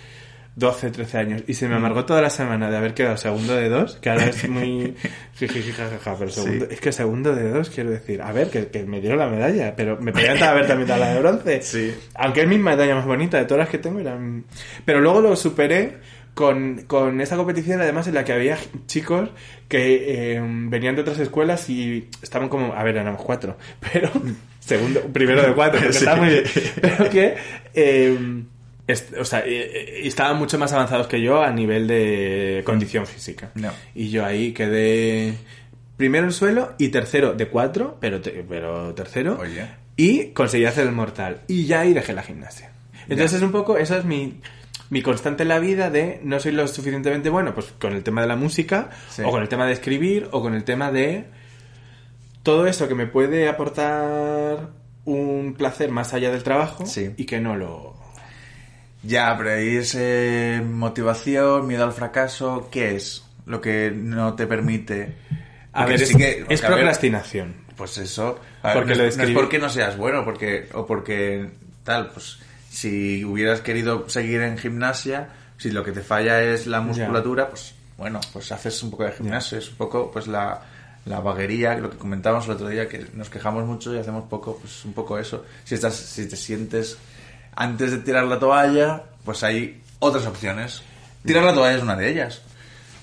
12, 0.59 0.91
13 0.91 1.19
años, 1.19 1.43
y 1.47 1.55
se 1.55 1.69
me 1.69 1.77
amargó 1.77 2.05
toda 2.05 2.21
la 2.21 2.31
semana 2.31 2.71
de 2.71 2.77
haber 2.77 2.93
quedado 2.95 3.17
segundo 3.17 3.55
de 3.55 3.69
dos, 3.69 3.97
que 3.97 4.11
ahora 4.11 4.27
es 4.27 4.49
muy 4.49 4.95
jajaja, 5.39 6.17
pero 6.19 6.31
segundo, 6.31 6.67
es 6.69 6.81
que 6.81 6.91
segundo 6.91 7.35
de 7.35 7.49
dos, 7.51 7.71
quiero 7.71 7.91
decir, 7.91 8.21
a 8.23 8.33
ver, 8.33 8.51
que, 8.51 8.67
que 8.67 8.85
me 8.85 9.01
dieron 9.01 9.19
la 9.21 9.29
medalla, 9.29 9.77
pero 9.77 9.99
me 10.01 10.13
podían 10.13 10.43
haber 10.43 10.67
también 10.67 10.89
la 10.89 11.15
de 11.15 11.21
bronce. 11.21 11.63
Sí. 11.63 11.95
Aunque 12.15 12.43
es 12.43 12.49
mi 12.49 12.59
medalla 12.59 12.95
más 12.97 13.07
bonita 13.07 13.39
de 13.39 13.45
todas 13.45 13.61
las 13.61 13.69
que 13.69 13.79
tengo, 13.79 14.01
eran... 14.01 14.45
pero 14.85 15.01
luego 15.01 15.21
lo 15.21 15.37
superé 15.37 15.99
con, 16.35 16.83
con 16.87 17.21
esta 17.21 17.37
competición, 17.37 17.81
además, 17.81 18.07
en 18.09 18.15
la 18.15 18.25
que 18.25 18.33
había 18.33 18.59
chicos 18.87 19.31
que 19.69 20.35
eh, 20.35 20.41
venían 20.43 20.95
de 20.97 21.03
otras 21.03 21.19
escuelas 21.21 21.69
y 21.71 22.09
estaban 22.23 22.49
como, 22.49 22.73
a 22.75 22.83
ver, 22.83 22.97
éramos 22.97 23.23
cuatro, 23.23 23.57
pero 23.93 24.11
segundo, 24.61 25.01
primero 25.13 25.43
de 25.43 25.53
cuatro, 25.55 25.81
porque 25.81 25.93
Sí. 25.93 25.99
estaba 26.05 26.17
muy 26.17 26.31
bien, 26.31 26.45
pero 26.81 27.11
que, 27.11 27.35
eh, 27.75 28.19
o 29.21 29.25
sea, 29.25 29.41
eh, 29.41 29.71
eh, 29.75 30.01
estaban 30.05 30.37
mucho 30.39 30.59
más 30.59 30.73
avanzados 30.73 31.07
que 31.09 31.21
yo 31.21 31.43
a 31.43 31.51
nivel 31.53 31.87
de 31.87 32.63
condición 32.65 33.07
física. 33.07 33.51
No. 33.55 33.71
Y 33.95 34.11
yo 34.11 34.25
ahí 34.25 34.53
quedé 34.53 35.35
primero 35.97 36.25
en 36.27 36.33
suelo 36.33 36.75
y 36.79 36.89
tercero 36.89 37.35
de 37.35 37.49
cuatro, 37.49 37.99
pero, 38.01 38.21
te- 38.21 38.45
pero 38.49 38.95
tercero. 38.95 39.39
Oye. 39.41 39.67
Y 39.97 40.27
conseguí 40.29 40.65
hacer 40.65 40.87
el 40.87 40.93
mortal. 40.93 41.41
Y 41.49 41.67
ya 41.67 41.81
ahí 41.81 41.93
dejé 41.93 42.13
la 42.13 42.23
gimnasia. 42.23 42.71
Entonces 43.09 43.33
Ya. 43.33 43.37
es 43.39 43.43
un 43.43 43.53
poco, 43.53 43.77
esa 43.79 43.99
es 43.99 44.05
mi, 44.05 44.41
mi 44.91 45.03
constante 45.03 45.43
en 45.43 45.49
la 45.49 45.59
vida 45.59 45.91
de 45.91 46.21
no 46.23 46.39
soy 46.41 46.53
lo 46.53 46.67
suficientemente 46.69 47.31
bueno, 47.31 47.53
pues 47.55 47.67
con 47.79 47.93
el 47.95 48.03
tema 48.03 48.21
de 48.23 48.29
la 48.29 48.37
música, 48.37 48.91
Sí. 49.11 49.23
o 49.25 49.31
con 49.31 49.43
el 49.43 49.49
tema 49.49 49.67
de 49.67 49.73
escribir, 49.73 50.29
o 50.31 50.41
con 50.41 50.55
el 50.55 50.65
tema 50.65 50.93
de 50.93 51.25
todo 52.43 52.67
eso 52.67 52.89
que 52.89 52.95
me 52.95 53.07
puede 53.07 53.49
aportar 53.49 54.71
un 55.05 55.55
placer 55.59 55.91
más 55.91 56.15
allá 56.15 56.31
del 56.31 56.43
trabajo 56.43 56.87
Sí. 56.87 57.11
y 57.17 57.25
que 57.25 57.41
no 57.41 57.57
lo... 57.57 57.98
Ya, 59.03 59.35
pero 59.39 59.51
ahí 59.53 59.77
es 59.77 59.95
eh, 59.97 60.61
motivación, 60.65 61.67
miedo 61.67 61.85
al 61.85 61.93
fracaso. 61.93 62.69
¿Qué 62.71 62.97
es 62.97 63.25
lo 63.47 63.61
que 63.61 63.91
no 63.95 64.35
te 64.35 64.47
permite? 64.47 65.15
A 65.73 65.85
Porque 65.85 65.97
ver, 65.99 66.07
sí 66.07 66.13
es, 66.13 66.17
que- 66.17 66.47
es 66.55 66.61
ver, 66.63 66.71
procrastinación. 66.73 67.55
Pues 67.77 67.97
eso. 67.99 68.41
A 68.63 68.69
ver, 68.69 68.77
Porque 68.79 68.95
no, 68.97 69.03
de 69.03 69.09
es- 69.09 69.17
no 69.17 69.23
es 69.23 69.31
porque 69.31 69.59
no 69.59 69.69
seas 69.69 69.97
bueno, 69.97 70.25
porque 70.25 70.69
o 70.75 70.85
porque 70.87 71.49
tal, 71.85 72.11
pues 72.11 72.39
si 72.71 73.25
hubieras 73.25 73.61
querido 73.61 74.09
seguir 74.09 74.41
en 74.43 74.59
gimnasia, 74.59 75.29
si 75.59 75.71
lo 75.71 75.85
que 75.85 75.93
te 75.93 76.01
falla 76.01 76.43
es 76.43 76.67
la 76.67 76.81
musculatura, 76.81 77.49
pues 77.49 77.75
bueno, 77.97 78.21
pues 78.33 78.51
haces 78.53 78.83
un 78.83 78.91
poco 78.91 79.05
de 79.05 79.13
gimnasio, 79.13 79.59
es 79.59 79.71
un 79.71 79.77
poco 79.77 80.11
pues 80.11 80.27
la, 80.27 80.61
la 81.07 81.21
vaguería, 81.21 81.77
lo 81.79 81.89
que 81.91 81.97
comentábamos 81.97 82.47
el 82.47 82.53
otro 82.53 82.69
día, 82.69 82.89
que 82.89 83.07
nos 83.15 83.31
quejamos 83.31 83.65
mucho 83.65 83.95
y 83.95 83.99
hacemos 83.99 84.25
poco, 84.29 84.57
pues 84.61 84.85
un 84.85 84.93
poco 84.93 85.19
eso. 85.19 85.45
Si 85.65 85.75
estás, 85.77 85.95
si 85.95 86.29
te 86.29 86.37
sientes 86.37 86.99
antes 87.59 87.91
de 87.91 87.99
tirar 87.99 88.25
la 88.25 88.39
toalla, 88.39 89.03
pues 89.25 89.43
hay 89.43 89.83
otras 89.99 90.25
opciones. 90.27 90.81
Tirar 91.25 91.43
la 91.43 91.53
toalla 91.53 91.77
es 91.77 91.83
una 91.83 91.97
de 91.97 92.09
ellas. 92.09 92.41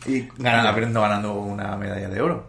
Y 0.08 0.30
ganando, 0.38 0.70
habiendo 0.70 1.02
ganando 1.02 1.34
una 1.34 1.76
medalla 1.76 2.08
de 2.08 2.22
oro. 2.22 2.48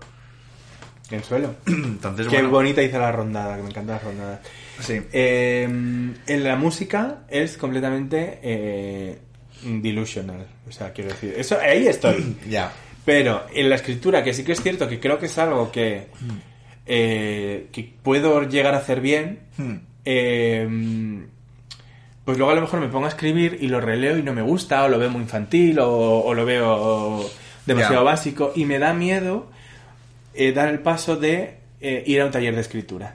En 1.10 1.24
suelo. 1.24 1.56
Entonces, 1.66 2.28
Qué 2.28 2.36
bueno, 2.36 2.50
bonita 2.50 2.80
hice 2.80 2.96
la 2.96 3.10
rondada, 3.10 3.56
que 3.56 3.62
me 3.62 3.70
encanta 3.70 3.94
la 3.94 3.98
rondada. 3.98 4.40
Sí. 4.78 5.00
Eh, 5.12 5.64
en 5.64 6.44
la 6.44 6.54
música 6.54 7.24
es 7.28 7.56
completamente 7.56 8.38
eh, 8.40 9.18
delusional. 9.64 10.46
O 10.68 10.70
sea, 10.70 10.92
quiero 10.92 11.10
decir, 11.10 11.34
eso 11.36 11.58
ahí 11.60 11.88
estoy. 11.88 12.36
Ya. 12.48 12.72
Pero 13.04 13.46
en 13.52 13.68
la 13.68 13.74
escritura, 13.76 14.22
que 14.22 14.32
sí 14.32 14.44
que 14.44 14.52
es 14.52 14.62
cierto 14.62 14.88
que 14.88 15.00
creo 15.00 15.18
que 15.18 15.26
es 15.26 15.38
algo 15.38 15.72
que, 15.72 16.06
eh, 16.86 17.68
que 17.72 17.94
puedo 18.02 18.42
llegar 18.42 18.74
a 18.74 18.78
hacer 18.78 19.00
bien, 19.00 19.40
Hmm. 19.56 19.76
Pues 22.26 22.36
luego 22.38 22.50
a 22.50 22.56
lo 22.56 22.60
mejor 22.60 22.80
me 22.80 22.88
pongo 22.88 23.06
a 23.06 23.08
escribir 23.08 23.56
y 23.60 23.68
lo 23.68 23.80
releo 23.80 24.18
y 24.18 24.22
no 24.22 24.32
me 24.34 24.42
gusta, 24.42 24.84
o 24.84 24.88
lo 24.88 24.98
veo 24.98 25.08
muy 25.08 25.22
infantil, 25.22 25.78
o, 25.78 25.88
o 26.20 26.34
lo 26.34 26.44
veo 26.44 27.24
demasiado 27.64 28.04
básico, 28.04 28.52
y 28.54 28.64
me 28.66 28.78
da 28.80 28.92
miedo 28.92 29.46
eh, 30.34 30.52
dar 30.52 30.68
el 30.68 30.80
paso 30.80 31.14
de 31.16 31.58
eh, 31.80 32.02
ir 32.04 32.20
a 32.20 32.26
un 32.26 32.32
taller 32.32 32.54
de 32.54 32.60
escritura, 32.62 33.14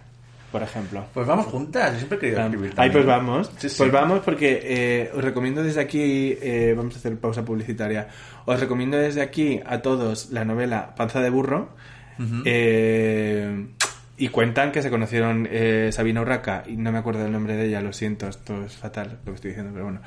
por 0.49 0.63
ejemplo. 0.63 1.03
Pues 1.13 1.27
vamos 1.27 1.47
juntas, 1.47 1.91
yo 1.91 1.97
siempre 1.97 2.17
he 2.19 2.21
querido 2.21 2.41
escribir 2.41 2.73
Ahí 2.77 2.89
pues 2.89 3.05
vamos. 3.05 3.51
Sí, 3.57 3.67
sí. 3.69 3.75
Pues 3.77 3.91
vamos 3.91 4.21
porque 4.23 4.61
eh, 4.63 5.11
os 5.13 5.21
recomiendo 5.21 5.61
desde 5.61 5.81
aquí, 5.81 6.37
eh, 6.41 6.73
vamos 6.75 6.95
a 6.95 6.99
hacer 6.99 7.17
pausa 7.17 7.43
publicitaria, 7.43 8.07
os 8.45 8.59
recomiendo 8.59 8.97
desde 8.97 9.21
aquí 9.21 9.59
a 9.65 9.81
todos 9.81 10.31
la 10.31 10.45
novela 10.45 10.95
Panza 10.95 11.21
de 11.21 11.29
Burro. 11.29 11.69
eh, 12.45 13.67
y 14.23 14.29
cuentan 14.29 14.71
que 14.71 14.81
se 14.81 14.89
conocieron 14.89 15.47
eh, 15.51 15.89
Sabina 15.91 16.21
Urraca, 16.21 16.63
y 16.67 16.77
no 16.77 16.91
me 16.91 16.99
acuerdo 16.99 17.23
del 17.23 17.31
nombre 17.31 17.55
de 17.55 17.65
ella, 17.67 17.81
lo 17.81 17.91
siento, 17.93 18.27
esto 18.27 18.63
es 18.63 18.73
fatal 18.77 19.17
lo 19.25 19.31
que 19.31 19.35
estoy 19.35 19.49
diciendo, 19.51 19.71
pero 19.73 19.85
bueno. 19.85 20.01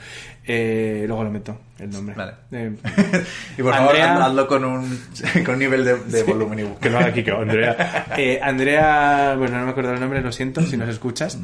Eh, 0.47 1.05
luego 1.07 1.25
lo 1.25 1.31
meto, 1.31 1.61
el 1.79 1.91
nombre. 1.91 2.15
Vale. 2.15 2.33
Eh, 2.53 2.73
Y 3.59 3.63
por 3.63 3.73
favor, 3.75 3.91
Andrea- 3.97 4.15
haz- 4.17 4.23
hazlo 4.29 4.47
con 4.47 4.65
un, 4.65 5.01
con 5.47 5.59
nivel 5.59 5.85
de, 5.85 5.97
de 5.97 6.23
volumen 6.23 6.61
y 6.61 6.65
que 6.81 6.91
lo 6.91 6.99
haga 6.99 7.13
Kiko, 7.13 7.33
Andrea. 7.37 8.07
Eh, 8.17 8.41
Andrea, 8.43 9.35
bueno, 9.39 9.59
no 9.59 9.65
me 9.65 9.71
acuerdo 9.73 9.93
el 9.95 10.01
nombre, 10.01 10.21
lo 10.21 10.33
siento 10.33 10.63
si 10.63 10.77
nos 10.77 10.89
escuchas. 10.89 11.39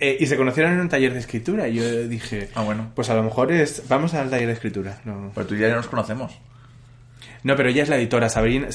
Eh, 0.00 0.16
y 0.20 0.26
se 0.26 0.36
conocieron 0.36 0.72
en 0.72 0.80
un 0.80 0.88
taller 0.88 1.12
de 1.12 1.18
escritura. 1.20 1.68
Y 1.68 1.74
yo 1.74 2.08
dije, 2.08 2.48
Ah, 2.54 2.62
bueno. 2.62 2.90
pues 2.94 3.10
a 3.10 3.14
lo 3.14 3.22
mejor 3.22 3.52
es. 3.52 3.82
Vamos 3.88 4.14
al 4.14 4.30
taller 4.30 4.46
de 4.46 4.52
escritura. 4.54 4.98
No, 5.04 5.30
Pues 5.34 5.46
tú 5.46 5.56
ya 5.56 5.68
nos 5.74 5.88
conocemos. 5.88 6.38
No 7.44 7.54
pero 7.56 7.68
ella 7.68 7.84
es 7.84 7.88
la 7.88 7.96
editora. 7.96 8.28
Sabina 8.28 8.66
Ah, 8.68 8.72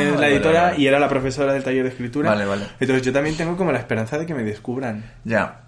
es 0.00 0.10
la 0.10 0.14
vale, 0.14 0.28
editora 0.34 0.60
vale, 0.62 0.70
vale. 0.72 0.80
y 0.82 0.86
era 0.86 0.98
la 0.98 1.08
profesora 1.08 1.52
del 1.52 1.62
taller 1.62 1.82
de 1.82 1.90
escritura. 1.90 2.30
Vale, 2.30 2.46
vale. 2.46 2.64
Entonces 2.80 3.04
yo 3.04 3.12
también 3.12 3.36
tengo 3.36 3.56
como 3.56 3.70
la 3.72 3.78
esperanza 3.78 4.16
de 4.18 4.24
que 4.24 4.34
me 4.34 4.42
descubran. 4.44 5.04
Ya. 5.24 5.60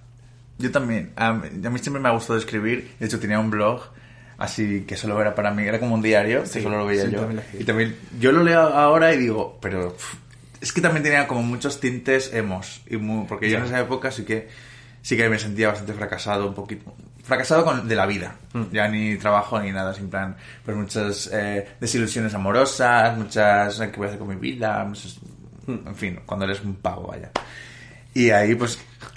Yo 0.59 0.71
también. 0.71 1.13
A 1.17 1.35
mí, 1.35 1.49
a 1.67 1.71
mí 1.71 1.79
siempre 1.81 2.01
me 2.01 2.09
ha 2.09 2.13
gustado 2.13 2.39
escribir. 2.39 2.93
De 2.99 3.05
hecho, 3.07 3.21
tenía 3.21 3.39
un 3.39 3.51
blog 3.51 3.83
así 4.39 4.85
que 4.87 4.97
solo 4.97 5.21
era 5.21 5.35
para 5.35 5.51
mí. 5.51 5.65
Era 5.65 5.79
como 5.81 5.95
un 5.95 6.03
diario, 6.03 6.43
que 6.43 6.49
Sí, 6.49 6.63
solo 6.63 6.79
lo 6.79 6.87
veía 6.87 7.05
sí, 7.05 7.11
yo. 7.11 7.21
también. 7.21 7.43
Y 7.59 7.65
también, 7.65 7.97
yo 8.19 8.33
lo 8.33 8.43
leo 8.43 8.61
ahora 8.61 9.13
y 9.13 9.19
digo, 9.19 9.59
pero 9.61 9.93
pff, 9.95 10.15
es 10.61 10.73
que 10.73 10.81
también 10.81 11.03
tenía 11.03 11.27
como 11.27 11.43
muchos 11.43 11.79
tintes 11.81 12.33
emos. 12.33 12.81
Y 12.89 12.97
muy- 12.97 13.27
porque 13.27 13.51
yo 13.51 13.59
en 13.59 13.65
esa 13.65 13.81
época 13.81 14.11
sí 14.11 14.25
que 14.25 14.49
sí 15.03 15.17
que 15.17 15.29
me 15.29 15.39
sentía 15.39 15.69
bastante 15.69 15.93
fracasado, 15.93 16.47
un 16.49 16.55
poquito. 16.55 16.95
Fracasado 17.27 17.65
con, 17.65 17.89
de 17.89 17.95
la 17.97 18.07
vida. 18.07 18.37
Mm. 18.53 18.63
Ya 18.73 18.87
ni 18.89 19.17
trabajo 19.17 19.61
ni 19.61 19.73
nada, 19.73 19.93
sin 19.93 20.09
plan. 20.09 20.37
Pues 20.65 20.77
muchas 20.77 21.29
eh, 21.33 21.67
desilusiones 21.81 22.33
amorosas, 22.35 23.17
muchas. 23.19 23.79
¿Qué 23.79 23.97
voy 23.97 24.05
a 24.07 24.09
hacer 24.09 24.19
con 24.19 24.29
mi 24.29 24.37
vida? 24.37 24.85
Muchas- 24.85 25.19
Mm. 25.67 25.89
en 25.89 25.97
fin, 25.97 26.21
cuando 26.25 26.45
eres 26.45 26.61
un 26.61 26.77
pavo, 26.77 27.09
vaya. 27.09 27.33
Y 28.15 28.31
ahí, 28.31 28.55
pues. 28.55 28.79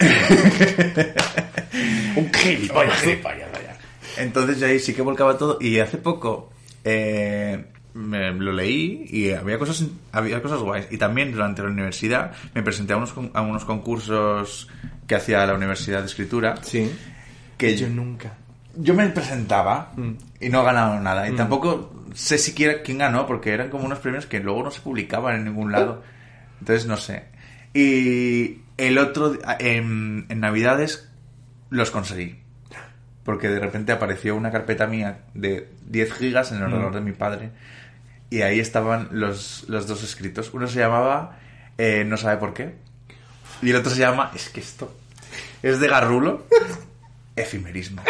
un 2.16 2.32
gilipollas, 2.34 3.00
gilipollas, 3.00 3.52
vaya. 3.52 3.76
Entonces 4.18 4.58
yo 4.58 4.66
ahí 4.66 4.78
sí 4.78 4.92
que 4.94 5.02
volcaba 5.02 5.38
todo. 5.38 5.58
Y 5.60 5.78
hace 5.78 5.98
poco 5.98 6.50
eh, 6.84 7.64
me 7.94 8.32
lo 8.32 8.52
leí 8.52 9.06
y 9.08 9.30
había 9.32 9.58
cosas, 9.58 9.84
había 10.12 10.42
cosas 10.42 10.58
guays. 10.60 10.86
Y 10.90 10.98
también 10.98 11.32
durante 11.32 11.62
la 11.62 11.68
universidad 11.68 12.32
me 12.54 12.62
presenté 12.62 12.92
a 12.92 12.96
unos, 12.96 13.14
a 13.32 13.40
unos 13.42 13.64
concursos 13.64 14.68
que 15.06 15.14
hacía 15.14 15.46
la 15.46 15.54
Universidad 15.54 16.00
de 16.00 16.06
Escritura. 16.06 16.56
Sí. 16.62 16.90
Que 17.60 17.76
Yo 17.76 17.88
nunca. 17.88 18.32
yo 18.76 18.94
me 18.94 19.06
presentaba 19.08 19.92
Mm. 19.96 20.12
y 20.40 20.48
no 20.48 20.62
ganaba 20.64 20.98
nada. 21.00 21.28
Y 21.28 21.34
tampoco 21.36 22.04
sé 22.14 22.38
siquiera 22.38 22.82
quién 22.82 22.98
ganó, 22.98 23.26
porque 23.26 23.52
eran 23.52 23.68
como 23.70 23.84
unos 23.84 23.98
premios 23.98 24.26
que 24.26 24.40
luego 24.40 24.62
no 24.62 24.70
se 24.70 24.80
publicaban 24.80 25.36
en 25.36 25.44
ningún 25.44 25.72
lado. 25.72 26.02
Entonces 26.60 26.86
no 26.86 26.96
sé. 26.96 27.24
Y 27.74 28.62
el 28.76 28.98
otro, 28.98 29.30
di- 29.32 29.38
en, 29.58 30.26
en 30.28 30.40
Navidades, 30.40 31.08
los 31.70 31.90
conseguí. 31.90 32.40
Porque 33.24 33.48
de 33.48 33.60
repente 33.60 33.92
apareció 33.92 34.34
una 34.34 34.50
carpeta 34.50 34.86
mía 34.86 35.20
de 35.34 35.68
10 35.86 36.12
gigas 36.14 36.50
en 36.52 36.58
el 36.58 36.64
ordenador 36.64 36.94
de 36.94 37.00
mi 37.02 37.12
padre. 37.12 37.50
Y 38.30 38.42
ahí 38.42 38.60
estaban 38.60 39.08
los, 39.12 39.66
los 39.68 39.86
dos 39.86 40.02
escritos. 40.02 40.50
Uno 40.54 40.66
se 40.68 40.78
llamaba 40.78 41.38
eh, 41.78 42.04
No 42.06 42.16
sabe 42.16 42.38
por 42.38 42.54
qué. 42.54 42.74
Y 43.62 43.70
el 43.70 43.76
otro 43.76 43.90
se 43.90 44.00
llama 44.00 44.30
Es 44.34 44.48
que 44.48 44.60
esto 44.60 44.92
es 45.62 45.78
de 45.80 45.88
Garrulo. 45.88 46.46
Efimerismo. 47.40 48.02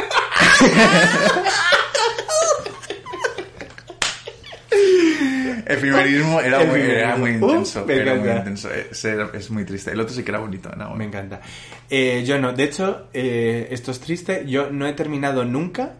Efimerismo 5.66 6.40
era 6.40 6.64
muy, 6.64 6.80
era 6.80 7.16
muy 7.16 7.30
Efimerismo. 7.30 7.46
Uh, 7.46 7.50
intenso. 7.50 7.88
era 7.88 8.14
muy 8.14 8.28
intenso. 8.30 8.68
Es, 8.72 9.50
muy 9.50 9.64
triste. 9.64 9.92
El 9.92 10.00
otro 10.00 10.14
sí 10.14 10.22
que 10.22 10.30
era 10.30 10.40
bonito. 10.40 10.70
Me 10.96 11.04
encanta. 11.04 11.40
Eh, 11.88 12.24
yo 12.26 12.38
no. 12.38 12.52
De 12.52 12.64
hecho, 12.64 13.08
eh, 13.12 13.68
esto 13.70 13.90
es 13.90 14.00
triste. 14.00 14.44
Yo 14.46 14.70
no 14.70 14.86
he 14.86 14.92
terminado 14.92 15.44
nunca 15.44 15.94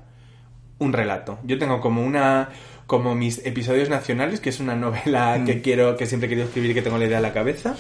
un 0.79 0.93
relato. 0.93 1.39
Yo 1.45 1.59
tengo 1.59 1.81
como 1.81 2.05
una 2.05 2.49
como 2.87 3.15
mis 3.15 3.47
episodios 3.47 3.89
nacionales, 3.89 4.41
que 4.41 4.49
es 4.51 4.59
una 4.59 4.75
novela 4.75 5.39
Mm. 5.39 5.45
que 5.47 5.63
quiero, 5.63 5.97
que 5.97 6.07
siempre 6.07 6.27
he 6.27 6.31
querido 6.31 6.47
escribir 6.49 6.73
y 6.73 6.75
que 6.75 6.83
tengo 6.83 6.99
la 6.99 7.05
idea 7.05 7.19
en 7.19 7.23
la 7.23 7.33
cabeza. 7.33 7.77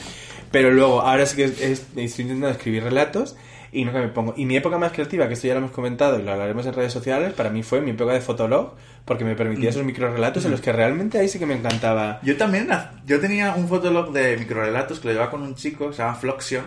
Pero 0.51 0.70
luego, 0.72 1.01
ahora 1.03 1.26
sí 1.26 1.36
que 1.36 1.44
es- 1.44 1.61
es- 1.61 1.86
estoy 1.96 2.22
intentando 2.24 2.48
escribir 2.51 2.82
relatos 2.84 3.36
y 3.72 3.84
nunca 3.84 4.01
me 4.01 4.09
pongo. 4.09 4.34
Y 4.36 4.46
mi 4.46 4.57
época 4.57 4.78
más 4.78 4.90
creativa, 4.92 5.28
que 5.28 5.34
esto 5.34 5.46
ya 5.46 5.55
lo 5.55 5.59
hemos 5.61 5.70
comentado 5.70 6.18
y 6.18 6.22
lo 6.22 6.32
hablaremos 6.32 6.66
en 6.66 6.72
redes 6.74 6.92
sociales, 6.92 7.32
para 7.34 7.51
mí 7.51 7.62
fue 7.62 7.80
mi 7.80 7.92
época 7.92 8.12
de 8.12 8.20
Fotolog, 8.20 8.74
porque 9.05 9.24
me 9.24 9.36
permitía 9.36 9.70
esos 9.70 9.84
micro 9.84 10.12
relatos 10.12 10.44
en 10.44 10.51
los 10.51 10.61
que 10.61 10.72
realmente 10.72 11.18
ahí 11.18 11.28
sí 11.28 11.38
que 11.38 11.46
me 11.46 11.55
encantaba. 11.55 12.18
Yo 12.22 12.36
también, 12.36 12.68
yo 13.07 13.20
tenía 13.20 13.55
un 13.55 13.68
fotolog 13.68 14.12
de 14.12 14.36
microrelatos 14.36 14.98
que 15.01 15.07
lo 15.09 15.12
llevaba 15.14 15.30
con 15.30 15.42
un 15.42 15.55
chico, 15.55 15.88
que 15.90 15.96
se 15.96 16.03
llama 16.03 16.16
Floxion, 16.16 16.64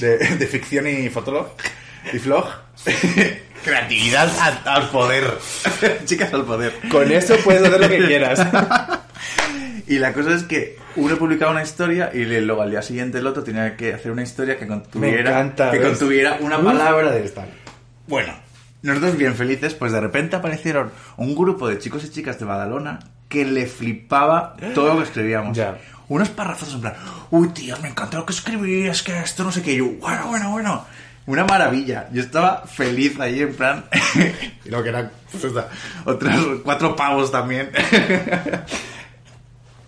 de, 0.00 0.18
de 0.38 0.46
ficción 0.46 0.86
y 0.86 1.08
fotolog, 1.08 1.48
y 2.12 2.18
flog. 2.18 2.46
Creatividad 3.64 4.30
al, 4.40 4.60
al 4.64 4.90
poder. 4.90 5.24
Chicas 6.04 6.32
al 6.32 6.44
poder. 6.44 6.72
Con 6.90 7.10
eso 7.10 7.36
puedes 7.42 7.62
hacer 7.62 7.80
lo 7.80 7.88
que 7.88 8.06
quieras. 8.06 8.46
Y 9.86 9.98
la 9.98 10.12
cosa 10.12 10.34
es 10.34 10.42
que 10.42 10.78
uno 10.96 11.16
publicaba 11.16 11.52
una 11.52 11.62
historia 11.62 12.10
y 12.12 12.24
luego 12.24 12.62
al 12.62 12.70
día 12.70 12.82
siguiente 12.82 13.18
el 13.18 13.26
otro 13.26 13.44
tenía 13.44 13.76
que 13.76 13.94
hacer 13.94 14.10
una 14.10 14.22
historia 14.22 14.58
que 14.58 14.66
contuviera, 14.66 15.30
encanta, 15.30 15.70
que 15.70 15.78
¿ves? 15.78 15.90
contuviera 15.90 16.38
una 16.40 16.60
palabra 16.60 17.12
de 17.12 17.24
esta. 17.24 17.46
Bueno, 18.08 18.32
nosotros 18.82 19.16
bien 19.16 19.34
felices, 19.34 19.74
pues 19.74 19.92
de 19.92 20.00
repente 20.00 20.36
aparecieron 20.36 20.90
un 21.16 21.36
grupo 21.36 21.68
de 21.68 21.78
chicos 21.78 22.04
y 22.04 22.10
chicas 22.10 22.38
de 22.38 22.46
Badalona 22.46 22.98
que 23.28 23.44
le 23.44 23.66
flipaba 23.66 24.56
todo 24.74 24.88
lo 24.88 24.96
que 24.98 25.04
escribíamos. 25.04 25.56
Ya. 25.56 25.78
Unos 26.08 26.30
párrafos 26.30 26.72
en 26.72 26.80
plan, 26.80 26.94
uy 27.30 27.48
tío, 27.48 27.76
me 27.82 27.88
encanta 27.88 28.18
lo 28.18 28.26
que 28.26 28.32
escribí, 28.32 28.86
es 28.86 29.02
que 29.02 29.18
esto 29.18 29.44
no 29.44 29.52
sé 29.52 29.62
qué, 29.62 29.72
y 29.72 29.78
yo, 29.78 29.86
bueno, 30.00 30.26
bueno, 30.28 30.50
bueno. 30.50 30.84
Una 31.26 31.44
maravilla. 31.44 32.08
Yo 32.12 32.22
estaba 32.22 32.64
feliz 32.68 33.18
ahí 33.18 33.40
en 33.40 33.52
plan. 33.52 33.84
y 34.64 34.68
lo 34.68 34.80
que 34.80 34.90
eran 34.90 35.10
pues, 35.32 35.44
otros 36.04 36.60
cuatro 36.62 36.94
pavos 36.94 37.32
también. 37.32 37.70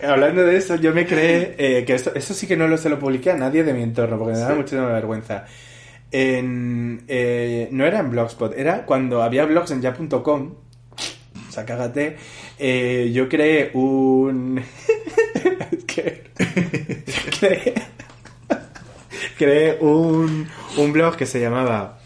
Hablando 0.07 0.44
de 0.44 0.57
eso, 0.57 0.76
yo 0.76 0.94
me 0.94 1.07
creé 1.07 1.55
eh, 1.59 1.84
que 1.84 1.94
esto, 1.94 2.12
eso 2.14 2.32
sí 2.34 2.46
que 2.46 2.57
no 2.57 2.68
lo 2.68 2.78
se 2.78 2.88
lo 2.88 2.99
publiqué 2.99 3.30
a 3.32 3.36
nadie 3.36 3.64
de 3.64 3.72
mi 3.74 3.82
entorno 3.82 4.16
porque 4.18 4.34
me 4.34 4.38
daba 4.38 4.55
muchísima 4.55 4.86
vergüenza. 4.86 5.44
En, 6.11 7.05
eh, 7.09 7.68
no 7.72 7.84
era 7.84 7.99
en 7.99 8.11
Blogspot, 8.11 8.57
era 8.57 8.86
cuando 8.86 9.22
había 9.22 9.44
blogs 9.44 9.70
en 9.72 9.82
ya.com. 9.82 10.55
O 11.49 11.53
sea, 11.53 11.64
cágate. 11.66 12.16
eh, 12.59 13.11
yo 13.12 13.28
creé 13.28 13.70
un. 13.74 14.62
Que- 15.86 16.22
creé, 17.40 17.74
creé 19.38 19.78
un, 19.80 20.46
un 20.76 20.92
blog 20.92 21.16
que 21.16 21.26
se 21.26 21.40
llamaba 21.40 21.97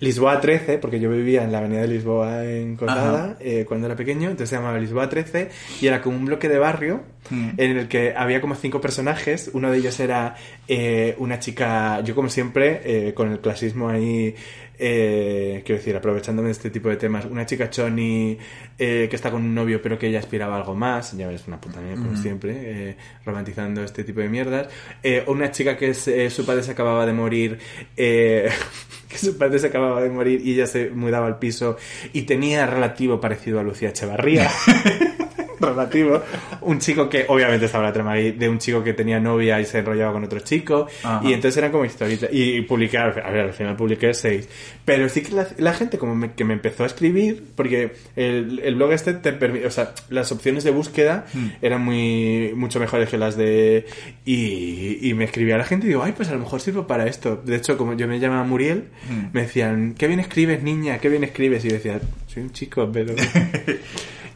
Lisboa 0.00 0.40
13, 0.40 0.78
porque 0.78 0.98
yo 0.98 1.10
vivía 1.10 1.44
en 1.44 1.52
la 1.52 1.58
avenida 1.58 1.82
de 1.82 1.88
Lisboa 1.88 2.44
en 2.44 2.76
Cotada 2.76 3.24
Ajá. 3.24 3.36
eh, 3.40 3.64
cuando 3.68 3.86
era 3.86 3.96
pequeño, 3.96 4.30
entonces 4.30 4.48
se 4.50 4.56
llamaba 4.56 4.78
Lisboa 4.78 5.08
13 5.08 5.50
y 5.80 5.86
era 5.86 6.00
como 6.00 6.16
un 6.16 6.24
bloque 6.24 6.48
de 6.48 6.58
barrio 6.58 7.02
Mm. 7.28 7.50
en 7.58 7.76
el 7.76 7.86
que 7.86 8.14
había 8.16 8.40
como 8.40 8.54
cinco 8.56 8.80
personajes. 8.80 9.50
Uno 9.52 9.70
de 9.70 9.78
ellos 9.78 10.00
era 10.00 10.34
eh, 10.66 11.14
una 11.18 11.38
chica, 11.38 12.00
yo 12.00 12.14
como 12.14 12.28
siempre, 12.30 12.80
eh, 12.82 13.14
con 13.14 13.30
el 13.30 13.40
clasismo 13.40 13.88
ahí, 13.90 14.34
eh, 14.80 15.62
quiero 15.64 15.78
decir, 15.78 15.94
aprovechándome 15.94 16.48
de 16.48 16.52
este 16.52 16.70
tipo 16.70 16.88
de 16.88 16.96
temas, 16.96 17.24
una 17.26 17.46
chica 17.46 17.70
choni 17.70 18.38
eh, 18.78 19.06
que 19.08 19.16
está 19.16 19.30
con 19.30 19.42
un 19.42 19.54
novio 19.54 19.80
pero 19.82 19.98
que 19.98 20.08
ella 20.08 20.18
aspiraba 20.18 20.54
a 20.54 20.58
algo 20.58 20.74
más, 20.74 21.16
ya 21.16 21.28
ves, 21.28 21.44
una 21.46 21.60
puta 21.60 21.80
mierda 21.80 22.02
como 22.02 22.16
siempre, 22.16 22.52
eh, 22.56 22.96
romantizando 23.24 23.82
este 23.82 24.04
tipo 24.04 24.20
de 24.20 24.28
mierdas. 24.28 24.68
Eh, 25.02 25.24
una 25.26 25.50
chica 25.50 25.76
que 25.76 25.90
es, 25.90 26.08
eh, 26.08 26.30
su 26.30 26.44
padre 26.44 26.62
se 26.62 26.72
acababa 26.72 27.06
de 27.06 27.12
morir, 27.12 27.58
eh, 27.96 28.50
que 29.08 29.18
su 29.18 29.36
padre 29.36 29.58
se 29.58 29.68
acababa 29.68 30.02
de 30.02 30.10
morir 30.10 30.40
y 30.44 30.54
ella 30.54 30.66
se 30.66 30.90
mudaba 30.90 31.26
al 31.26 31.38
piso 31.38 31.76
y 32.12 32.22
tenía 32.22 32.66
relativo 32.66 33.20
parecido 33.20 33.60
a 33.60 33.62
Lucía 33.62 33.90
Echevarría. 33.90 34.50
relativo. 35.68 36.22
Un 36.62 36.78
chico 36.78 37.08
que, 37.08 37.26
obviamente 37.28 37.66
estaba 37.66 37.84
la 37.84 37.92
trama 37.92 38.12
ahí, 38.12 38.32
de 38.32 38.48
un 38.48 38.58
chico 38.58 38.82
que 38.82 38.94
tenía 38.94 39.20
novia 39.20 39.60
y 39.60 39.64
se 39.64 39.78
enrollaba 39.78 40.12
con 40.12 40.24
otro 40.24 40.40
chico. 40.40 40.86
Ajá. 41.02 41.20
Y 41.24 41.32
entonces 41.32 41.56
eran 41.58 41.70
como 41.70 41.84
historietas. 41.84 42.30
Y, 42.32 42.56
y 42.56 42.60
publiqué, 42.62 42.98
a 42.98 43.08
ver, 43.08 43.24
al 43.24 43.52
final 43.52 43.76
publiqué 43.76 44.12
seis. 44.14 44.48
Pero 44.84 45.08
sí 45.08 45.22
que 45.22 45.32
la, 45.32 45.46
la 45.58 45.74
gente 45.74 45.98
como 45.98 46.14
me, 46.14 46.32
que 46.32 46.44
me 46.44 46.54
empezó 46.54 46.84
a 46.84 46.86
escribir, 46.86 47.44
porque 47.54 47.92
el, 48.16 48.60
el 48.64 48.74
blog 48.74 48.92
este 48.92 49.14
te 49.14 49.32
permite, 49.32 49.66
o 49.66 49.70
sea, 49.70 49.94
las 50.08 50.32
opciones 50.32 50.64
de 50.64 50.70
búsqueda 50.70 51.26
eran 51.62 51.84
muy, 51.84 52.52
mucho 52.54 52.80
mejores 52.80 53.08
que 53.08 53.18
las 53.18 53.36
de... 53.36 53.86
Y, 54.24 54.98
y 55.08 55.14
me 55.14 55.24
escribía 55.24 55.56
la 55.58 55.64
gente 55.64 55.86
y 55.86 55.90
digo, 55.90 56.02
ay, 56.02 56.12
pues 56.12 56.28
a 56.28 56.32
lo 56.32 56.38
mejor 56.38 56.60
sirvo 56.60 56.86
para 56.86 57.06
esto. 57.06 57.40
De 57.44 57.56
hecho, 57.56 57.76
como 57.76 57.94
yo 57.94 58.08
me 58.08 58.18
llamaba 58.18 58.44
Muriel, 58.44 58.84
me 59.32 59.42
decían, 59.42 59.94
qué 59.96 60.06
bien 60.06 60.20
escribes, 60.20 60.62
niña, 60.62 60.98
qué 60.98 61.08
bien 61.08 61.24
escribes. 61.24 61.64
Y 61.64 61.68
yo 61.68 61.74
decía, 61.74 62.00
soy 62.26 62.42
un 62.42 62.52
chico, 62.52 62.90
pero... 62.92 63.14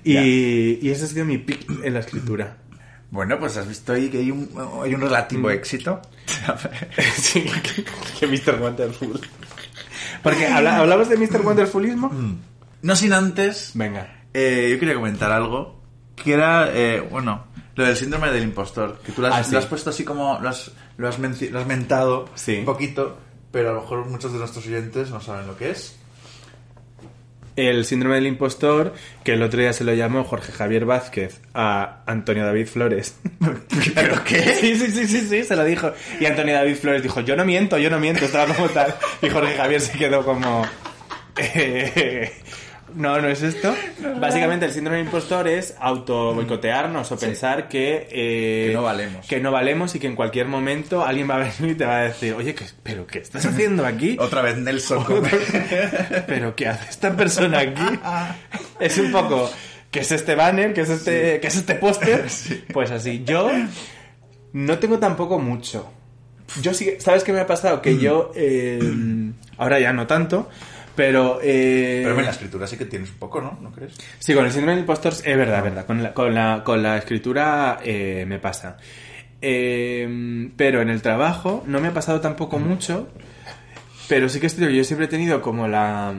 Y, 0.05 0.79
y 0.87 0.91
ese 0.91 1.05
ha 1.05 1.09
sido 1.09 1.25
mi 1.25 1.39
pick 1.39 1.67
en 1.83 1.95
la 1.95 2.01
escritura. 2.01 2.59
Bueno, 3.11 3.39
pues 3.39 3.57
has 3.57 3.67
visto 3.69 3.93
ahí 3.93 4.09
que 4.11 4.19
hay 4.19 4.31
un, 4.31 4.51
hay 4.83 4.95
un 4.95 5.01
relativo 5.01 5.51
éxito. 5.51 6.01
sí, 7.17 7.45
que 8.21 8.27
Mr. 8.27 8.61
Wonderful. 8.61 9.21
Porque 10.23 10.47
habla- 10.47 10.79
hablamos 10.79 11.09
de 11.09 11.17
Mr. 11.17 11.43
Wonderfulismo. 11.43 12.11
No 12.83 12.97
sin 12.97 13.13
antes, 13.13 13.71
Venga. 13.75 14.23
eh, 14.35 14.69
yo 14.71 14.79
quería 14.79 14.95
comentar 14.95 15.31
algo 15.33 15.81
que 16.17 16.33
era, 16.33 16.71
eh, 16.75 17.01
bueno, 17.01 17.45
lo 17.77 17.85
del 17.85 17.97
síndrome 17.97 18.31
del 18.31 18.43
impostor. 18.43 19.01
Que 19.05 19.13
tú 19.13 19.23
lo 19.23 19.29
has, 19.29 19.35
Ah, 19.35 19.45
sí. 19.45 19.53
lo 19.53 19.59
has 19.59 19.67
puesto 19.67 19.91
así 19.91 20.05
como, 20.05 20.39
lo 20.41 20.49
has, 20.49 20.71
lo 20.97 21.09
has, 21.09 21.19
lo 21.19 21.59
has 21.61 21.67
mentado 21.67 22.29
Sí. 22.35 22.59
un 22.59 22.65
poquito, 22.65 23.19
pero 23.51 23.71
a 23.71 23.73
lo 23.75 23.81
mejor 23.83 24.07
muchos 24.07 24.33
de 24.33 24.39
nuestros 24.39 24.67
oyentes 24.67 25.11
no 25.11 25.21
saben 25.21 25.47
lo 25.47 25.57
que 25.57 25.71
es. 25.71 25.99
El 27.57 27.85
síndrome 27.85 28.17
del 28.17 28.27
impostor, 28.27 28.95
que 29.23 29.35
el 29.35 29.43
otro 29.43 29.61
día 29.61 29.73
se 29.73 29.85
lo 29.85 29.95
llamó 29.95 30.25
Jorge 30.25 30.53
Javier 30.53 30.85
Vázquez 30.85 31.41
a 31.55 32.03
Antonio 32.07 32.45
David 32.45 32.67
Flores. 32.67 33.17
¿Pero 33.95 34.25
qué? 34.25 34.57
Sí, 34.57 34.77
sí, 34.77 34.91
sí, 34.91 35.07
sí, 35.07 35.21
sí, 35.21 35.45
se 35.45 35.55
lo 35.55 35.65
dijo. 35.65 35.93
Y 36.19 36.27
Antonio 36.27 36.55
David 36.55 36.77
Flores 36.77 37.03
dijo, 37.03 37.21
yo 37.21 37.37
no 37.37 37.45
miento, 37.45 37.79
yo 37.79 37.91
no 37.91 38.01
miento, 38.01 38.25
estaba 38.25 38.53
como 38.53 38.69
tal. 38.69 38.95
Y 39.23 39.29
Jorge 39.29 39.55
Javier 39.55 39.81
se 39.81 39.97
quedó 39.97 40.25
como... 40.25 40.67
eh, 41.37 42.33
no, 42.95 43.21
no 43.21 43.29
es 43.29 43.43
esto. 43.43 43.75
Básicamente 44.21 44.67
el 44.67 44.73
síndrome 44.73 44.99
del 44.99 45.07
impostor 45.07 45.49
es 45.49 45.75
auto 45.81 46.35
boicotearnos 46.35 47.11
o 47.13 47.19
pensar 47.19 47.69
que, 47.69 48.09
eh, 48.11 48.67
Que 48.69 48.73
no 48.75 48.83
valemos. 48.83 49.27
que 49.27 49.41
no 49.41 49.51
valemos 49.53 49.95
y 49.95 49.99
que 49.99 50.07
en 50.07 50.17
cualquier 50.17 50.47
momento 50.47 51.05
alguien 51.05 51.29
va 51.29 51.37
a 51.37 51.39
venir 51.39 51.73
y 51.73 51.75
te 51.75 51.85
va 51.85 51.99
a 51.99 52.03
decir, 52.05 52.35
oye, 52.35 52.55
¿qué, 52.55 52.65
¿pero 52.83 53.07
qué 53.07 53.19
estás 53.19 53.45
haciendo 53.47 53.85
aquí? 53.87 54.17
Otra 54.21 54.43
vez 54.43 54.57
Nelson. 54.59 55.05
¿Pero 56.27 56.55
qué 56.57 56.69
hace 56.69 56.91
esta 56.91 57.17
persona 57.17 57.59
aquí? 57.61 57.83
Es 58.81 58.99
un 58.99 59.11
poco... 59.13 59.51
¿Qué 59.91 60.01
es 60.01 60.11
este 60.11 60.35
banner? 60.35 60.75
¿Qué 60.75 60.81
es 60.81 60.91
este, 60.91 61.39
¿qué 61.41 61.47
es 61.47 61.55
este 61.57 61.77
póster? 61.77 62.25
Pues 62.73 62.91
así. 62.91 63.23
Yo 63.25 63.49
no 64.53 64.79
tengo 64.81 64.99
tampoco 64.99 65.39
mucho. 65.39 65.89
Yo 66.61 66.75
sí... 66.75 66.85
que- 66.85 67.01
¿Sabes 67.01 67.23
qué 67.23 67.33
me 67.33 67.39
ha 67.41 67.47
pasado? 67.47 67.81
Que 67.81 67.99
yo... 67.99 68.33
eh, 68.35 68.81
ahora 69.57 69.79
ya 69.79 69.93
no 69.93 70.09
tanto. 70.09 70.49
Pero... 70.97 71.41
eh, 71.43 72.01
Pero 72.05 72.19
en 72.19 72.25
la 72.25 72.31
escritura 72.31 72.67
sí 72.67 72.77
que 72.77 72.85
tienes 72.85 73.11
un 73.11 73.17
poco, 73.17 73.41
¿no? 73.41 73.59
¿No 73.61 73.73
crees? 73.73 73.95
Sí, 74.19 74.33
con 74.35 74.45
el 74.45 74.51
síndrome 74.53 74.73
del 74.73 74.81
impostor 74.81 75.13
es 75.13 75.37
verdad, 75.37 75.63
verdad. 75.63 75.87
Con 75.87 76.03
la, 76.03 76.15
con 76.15 76.35
la, 76.35 76.63
con 76.65 76.83
la 76.83 76.99
escritura 76.99 77.79
eh, 77.83 78.25
me 78.29 78.39
pasa. 78.39 78.77
Eh, 79.43 80.49
pero 80.57 80.81
en 80.83 80.89
el 80.91 81.03
trabajo 81.03 81.63
no 81.67 81.81
me 81.81 81.89
ha 81.89 81.93
pasado 81.95 82.21
tampoco 82.21 82.59
mucho. 82.59 83.09
Pero 84.09 84.29
sí 84.29 84.39
que 84.41 84.47
estoy, 84.47 84.77
yo 84.77 84.85
siempre 84.85 85.07
he 85.07 85.09
tenido 85.11 85.41
como 85.43 85.67
la... 85.69 86.15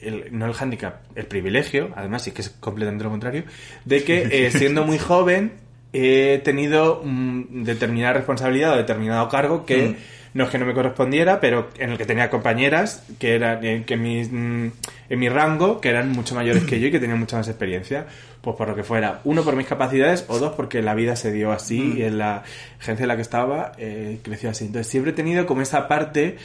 el- 0.00 0.26
no 0.30 0.46
el 0.46 0.54
handicap, 0.58 1.00
el 1.14 1.26
privilegio, 1.26 1.90
además 1.96 2.22
sí 2.22 2.30
que 2.32 2.42
es 2.42 2.50
completamente 2.50 3.04
lo 3.04 3.10
contrario, 3.10 3.44
de 3.84 4.04
que 4.04 4.46
eh, 4.46 4.50
siendo 4.56 4.84
muy 4.84 4.98
joven 4.98 5.52
he 5.92 6.40
tenido 6.44 7.02
mm, 7.04 7.64
determinada 7.64 8.12
responsabilidad 8.14 8.72
o 8.74 8.76
determinado 8.76 9.28
cargo 9.28 9.64
que 9.64 9.88
Mm. 9.88 9.96
No 10.36 10.44
es 10.44 10.50
que 10.50 10.58
no 10.58 10.66
me 10.66 10.74
correspondiera, 10.74 11.40
pero 11.40 11.70
en 11.78 11.92
el 11.92 11.96
que 11.98 12.04
tenía 12.04 12.28
compañeras 12.28 13.02
que 13.18 13.34
eran 13.34 13.64
eh, 13.64 13.84
que 13.86 13.94
en 13.94 14.02
mi, 14.02 14.22
mm, 14.22 14.72
en 15.08 15.18
mi 15.18 15.30
rango 15.30 15.80
que 15.80 15.88
eran 15.88 16.12
mucho 16.12 16.34
mayores 16.34 16.64
que 16.64 16.78
yo 16.78 16.88
y 16.88 16.90
que 16.90 17.00
tenían 17.00 17.18
mucha 17.18 17.38
más 17.38 17.48
experiencia, 17.48 18.06
pues 18.42 18.54
por 18.54 18.68
lo 18.68 18.76
que 18.76 18.82
fuera, 18.82 19.22
uno 19.24 19.42
por 19.42 19.56
mis 19.56 19.66
capacidades 19.66 20.26
o 20.28 20.38
dos 20.38 20.52
porque 20.52 20.82
la 20.82 20.94
vida 20.94 21.16
se 21.16 21.32
dio 21.32 21.52
así 21.52 21.94
y 21.96 22.02
en 22.02 22.18
la 22.18 22.42
agencia 22.78 23.04
en 23.04 23.08
la 23.08 23.16
que 23.16 23.22
estaba 23.22 23.72
eh, 23.78 24.18
creció 24.22 24.50
así. 24.50 24.66
Entonces 24.66 24.90
siempre 24.90 25.12
he 25.12 25.14
tenido 25.14 25.46
como 25.46 25.62
esa 25.62 25.88
parte 25.88 26.36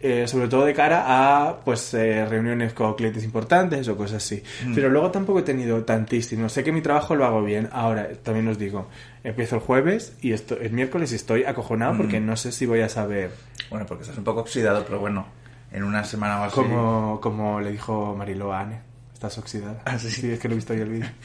eh, 0.00 0.28
sobre 0.28 0.46
todo 0.46 0.64
de 0.64 0.74
cara 0.74 1.04
a 1.06 1.60
pues 1.64 1.92
eh, 1.94 2.24
reuniones 2.24 2.72
con 2.72 2.94
clientes 2.94 3.24
importantes 3.24 3.88
o 3.88 3.96
cosas 3.96 4.24
así. 4.24 4.42
Pero 4.74 4.90
luego 4.90 5.10
tampoco 5.10 5.40
he 5.40 5.42
tenido 5.42 5.84
tantísimo. 5.84 6.48
Sé 6.48 6.62
que 6.62 6.72
mi 6.72 6.82
trabajo 6.82 7.16
lo 7.16 7.24
hago 7.24 7.42
bien. 7.42 7.68
Ahora, 7.72 8.08
también 8.22 8.46
os 8.48 8.58
digo, 8.58 8.88
empiezo 9.24 9.56
el 9.56 9.62
jueves 9.62 10.12
y 10.20 10.32
esto, 10.32 10.58
el 10.58 10.72
miércoles 10.72 11.12
estoy 11.12 11.44
acojonado 11.44 11.96
porque 11.96 12.20
no 12.20 12.36
sé 12.36 12.52
si 12.52 12.66
voy 12.66 12.80
a 12.80 12.88
saber 12.88 13.30
Bueno, 13.70 13.86
porque 13.86 14.02
estás 14.02 14.18
un 14.18 14.24
poco 14.24 14.40
oxidado, 14.40 14.84
pero 14.84 15.00
bueno, 15.00 15.26
en 15.72 15.82
una 15.82 16.04
semana 16.04 16.40
o 16.40 16.44
así... 16.44 16.54
como, 16.54 17.20
como 17.20 17.60
le 17.60 17.72
dijo 17.72 18.14
Marilo 18.16 18.52
a 18.52 18.60
Anne. 18.60 18.80
Estás 19.12 19.36
oxidada. 19.38 19.82
Ah, 19.84 19.98
sí. 19.98 20.30
es 20.30 20.38
que 20.38 20.48
lo 20.48 20.54
he 20.54 20.56
visto 20.56 20.72
hoy 20.72 20.80
el 20.80 20.88
vídeo. 20.88 21.08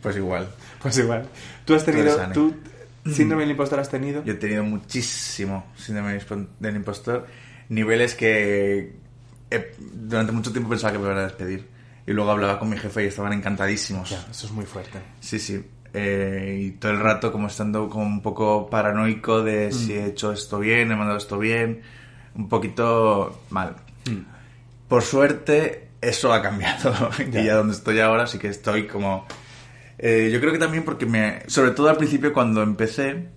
Pues 0.00 0.18
igual. 0.18 0.46
Pues 0.82 0.98
igual. 0.98 1.26
¿Tú 1.64 1.74
has 1.74 1.82
tenido... 1.82 2.20
Anne. 2.20 2.34
¿Tú 2.34 2.54
síndrome 3.10 3.42
del 3.44 3.52
impostor 3.52 3.80
has 3.80 3.88
tenido? 3.88 4.22
Yo 4.24 4.34
he 4.34 4.36
tenido 4.36 4.62
muchísimo 4.62 5.66
síndrome 5.76 6.18
del 6.60 6.76
impostor. 6.76 7.26
Niveles 7.68 8.14
que 8.14 8.92
eh, 9.50 9.74
durante 9.78 10.32
mucho 10.32 10.52
tiempo 10.52 10.70
pensaba 10.70 10.92
que 10.92 10.98
me 10.98 11.04
iban 11.06 11.18
a 11.18 11.22
despedir. 11.24 11.68
Y 12.06 12.12
luego 12.12 12.30
hablaba 12.30 12.58
con 12.58 12.68
mi 12.68 12.76
jefe 12.76 13.04
y 13.04 13.06
estaban 13.06 13.32
encantadísimos. 13.32 14.10
Ya, 14.10 14.26
eso 14.30 14.46
es 14.46 14.52
muy 14.52 14.66
fuerte. 14.66 14.98
Sí, 15.20 15.38
sí. 15.38 15.64
Eh, 15.94 16.58
y 16.60 16.70
todo 16.72 16.92
el 16.92 17.00
rato 17.00 17.30
como 17.32 17.46
estando 17.46 17.88
como 17.88 18.04
un 18.04 18.20
poco 18.20 18.68
paranoico 18.68 19.42
de 19.42 19.70
si 19.72 19.92
he 19.94 20.06
hecho 20.06 20.32
esto 20.32 20.58
bien, 20.58 20.90
he 20.90 20.96
mandado 20.96 21.16
esto 21.16 21.38
bien. 21.38 21.82
Un 22.34 22.48
poquito 22.48 23.42
mal. 23.50 23.76
Por 24.88 25.02
suerte, 25.02 25.88
eso 26.00 26.32
ha 26.32 26.42
cambiado. 26.42 26.92
Ya. 27.30 27.40
y 27.40 27.46
ya 27.46 27.54
donde 27.54 27.74
estoy 27.74 28.00
ahora 28.00 28.26
sí 28.26 28.38
que 28.38 28.48
estoy 28.48 28.86
como... 28.86 29.26
eh, 29.98 30.30
yo 30.32 30.40
creo 30.40 30.52
que 30.52 30.58
también 30.58 30.84
porque 30.84 31.06
me... 31.06 31.42
Sobre 31.46 31.70
todo 31.70 31.88
al 31.88 31.96
principio 31.96 32.32
cuando 32.32 32.62
empecé, 32.62 33.28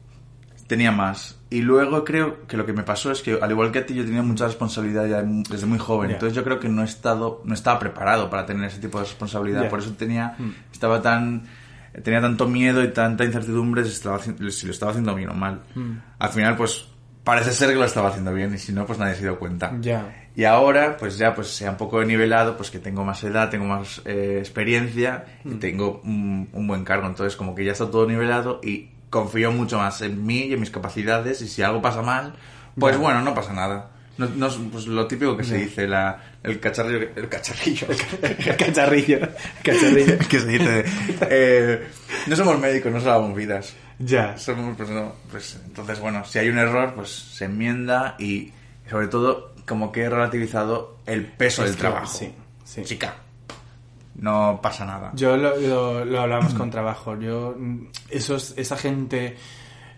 tenía 0.68 0.92
más. 0.92 1.37
Y 1.50 1.62
luego 1.62 2.04
creo 2.04 2.46
que 2.46 2.58
lo 2.58 2.66
que 2.66 2.74
me 2.74 2.84
pasó 2.84 3.10
es 3.12 3.22
que, 3.22 3.40
al 3.42 3.50
igual 3.52 3.72
que 3.72 3.80
a 3.80 3.86
ti, 3.86 3.94
yo 3.94 4.04
tenía 4.04 4.22
mucha 4.22 4.46
responsabilidad 4.48 5.06
ya 5.08 5.22
desde 5.24 5.66
muy 5.66 5.80
joven. 5.80 6.10
Ya. 6.10 6.16
Entonces 6.16 6.36
yo 6.36 6.44
creo 6.44 6.60
que 6.60 6.68
no 6.68 6.82
he 6.82 6.86
estado, 6.86 7.42
no 7.46 7.54
estaba 7.54 7.80
preparado 7.80 8.30
para 8.30 8.46
tener 8.46 8.66
ese 8.66 8.80
tipo 8.80 8.98
de 9.00 9.06
responsabilidad. 9.06 9.64
Ya. 9.64 9.70
Por 9.70 9.80
eso 9.80 9.94
tenía, 9.98 10.36
estaba 10.74 11.02
tan, 11.02 11.44
tenía 12.04 12.20
tanto 12.20 12.48
miedo 12.50 12.84
y 12.84 12.90
tanta 12.90 13.24
incertidumbre 13.24 13.86
si, 13.86 13.92
estaba, 13.92 14.20
si 14.20 14.66
lo 14.66 14.72
estaba 14.72 14.92
haciendo 14.92 15.16
bien 15.16 15.30
o 15.30 15.34
mal. 15.36 15.62
Al 16.20 16.30
final, 16.30 16.58
pues, 16.58 16.86
parece 17.24 17.52
ser 17.52 17.70
que 17.70 17.76
lo 17.76 17.86
estaba 17.86 18.10
haciendo 18.10 18.34
bien 18.34 18.54
y 18.54 18.58
si 18.58 18.74
no, 18.74 18.86
pues 18.86 19.00
nadie 19.00 19.16
se 19.16 19.22
dio 19.24 19.40
cuenta. 19.40 19.74
Ya. 19.80 20.24
Y 20.36 20.44
ahora, 20.44 20.98
pues 20.98 21.18
ya 21.18 21.34
pues 21.34 21.48
se 21.48 21.66
ha 21.66 21.72
un 21.72 21.78
poco 21.78 22.04
nivelado, 22.04 22.58
pues 22.58 22.70
que 22.70 22.78
tengo 22.80 23.04
más 23.04 23.24
edad, 23.24 23.50
tengo 23.50 23.66
más 23.66 24.02
eh, 24.06 24.36
experiencia 24.40 25.26
y 25.44 25.50
Mm. 25.56 25.60
tengo 25.60 26.02
un, 26.04 26.50
un 26.54 26.68
buen 26.68 26.84
cargo. 26.84 27.08
Entonces, 27.08 27.36
como 27.36 27.56
que 27.56 27.66
ya 27.66 27.72
está 27.72 27.90
todo 27.90 28.06
nivelado 28.06 28.60
y 28.64 28.92
confío 29.10 29.52
mucho 29.52 29.78
más 29.78 30.02
en 30.02 30.26
mí 30.26 30.42
y 30.46 30.54
en 30.54 30.60
mis 30.60 30.70
capacidades. 30.72 31.42
Y 31.42 31.48
si 31.48 31.62
algo 31.62 31.82
pasa 31.82 32.02
mal, 32.02 32.34
pues 32.80 32.98
bueno, 32.98 33.22
no 33.22 33.34
pasa 33.34 33.54
nada. 33.54 33.92
No, 34.18 34.26
no 34.28 34.48
es, 34.48 34.58
pues 34.72 34.88
lo 34.88 35.06
típico 35.06 35.38
que 35.38 35.44
se 35.44 35.58
dice, 35.58 35.88
la, 35.88 36.24
el 36.42 36.60
cacharrillo, 36.60 37.08
el 37.16 37.30
cacharrillo, 37.30 37.86
El 38.22 38.58
cacharrillo. 38.58 39.18
el 39.20 39.28
cacharrillo. 39.64 40.18
que 40.28 40.40
se 40.40 40.48
dice, 40.48 40.86
eh, 41.30 41.88
no 42.26 42.36
somos 42.36 42.60
médicos, 42.60 42.92
no 42.92 43.00
salvamos 43.00 43.36
vidas. 43.36 43.76
Ya. 44.00 44.36
Somos, 44.38 44.76
pues 44.76 44.90
no, 44.90 45.14
pues 45.30 45.60
entonces 45.66 46.00
bueno, 46.00 46.26
si 46.26 46.40
hay 46.40 46.50
un 46.50 46.58
error, 46.58 46.94
pues 46.96 47.10
se 47.12 47.46
enmienda 47.46 48.16
y 48.18 48.52
sobre 48.90 49.08
todo 49.08 49.54
como 49.68 49.92
que 49.92 50.02
he 50.04 50.10
relativizado 50.10 50.98
el 51.06 51.26
peso 51.26 51.62
Es 51.64 51.70
del 51.72 51.76
que- 51.76 51.82
trabajo. 51.82 52.08
sí, 52.18 52.34
sí. 52.66 52.82
Chica, 52.86 53.16
no 54.18 54.60
pasa 54.62 54.86
nada. 54.86 55.12
Yo 55.16 55.38
lo, 55.38 55.56
lo, 55.58 56.06
lo 56.06 56.22
hablamos 56.22 56.54
con 56.54 56.70
trabajo. 56.72 57.20
Yo, 57.20 57.56
mm, 57.58 57.88
esos, 58.10 58.54
esa 58.58 58.78
gente 58.78 59.36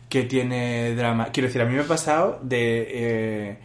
que 0.09 0.23
tiene 0.23 0.95
drama. 0.95 1.27
Quiero 1.31 1.47
decir, 1.47 1.61
a 1.61 1.65
mí 1.65 1.73
me 1.73 1.81
ha 1.81 1.87
pasado 1.87 2.39
de. 2.41 2.87
eh, 2.89 3.57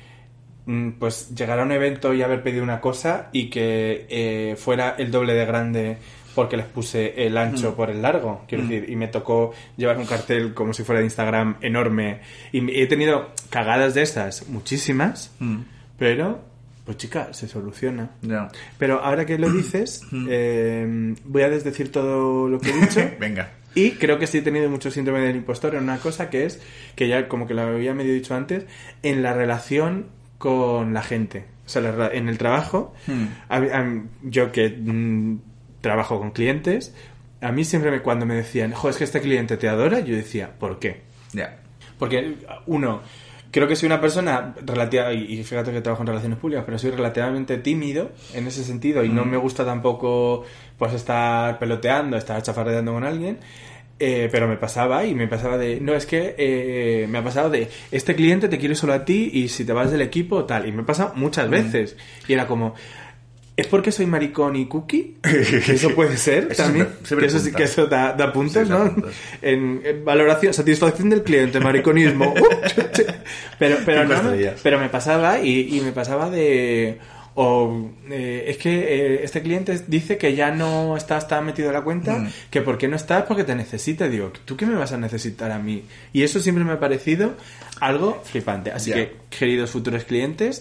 mm, 0.66 0.90
pues 0.92 1.34
llegar 1.34 1.58
a 1.60 1.62
un 1.64 1.72
evento 1.72 2.14
y 2.14 2.22
haber 2.22 2.42
pedido 2.42 2.62
una 2.62 2.80
cosa 2.80 3.28
y 3.32 3.50
que 3.50 4.06
eh, 4.08 4.56
fuera 4.56 4.94
el 4.98 5.10
doble 5.10 5.34
de 5.34 5.44
grande 5.46 5.96
porque 6.34 6.56
les 6.56 6.66
puse 6.66 7.26
el 7.26 7.36
ancho 7.38 7.76
por 7.76 7.90
el 7.90 8.02
largo. 8.02 8.42
Quiero 8.48 8.64
decir, 8.64 8.90
y 8.90 8.96
me 8.96 9.06
tocó 9.06 9.52
llevar 9.76 9.98
un 9.98 10.04
cartel 10.06 10.52
como 10.52 10.72
si 10.72 10.82
fuera 10.82 10.98
de 10.98 11.04
Instagram 11.06 11.58
enorme. 11.60 12.20
Y 12.50 12.76
he 12.80 12.86
tenido 12.88 13.30
cagadas 13.50 13.94
de 13.94 14.02
estas, 14.02 14.48
muchísimas, 14.48 15.32
Mm, 15.38 15.58
pero, 15.96 16.40
pues 16.84 16.96
chica, 16.98 17.32
se 17.32 17.48
soluciona. 17.48 18.10
ya. 18.22 18.48
Pero 18.78 19.00
ahora 19.00 19.24
que 19.26 19.38
lo 19.38 19.50
dices, 19.50 20.02
eh, 20.28 21.14
voy 21.24 21.42
a 21.42 21.48
desdecir 21.50 21.90
todo 21.90 22.48
lo 22.48 22.60
que 22.60 22.70
he 22.70 22.80
dicho. 22.80 23.00
Venga. 23.20 23.50
Y 23.74 23.92
creo 23.92 24.18
que 24.18 24.26
sí 24.28 24.38
he 24.38 24.42
tenido 24.42 24.70
mucho 24.70 24.90
síndrome 24.90 25.20
del 25.20 25.34
impostor 25.36 25.74
en 25.74 25.82
una 25.84 25.98
cosa 25.98 26.30
que 26.30 26.44
es, 26.44 26.60
que 26.94 27.08
ya 27.08 27.26
como 27.28 27.46
que 27.48 27.54
lo 27.54 27.62
había 27.62 27.92
medio 27.94 28.12
dicho 28.14 28.34
antes, 28.34 28.66
en 29.02 29.22
la 29.22 29.32
relación 29.34 30.06
con 30.38 30.94
la 30.94 31.02
gente. 31.02 31.46
O 31.66 31.68
sea, 31.68 31.82
la 31.82 32.08
en 32.08 32.28
el 32.28 32.38
trabajo, 32.38 32.94
Hmm. 33.06 33.24
a 33.48 33.60
mí- 33.60 33.68
a 33.72 33.82
mí- 33.82 34.02
yo 34.22 34.52
que 34.52 34.68
mm, 34.68 35.38
trabajo 35.80 36.18
con 36.20 36.30
clientes, 36.30 36.94
a 37.40 37.50
mí 37.50 37.64
siempre 37.64 37.90
me, 37.90 38.00
cuando 38.00 38.26
me 38.26 38.34
decían, 38.34 38.72
jo, 38.72 38.88
es 38.90 38.96
que 38.96 39.04
este 39.04 39.20
cliente 39.20 39.56
te 39.56 39.68
adora, 39.68 40.00
yo 40.00 40.14
decía, 40.14 40.52
¿por 40.58 40.78
qué? 40.78 41.00
Ya. 41.32 41.58
Porque, 41.98 42.36
uno, 42.66 43.02
creo 43.54 43.68
que 43.68 43.76
soy 43.76 43.86
una 43.86 44.00
persona 44.00 44.52
relativa, 44.66 45.12
y 45.12 45.40
fíjate 45.44 45.70
que 45.70 45.80
trabajo 45.80 46.02
en 46.02 46.08
relaciones 46.08 46.40
públicas, 46.40 46.64
pero 46.66 46.76
soy 46.76 46.90
relativamente 46.90 47.56
tímido 47.58 48.10
en 48.34 48.48
ese 48.48 48.64
sentido 48.64 49.04
y 49.04 49.10
no 49.10 49.24
me 49.24 49.36
gusta 49.36 49.64
tampoco 49.64 50.44
pues 50.76 50.92
estar 50.92 51.56
peloteando, 51.60 52.16
estar 52.16 52.42
chafardeando 52.42 52.92
con 52.92 53.04
alguien. 53.04 53.38
eh, 54.00 54.28
pero 54.32 54.48
me 54.48 54.56
pasaba 54.56 55.04
y 55.04 55.14
me 55.14 55.28
pasaba 55.28 55.56
de 55.56 55.80
no 55.80 55.94
es 55.94 56.04
que 56.04 56.34
eh, 56.36 57.06
me 57.08 57.18
ha 57.18 57.22
pasado 57.22 57.48
de 57.48 57.68
este 57.92 58.16
cliente 58.16 58.48
te 58.48 58.58
quiere 58.58 58.74
solo 58.74 58.92
a 58.92 59.04
ti 59.04 59.30
y 59.32 59.46
si 59.46 59.64
te 59.64 59.72
vas 59.72 59.92
del 59.92 60.00
equipo 60.00 60.46
tal 60.46 60.66
y 60.66 60.72
me 60.72 60.82
pasa 60.82 61.12
muchas 61.14 61.48
veces. 61.48 61.96
Y 62.26 62.32
era 62.32 62.48
como 62.48 62.74
¿Es 63.56 63.68
porque 63.68 63.92
soy 63.92 64.06
maricón 64.06 64.56
y 64.56 64.66
cookie? 64.66 65.16
Eso 65.22 65.90
puede 65.94 66.16
ser 66.16 66.48
Eso 66.50 66.64
también. 66.64 66.86
siempre- 66.86 67.06
siempre 67.06 67.26
que, 67.28 67.30
eso, 67.30 67.38
sí- 67.38 67.44
punta. 67.44 67.58
que 67.58 67.64
eso 67.64 67.86
da, 67.86 68.12
da 68.12 68.32
puntos, 68.32 68.64
Sí, 68.64 68.68
¿no? 68.68 68.92
puntos. 68.92 69.14
En, 69.42 69.80
en 69.84 70.04
valoración, 70.04 70.52
satisfacción 70.52 71.10
del 71.10 71.22
cliente, 71.22 71.60
mariconismo. 71.60 72.34
pero, 73.58 73.76
pero, 73.86 74.04
no, 74.04 74.32
pero 74.62 74.78
me 74.80 74.88
pasaba 74.88 75.40
y, 75.40 75.76
y 75.76 75.80
me 75.82 75.92
pasaba 75.92 76.30
de... 76.30 76.98
O 77.36 77.90
eh, 78.10 78.44
es 78.46 78.58
que 78.58 78.70
eh, 78.78 79.24
este 79.24 79.42
cliente 79.42 79.76
dice 79.88 80.16
que 80.18 80.36
ya 80.36 80.52
no 80.52 80.96
estás 80.96 81.26
tan 81.26 81.44
metido 81.44 81.66
en 81.68 81.74
la 81.74 81.80
cuenta, 81.82 82.16
Mm. 82.16 82.28
que 82.48 82.60
por 82.60 82.78
qué 82.78 82.86
no 82.86 82.94
estás 82.94 83.24
porque 83.24 83.42
te 83.42 83.56
necesita. 83.56 84.08
Digo, 84.08 84.32
¿tú 84.44 84.56
qué 84.56 84.66
me 84.66 84.76
vas 84.76 84.92
a 84.92 84.98
necesitar 84.98 85.50
a 85.50 85.58
mí? 85.58 85.82
Y 86.12 86.22
eso 86.22 86.38
siempre 86.38 86.62
me 86.62 86.72
ha 86.74 86.78
parecido 86.78 87.34
algo 87.80 88.22
flipante. 88.24 88.70
Así 88.70 88.92
que, 88.92 89.14
queridos 89.36 89.70
futuros 89.72 90.04
clientes, 90.04 90.60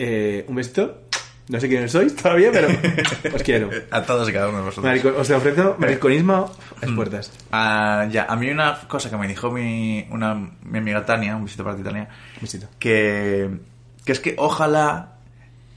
eh, 0.00 0.44
un 0.48 0.56
besito. 0.56 1.02
No 1.50 1.58
sé 1.58 1.68
quiénes 1.68 1.90
sois 1.90 2.14
todavía, 2.14 2.50
pero 2.52 2.68
os 3.34 3.42
quiero. 3.42 3.70
A 3.90 4.02
todos 4.02 4.28
y 4.28 4.32
cada 4.32 4.48
uno 4.48 4.58
de 4.58 4.64
vosotros. 4.64 5.04
Os 5.18 5.30
ofrezco 5.30 5.74
mariconismo 5.78 6.54
a 6.80 6.86
las 6.86 6.94
puertas. 6.94 7.32
Ah, 7.50 8.06
ya, 8.10 8.24
a 8.24 8.36
mí 8.36 8.48
una 8.50 8.78
cosa 8.86 9.10
que 9.10 9.16
me 9.16 9.26
dijo 9.26 9.50
mi, 9.50 10.06
una, 10.10 10.34
mi 10.34 10.78
amiga 10.78 11.04
Tania, 11.04 11.34
un 11.34 11.44
besito 11.44 11.64
para 11.64 11.76
ti 11.76 11.82
Tania, 11.82 12.08
Besito. 12.40 12.68
que, 12.78 13.50
que 14.04 14.12
es 14.12 14.20
que 14.20 14.34
ojalá 14.38 15.14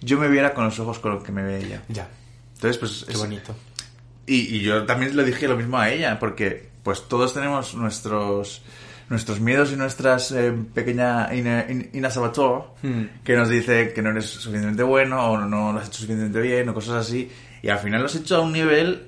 yo 0.01 0.19
me 0.19 0.27
viera 0.27 0.53
con 0.53 0.65
los 0.65 0.77
ojos 0.79 0.99
con 0.99 1.13
los 1.15 1.23
que 1.23 1.31
me 1.31 1.41
ve 1.43 1.57
ella. 1.59 1.81
Ya, 1.89 2.07
Entonces, 2.55 2.77
pues... 2.77 3.03
qué 3.07 3.13
es- 3.13 3.19
bonito. 3.19 3.55
Y, 4.25 4.55
y 4.55 4.61
yo 4.61 4.85
también 4.85 5.15
le 5.17 5.23
dije 5.25 5.47
lo 5.47 5.57
mismo 5.57 5.77
a 5.79 5.89
ella, 5.89 6.17
porque 6.19 6.69
pues 6.83 7.07
todos 7.09 7.33
tenemos 7.33 7.73
nuestros 7.75 8.61
nuestros 9.09 9.39
miedos 9.39 9.71
y 9.71 9.75
nuestras 9.75 10.31
eh, 10.31 10.53
pequeña 10.73 11.33
Ina, 11.33 11.65
In- 11.69 11.89
Ina 11.93 12.09
Sabator, 12.09 12.73
Hmm. 12.81 13.03
que 13.23 13.35
nos 13.35 13.49
dice 13.49 13.93
que 13.93 14.01
no 14.01 14.09
eres 14.11 14.25
suficientemente 14.25 14.83
bueno 14.83 15.31
o 15.31 15.37
no 15.37 15.71
lo 15.73 15.79
has 15.79 15.87
hecho 15.87 15.99
suficientemente 15.99 16.41
bien 16.41 16.67
o 16.69 16.73
cosas 16.73 16.95
así. 17.07 17.31
Y 17.61 17.69
al 17.69 17.79
final 17.79 18.01
lo 18.01 18.07
has 18.07 18.15
hecho 18.15 18.37
a 18.37 18.41
un 18.41 18.51
nivel 18.53 19.07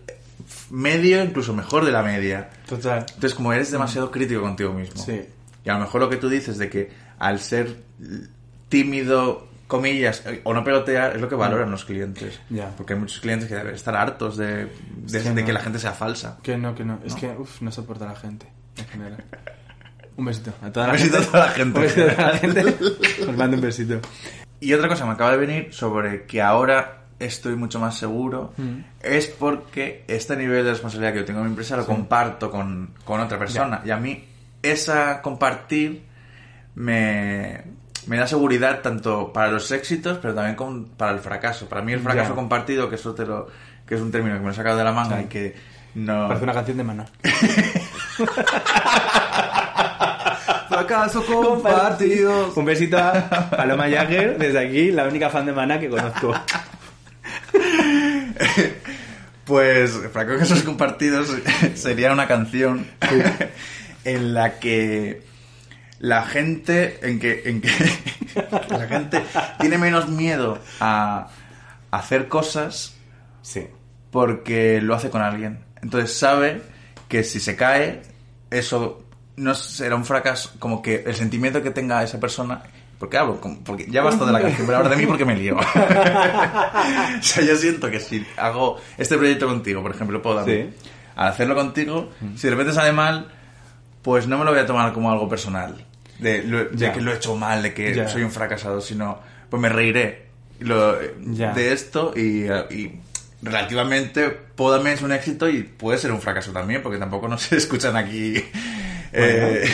medio, 0.69 1.23
incluso 1.23 1.53
mejor 1.53 1.85
de 1.85 1.91
la 1.91 2.03
media. 2.03 2.49
Total. 2.67 2.99
Entonces, 2.99 3.33
como 3.33 3.51
eres 3.53 3.71
demasiado 3.71 4.11
crítico 4.11 4.41
contigo 4.41 4.73
mismo. 4.73 5.01
Sí. 5.01 5.21
Y 5.63 5.69
a 5.69 5.73
lo 5.73 5.79
mejor 5.79 6.01
lo 6.01 6.09
que 6.09 6.17
tú 6.17 6.29
dices 6.29 6.57
de 6.57 6.69
que 6.69 6.91
al 7.19 7.39
ser 7.39 7.75
tímido, 8.69 9.47
comillas, 9.67 10.23
o 10.43 10.53
no 10.53 10.63
pelotear, 10.63 11.15
es 11.15 11.21
lo 11.21 11.27
que 11.29 11.35
valoran 11.35 11.71
los 11.71 11.85
clientes. 11.85 12.39
Ya. 12.49 12.69
Porque 12.75 12.93
hay 12.93 12.99
muchos 12.99 13.19
clientes 13.19 13.47
que 13.49 13.55
deben 13.55 13.73
estar 13.75 13.95
hartos 13.95 14.37
de, 14.37 14.65
de, 14.65 14.69
que 15.23 15.29
de 15.31 15.41
no. 15.41 15.45
que 15.45 15.53
la 15.53 15.59
gente 15.61 15.79
sea 15.79 15.91
falsa. 15.93 16.37
Que 16.43 16.57
no, 16.57 16.75
que 16.75 16.83
no. 16.85 16.99
Es 17.05 17.15
que, 17.15 17.27
uff, 17.29 17.61
no 17.61 17.71
soporta 17.71 18.05
a 18.05 18.09
la 18.13 18.15
gente. 18.19 18.47
En 18.77 18.85
general. 18.87 19.23
Un 20.17 20.25
besito 20.25 20.53
a 20.61 20.71
toda 20.71 20.87
la 20.87 20.93
Un 20.93 20.99
besito 20.99 21.17
gente. 21.17 21.27
a 21.27 21.31
toda 21.31 21.45
la 21.45 21.51
gente. 21.51 21.79
Un 21.79 21.85
besito 21.85 22.11
a 22.11 22.15
toda 22.15 22.31
la 22.31 22.37
gente. 22.37 22.75
Os 23.29 23.37
mando 23.37 23.55
un 23.57 23.61
besito. 23.61 23.99
Y 24.59 24.73
otra 24.73 24.87
cosa 24.87 25.05
me 25.05 25.11
acaba 25.11 25.31
de 25.31 25.37
venir 25.37 25.73
sobre 25.73 26.25
que 26.25 26.41
ahora 26.41 27.01
estoy 27.19 27.55
mucho 27.55 27.79
más 27.79 27.97
seguro 27.97 28.53
Mm. 28.57 28.77
es 29.01 29.27
porque 29.27 30.03
este 30.07 30.35
nivel 30.35 30.63
de 30.65 30.71
responsabilidad 30.71 31.13
que 31.13 31.19
yo 31.19 31.25
tengo 31.25 31.39
en 31.39 31.45
mi 31.45 31.49
empresa 31.51 31.77
lo 31.77 31.85
comparto 31.85 32.51
con, 32.51 32.91
con 33.03 33.19
otra 33.21 33.37
persona. 33.39 33.81
Y 33.85 33.91
a 33.91 33.97
mí 33.97 34.23
esa 34.61 35.21
compartir 35.21 36.03
me, 36.75 37.63
me 38.07 38.17
da 38.17 38.27
seguridad 38.27 38.81
tanto 38.81 39.31
para 39.31 39.51
los 39.51 39.71
éxitos, 39.71 40.17
pero 40.21 40.33
también 40.33 40.55
con- 40.55 40.85
para 40.85 41.11
el 41.13 41.19
fracaso. 41.19 41.67
Para 41.67 41.81
mí 41.81 41.93
el 41.93 41.99
fracaso 42.01 42.29
Ya. 42.29 42.35
compartido, 42.35 42.89
que 42.89 42.95
eso 42.95 43.13
te 43.13 43.25
lo, 43.25 43.47
que 43.85 43.95
es 43.95 44.01
un 44.01 44.11
término 44.11 44.35
que 44.35 44.39
me 44.39 44.45
lo 44.47 44.51
he 44.51 44.55
sacado 44.55 44.77
de 44.77 44.83
la 44.83 44.91
manga 44.91 45.17
Sí. 45.19 45.23
y 45.23 45.27
que 45.27 45.55
no... 45.95 46.27
Parece 46.27 46.43
una 46.43 46.53
canción 46.53 46.77
de 46.77 46.83
Maná. 46.83 47.05
Fracaso 50.85 51.25
compartido. 51.25 52.53
Un 52.55 52.65
besito 52.65 52.97
a 52.97 53.49
Paloma 53.49 53.89
Jagger, 53.89 54.37
desde 54.37 54.59
aquí, 54.59 54.91
la 54.91 55.05
única 55.07 55.29
fan 55.29 55.45
de 55.45 55.53
Maná 55.53 55.79
que 55.79 55.89
conozco. 55.89 56.33
Pues 59.45 59.91
fracasos 60.11 60.63
compartidos 60.63 61.31
sería 61.75 62.11
una 62.11 62.27
canción 62.27 62.87
en 64.03 64.33
la 64.33 64.57
que 64.59 65.21
la 65.99 66.23
gente 66.23 66.97
en 67.07 67.19
que 67.19 67.43
en 67.45 67.61
que 67.61 67.69
la 68.69 68.87
gente 68.87 69.21
tiene 69.59 69.77
menos 69.77 70.09
miedo 70.09 70.57
a 70.79 71.27
hacer 71.91 72.27
cosas 72.27 72.95
Sí. 73.43 73.67
porque 74.09 74.81
lo 74.81 74.95
hace 74.95 75.11
con 75.11 75.21
alguien. 75.21 75.59
Entonces 75.83 76.17
sabe 76.17 76.63
que 77.07 77.23
si 77.23 77.39
se 77.39 77.55
cae 77.55 78.01
eso 78.49 79.04
no 79.37 79.53
será 79.55 79.95
un 79.95 80.05
fracaso, 80.05 80.51
como 80.59 80.81
que 80.81 81.03
el 81.05 81.15
sentimiento 81.15 81.61
que 81.61 81.71
tenga 81.71 82.03
esa 82.03 82.19
persona 82.19 82.61
porque 82.99 83.17
hablo, 83.17 83.39
porque 83.65 83.85
ya 83.89 84.01
basta 84.01 84.25
de 84.25 84.31
la 84.31 84.39
canción, 84.41 84.65
pero 84.65 84.77
ahora 84.77 84.89
de 84.89 84.95
mí 84.95 85.05
porque 85.05 85.25
me 85.25 85.35
lío. 85.35 85.57
o 85.57 85.63
sea, 87.23 87.43
yo 87.43 87.55
siento 87.57 87.89
que 87.91 87.99
si 87.99 88.25
hago 88.37 88.77
este 88.97 89.17
proyecto 89.17 89.47
contigo, 89.47 89.81
por 89.81 89.91
ejemplo, 89.91 90.21
puedo 90.21 90.45
Sí. 90.45 90.69
al 91.15 91.27
hacerlo 91.27 91.55
contigo, 91.55 92.11
si 92.35 92.47
de 92.47 92.51
repente 92.51 92.73
sale 92.73 92.91
mal, 92.93 93.27
pues 94.01 94.27
no 94.27 94.37
me 94.37 94.45
lo 94.45 94.51
voy 94.51 94.59
a 94.61 94.65
tomar 94.65 94.93
como 94.93 95.11
algo 95.11 95.27
personal. 95.27 95.83
De, 96.19 96.43
lo- 96.43 96.65
de 96.69 96.91
que 96.93 97.01
lo 97.01 97.11
he 97.11 97.15
hecho 97.15 97.35
mal, 97.35 97.61
de 97.61 97.73
que 97.73 97.93
Ya. 97.93 98.07
soy 98.07 98.23
un 98.23 98.31
fracasado, 98.31 98.79
sino 98.79 99.19
pues 99.49 99.61
me 99.61 99.67
reiré 99.67 100.27
lo- 100.59 100.93
de 100.95 101.73
esto 101.73 102.13
y, 102.15 102.45
y 102.73 103.01
relativamente 103.41 104.29
Pódame 104.55 104.93
es 104.93 105.01
un 105.01 105.11
éxito 105.11 105.49
y 105.49 105.63
puede 105.63 105.97
ser 105.97 106.13
un 106.13 106.21
fracaso 106.21 106.53
también, 106.53 106.81
porque 106.81 106.97
tampoco 106.97 107.27
nos 107.27 107.51
escuchan 107.51 107.97
aquí. 107.97 108.41
Eh, 109.15 109.69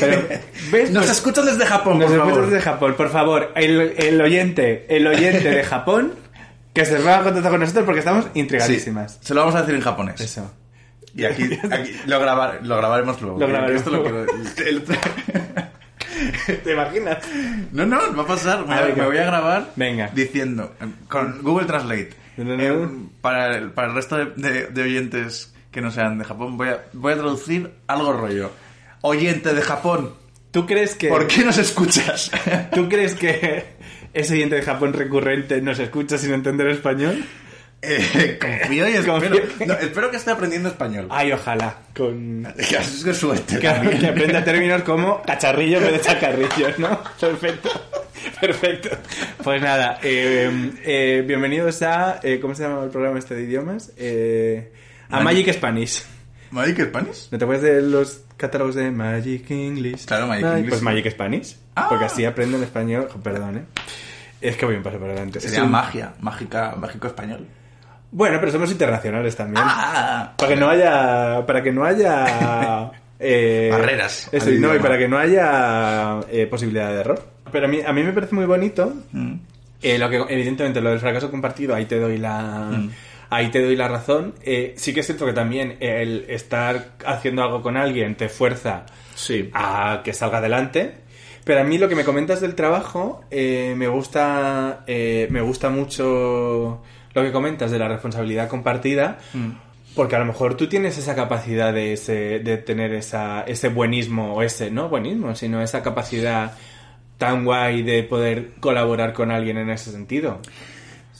Pero, 0.00 0.22
¿ves? 0.72 0.90
nos 0.90 1.04
Pues- 1.06 1.16
escuchan 1.18 1.46
desde 1.46 1.66
Japón, 1.66 1.98
Nos 1.98 2.06
por 2.06 2.16
escuchas 2.16 2.34
favor. 2.36 2.50
desde 2.50 2.62
Japón, 2.64 2.94
por 2.96 3.10
favor, 3.10 3.52
el, 3.56 3.94
el 3.98 4.20
oyente, 4.20 4.86
el 4.88 5.06
oyente 5.06 5.50
de 5.50 5.62
Japón, 5.64 6.14
que 6.72 6.84
se 6.84 6.98
va 6.98 7.18
a 7.18 7.22
contactar 7.22 7.50
con 7.52 7.60
nosotros 7.60 7.84
porque 7.84 8.00
estamos 8.00 8.24
Sí, 8.24 8.30
intrigadísimas. 8.40 9.18
se 9.20 9.34
lo 9.34 9.40
vamos 9.40 9.54
a 9.54 9.60
decir 9.60 9.74
en 9.74 9.80
japonés. 9.80 10.20
Eso. 10.20 10.50
Y 11.14 11.24
aquí, 11.24 11.44
aquí 11.70 11.96
lo, 12.06 12.18
grabar- 12.20 12.60
lo 12.62 12.76
grabaremos 12.76 13.20
luego. 13.22 13.38
Lo 13.38 13.46
grabaremos 13.46 13.80
esto 13.82 13.90
lo 13.90 14.02
luego. 14.08 14.26
quiero- 14.56 14.70
el- 14.70 14.84
¿Te 16.62 16.72
imaginas? 16.72 17.18
No, 17.72 17.86
no, 17.86 17.98
va 18.16 18.22
a 18.22 18.26
pasar. 18.26 18.66
Me, 18.66 18.74
Ah, 18.74 18.82
venga. 18.82 19.02
me 19.02 19.06
voy 19.08 19.18
a 19.18 19.24
grabar 19.24 19.70
Venga. 19.76 20.10
diciendo 20.14 20.74
eh, 20.80 20.86
con 21.08 21.42
Google 21.42 21.66
Translate. 21.66 22.10
No, 22.36 22.44
no, 22.44 22.56
no. 22.56 22.62
eh, 22.62 22.88
para, 23.20 23.56
el, 23.56 23.70
para 23.72 23.88
el 23.88 23.94
resto 23.94 24.16
de, 24.16 24.26
de- 24.36 24.66
de 24.68 24.82
oyentes 24.82 25.52
que 25.70 25.80
no 25.80 25.90
sean 25.90 26.18
de 26.18 26.24
Japón, 26.24 26.56
voy 26.56 26.68
a, 26.68 26.84
voy 26.92 27.12
a 27.12 27.16
traducir 27.16 27.72
algo 27.88 28.12
rollo. 28.12 28.50
Oyente 29.06 29.52
de 29.52 29.60
Japón, 29.60 30.14
¿Tú 30.50 30.64
crees 30.64 30.94
que... 30.94 31.08
¿por 31.08 31.26
qué 31.26 31.44
nos 31.44 31.58
escuchas? 31.58 32.30
¿Tú 32.72 32.88
crees 32.88 33.14
que 33.14 33.64
ese 34.14 34.32
oyente 34.32 34.54
de 34.54 34.62
Japón 34.62 34.94
recurrente 34.94 35.60
nos 35.60 35.78
escucha 35.78 36.16
sin 36.16 36.32
entender 36.32 36.68
español? 36.68 37.22
Eh, 37.82 38.38
confío 38.40 38.88
y 38.88 38.92
espero. 38.94 39.20
Confío. 39.20 39.66
No, 39.66 39.74
espero 39.74 40.10
que 40.10 40.16
esté 40.16 40.30
aprendiendo 40.30 40.70
español. 40.70 41.08
Ay, 41.10 41.32
ojalá. 41.32 41.80
Con... 41.94 42.48
Que 42.56 42.76
es 42.76 43.04
que 43.04 43.12
suerte. 43.12 43.56
Que, 43.58 43.98
que 43.98 44.06
aprenda 44.06 44.42
términos 44.42 44.82
como 44.84 45.20
cacharrillo 45.20 45.76
en 45.78 45.84
vez 45.84 45.92
de 45.92 46.00
chacarrillos, 46.00 46.78
¿no? 46.78 46.98
Perfecto. 47.20 47.68
Perfecto. 48.40 48.88
Pues 49.42 49.60
nada, 49.60 49.98
eh, 50.02 50.50
eh, 50.82 51.22
bienvenidos 51.26 51.82
a... 51.82 52.20
eh, 52.22 52.38
¿Cómo 52.40 52.54
se 52.54 52.62
llama 52.62 52.84
el 52.84 52.88
programa 52.90 53.18
este 53.18 53.34
de 53.34 53.42
idiomas? 53.42 53.92
Eh, 53.98 54.72
a 55.10 55.20
Magic 55.20 55.52
Spanish. 55.52 56.02
¿Magic 56.52 56.86
Spanish? 56.86 57.28
¿No 57.32 57.36
te 57.38 57.44
acuerdas 57.44 57.64
de 57.64 57.82
los 57.82 58.23
catálogos 58.36 58.74
de 58.74 58.90
Magic 58.90 59.50
English? 59.50 60.06
Claro, 60.06 60.26
Magic 60.26 60.44
English. 60.44 60.68
Pues 60.68 60.82
Magic 60.82 61.10
Spanish. 61.10 61.56
Ah. 61.74 61.86
Porque 61.88 62.04
así 62.06 62.24
aprenden 62.24 62.62
español. 62.62 63.08
Perdón, 63.22 63.58
¿eh? 63.58 63.64
Es 64.40 64.56
que 64.56 64.66
voy 64.66 64.76
un 64.76 64.82
paso 64.82 64.98
por 64.98 65.08
delante. 65.08 65.40
Sería 65.40 65.64
magia, 65.64 66.14
mágica, 66.20 66.74
mágico 66.76 67.06
español. 67.06 67.46
Bueno, 68.10 68.38
pero 68.38 68.52
somos 68.52 68.70
internacionales 68.70 69.34
también. 69.34 69.64
Ah, 69.66 70.34
Para 70.36 70.54
que 70.54 70.60
no 70.60 70.68
haya. 70.68 71.44
Para 71.46 71.62
que 71.62 71.72
no 71.72 71.84
haya. 71.84 72.92
eh, 73.18 73.70
Barreras 73.72 74.28
Eso, 74.30 74.52
y 74.52 74.58
no, 74.58 74.74
y 74.74 74.78
para 74.78 74.98
que 74.98 75.08
no 75.08 75.18
haya 75.18 76.20
eh, 76.30 76.46
posibilidad 76.46 76.90
de 76.92 77.00
error. 77.00 77.26
Pero 77.50 77.66
a 77.66 77.68
mí, 77.68 77.80
a 77.84 77.92
mí 77.92 78.02
me 78.02 78.12
parece 78.12 78.34
muy 78.34 78.44
bonito. 78.44 78.92
Mm. 79.12 79.34
eh, 79.82 79.98
lo 79.98 80.08
que, 80.10 80.16
evidentemente, 80.28 80.80
lo 80.80 80.90
del 80.90 81.00
fracaso 81.00 81.30
compartido, 81.30 81.74
ahí 81.74 81.86
te 81.86 81.98
doy 81.98 82.18
la. 82.18 82.68
Mm. 82.70 82.90
Ahí 83.34 83.50
te 83.50 83.62
doy 83.62 83.76
la 83.76 83.88
razón. 83.88 84.34
Eh, 84.42 84.74
sí 84.76 84.92
que 84.94 85.00
es 85.00 85.06
cierto 85.06 85.26
que 85.26 85.32
también 85.32 85.76
el 85.80 86.24
estar 86.28 86.92
haciendo 87.04 87.42
algo 87.42 87.62
con 87.62 87.76
alguien 87.76 88.14
te 88.16 88.28
fuerza 88.28 88.86
Sí. 89.14 89.50
a 89.52 90.02
que 90.04 90.12
salga 90.12 90.38
adelante. 90.38 90.94
Pero 91.44 91.60
a 91.60 91.64
mí 91.64 91.76
lo 91.78 91.88
que 91.88 91.94
me 91.96 92.04
comentas 92.04 92.40
del 92.40 92.54
trabajo, 92.54 93.22
eh, 93.30 93.74
me 93.76 93.86
gusta. 93.88 94.84
eh, 94.86 95.26
me 95.30 95.40
gusta 95.42 95.68
mucho 95.70 96.82
lo 97.14 97.22
que 97.22 97.32
comentas 97.32 97.70
de 97.70 97.78
la 97.78 97.88
responsabilidad 97.88 98.48
compartida. 98.48 99.18
Porque 99.94 100.16
a 100.16 100.18
lo 100.18 100.24
mejor 100.24 100.56
tú 100.56 100.66
tienes 100.68 100.98
esa 100.98 101.14
capacidad 101.14 101.72
de, 101.72 101.92
ese, 101.92 102.40
de 102.40 102.56
tener 102.56 102.92
esa, 102.94 103.42
ese 103.42 103.68
buenismo, 103.68 104.34
o 104.34 104.42
ese, 104.42 104.70
no 104.70 104.88
buenismo, 104.88 105.34
sino 105.36 105.62
esa 105.62 105.82
capacidad 105.84 106.52
tan 107.18 107.44
guay 107.44 107.82
de 107.82 108.02
poder 108.02 108.54
colaborar 108.58 109.12
con 109.12 109.30
alguien 109.30 109.56
en 109.58 109.70
ese 109.70 109.92
sentido. 109.92 110.40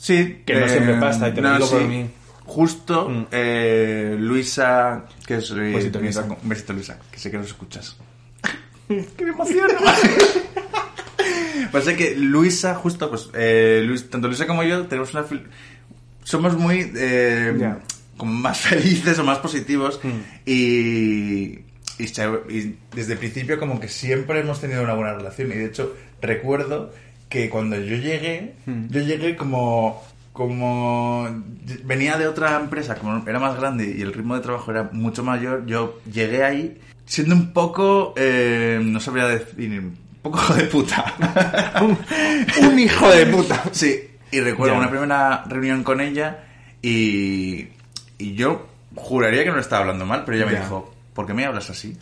Sí, 0.05 0.42
Que 0.44 0.61
no 0.61 0.68
siempre 0.68 0.94
pasa, 1.00 1.28
y 1.30 1.32
te 1.32 1.40
lo 1.40 1.55
digo 1.55 1.70
por 1.70 1.84
mí. 1.88 2.11
Justo, 2.44 3.09
Mm. 3.09 3.26
eh, 3.32 4.16
Luisa, 4.20 5.07
que 5.26 5.36
es 5.36 5.50
eh, 5.50 5.55
Besito, 5.55 5.98
Luisa. 5.98 6.24
Un 6.42 6.48
besito, 6.48 6.72
Luisa, 6.74 6.98
que 7.11 7.18
sé 7.18 7.30
que 7.30 7.38
nos 7.38 7.46
escuchas. 7.46 7.96
¡Que 8.86 9.24
me 9.24 9.30
emociono! 9.30 9.72
Pasa 11.72 11.96
que 11.96 12.14
Luisa, 12.16 12.74
justo, 12.74 13.09
pues, 13.09 13.30
eh, 13.34 13.82
Luis- 13.86 14.09
tanto 14.11 14.28
Luisa 14.28 14.46
como 14.46 14.62
yo 14.62 14.86
tenemos 14.86 15.12
una... 15.14 15.24
Somos 16.22 16.57
muy... 16.57 16.92
eh, 16.96 17.74
como 18.16 18.32
más 18.32 18.61
felices 18.68 19.18
o 19.18 19.24
más 19.24 19.38
positivos 19.38 20.00
Mm. 20.05 20.09
y, 20.46 21.61
y 21.98 22.76
desde 22.94 23.12
el 23.14 23.18
principio 23.18 23.59
como 23.59 23.80
que 23.80 23.88
siempre 23.88 24.40
hemos 24.40 24.61
tenido 24.61 24.82
una 24.82 24.94
buena 24.94 25.14
relación 25.14 25.50
y 25.50 25.55
de 25.55 25.64
hecho 25.66 25.96
recuerdo 26.20 26.92
que 27.35 27.51
cuando 27.51 27.76
yo 27.76 27.97
llegué, 27.97 28.55
Mm. 28.66 28.87
yo 28.89 29.01
llegué 29.03 29.37
como 29.37 30.03
como 30.32 31.28
venía 31.85 32.16
de 32.18 32.26
otra 32.26 32.57
empresa, 32.59 32.97
como 32.97 33.22
era 33.28 33.39
más 33.39 33.57
grande 33.57 33.95
y 33.97 34.03
el 34.03 34.12
ritmo 34.12 34.35
de 34.35 34.41
trabajo 34.41 34.70
era 34.72 34.89
mucho 34.93 35.22
mayor, 35.22 35.64
yo 35.66 36.01
llegué 36.12 36.43
ahí 36.43 36.76
siendo 37.07 37.37
un 37.37 37.53
poco, 37.53 38.14
eh, 38.16 38.80
no 38.82 38.99
sabría 38.99 39.28
decir, 39.28 39.78
un 39.80 39.97
poco 40.22 40.39
hijo 40.41 40.55
de 40.55 40.64
puta. 40.64 41.05
Un 42.62 42.78
hijo 42.80 43.09
de 43.11 43.26
puta. 43.26 43.62
Sí, 43.70 44.01
y 44.32 44.41
recuerdo 44.41 44.74
Ya. 44.74 44.80
una 44.80 44.91
primera 44.91 45.45
reunión 45.47 45.85
con 45.85 46.01
ella 46.01 46.45
y, 46.82 47.68
y 48.18 48.35
yo 48.35 48.66
juraría 48.97 49.45
que 49.45 49.51
no 49.53 49.61
estaba 49.61 49.82
hablando 49.82 50.05
mal, 50.07 50.24
pero 50.24 50.37
ella 50.37 50.47
me 50.47 50.53
Ya. 50.55 50.61
dijo, 50.62 50.93
¿por 51.14 51.26
qué 51.26 51.35
me 51.35 51.45
hablas 51.45 51.70
así? 51.70 51.97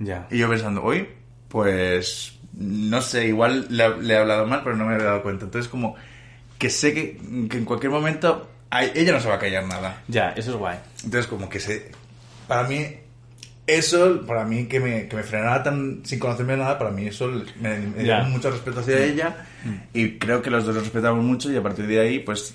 Ya. 0.00 0.26
Y 0.30 0.36
yo 0.38 0.50
pensando, 0.50 0.82
hoy, 0.82 1.08
pues 1.48 2.38
no 2.52 3.02
sé, 3.02 3.26
igual 3.26 3.66
le, 3.70 4.02
le 4.02 4.14
he 4.14 4.16
hablado 4.16 4.46
mal, 4.46 4.62
pero 4.64 4.76
no 4.76 4.86
me 4.86 4.94
había 4.94 5.06
dado 5.06 5.22
cuenta. 5.22 5.44
Entonces 5.44 5.70
como 5.70 5.96
que 6.58 6.70
sé 6.70 6.92
que, 6.92 7.18
que 7.48 7.58
en 7.58 7.64
cualquier 7.64 7.92
momento 7.92 8.50
ay, 8.70 8.92
ella 8.94 9.12
no 9.12 9.20
se 9.20 9.28
va 9.28 9.34
a 9.34 9.38
callar 9.38 9.66
nada. 9.66 10.02
Ya, 10.08 10.30
eso 10.30 10.52
es 10.52 10.56
guay. 10.56 10.78
Entonces 11.04 11.26
como 11.26 11.48
que 11.48 11.60
se... 11.60 11.90
Para 12.46 12.66
mí, 12.66 12.84
eso, 13.66 14.24
para 14.26 14.44
mí 14.44 14.66
que 14.66 14.80
me, 14.80 15.06
que 15.06 15.16
me 15.16 15.22
frenara 15.22 15.62
tan 15.62 16.00
sin 16.04 16.18
conocerme 16.18 16.56
nada, 16.56 16.78
para 16.78 16.90
mí 16.90 17.06
eso 17.06 17.28
me, 17.60 17.78
me 17.78 18.02
dio 18.02 18.22
mucho 18.24 18.50
respeto 18.50 18.80
hacia 18.80 19.04
ella 19.04 19.46
y 19.92 20.18
creo 20.18 20.42
que 20.42 20.50
los 20.50 20.64
dos 20.64 20.74
nos 20.74 20.84
respetamos 20.84 21.24
mucho 21.24 21.52
y 21.52 21.56
a 21.56 21.62
partir 21.62 21.86
de 21.86 22.00
ahí, 22.00 22.18
pues, 22.20 22.54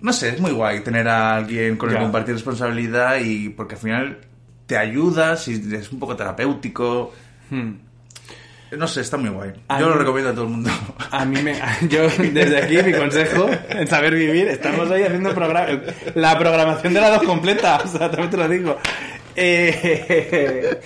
no 0.00 0.12
sé, 0.12 0.30
es 0.30 0.40
muy 0.40 0.50
guay 0.50 0.80
tener 0.80 1.06
a 1.06 1.36
alguien 1.36 1.76
con 1.76 1.90
el 1.90 1.96
que 1.96 2.02
compartir 2.02 2.34
responsabilidad 2.34 3.20
y 3.20 3.50
porque 3.50 3.76
al 3.76 3.80
final 3.80 4.18
te 4.66 4.76
ayudas 4.76 5.46
y 5.46 5.74
es 5.74 5.92
un 5.92 6.00
poco 6.00 6.16
terapéutico. 6.16 7.14
Hmm. 7.50 7.72
No 8.76 8.86
sé, 8.88 9.00
está 9.00 9.16
muy 9.16 9.30
guay. 9.30 9.52
A 9.68 9.80
Yo 9.80 9.88
lo 9.88 9.94
mí- 9.94 10.00
recomiendo 10.00 10.30
a 10.30 10.34
todo 10.34 10.44
el 10.44 10.50
mundo. 10.50 10.70
A 11.10 11.24
mí 11.24 11.40
me... 11.42 11.54
Yo, 11.88 12.02
desde 12.32 12.58
aquí, 12.62 12.76
mi 12.82 12.92
consejo 12.92 13.48
en 13.68 13.86
Saber 13.88 14.14
Vivir, 14.14 14.48
estamos 14.48 14.90
hoy 14.90 15.02
haciendo 15.02 15.34
programa, 15.34 15.80
la 16.14 16.38
programación 16.38 16.94
de 16.94 17.00
la 17.00 17.10
dos 17.10 17.22
completa, 17.24 17.80
o 17.84 17.88
sea, 17.88 18.10
también 18.10 18.30
te 18.30 18.36
lo 18.36 18.48
digo. 18.48 18.76
Eh, 19.34 20.80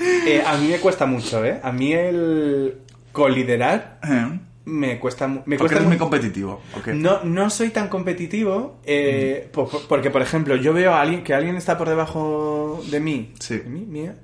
eh, 0.26 0.42
a 0.46 0.56
mí 0.56 0.68
me 0.68 0.78
cuesta 0.78 1.06
mucho, 1.06 1.44
¿eh? 1.44 1.60
A 1.62 1.72
mí 1.72 1.92
el 1.92 2.78
coliderar 3.12 3.98
¿Eh? 4.02 4.38
me 4.66 4.98
cuesta, 4.98 5.28
me 5.28 5.36
Porque 5.42 5.56
cuesta 5.58 5.76
eres 5.76 5.86
muy 5.88 5.96
mu- 5.96 6.00
competitivo. 6.00 6.62
No, 6.94 7.22
no 7.24 7.50
soy 7.50 7.70
tan 7.70 7.88
competitivo 7.88 8.80
eh, 8.84 9.48
po- 9.52 9.68
po- 9.68 9.82
porque, 9.88 10.10
por 10.10 10.22
ejemplo, 10.22 10.56
yo 10.56 10.72
veo 10.72 10.92
a 10.94 11.00
alguien 11.00 11.22
que 11.22 11.34
alguien 11.34 11.56
está 11.56 11.76
por 11.78 11.88
debajo 11.88 12.82
de 12.90 13.00
mí. 13.00 13.32
Sí. 13.40 13.58
¿De 13.58 13.68
mí? 13.70 13.80
¿Mía? 13.86 14.16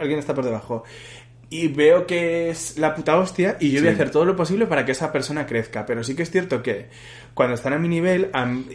Alguien 0.00 0.18
está 0.18 0.34
por 0.34 0.44
debajo. 0.44 0.84
Y 1.48 1.68
veo 1.68 2.06
que 2.06 2.50
es 2.50 2.76
la 2.76 2.94
puta 2.94 3.16
hostia 3.18 3.56
y 3.60 3.70
yo 3.70 3.80
voy 3.80 3.90
a 3.90 3.92
hacer 3.92 4.10
todo 4.10 4.24
lo 4.24 4.34
posible 4.34 4.66
para 4.66 4.84
que 4.84 4.92
esa 4.92 5.12
persona 5.12 5.46
crezca. 5.46 5.86
Pero 5.86 6.02
sí 6.02 6.16
que 6.16 6.22
es 6.24 6.30
cierto 6.30 6.62
que 6.62 6.86
cuando 7.34 7.54
están 7.54 7.72
a 7.72 7.78
mi 7.78 7.88
nivel, 7.88 8.30
a 8.32 8.46
mí- 8.46 8.66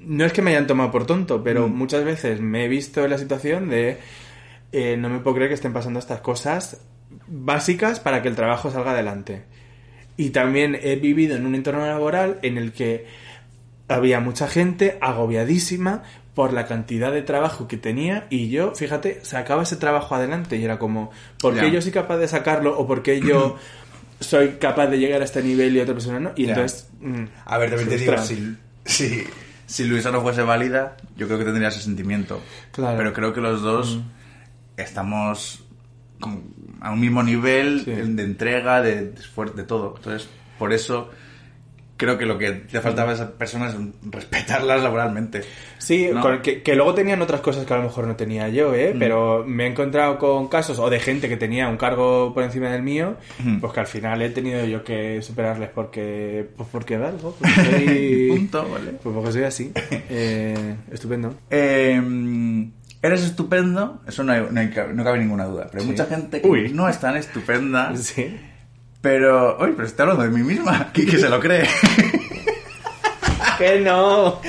no 0.00 0.24
es 0.26 0.32
que 0.32 0.42
me 0.42 0.50
hayan 0.50 0.66
tomado 0.66 0.90
por 0.90 1.06
tonto, 1.06 1.42
pero 1.42 1.68
Mm. 1.68 1.74
muchas 1.74 2.04
veces 2.04 2.40
me 2.40 2.64
he 2.64 2.68
visto 2.68 3.02
en 3.04 3.10
la 3.10 3.18
situación 3.18 3.68
de 3.70 3.96
eh, 4.72 4.96
no 4.98 5.08
me 5.08 5.20
puedo 5.20 5.36
creer 5.36 5.48
que 5.48 5.54
estén 5.54 5.72
pasando 5.72 5.98
estas 5.98 6.20
cosas 6.20 6.82
básicas 7.26 8.00
para 8.00 8.20
que 8.20 8.28
el 8.28 8.36
trabajo 8.36 8.70
salga 8.70 8.90
adelante. 8.90 9.44
Y 10.18 10.28
también 10.30 10.78
he 10.82 10.96
vivido 10.96 11.36
en 11.36 11.46
un 11.46 11.54
entorno 11.54 11.86
laboral 11.86 12.38
en 12.42 12.58
el 12.58 12.72
que 12.72 13.06
había 13.88 14.20
mucha 14.20 14.46
gente 14.48 14.98
agobiadísima 15.00 16.02
por 16.38 16.52
la 16.52 16.66
cantidad 16.66 17.10
de 17.10 17.22
trabajo 17.22 17.66
que 17.66 17.76
tenía 17.76 18.28
y 18.30 18.48
yo, 18.48 18.72
fíjate, 18.72 19.24
sacaba 19.24 19.64
ese 19.64 19.74
trabajo 19.74 20.14
adelante 20.14 20.56
y 20.56 20.62
era 20.62 20.78
como, 20.78 21.10
¿por 21.40 21.58
qué 21.58 21.72
yo 21.72 21.82
soy 21.82 21.90
capaz 21.90 22.18
de 22.18 22.28
sacarlo 22.28 22.78
o 22.78 22.86
por 22.86 23.02
qué 23.02 23.20
yo 23.20 23.56
soy 24.20 24.50
capaz 24.60 24.86
de 24.86 25.00
llegar 25.00 25.20
a 25.20 25.24
este 25.24 25.42
nivel 25.42 25.74
y 25.76 25.80
otra 25.80 25.94
persona 25.94 26.20
no? 26.20 26.30
Y 26.36 26.48
entonces... 26.48 26.90
mm, 27.00 27.24
A 27.44 27.58
ver, 27.58 27.70
también 27.70 27.88
te 27.88 27.98
digo, 27.98 28.16
si, 28.18 28.56
si, 28.84 29.24
si 29.66 29.84
Luisa 29.86 30.12
no 30.12 30.22
fuese 30.22 30.42
válida, 30.42 30.96
yo 31.16 31.26
creo 31.26 31.40
que 31.40 31.44
tendría 31.46 31.70
ese 31.70 31.80
sentimiento. 31.80 32.40
Claro. 32.70 32.94
Mm. 32.94 32.98
Pero 32.98 33.12
creo 33.14 33.32
que 33.34 33.40
los 33.40 33.60
dos 33.60 33.98
estamos 34.76 35.64
como 36.20 36.40
a 36.80 36.92
un 36.92 37.00
mismo 37.00 37.24
nivel 37.24 37.82
Sí. 37.84 37.90
de 37.90 38.22
entrega, 38.22 38.80
de, 38.80 39.06
de 39.10 39.20
esfuerzo, 39.20 39.54
de 39.54 39.64
todo. 39.64 39.94
Entonces, 39.96 40.28
por 40.56 40.72
eso 40.72 41.10
creo 41.98 42.16
que 42.16 42.24
lo 42.24 42.38
que 42.38 42.52
te 42.52 42.80
faltaba 42.80 43.10
a 43.10 43.14
esas 43.14 43.32
personas 43.32 43.74
es 43.74 43.80
respetarlas 44.10 44.82
laboralmente. 44.82 45.42
Sí, 45.76 46.08
¿no? 46.14 46.22
con- 46.22 46.40
que, 46.40 46.62
que 46.62 46.74
luego 46.74 46.94
tenían 46.94 47.20
otras 47.20 47.40
cosas 47.42 47.66
que 47.66 47.74
a 47.74 47.76
lo 47.76 47.82
mejor 47.82 48.06
no 48.06 48.16
tenía 48.16 48.48
yo, 48.48 48.74
¿eh? 48.74 48.92
Mm. 48.94 48.98
Pero 48.98 49.44
me 49.46 49.64
he 49.64 49.66
encontrado 49.66 50.16
con 50.18 50.48
casos 50.48 50.78
o 50.78 50.88
de 50.88 51.00
gente 51.00 51.28
que 51.28 51.36
tenía 51.36 51.68
un 51.68 51.76
cargo 51.76 52.32
por 52.32 52.42
encima 52.44 52.70
del 52.70 52.82
mío, 52.82 53.16
Mm. 53.44 53.58
pues 53.60 53.72
que 53.74 53.80
al 53.80 53.86
final 53.86 54.22
he 54.22 54.30
tenido 54.30 54.64
yo 54.64 54.82
que 54.82 55.20
superarles 55.20 55.68
porque 55.74 56.48
pues 56.56 56.68
porque 56.72 56.94
algo, 56.96 57.36
soy, 57.54 58.28
Punto, 58.30 58.68
¿vale? 58.70 58.92
pues 59.02 59.14
porque 59.14 59.32
soy 59.32 59.42
así. 59.44 59.72
Eh, 60.10 60.76
estupendo. 60.90 61.34
Eh, 61.50 62.00
eres 63.02 63.22
estupendo, 63.24 64.00
eso 64.08 64.22
no, 64.24 64.32
hay- 64.32 64.46
no, 64.50 64.60
hay- 64.60 64.72
no 64.94 65.04
cabe 65.04 65.18
ninguna 65.18 65.44
duda. 65.44 65.66
Pero 65.70 65.78
hay 65.82 65.84
Sí. 65.86 65.90
mucha 65.92 66.06
gente 66.06 66.40
que 66.40 66.48
Uy. 66.48 66.70
no 66.72 66.88
es 66.88 66.98
tan 67.00 67.16
estupenda. 67.16 67.92
Sí. 67.96 68.36
Pero, 69.00 69.56
uy, 69.60 69.72
pero 69.76 69.86
estoy 69.86 70.02
hablando 70.04 70.24
de 70.24 70.30
mí 70.30 70.42
misma, 70.42 70.90
que, 70.92 71.06
que 71.06 71.18
se 71.18 71.28
lo 71.28 71.38
cree. 71.40 71.68
¡Que 73.58 73.80
no! 73.80 74.40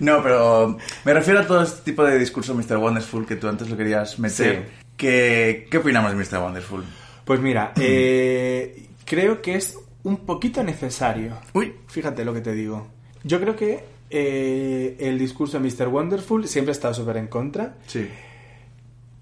No, 0.00 0.22
pero 0.22 0.78
me 1.04 1.12
refiero 1.14 1.40
a 1.40 1.46
todo 1.46 1.62
este 1.62 1.82
tipo 1.90 2.04
de 2.04 2.18
discurso 2.18 2.54
Mr. 2.54 2.76
Wonderful 2.76 3.26
que 3.26 3.36
tú 3.36 3.48
antes 3.48 3.68
lo 3.68 3.76
querías 3.76 4.18
meter. 4.18 4.64
Sí. 4.66 4.72
¿Qué, 4.96 5.66
¿Qué 5.70 5.78
opinamos 5.78 6.10
de 6.12 6.16
Mr. 6.16 6.42
Wonderful? 6.42 6.84
Pues 7.24 7.40
mira, 7.40 7.72
eh, 7.80 8.86
creo 9.04 9.42
que 9.42 9.56
es 9.56 9.76
un 10.02 10.18
poquito 10.18 10.62
necesario. 10.62 11.36
Uy. 11.52 11.74
Fíjate 11.88 12.24
lo 12.24 12.32
que 12.32 12.40
te 12.40 12.52
digo. 12.52 12.88
Yo 13.24 13.40
creo 13.40 13.56
que 13.56 13.84
eh, 14.10 14.96
el 15.00 15.18
discurso 15.18 15.58
de 15.58 15.68
Mr. 15.68 15.88
Wonderful 15.88 16.46
siempre 16.46 16.70
ha 16.70 16.72
estado 16.72 16.94
súper 16.94 17.16
en 17.18 17.26
contra, 17.26 17.74
Sí. 17.86 18.08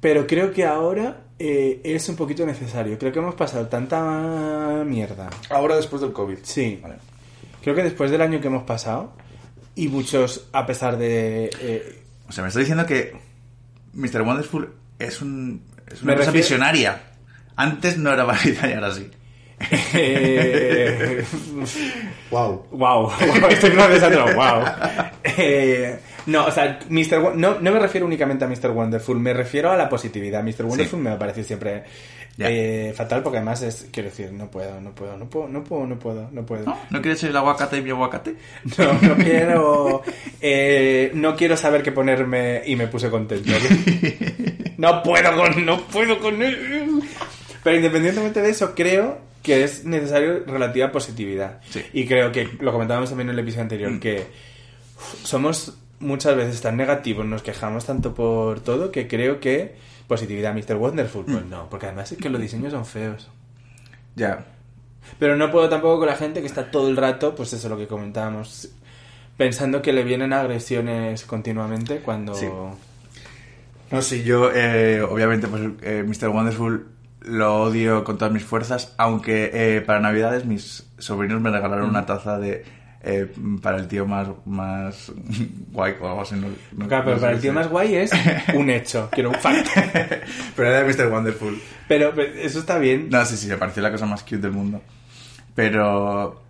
pero 0.00 0.26
creo 0.26 0.52
que 0.52 0.64
ahora 0.64 1.22
eh, 1.38 1.80
es 1.84 2.08
un 2.08 2.16
poquito 2.16 2.44
necesario. 2.46 2.98
Creo 2.98 3.12
que 3.12 3.18
hemos 3.18 3.34
pasado 3.34 3.66
tanta 3.68 4.82
mierda. 4.86 5.28
Ahora 5.50 5.76
después 5.76 6.02
del 6.02 6.12
COVID. 6.12 6.38
Sí. 6.42 6.78
Vale. 6.82 6.96
Creo 7.62 7.74
que 7.74 7.82
después 7.82 8.10
del 8.10 8.20
año 8.20 8.40
que 8.40 8.46
hemos 8.46 8.62
pasado, 8.64 9.12
y 9.74 9.88
muchos, 9.88 10.48
a 10.52 10.64
pesar 10.66 10.96
de... 10.96 11.50
eh, 11.60 12.02
O 12.28 12.32
sea, 12.32 12.42
me 12.42 12.48
está 12.48 12.60
diciendo 12.60 12.86
que 12.86 13.12
Mr. 13.94 14.22
Wonderful 14.22 14.72
es, 14.98 15.20
un, 15.20 15.62
es 15.90 16.02
una 16.02 16.14
refiero- 16.14 16.32
visionaria. 16.32 17.00
Antes 17.56 17.96
no 17.98 18.12
era 18.12 18.24
válida 18.24 18.68
y 18.68 18.72
ahora 18.74 18.92
sí. 18.94 19.10
eh, 19.94 21.24
Wow. 22.30 22.66
Wow, 22.70 23.10
estoy 23.50 23.70
procesando, 23.70 24.24
wow. 24.34 24.64
Eh, 25.38 25.98
no, 26.26 26.46
o 26.46 26.50
sea, 26.50 26.78
Mr. 26.88 27.36
No, 27.36 27.58
no 27.60 27.72
me 27.72 27.78
refiero 27.78 28.06
únicamente 28.06 28.44
a 28.44 28.48
Mr. 28.48 28.70
Wonderful, 28.70 29.18
me 29.18 29.32
refiero 29.32 29.70
a 29.70 29.76
la 29.76 29.88
positividad. 29.88 30.42
Mr. 30.42 30.64
Wonderful 30.64 30.98
me 31.00 31.16
parece 31.16 31.44
siempre 31.44 31.84
Ya. 32.36 32.50
eh, 32.50 32.92
fatal 32.94 33.22
porque 33.22 33.38
además 33.38 33.62
es, 33.62 33.86
quiero 33.90 34.08
decir, 34.10 34.32
no 34.32 34.50
puedo, 34.50 34.80
no 34.80 34.94
puedo, 34.94 35.16
no 35.16 35.28
puedo, 35.30 35.48
no 35.48 35.62
puedo, 35.64 35.86
no 35.86 35.98
puedo, 35.98 36.28
no 36.32 36.44
puedo. 36.44 36.64
¿No? 36.64 36.78
¿No 36.90 37.00
quieres 37.00 37.20
ser 37.20 37.30
el 37.30 37.36
aguacate 37.36 37.78
y 37.78 37.82
mi 37.82 37.90
aguacate? 37.90 38.34
No, 38.78 38.92
no 39.08 39.16
quiero, 39.24 40.02
eh, 40.40 41.10
no 41.14 41.34
quiero 41.36 41.56
saber 41.56 41.82
qué 41.82 41.92
ponerme 41.92 42.62
y 42.66 42.76
me 42.76 42.86
puse 42.88 43.08
contento. 43.10 43.52
No 44.78 45.02
puedo 45.02 45.34
con, 45.34 45.64
no 45.64 45.80
puedo 45.86 46.18
con 46.20 46.42
él. 46.42 47.00
Pero 47.64 47.76
independientemente 47.76 48.42
de 48.42 48.50
eso, 48.50 48.74
creo 48.74 49.18
que 49.42 49.64
es 49.64 49.86
necesario 49.86 50.44
relativa 50.46 50.92
positividad. 50.92 51.60
Sí. 51.70 51.82
Y 51.94 52.04
creo 52.06 52.30
que 52.30 52.46
lo 52.60 52.72
comentábamos 52.72 53.08
también 53.08 53.28
en 53.30 53.34
el 53.34 53.38
episodio 53.38 53.62
anterior, 53.62 53.98
que 53.98 54.26
uf, 54.96 55.24
somos 55.24 55.78
muchas 56.00 56.36
veces 56.36 56.60
tan 56.60 56.76
negativos, 56.76 57.26
nos 57.26 57.42
quejamos 57.42 57.84
tanto 57.84 58.14
por 58.14 58.60
todo, 58.60 58.90
que 58.90 59.08
creo 59.08 59.40
que 59.40 59.76
positividad, 60.06 60.54
Mr. 60.54 60.76
Wonderful, 60.76 61.24
pues 61.24 61.44
no, 61.46 61.68
porque 61.68 61.86
además 61.86 62.12
es 62.12 62.18
que 62.18 62.30
los 62.30 62.40
diseños 62.40 62.72
son 62.72 62.86
feos. 62.86 63.28
Ya. 64.14 64.44
Pero 65.18 65.36
no 65.36 65.50
puedo 65.50 65.68
tampoco 65.68 65.98
con 65.98 66.08
la 66.08 66.16
gente 66.16 66.40
que 66.40 66.46
está 66.46 66.70
todo 66.70 66.88
el 66.88 66.96
rato, 66.96 67.34
pues 67.34 67.52
eso 67.52 67.68
lo 67.68 67.76
que 67.76 67.86
comentábamos, 67.86 68.70
pensando 69.36 69.82
que 69.82 69.92
le 69.92 70.04
vienen 70.04 70.32
agresiones 70.32 71.24
continuamente 71.24 71.98
cuando... 71.98 72.34
Sí. 72.34 72.46
No, 73.90 74.02
sí, 74.02 74.24
yo 74.24 74.50
eh, 74.52 75.00
obviamente 75.02 75.46
pues 75.46 75.62
eh, 75.82 76.04
Mr. 76.04 76.28
Wonderful 76.28 76.88
lo 77.20 77.62
odio 77.62 78.04
con 78.04 78.18
todas 78.18 78.32
mis 78.32 78.44
fuerzas, 78.44 78.94
aunque 78.98 79.50
eh, 79.52 79.80
para 79.80 80.00
Navidades 80.00 80.44
mis 80.44 80.86
sobrinos 80.98 81.40
me 81.40 81.50
regalaron 81.50 81.88
una 81.88 82.06
taza 82.06 82.38
de 82.38 82.64
eh, 83.08 83.32
para 83.62 83.76
el 83.78 83.86
tío 83.88 84.04
más, 84.04 84.28
más 84.44 85.12
guay 85.70 85.94
o 86.00 86.08
algo 86.08 86.22
así. 86.22 86.34
No, 86.34 86.48
no- 86.72 86.88
Claro, 86.88 87.04
pero 87.04 87.16
no 87.16 87.20
para 87.22 87.32
el 87.34 87.40
tío 87.40 87.52
más 87.52 87.68
guay 87.68 87.94
es 87.94 88.10
un 88.54 88.68
hecho, 88.68 89.08
quiero 89.12 89.30
un 89.30 89.36
fact. 89.36 89.68
pero 90.56 90.68
era 90.70 90.82
de 90.82 90.92
Mr. 90.92 91.06
Wonderful. 91.12 91.60
Pero, 91.88 92.12
pero 92.14 92.32
eso 92.34 92.58
está 92.58 92.78
bien. 92.78 93.08
No, 93.10 93.24
sí, 93.24 93.36
sí, 93.36 93.46
me 93.48 93.56
pareció 93.56 93.82
la 93.82 93.90
cosa 93.92 94.06
más 94.06 94.22
cute 94.22 94.38
del 94.38 94.52
mundo. 94.52 94.82
Pero. 95.54 96.42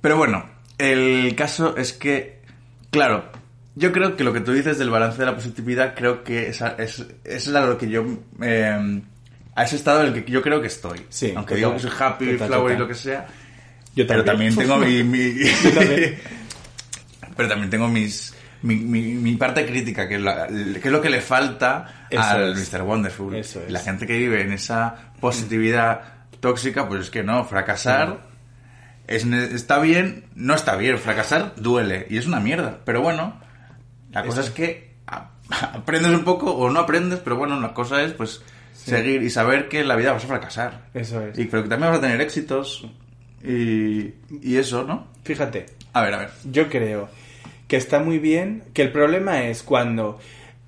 Pero 0.00 0.16
bueno, 0.16 0.44
el 0.78 1.34
caso 1.36 1.76
es 1.76 1.92
que. 1.92 2.38
Claro, 2.90 3.24
yo 3.74 3.92
creo 3.92 4.16
que 4.16 4.24
lo 4.24 4.32
que 4.32 4.40
tú 4.40 4.52
dices 4.52 4.78
del 4.78 4.90
balance 4.90 5.18
de 5.18 5.26
la 5.26 5.34
positividad, 5.34 5.94
creo 5.94 6.24
que 6.24 6.48
esa, 6.48 6.70
es, 6.78 7.06
es 7.24 7.48
a 7.54 7.60
lo 7.66 7.78
que 7.78 7.88
yo. 7.88 8.04
eh, 8.42 9.00
a 9.54 9.64
ese 9.64 9.74
estado 9.74 10.02
en 10.04 10.14
el 10.14 10.24
que 10.24 10.30
yo 10.30 10.40
creo 10.40 10.60
que 10.60 10.68
estoy. 10.68 11.00
Sí, 11.08 11.32
Aunque 11.34 11.56
total, 11.56 11.56
digo 11.56 11.72
que 11.74 11.78
soy 11.80 11.90
happy, 11.98 12.32
total, 12.32 12.48
flower 12.48 12.76
y 12.76 12.78
lo 12.78 12.86
que 12.88 12.94
sea. 12.94 13.26
Yo 13.98 14.06
Pero 14.06 14.24
también 14.24 14.54
tengo 14.54 14.76
mi. 14.76 15.02
mi- 15.02 15.34
Yo 15.64 15.70
también. 15.72 16.18
pero 17.36 17.48
también 17.48 17.68
tengo 17.70 17.88
mis. 17.88 18.32
Mi, 18.62 18.76
mi, 18.76 19.02
mi 19.14 19.34
parte 19.36 19.66
crítica, 19.66 20.08
que 20.08 20.14
es, 20.16 20.20
la- 20.20 20.46
que 20.48 20.80
es 20.84 20.90
lo 20.92 21.00
que 21.00 21.10
le 21.10 21.20
falta 21.20 22.06
Eso 22.10 22.20
al 22.22 22.56
es. 22.56 22.72
Mr. 22.72 22.82
Wonderful. 22.82 23.34
Eso 23.34 23.60
es. 23.64 23.70
La 23.72 23.80
gente 23.80 24.06
que 24.06 24.16
vive 24.16 24.40
en 24.42 24.52
esa 24.52 25.12
positividad 25.20 26.00
tóxica, 26.40 26.86
pues 26.88 27.02
es 27.02 27.10
que 27.10 27.22
no, 27.24 27.44
fracasar 27.44 28.20
está 29.08 29.78
bien, 29.78 30.26
no 30.34 30.54
está 30.54 30.76
bien, 30.76 30.98
fracasar 30.98 31.54
duele 31.56 32.06
y 32.10 32.18
es 32.18 32.26
una 32.26 32.40
mierda. 32.40 32.78
Pero 32.84 33.00
bueno, 33.02 33.40
la 34.12 34.22
cosa 34.24 34.42
es 34.42 34.50
que 34.50 34.94
aprendes 35.50 36.12
un 36.12 36.24
poco 36.24 36.52
o 36.52 36.70
no 36.70 36.80
aprendes, 36.80 37.18
pero 37.20 37.36
bueno, 37.36 37.60
la 37.60 37.74
cosa 37.74 38.02
es 38.02 38.12
pues 38.12 38.42
seguir 38.74 39.22
y 39.22 39.30
saber 39.30 39.68
que 39.68 39.80
en 39.80 39.88
la 39.88 39.96
vida 39.96 40.12
vas 40.12 40.24
a 40.24 40.28
fracasar. 40.28 40.88
Eso 40.94 41.24
es. 41.26 41.38
Y 41.38 41.46
creo 41.48 41.62
que 41.62 41.68
también 41.68 41.90
vas 41.90 41.98
a 41.98 42.02
tener 42.02 42.20
éxitos 42.20 42.86
y, 43.44 44.14
y 44.42 44.56
eso, 44.56 44.84
¿no? 44.84 45.08
Fíjate, 45.24 45.66
A 45.92 46.02
ver, 46.02 46.14
a 46.14 46.18
ver. 46.18 46.30
yo 46.50 46.68
creo 46.68 47.08
que 47.66 47.76
está 47.76 48.00
muy 48.00 48.18
bien, 48.18 48.62
que 48.72 48.82
el 48.82 48.92
problema 48.92 49.42
es 49.44 49.62
cuando 49.62 50.18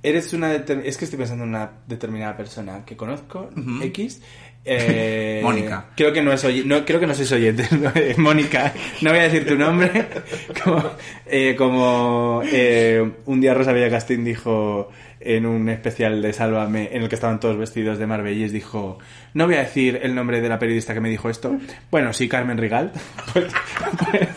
eres 0.03 0.33
una... 0.33 0.53
Es 0.55 0.97
que 0.97 1.05
estoy 1.05 1.19
pensando 1.19 1.45
en 1.45 1.51
una 1.51 1.71
determinada 1.87 2.37
persona 2.37 2.85
que 2.85 2.97
conozco, 2.97 3.51
X... 3.83 4.21
eh, 4.65 5.41
Mónica. 5.43 5.87
Creo 5.97 6.13
que 6.13 6.21
no 6.21 6.33
es 6.33 6.45
oy- 6.45 6.65
no 6.67 6.85
creo 6.85 7.01
que 7.01 7.07
no 7.07 7.15
sois 7.15 7.33
oyentes. 7.33 7.73
¿no? 7.81 7.91
Eh, 7.95 8.15
Mónica, 8.19 8.75
no 9.01 9.11
voy 9.11 9.19
a 9.21 9.23
decir 9.23 9.47
tu 9.47 9.57
nombre. 9.57 9.91
Como, 10.63 10.85
eh, 11.27 11.55
como, 11.57 12.43
eh, 12.45 13.11
un 13.25 13.41
día 13.41 13.55
Rosa 13.55 13.73
Castín 13.89 14.23
dijo 14.25 14.91
en 15.21 15.47
un 15.47 15.69
especial 15.69 16.23
de 16.23 16.33
Sálvame 16.33 16.89
en 16.93 17.03
el 17.03 17.09
que 17.09 17.15
estaban 17.15 17.41
todos 17.41 17.59
vestidos 17.59 17.99
de 17.99 18.07
Marbellés 18.07 18.53
dijo 18.53 18.99
no 19.35 19.47
voy 19.47 19.57
a 19.57 19.61
decir 19.61 20.01
el 20.03 20.15
nombre 20.15 20.41
de 20.41 20.49
la 20.49 20.59
periodista 20.59 20.95
que 20.95 21.01
me 21.01 21.11
dijo 21.11 21.29
esto. 21.31 21.59
Bueno, 21.91 22.13
sí, 22.13 22.29
Carmen 22.29 22.59
Rigal. 22.59 22.93
Pues, 23.33 24.29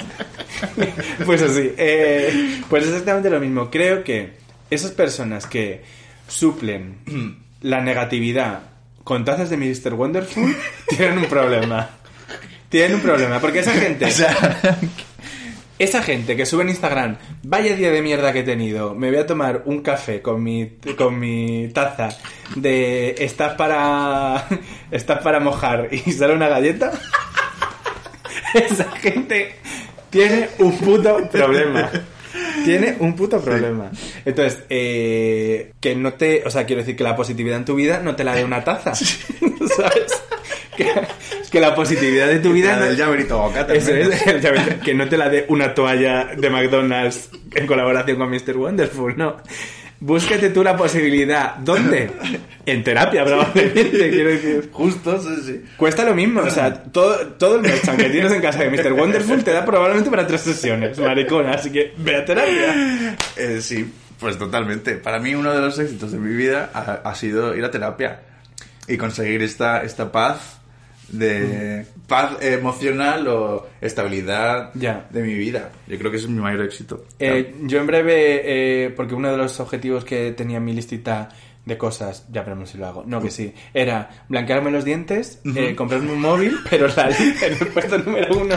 pues, 0.76 0.92
pues 1.26 1.42
así. 1.42 1.74
eh, 1.78 2.62
pues 2.70 2.86
exactamente 2.86 3.30
lo 3.30 3.40
mismo. 3.40 3.70
Creo 3.70 4.04
que 4.04 4.34
esas 4.70 4.92
personas 4.92 5.46
que 5.46 5.84
suplen 6.28 7.00
la 7.62 7.82
negatividad 7.82 8.62
con 9.04 9.26
tazas 9.26 9.50
de 9.50 9.58
Mr. 9.58 9.94
Wonderful 9.94 10.56
tienen 10.90 11.18
un 11.18 11.26
problema. 11.26 11.90
Tienen 12.70 12.96
un 12.96 13.02
problema, 13.02 13.40
porque 13.40 13.60
esa 13.60 13.74
gente... 13.74 14.08
Esa 15.84 16.02
gente 16.02 16.38
que 16.38 16.46
sube 16.46 16.64
en 16.64 16.70
Instagram, 16.70 17.18
vaya 17.44 17.76
día 17.76 17.92
de 17.92 18.02
mierda 18.02 18.32
que 18.32 18.40
he 18.40 18.44
tenido, 18.44 18.96
me 18.96 19.10
voy 19.10 19.20
a 19.20 19.26
tomar 19.26 19.64
un 19.66 19.82
café 19.82 20.22
con 20.22 20.42
mi, 20.42 20.78
con 20.98 21.20
mi 21.20 21.68
taza 21.74 22.08
de 22.56 23.14
estás 23.20 23.56
para, 23.56 24.48
estás 24.92 25.20
para 25.20 25.42
mojar 25.42 25.90
y 25.92 25.98
sale 26.14 26.36
una 26.36 26.48
galleta. 26.48 26.94
Esa 28.54 28.92
gente 28.92 29.56
tiene 30.10 30.48
un 30.60 30.78
puto 30.78 31.30
problema. 31.30 31.92
Tiene 32.64 32.96
un 33.00 33.14
puto 33.14 33.42
problema. 33.42 33.92
Entonces, 34.24 34.64
eh, 34.70 35.74
que 35.82 35.96
no 35.98 36.14
te. 36.14 36.44
O 36.46 36.50
sea, 36.50 36.66
quiero 36.66 36.82
decir 36.82 36.96
que 36.96 37.04
la 37.04 37.18
positividad 37.18 37.58
en 37.58 37.66
tu 37.66 37.76
vida 37.76 38.00
no 38.00 38.16
te 38.16 38.24
la 38.24 38.36
dé 38.36 38.46
una 38.46 38.64
taza. 38.64 38.96
¿Sabes? 38.96 40.24
Que, 40.78 40.92
que 41.52 41.60
la 41.60 41.76
positividad 41.76 42.28
de 42.28 42.40
tu 42.40 42.52
vida. 42.54 42.76
No- 42.78 42.86
del 42.86 42.96
llaverito 42.98 43.38
bocata, 43.38 43.74
Eso 43.74 43.94
es, 43.94 44.26
el 44.28 44.42
llaverito. 44.42 44.80
que 44.84 44.94
no 44.94 45.08
te 45.08 45.18
la 45.18 45.30
dé 45.30 45.46
una 45.50 45.74
toalla 45.74 46.30
de 46.36 46.50
McDonald's 46.50 47.30
en 47.54 47.68
colaboración 47.68 48.18
con 48.18 48.30
Mr. 48.30 48.58
Wonderful, 48.58 49.18
no. 49.18 49.38
Búscate 50.00 50.50
tú 50.50 50.64
la 50.64 50.76
posibilidad. 50.76 51.56
¿Dónde? 51.58 52.10
En 52.66 52.84
terapia, 52.84 53.24
probablemente, 53.24 54.10
quiero 54.10 54.30
decir. 54.32 54.70
Justo, 54.74 55.22
sí, 55.22 55.30
sí. 55.46 55.62
Cuesta 55.78 56.04
lo 56.04 56.14
mismo, 56.14 56.42
o 56.42 56.50
sea, 56.50 56.74
todo, 56.74 57.16
todo 57.38 57.56
el 57.56 57.62
merchan 57.62 57.96
que 57.96 58.10
tienes 58.10 58.32
en 58.34 58.42
casa 58.42 58.60
de 58.64 58.70
Mr. 58.70 58.92
Wonderful 58.94 59.44
te 59.44 59.52
da 59.52 59.64
probablemente 59.64 60.10
para 60.10 60.28
tres 60.28 60.42
sesiones, 60.42 60.98
maricona, 61.00 61.52
así 61.54 61.72
que 61.72 61.94
ve 61.98 62.18
a 62.18 62.26
terapia. 62.26 63.16
Eh, 63.38 63.60
sí, 63.62 63.90
pues 64.20 64.38
totalmente. 64.38 64.96
Para 64.96 65.20
mí 65.20 65.36
uno 65.36 65.54
de 65.54 65.62
los 65.62 65.80
éxitos 65.80 66.12
de 66.12 66.18
mi 66.18 66.36
vida 66.36 66.70
ha, 66.74 67.10
ha 67.10 67.16
sido 67.16 67.56
ir 67.56 67.64
a 67.64 67.72
terapia 67.72 68.22
y 68.90 68.98
conseguir 68.98 69.42
esta, 69.42 69.84
esta 69.84 70.12
paz 70.12 70.60
de 71.18 71.86
paz 72.08 72.38
emocional 72.42 73.28
o 73.28 73.68
estabilidad 73.82 74.72
Ya. 74.76 75.08
de 75.10 75.22
mi 75.24 75.34
vida. 75.36 75.72
Yo 75.88 75.98
creo 75.98 76.12
que 76.12 76.18
ese 76.18 76.26
es 76.26 76.32
mi 76.32 76.42
mayor 76.42 76.62
éxito. 76.66 77.06
Eh, 77.20 77.56
yo 77.64 77.80
en 77.80 77.88
breve, 77.88 78.42
eh, 78.86 78.90
porque 78.90 79.16
uno 79.16 79.32
de 79.32 79.38
los 79.38 79.60
objetivos 79.60 80.04
que 80.06 80.32
tenía 80.32 80.58
en 80.58 80.66
mi 80.66 80.74
listita 80.74 81.30
de 81.66 81.78
cosas, 81.78 82.26
ya 82.30 82.42
veremos 82.44 82.70
si 82.72 82.78
lo 82.78 82.88
hago, 82.88 83.04
no 83.08 83.22
que 83.22 83.32
sí, 83.32 83.54
era 83.74 84.10
blanquearme 84.28 84.70
los 84.70 84.84
dientes, 84.84 85.40
eh, 85.56 85.74
comprarme 85.76 86.12
un 86.12 86.20
móvil, 86.20 86.58
pero 86.70 86.88
la, 86.90 87.10
en 87.10 87.54
el 87.62 87.68
puesto 87.68 87.98
número 88.00 88.36
uno. 88.38 88.56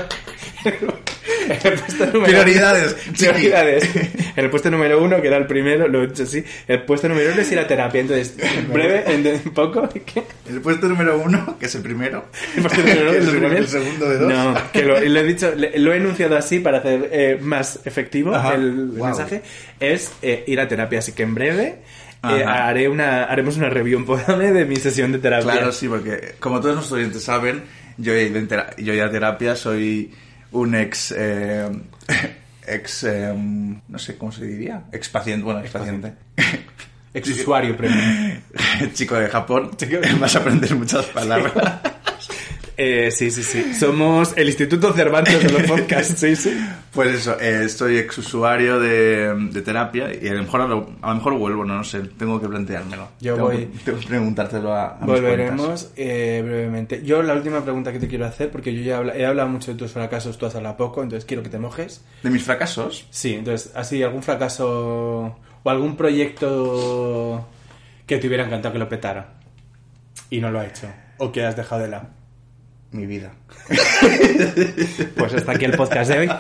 En 1.49 1.73
el 1.73 1.79
puesto 1.79 2.07
número 2.07 2.25
Prioridades, 2.25 2.95
Prioridades. 3.17 3.97
En 3.97 4.45
el 4.45 4.51
puesto 4.51 4.71
número 4.71 5.03
uno, 5.03 5.21
que 5.21 5.29
era 5.29 5.37
el 5.37 5.47
primero, 5.47 5.89
lo 5.89 6.03
he 6.03 6.07
hecho 6.07 6.25
así. 6.25 6.45
El 6.69 6.83
puesto 6.83 7.09
número 7.09 7.33
uno 7.33 7.41
es 7.41 7.53
ir 7.53 7.59
a 7.59 7.67
terapia. 7.67 8.01
Entonces, 8.01 8.35
en 8.39 8.73
breve, 8.73 9.05
en, 9.07 9.27
en 9.27 9.41
poco, 9.53 9.89
¿qué? 10.05 10.23
El 10.49 10.61
puesto 10.61 10.89
número 10.89 11.19
uno, 11.19 11.57
que 11.59 11.67
es 11.67 11.75
el 11.75 11.83
primero. 11.83 12.27
El 12.57 12.63
puesto 12.63 12.81
número 12.83 13.01
uno, 13.03 13.11
El 13.11 13.17
el 13.17 13.23
segundo- 13.25 13.41
primer- 13.49 13.59
el 13.59 13.69
segundo 13.69 14.09
de 14.11 14.19
dos. 14.19 14.33
No, 14.33 14.55
que 14.73 14.83
lo, 14.83 15.01
lo 15.01 15.21
he 15.21 15.25
dicho, 15.25 15.53
lo 15.77 15.93
he 15.93 15.97
enunciado 15.97 16.37
así 16.37 16.59
para 16.61 16.79
hacer 16.79 17.09
eh, 17.13 17.39
más 17.41 17.81
efectivo 17.85 18.35
Ajá. 18.35 18.55
el 18.55 18.73
Wow. 18.97 19.07
mensaje. 19.07 19.43
Es 19.81 20.13
eh, 20.23 20.45
ir 20.47 20.61
a 20.61 20.69
terapia. 20.69 20.99
Así 21.01 21.13
que 21.13 21.23
en 21.23 21.35
breve 21.35 21.77
eh, 22.29 22.45
haré 22.47 22.89
una, 22.89 23.25
haremos 23.25 23.57
una 23.57 23.69
review 23.71 24.05
en 24.39 24.55
de 24.55 24.65
mi 24.65 24.77
sesión 24.77 25.13
de 25.13 25.19
terapia. 25.19 25.53
Claro, 25.53 25.73
sí, 25.73 25.87
porque 25.89 26.35
como 26.41 26.61
todos 26.61 26.75
nuestros 26.75 26.99
oyentes 26.99 27.23
saben, 27.23 27.63
Yo 27.99 28.13
he 28.13 28.25
ido, 28.25 28.39
yo 28.79 28.93
he 28.93 28.97
ido 28.97 29.05
a 29.07 29.11
terapia, 29.11 29.57
soy 29.57 30.11
un 30.57 30.75
ex... 30.75 31.15
eh, 31.17 31.69
ex... 32.67 33.05
eh, 33.05 33.35
no 33.35 33.99
sé 33.99 34.17
cómo 34.17 34.33
se 34.33 34.45
diría. 34.45 34.85
Ex 34.93 35.09
paciente, 35.09 35.45
bueno, 35.45 35.61
ex 35.61 35.71
paciente. 35.71 36.15
Ex 37.17 37.31
usuario 37.31 37.75
premium. 37.77 38.43
Chico 38.93 39.15
de 39.15 39.29
Japón, 39.29 39.71
vas 40.21 40.37
a 40.37 40.39
aprender 40.41 40.75
muchas 40.75 41.07
palabras. 41.07 41.55
Eh, 42.79 43.11
sí, 43.11 43.31
sí, 43.31 43.43
sí. 43.43 43.73
Somos 43.75 44.35
el 44.37 44.49
Instituto 44.49 44.93
Cervantes 44.93 45.43
de 45.43 45.51
los 45.51 45.63
podcasts, 45.71 46.21
sí, 46.21 46.37
sí. 46.37 46.55
Pues 46.93 47.15
eso, 47.15 47.39
eh, 47.41 47.69
soy 47.71 47.97
ex 47.99 48.19
usuario 48.19 48.79
de, 48.79 49.35
de 49.51 49.63
terapia 49.63 50.09
y 50.15 50.29
a 50.29 50.35
lo, 50.35 50.43
mejor, 50.43 50.61
a, 50.61 50.67
lo, 50.67 50.91
a 51.01 51.09
lo 51.11 51.15
mejor 51.17 51.35
vuelvo, 51.39 51.65
no, 51.65 51.77
no 51.77 51.85
sé, 51.85 52.01
tengo 52.19 52.39
que 52.41 52.49
planteármelo. 52.49 53.09
Yo 53.21 53.35
tengo 53.35 53.49
voy- 53.49 53.67
Que, 53.67 53.79
tengo 53.85 53.99
que 54.01 54.07
preguntártelo 54.07 54.75
a, 54.75 54.89
a. 54.99 55.07
Volveremos 55.07 55.91
eh, 55.97 56.43
brevemente. 56.45 57.03
Yo 57.03 57.23
la 57.23 57.33
última 57.33 57.63
pregunta 57.63 57.93
que 57.93 57.99
te 57.99 58.09
quiero 58.09 58.27
hacer, 58.27 58.51
porque 58.51 58.75
yo 58.75 58.83
ya 58.83 59.01
he 59.15 59.25
hablado 59.25 59.49
mucho 59.49 59.73
de 59.73 59.79
tus 59.79 59.93
fracasos, 59.93 60.37
tú 60.37 60.45
has 60.45 60.55
hablado 60.55 60.77
poco, 60.77 61.03
entonces 61.03 61.25
quiero 61.25 61.43
que 61.43 61.49
te 61.49 61.59
mojes. 61.59 62.03
De 62.23 62.29
mis 62.31 62.43
fracasos, 62.43 63.07
Sí, 63.11 63.35
entonces, 63.35 63.73
así, 63.75 64.03
algún 64.03 64.23
fracaso 64.23 65.35
o 65.63 65.71
algún 65.71 65.97
proyecto 65.97 67.47
que 68.07 68.19
te 68.19 68.27
hubiera 68.27 68.45
encantado 68.45 68.73
que 68.75 68.79
lo 68.79 68.89
petara 68.89 69.35
y 70.31 70.41
no 70.41 70.51
lo 70.51 70.61
ha 70.61 70.67
hecho, 70.67 70.89
o 71.19 71.33
que 71.33 71.45
has 71.45 71.57
dejado 71.57 71.83
de 71.83 71.89
lado. 71.89 72.09
Mi 72.97 73.07
vida. 73.07 73.33
Pues 75.17 75.35
hasta 75.35 75.53
aquí 75.53 75.65
el 75.65 75.73
podcast 75.77 76.11
de 76.11 76.19
hoy. 76.21 76.31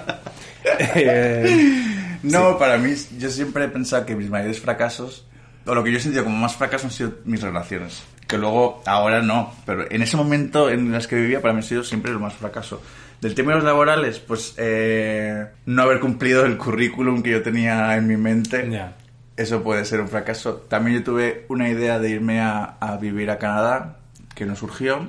Eh, 0.94 1.82
No, 2.22 2.58
para 2.58 2.78
mí, 2.78 2.92
yo 3.18 3.30
siempre 3.30 3.64
he 3.64 3.68
pensado 3.68 4.04
que 4.06 4.16
mis 4.16 4.28
mayores 4.30 4.60
fracasos, 4.60 5.26
o 5.64 5.74
lo 5.74 5.84
que 5.84 5.92
yo 5.92 5.98
he 5.98 6.00
sentido 6.00 6.24
como 6.24 6.36
más 6.36 6.56
fracaso 6.56 6.86
han 6.86 6.90
sido 6.92 7.14
mis 7.24 7.40
relaciones. 7.42 8.02
Que 8.26 8.38
luego, 8.38 8.82
ahora 8.86 9.22
no, 9.22 9.54
pero 9.64 9.88
en 9.90 10.02
ese 10.02 10.16
momento 10.16 10.68
en 10.70 10.90
las 10.90 11.06
que 11.06 11.16
vivía, 11.16 11.40
para 11.40 11.54
mí 11.54 11.60
ha 11.60 11.62
sido 11.62 11.84
siempre 11.84 12.12
lo 12.12 12.18
más 12.18 12.34
fracaso. 12.34 12.82
Del 13.20 13.34
tema 13.34 13.52
de 13.52 13.56
los 13.58 13.64
laborales, 13.64 14.18
pues 14.18 14.54
eh, 14.56 15.46
no 15.66 15.82
haber 15.82 16.00
cumplido 16.00 16.44
el 16.44 16.56
currículum 16.58 17.22
que 17.22 17.30
yo 17.30 17.42
tenía 17.42 17.96
en 17.96 18.06
mi 18.08 18.16
mente. 18.16 18.68
ya. 18.70 18.96
Eso 19.36 19.62
puede 19.62 19.84
ser 19.84 20.00
un 20.00 20.08
fracaso. 20.08 20.64
También 20.68 20.98
yo 20.98 21.04
tuve 21.04 21.44
una 21.48 21.68
idea 21.68 21.98
de 21.98 22.08
irme 22.10 22.40
a, 22.40 22.76
a 22.80 22.96
vivir 22.96 23.30
a 23.30 23.38
Canadá, 23.38 23.98
que 24.34 24.46
no 24.46 24.56
surgió. 24.56 25.08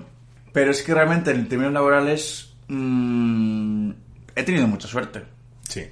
Pero 0.58 0.72
es 0.72 0.82
que 0.82 0.94
realmente 0.94 1.30
en 1.30 1.48
términos 1.48 1.72
laborales 1.74 2.54
mm, 2.68 3.92
he 4.36 4.44
tenido 4.44 4.68
mucha 4.68 4.88
suerte. 4.88 5.24
Sí. 5.70 5.84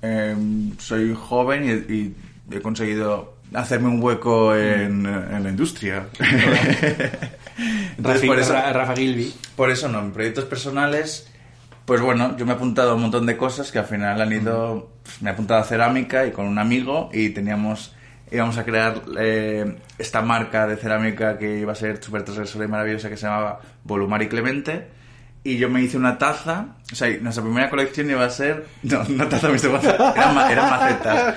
Eh, 0.00 0.34
soy 0.78 1.14
joven 1.14 1.64
y, 1.88 1.92
y 1.92 2.14
he 2.50 2.60
conseguido 2.60 3.34
hacerme 3.52 3.88
un 3.88 4.02
hueco 4.02 4.54
en, 4.56 5.04
en 5.06 5.42
la 5.42 5.48
industria. 5.50 6.06
Entonces, 7.96 8.22
Rafi- 8.22 8.26
por 8.26 8.38
eso, 8.38 8.52
Ra- 8.52 8.72
Rafa 8.72 8.94
Gilby. 8.96 9.34
por 9.56 9.70
eso 9.70 9.88
no, 9.88 10.00
en 10.00 10.12
proyectos 10.12 10.44
personales, 10.44 11.28
pues 11.84 12.00
bueno, 12.00 12.36
yo 12.36 12.46
me 12.46 12.52
he 12.52 12.54
apuntado 12.56 12.92
a 12.92 12.94
un 12.94 13.02
montón 13.02 13.26
de 13.26 13.36
cosas 13.36 13.70
que 13.70 13.78
al 13.78 13.84
final 13.86 14.20
han 14.20 14.32
ido. 14.32 14.90
Me 15.20 15.30
he 15.30 15.32
apuntado 15.34 15.60
a 15.60 15.64
cerámica 15.64 16.26
y 16.26 16.32
con 16.32 16.46
un 16.46 16.58
amigo 16.58 17.10
y 17.12 17.28
teníamos. 17.30 17.93
Íbamos 18.30 18.56
a 18.58 18.64
crear 18.64 19.02
eh, 19.18 19.76
esta 19.98 20.22
marca 20.22 20.66
de 20.66 20.76
cerámica 20.76 21.38
que 21.38 21.58
iba 21.60 21.72
a 21.72 21.76
ser 21.76 22.02
súper 22.02 22.22
transgresora 22.22 22.64
y 22.64 22.68
maravillosa 22.68 23.08
que 23.08 23.16
se 23.16 23.26
llamaba 23.26 23.60
Volumari 23.84 24.28
Clemente. 24.28 24.88
Y 25.46 25.58
yo 25.58 25.68
me 25.68 25.82
hice 25.82 25.98
una 25.98 26.16
taza, 26.16 26.68
o 26.90 26.94
sea, 26.94 27.06
nuestra 27.20 27.44
primera 27.44 27.68
colección 27.68 28.08
iba 28.08 28.24
a 28.24 28.30
ser. 28.30 28.64
No, 28.82 29.02
una 29.06 29.28
taza 29.28 29.50
me 29.50 29.56
estoy 29.56 29.72
eran, 29.74 30.34
ma- 30.34 30.50
eran 30.50 30.70
macetas. 30.70 31.34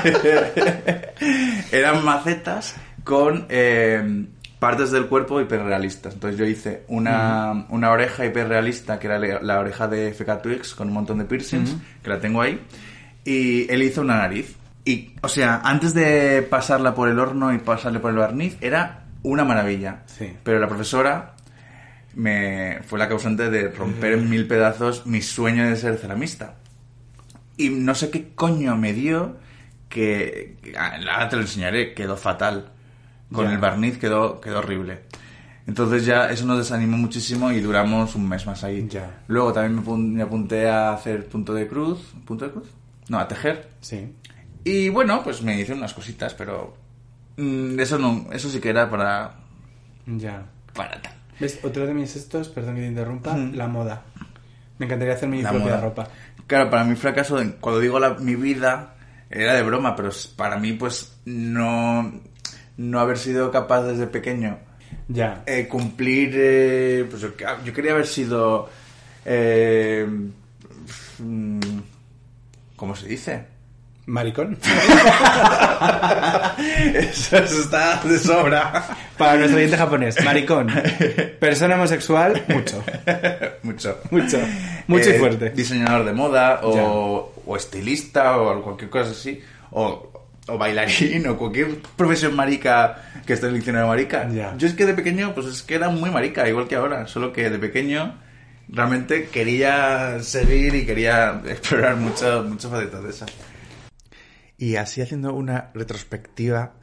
eran 1.72 2.04
macetas 2.04 2.74
con 3.04 3.46
eh, 3.50 4.24
partes 4.58 4.90
del 4.90 5.06
cuerpo 5.06 5.40
hiperrealistas. 5.40 6.14
Entonces 6.14 6.38
yo 6.38 6.46
hice 6.46 6.84
una, 6.88 7.66
una 7.68 7.90
oreja 7.90 8.24
hiperrealista, 8.24 8.98
que 8.98 9.06
era 9.08 9.18
la, 9.18 9.40
la 9.42 9.58
oreja 9.60 9.86
de 9.86 10.12
FK 10.14 10.42
Twix, 10.42 10.74
con 10.74 10.88
un 10.88 10.94
montón 10.94 11.18
de 11.18 11.24
piercings, 11.24 11.76
que 12.02 12.08
la 12.10 12.18
tengo 12.20 12.40
ahí. 12.40 12.58
Y 13.24 13.70
él 13.70 13.82
hizo 13.82 14.00
una 14.00 14.16
nariz. 14.16 14.56
Y, 14.84 15.14
o 15.22 15.28
sea, 15.28 15.60
antes 15.64 15.92
de 15.94 16.42
pasarla 16.48 16.94
por 16.94 17.08
el 17.08 17.18
horno 17.18 17.52
y 17.52 17.58
pasarle 17.58 18.00
por 18.00 18.10
el 18.10 18.16
barniz, 18.16 18.56
era 18.60 19.04
una 19.22 19.44
maravilla. 19.44 20.02
Sí. 20.06 20.32
Pero 20.42 20.58
la 20.58 20.68
profesora 20.68 21.34
me 22.14 22.80
fue 22.86 22.98
la 22.98 23.08
causante 23.08 23.50
de 23.50 23.68
romper 23.68 24.12
en 24.14 24.28
mil 24.30 24.46
pedazos 24.46 25.06
mi 25.06 25.22
sueño 25.22 25.68
de 25.68 25.76
ser 25.76 25.96
ceramista. 25.98 26.54
Y 27.56 27.68
no 27.70 27.94
sé 27.94 28.10
qué 28.10 28.30
coño 28.34 28.76
me 28.76 28.92
dio 28.94 29.36
que, 29.88 30.56
ah, 30.78 30.92
ahora 31.12 31.28
te 31.28 31.36
lo 31.36 31.42
enseñaré, 31.42 31.94
quedó 31.94 32.16
fatal. 32.16 32.70
Con 33.32 33.44
Ya. 33.46 33.52
el 33.52 33.58
barniz 33.58 33.98
quedó, 33.98 34.40
quedó 34.40 34.58
horrible. 34.58 35.02
Entonces 35.66 36.04
ya 36.04 36.30
eso 36.30 36.46
nos 36.46 36.58
desanimó 36.58 36.96
muchísimo 36.96 37.52
y 37.52 37.60
duramos 37.60 38.16
un 38.16 38.28
mes 38.28 38.44
más 38.46 38.64
ahí. 38.64 38.88
Ya. 38.88 39.20
Luego 39.28 39.52
también 39.52 40.14
me 40.14 40.22
apunté 40.22 40.68
a 40.68 40.92
hacer 40.92 41.28
punto 41.28 41.54
de 41.54 41.68
cruz. 41.68 42.12
¿Punto 42.24 42.46
de 42.46 42.50
cruz? 42.50 42.68
No, 43.08 43.18
a 43.20 43.28
tejer. 43.28 43.68
Sí. 43.80 44.12
Y 44.64 44.88
bueno, 44.90 45.22
pues 45.24 45.42
me 45.42 45.58
hice 45.58 45.72
unas 45.72 45.94
cositas, 45.94 46.34
pero 46.34 46.76
mm, 47.36 47.78
eso 47.80 47.98
no, 47.98 48.26
eso 48.32 48.48
sí 48.50 48.60
que 48.60 48.70
era 48.70 48.90
para, 48.90 49.34
Ya. 50.06 50.44
para 50.74 51.00
tal. 51.00 51.14
¿Ves? 51.38 51.58
Otro 51.62 51.86
de 51.86 51.94
mis 51.94 52.14
estos, 52.16 52.48
perdón 52.48 52.74
que 52.74 52.82
te 52.82 52.86
interrumpa, 52.88 53.32
Ujú. 53.32 53.52
la 53.54 53.66
moda. 53.68 54.02
Me 54.78 54.86
encantaría 54.86 55.14
hacer 55.14 55.28
mi 55.28 55.42
La 55.42 55.50
propia 55.50 55.66
moda. 55.68 55.80
ropa. 55.80 56.08
Claro, 56.46 56.68
para 56.70 56.84
mí 56.84 56.96
fracaso, 56.96 57.40
en- 57.40 57.52
cuando 57.60 57.80
digo 57.80 57.98
la- 57.98 58.14
mi 58.14 58.34
vida, 58.34 58.94
era 59.30 59.54
de 59.54 59.62
broma, 59.62 59.94
pero 59.96 60.08
s- 60.10 60.28
para 60.36 60.58
mí, 60.58 60.72
pues, 60.74 61.16
no, 61.24 62.12
no 62.76 63.00
haber 63.00 63.16
sido 63.18 63.50
capaz 63.50 63.82
desde 63.84 64.06
pequeño 64.06 64.58
Ya. 65.08 65.42
eh, 65.46 65.66
cumplir, 65.68 66.32
eh, 66.34 67.06
pues 67.08 67.22
yo, 67.22 67.30
yo 67.64 67.72
quería 67.72 67.92
haber 67.92 68.06
sido, 68.06 68.68
eh, 69.24 70.06
mm, 71.18 71.60
¿cómo 72.76 72.94
se 72.96 73.06
dice? 73.08 73.44
Maricón. 74.10 74.58
Eso, 76.94 77.36
está 77.38 78.00
de 78.04 78.18
sobra. 78.18 78.84
Para 79.16 79.36
nuestro 79.36 79.56
oyente 79.58 79.76
japonés, 79.76 80.22
maricón. 80.24 80.68
Persona 81.38 81.76
homosexual, 81.76 82.42
mucho. 82.48 82.82
Mucho. 83.62 83.98
Mucho. 84.10 84.38
Mucho 84.88 85.10
y 85.10 85.12
Eh, 85.12 85.18
fuerte. 85.18 85.50
Diseñador 85.50 86.04
de 86.04 86.12
moda 86.12 86.60
o, 86.62 87.32
o 87.46 87.56
estilista 87.56 88.36
o 88.38 88.62
cualquier 88.62 88.90
cosa 88.90 89.10
así. 89.10 89.40
O, 89.70 90.10
o 90.48 90.58
bailarín 90.58 91.26
o 91.28 91.36
cualquier 91.36 91.78
profesión 91.96 92.34
marica 92.34 92.96
que 93.26 93.34
esté 93.34 93.46
en 93.46 93.50
el 93.52 93.56
diccionario 93.58 93.88
marica. 93.88 94.28
Ya. 94.30 94.54
Yo 94.56 94.66
es 94.66 94.74
que 94.74 94.86
de 94.86 94.94
pequeño, 94.94 95.34
pues 95.34 95.46
es 95.46 95.62
que 95.62 95.74
era 95.76 95.88
muy 95.90 96.10
marica, 96.10 96.48
igual 96.48 96.66
que 96.66 96.76
ahora. 96.76 97.06
Solo 97.06 97.32
que 97.32 97.48
de 97.50 97.58
pequeño 97.58 98.18
realmente 98.68 99.28
quería 99.28 100.18
seguir 100.22 100.74
y 100.74 100.86
quería 100.86 101.40
explorar 101.46 101.96
muchas 101.96 102.44
muchas 102.44 102.70
facetas 102.70 103.02
de 103.04 103.10
esas. 103.10 103.30
Y 104.60 104.76
así 104.76 105.00
haciendo 105.00 105.32
una 105.32 105.70
retrospectiva 105.72 106.74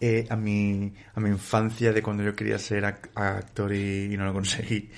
eh, 0.00 0.26
a, 0.30 0.34
mi, 0.34 0.92
a 1.14 1.20
mi 1.20 1.28
infancia 1.28 1.92
de 1.92 2.02
cuando 2.02 2.24
yo 2.24 2.34
quería 2.34 2.58
ser 2.58 2.82
ac- 2.82 3.10
actor 3.14 3.72
y, 3.72 4.08
no 4.16 4.24
lo 4.24 4.32
conseguí. 4.32 4.90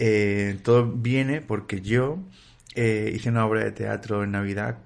Eh, 0.00 0.58
todo 0.64 0.90
viene 0.90 1.40
porque 1.40 1.80
yo 1.80 2.18
eh, 2.74 3.12
hice 3.14 3.28
una 3.28 3.46
obra 3.46 3.62
de 3.62 3.70
teatro 3.70 4.24
en 4.24 4.32
Navidad 4.32 4.78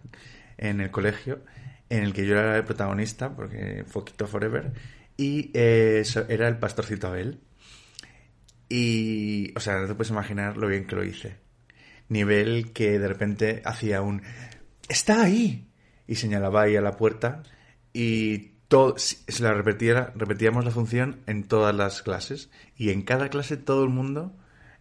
en 0.58 0.82
el 0.82 0.90
colegio 0.90 1.42
en 1.88 2.02
el 2.04 2.12
que 2.12 2.26
yo 2.26 2.38
era 2.38 2.58
el 2.58 2.64
protagonista, 2.64 3.34
porque 3.34 3.84
Foquito 3.86 4.26
Forever, 4.26 4.74
y 5.16 5.50
era 5.54 6.48
el 6.48 6.58
pastorcito 6.58 7.06
Abel. 7.06 7.40
Y, 8.68 9.52
o 9.56 9.60
sea, 9.60 9.78
no 9.78 9.86
te 9.86 9.94
puedes 9.94 10.10
imaginar 10.10 10.58
lo 10.58 10.68
bien 10.68 10.86
que 10.86 10.96
lo 10.96 11.04
hice. 11.04 11.36
Nivel 12.10 12.72
que 12.72 12.98
de 12.98 13.08
repente 13.08 13.62
hacía 13.64 14.02
un... 14.02 14.22
¡Está 14.88 15.22
ahí! 15.22 15.71
Y 16.06 16.16
señalaba 16.16 16.62
ahí 16.62 16.76
a 16.76 16.80
la 16.80 16.96
puerta 16.96 17.42
y 17.92 18.52
todo, 18.68 18.94
se 18.98 19.42
la 19.42 19.52
repetía, 19.54 20.12
repetíamos 20.16 20.64
la 20.64 20.70
función 20.70 21.20
en 21.26 21.44
todas 21.44 21.74
las 21.74 22.02
clases. 22.02 22.50
Y 22.76 22.90
en 22.90 23.02
cada 23.02 23.28
clase 23.28 23.56
todo 23.56 23.84
el 23.84 23.90
mundo 23.90 24.32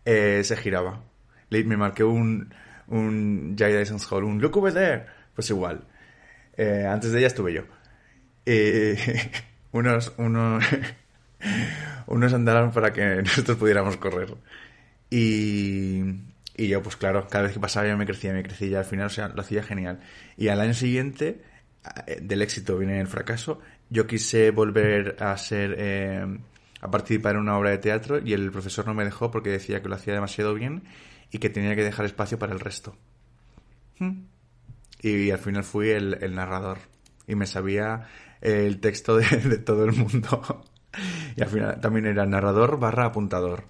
eh, 0.05 0.41
se 0.43 0.57
giraba. 0.57 1.03
Le- 1.49 1.63
me 1.63 1.77
marqué 1.77 2.03
un, 2.03 2.53
un 2.87 3.55
Hall, 4.09 4.23
un 4.23 4.41
Look 4.41 4.57
over 4.57 4.73
there. 4.73 5.05
Pues 5.35 5.49
igual. 5.49 5.85
Eh, 6.57 6.85
antes 6.89 7.11
de 7.11 7.19
ella 7.19 7.27
estuve 7.27 7.53
yo. 7.53 7.63
Eh, 8.45 8.97
unos, 9.71 10.13
unos, 10.17 10.63
unos 12.07 12.33
andaron 12.33 12.71
para 12.71 12.91
que 12.93 13.15
nosotros 13.23 13.57
pudiéramos 13.57 13.97
correr. 13.97 14.35
Y, 15.09 16.01
y 16.61 16.67
yo, 16.67 16.83
pues 16.83 16.95
claro, 16.95 17.27
cada 17.27 17.45
vez 17.45 17.53
que 17.53 17.59
pasaba 17.59 17.87
yo 17.87 17.97
me 17.97 18.05
crecía, 18.05 18.33
me 18.33 18.43
crecía 18.43 18.77
al 18.77 18.85
final, 18.85 19.07
o 19.07 19.09
sea, 19.09 19.29
lo 19.29 19.41
hacía 19.41 19.63
genial. 19.63 19.99
Y 20.37 20.49
al 20.49 20.61
año 20.61 20.75
siguiente, 20.75 21.41
eh, 22.05 22.19
del 22.21 22.43
éxito 22.43 22.77
viene 22.77 22.99
el 23.01 23.07
fracaso, 23.07 23.59
yo 23.89 24.05
quise 24.05 24.51
volver 24.51 25.15
a 25.19 25.35
ser, 25.37 25.75
eh, 25.79 26.23
a 26.79 26.91
participar 26.91 27.33
en 27.33 27.41
una 27.41 27.57
obra 27.57 27.71
de 27.71 27.79
teatro 27.79 28.19
y 28.23 28.33
el 28.33 28.51
profesor 28.51 28.85
no 28.85 28.93
me 28.93 29.03
dejó 29.03 29.31
porque 29.31 29.49
decía 29.49 29.81
que 29.81 29.89
lo 29.89 29.95
hacía 29.95 30.13
demasiado 30.13 30.53
bien 30.53 30.83
y 31.31 31.39
que 31.39 31.49
tenía 31.49 31.75
que 31.75 31.83
dejar 31.83 32.05
espacio 32.05 32.37
para 32.37 32.53
el 32.53 32.59
resto. 32.59 32.95
Hmm. 33.97 34.25
Y 35.01 35.31
al 35.31 35.39
final 35.39 35.63
fui 35.63 35.89
el, 35.89 36.35
narrador 36.35 36.77
y 37.25 37.33
me 37.33 37.47
sabía 37.47 38.07
el 38.39 38.79
texto 38.79 39.17
de 39.17 39.57
todo 39.57 39.85
el 39.85 39.93
mundo. 39.93 40.63
Y 41.37 41.41
al 41.41 41.47
final 41.47 41.79
también 41.79 42.05
era 42.05 42.25
narrador 42.25 42.77
barra 42.77 43.05
apuntador. 43.05 43.63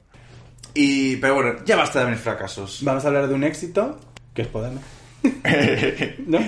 Y, 0.73 1.17
pero 1.17 1.35
bueno, 1.35 1.55
ya 1.65 1.75
basta 1.75 2.03
de 2.05 2.11
mis 2.11 2.19
fracasos. 2.19 2.79
Vamos 2.83 3.03
a 3.03 3.07
hablar 3.09 3.27
de 3.27 3.33
un 3.35 3.43
éxito, 3.43 3.99
que 4.33 4.43
es 4.43 4.47
Podame. 4.47 4.79
¿No? 6.27 6.39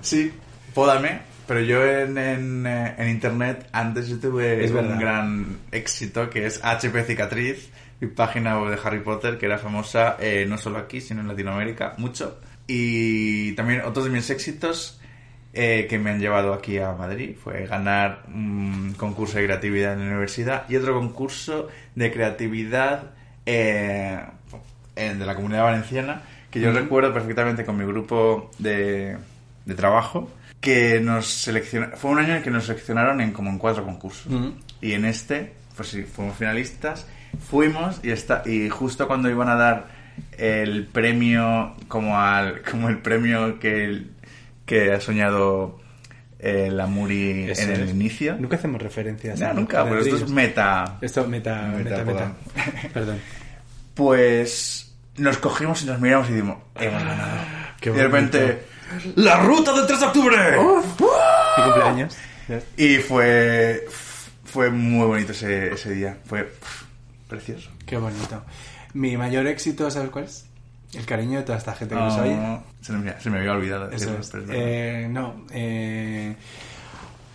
Sí, 0.00 0.32
pódame. 0.74 1.20
Pero 1.46 1.60
yo 1.60 1.84
en, 1.86 2.18
en, 2.18 2.66
eh, 2.66 2.94
en 2.98 3.08
internet 3.08 3.68
antes 3.72 4.08
yo 4.08 4.18
tuve 4.18 4.64
Es 4.64 4.70
un 4.70 4.76
verdad. 4.78 4.98
gran 5.00 5.58
éxito 5.70 6.28
que 6.28 6.46
es 6.46 6.60
HP 6.64 7.04
Cicatriz, 7.04 7.70
mi 8.00 8.08
página 8.08 8.60
web 8.60 8.70
de 8.74 8.80
Harry 8.82 8.98
Potter 9.00 9.38
que 9.38 9.46
era 9.46 9.56
famosa 9.58 10.16
eh, 10.18 10.44
no 10.48 10.58
solo 10.58 10.78
aquí 10.78 11.00
sino 11.00 11.20
en 11.20 11.28
Latinoamérica 11.28 11.94
mucho. 11.98 12.40
Y 12.66 13.52
también 13.52 13.82
otros 13.82 14.06
de 14.06 14.10
mis 14.10 14.28
éxitos 14.28 15.00
eh, 15.52 15.86
que 15.88 16.00
me 16.00 16.10
han 16.10 16.18
llevado 16.18 16.52
aquí 16.52 16.78
a 16.78 16.92
Madrid 16.92 17.36
fue 17.40 17.64
ganar 17.66 18.24
un 18.26 18.94
concurso 18.96 19.38
de 19.38 19.44
creatividad 19.44 19.92
en 19.92 20.00
la 20.00 20.06
universidad 20.06 20.64
y 20.68 20.74
otro 20.74 20.94
concurso 20.94 21.68
de 21.94 22.10
creatividad 22.10 23.12
eh, 23.46 24.18
en- 24.96 25.18
de 25.18 25.26
la 25.26 25.34
comunidad 25.34 25.62
valenciana 25.64 26.22
que 26.50 26.60
yo 26.60 26.72
recuerdo 26.72 27.12
perfectamente 27.12 27.64
con 27.64 27.76
mi 27.76 27.84
grupo 27.84 28.50
de, 28.58 29.16
de 29.64 29.74
trabajo 29.74 30.30
que 30.60 31.00
nos 31.00 31.26
seleccionaron 31.26 31.96
fue 31.98 32.10
un 32.10 32.18
año 32.18 32.30
en 32.30 32.36
el 32.38 32.42
que 32.42 32.50
nos 32.50 32.66
seleccionaron 32.66 33.20
en 33.20 33.32
como 33.32 33.50
en 33.50 33.58
cuatro 33.58 33.84
concursos 33.84 34.32
y 34.80 34.92
en 34.92 35.04
este 35.04 35.52
pues 35.76 35.88
sí 35.90 36.02
fuimos 36.02 36.36
finalistas 36.36 37.06
fuimos 37.48 38.00
y 38.02 38.10
está 38.10 38.42
y 38.46 38.68
justo 38.70 39.06
cuando 39.06 39.28
iban 39.30 39.48
a 39.48 39.54
dar 39.56 39.88
el 40.38 40.86
premio 40.86 41.74
como 41.88 42.18
al 42.18 42.62
como 42.70 42.88
el 42.88 42.98
premio 42.98 43.58
que 43.58 44.04
que 44.64 44.92
ha 44.92 45.00
soñado 45.00 45.78
eh, 46.38 46.70
la 46.72 46.86
Muri 46.86 47.44
Eso 47.50 47.62
en 47.62 47.70
el 47.70 47.82
es. 47.82 47.90
inicio 47.90 48.36
Nunca 48.38 48.56
hacemos 48.56 48.80
referencias. 48.82 49.38
no, 49.40 49.52
nunca 49.54 49.84
pero 49.84 50.00
esto 50.00 50.16
es 50.16 50.30
meta 50.30 50.98
Esto, 51.00 51.26
meta, 51.28 51.62
Meta, 51.76 52.02
meta, 52.02 52.04
meta. 52.04 52.32
Perdón. 52.94 53.18
Pues 53.96 54.94
nos 55.16 55.38
cogimos 55.38 55.82
y 55.82 55.86
nos 55.86 56.00
miramos 56.00 56.28
y 56.30 56.34
dijimos 56.34 56.58
hemos 56.76 57.02
ganado 57.02 57.38
Qué 57.80 57.90
y 57.90 57.92
de 57.94 58.02
repente 58.04 58.62
la 59.16 59.40
ruta 59.40 59.72
del 59.72 59.86
3 59.86 59.98
de 60.00 60.06
octubre 60.06 60.36
¿Mi 61.56 61.64
cumpleaños? 61.64 62.16
y 62.76 62.96
fue 62.98 63.86
fue 64.44 64.70
muy 64.70 65.06
bonito 65.06 65.32
ese, 65.32 65.72
ese 65.72 65.90
día 65.90 66.16
fue 66.26 66.52
precioso 67.28 67.70
Qué 67.86 67.96
bonito. 67.96 68.42
Mi 68.94 69.16
mayor 69.16 69.46
éxito, 69.46 69.88
¿sabes 69.90 70.10
cuál 70.10 70.24
es? 70.24 70.44
El 70.92 71.06
cariño 71.06 71.38
de 71.38 71.44
toda 71.44 71.58
esta 71.58 71.72
gente 71.74 71.94
que 71.94 72.00
nos 72.00 72.16
oye. 72.18 72.34
No, 72.34 72.64
se, 72.80 72.92
me, 72.94 73.20
se 73.20 73.30
me 73.30 73.38
había 73.38 73.52
olvidado 73.52 73.90
Eso 73.90 74.16
es. 74.18 74.28
pero. 74.30 74.44
Eh, 74.50 75.06
no, 75.10 75.44
eh... 75.52 76.34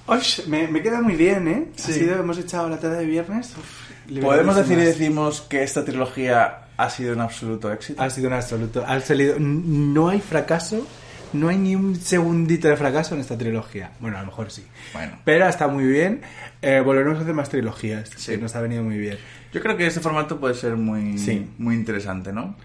Osh, 0.08 0.46
me, 0.48 0.68
me 0.68 0.82
queda 0.82 1.02
muy 1.02 1.16
bien, 1.16 1.48
¿eh? 1.48 1.68
Sí. 1.78 1.92
Ha 1.92 1.96
sido, 1.96 2.16
hemos 2.20 2.38
echado 2.38 2.68
la 2.68 2.78
tarde 2.80 2.98
de 2.98 3.06
viernes. 3.06 3.54
Uf, 3.58 3.91
podemos 4.22 4.56
decir 4.56 4.78
y 4.78 4.84
decimos 4.84 5.42
que 5.42 5.64
esta 5.64 5.84
trilogía 5.86 6.60
ha 6.78 6.90
sido 6.90 7.14
un 7.14 7.22
absoluto 7.22 7.72
éxito 7.72 8.02
Ha 8.02 8.10
sido 8.10 8.28
un 8.28 8.34
absoluto. 8.34 8.84
Ha 8.88 9.00
salido, 9.02 9.36
no 9.40 10.10
hay 10.10 10.20
fracaso, 10.20 10.86
no 11.34 11.50
hay 11.50 11.58
ni 11.58 11.76
un 11.76 11.96
segundito 11.96 12.68
de 12.68 12.76
fracaso 12.76 13.14
en 13.16 13.22
esta 13.22 13.38
trilogía. 13.38 13.92
Bueno, 14.00 14.18
a 14.18 14.22
lo 14.22 14.28
mejor 14.28 14.52
sí. 14.52 14.66
Bueno. 14.94 15.18
Pero 15.24 15.48
está 15.48 15.68
muy 15.68 15.86
bien. 15.86 16.22
Eh, 16.62 16.82
volveremos 16.84 17.20
a 17.20 17.22
hacer 17.22 17.34
más 17.34 17.50
trilogías. 17.50 18.10
Sí. 18.18 18.32
que 18.34 18.38
nos 18.38 18.56
ha 18.56 18.62
venido 18.62 18.84
muy 18.84 18.98
bien. 18.98 19.18
yo 19.54 19.62
creo 19.62 19.78
que 19.78 19.86
este 19.88 20.00
formato 20.00 20.40
puede 20.40 20.56
ser 20.56 20.76
muy 20.76 21.18
Sí. 21.18 21.46
muy 21.58 21.76
interesante 21.76 22.32
no 22.34 22.56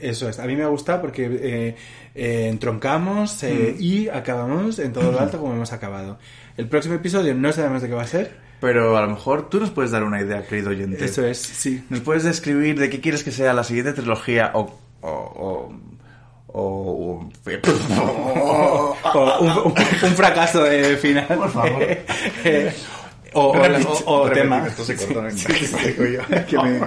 Eso 0.00 0.28
es. 0.28 0.38
A 0.40 0.46
mí 0.46 0.56
me 0.56 0.64
ha 0.64 0.68
gustado 0.68 1.00
porque 1.00 1.26
eh, 1.26 1.76
eh, 2.14 2.48
entroncamos 2.48 3.40
eh, 3.44 3.76
Mm. 3.78 3.82
y 3.82 4.08
acabamos 4.08 4.78
en 4.80 4.92
todo 4.92 5.12
lo 5.12 5.20
alto 5.24 5.38
como 5.38 5.52
hemos 5.54 5.72
acabado. 5.72 6.18
El 6.56 6.66
próximo 6.68 6.96
episodio 6.96 7.34
no 7.34 7.52
sabemos 7.52 7.80
de 7.82 7.88
qué 7.88 7.94
va 7.94 8.02
a 8.02 8.06
ser. 8.08 8.49
Pero 8.60 8.96
a 8.96 9.02
lo 9.02 9.08
mejor 9.08 9.48
tú 9.48 9.58
nos 9.60 9.70
puedes 9.70 9.90
dar 9.90 10.04
una 10.04 10.20
idea 10.20 10.46
querido 10.46 10.70
oyente 10.70 11.04
Eso 11.04 11.24
es, 11.26 11.38
sí. 11.40 11.84
nos 11.88 12.00
puedes 12.00 12.24
describir 12.24 12.78
de 12.78 12.90
qué 12.90 13.00
quieres 13.00 13.24
que 13.24 13.32
sea 13.32 13.52
la 13.54 13.64
siguiente 13.64 13.92
trilogía 13.92 14.50
o 14.54 14.78
o, 15.02 15.72
o, 16.48 16.52
o- 16.52 17.30
un, 19.64 20.14
fracaso 20.16 20.62
de 20.64 20.96
final. 20.98 21.26
Por 21.28 21.50
favor. 21.50 21.82
o 23.32 23.52
Repite, 23.54 23.86
o- 23.88 24.02
o 24.06 24.24
repite, 24.26 24.42
tema. 24.42 24.66
esto 24.66 24.84
se 24.84 24.96
cortó, 24.96 25.22
venga. 25.22 25.30
sí, 25.38 25.52
sí, 25.54 25.94
me- 26.56 26.80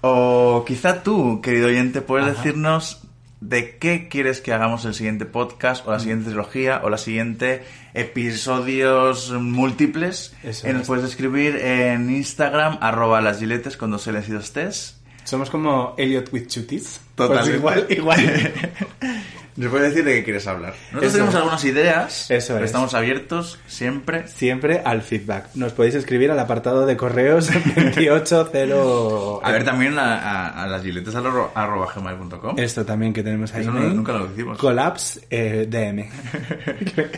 O 0.00 0.64
quizá 0.66 1.02
tú, 1.02 1.40
querido 1.40 1.68
oyente, 1.68 2.00
puedes 2.00 2.26
decirnos 2.36 3.01
de 3.42 3.76
qué 3.78 4.08
quieres 4.08 4.40
que 4.40 4.52
hagamos 4.52 4.84
el 4.84 4.94
siguiente 4.94 5.26
podcast, 5.26 5.86
o 5.86 5.90
la 5.90 5.98
siguiente 5.98 6.26
trilogía, 6.26 6.80
o 6.84 6.88
la 6.88 6.98
siguiente 6.98 7.64
episodios 7.92 9.32
múltiples. 9.32 10.34
Eso 10.44 10.68
nos 10.68 10.82
es. 10.82 10.86
puedes 10.86 11.04
escribir 11.04 11.56
en 11.56 12.08
Instagram, 12.10 12.78
arroba 12.80 13.20
las 13.20 13.40
giletes 13.40 13.76
con 13.76 13.90
dos 13.90 14.06
L's 14.06 14.28
y 14.28 14.32
dos 14.32 14.52
T's. 14.52 15.00
Somos 15.24 15.50
como 15.50 15.94
Elliot 15.98 16.32
with 16.32 16.46
Chutis. 16.46 17.00
Totalmente. 17.14 17.60
Pues 17.60 17.88
igual, 17.90 18.18
igual. 18.18 18.52
Nos 19.54 19.70
puedes 19.70 19.90
decir 19.90 20.04
de 20.04 20.14
qué 20.14 20.24
quieres 20.24 20.46
hablar. 20.46 20.72
Nosotros 20.92 21.04
Eso 21.04 21.12
tenemos 21.12 21.34
algunas 21.34 21.64
ideas, 21.64 22.30
Eso 22.30 22.54
pero 22.54 22.64
es. 22.64 22.70
estamos 22.70 22.94
abiertos 22.94 23.58
siempre. 23.66 24.26
Siempre 24.28 24.80
al 24.84 25.02
feedback. 25.02 25.48
Nos 25.54 25.72
podéis 25.72 25.94
escribir 25.94 26.30
al 26.30 26.38
apartado 26.38 26.86
de 26.86 26.96
correos 26.96 27.50
280. 27.94 29.46
A 29.46 29.52
ver 29.52 29.64
también 29.64 29.98
a, 29.98 30.16
a- 30.18 30.64
a 30.64 30.66
las 30.66 30.82
giletes 30.82 31.14
arro- 31.14 31.50
arroba 31.54 31.86
gmail.com. 31.94 32.58
Esto 32.58 32.84
también 32.86 33.12
que 33.12 33.22
tenemos 33.22 33.52
ahí. 33.54 33.60
Eso 33.62 33.72
no- 33.72 33.78
email. 33.80 33.96
nunca 33.96 34.12
lo 34.12 34.26
decimos. 34.28 34.56
Collapse 34.58 35.20
eh, 35.30 35.66
DM. 35.68 36.08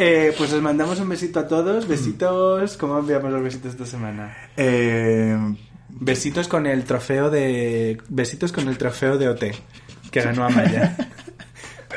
Eh, 0.00 0.32
pues 0.38 0.52
os 0.52 0.62
mandamos 0.62 1.00
un 1.00 1.08
besito 1.08 1.40
a 1.40 1.48
todos. 1.48 1.88
Besitos. 1.88 2.76
¿Cómo 2.76 3.00
enviamos 3.00 3.32
los 3.32 3.42
besitos 3.42 3.72
esta 3.72 3.84
semana? 3.84 4.36
Eh, 4.56 5.36
Besitos 5.88 6.46
con 6.46 6.66
el 6.66 6.84
trofeo 6.84 7.30
de. 7.30 7.98
Besitos 8.08 8.52
con 8.52 8.68
el 8.68 8.78
trofeo 8.78 9.18
de 9.18 9.28
OT. 9.28 9.44
Que 10.12 10.20
ganó 10.20 10.44
Amaya. 10.44 10.96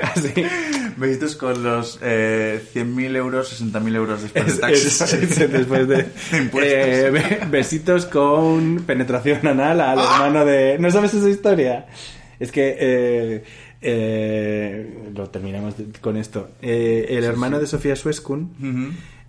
Así. 0.15 0.33
Besitos 0.97 1.35
con 1.35 1.63
los 1.63 1.99
eh, 2.01 2.61
100.000 2.73 3.15
euros, 3.15 3.61
60.000 3.61 3.95
euros 3.95 4.21
después 4.23 4.45
de 4.45 4.51
Es- 4.51 4.59
taxes. 4.59 5.01
es- 5.01 5.37
es 5.41 5.51
después 5.51 5.87
de, 5.87 5.95
De 6.31 6.37
impuestos. 6.37 6.73
Eh, 6.73 7.09
be- 7.11 7.39
besitos 7.49 8.05
con 8.05 8.83
penetración 8.85 9.45
anal 9.47 9.79
al 9.81 9.99
hermano 9.99 10.45
de 10.45 10.77
¿no 10.79 10.89
sabes 10.91 11.13
esa 11.13 11.29
historia? 11.29 11.85
es 12.39 12.51
que 12.51 12.75
eh, 12.79 13.43
eh, 13.81 14.93
lo 15.15 15.29
terminamos 15.29 15.75
con 16.01 16.17
esto 16.17 16.49
Eh, 16.61 17.05
el 17.09 17.23
hermano 17.23 17.59
de 17.59 17.67
Sofía 17.67 17.95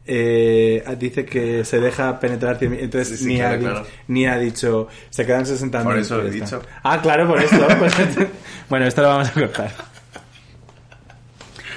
eh, 0.04 0.82
dice 0.98 1.24
que 1.24 1.64
se 1.64 1.78
deja 1.78 2.18
penetrar 2.18 2.58
entonces 2.60 3.20
Sí, 3.20 3.26
ni, 3.26 3.36
claro, 3.36 3.54
ha, 3.54 3.56
di- 3.58 3.64
claro. 3.64 3.86
ni 4.08 4.26
ha 4.26 4.36
dicho 4.38 4.88
se 5.10 5.24
quedan 5.24 5.46
60 5.46 5.84
Por 5.84 5.96
eso 5.98 6.18
lo 6.18 6.26
he 6.26 6.30
dicho. 6.30 6.60
ah 6.82 7.00
claro 7.00 7.28
por 7.28 7.40
eso 7.40 7.56
Pues, 7.78 7.94
bueno 8.68 8.86
esto 8.86 9.02
lo 9.02 9.08
vamos 9.08 9.28
a 9.28 9.32
cortar 9.32 9.91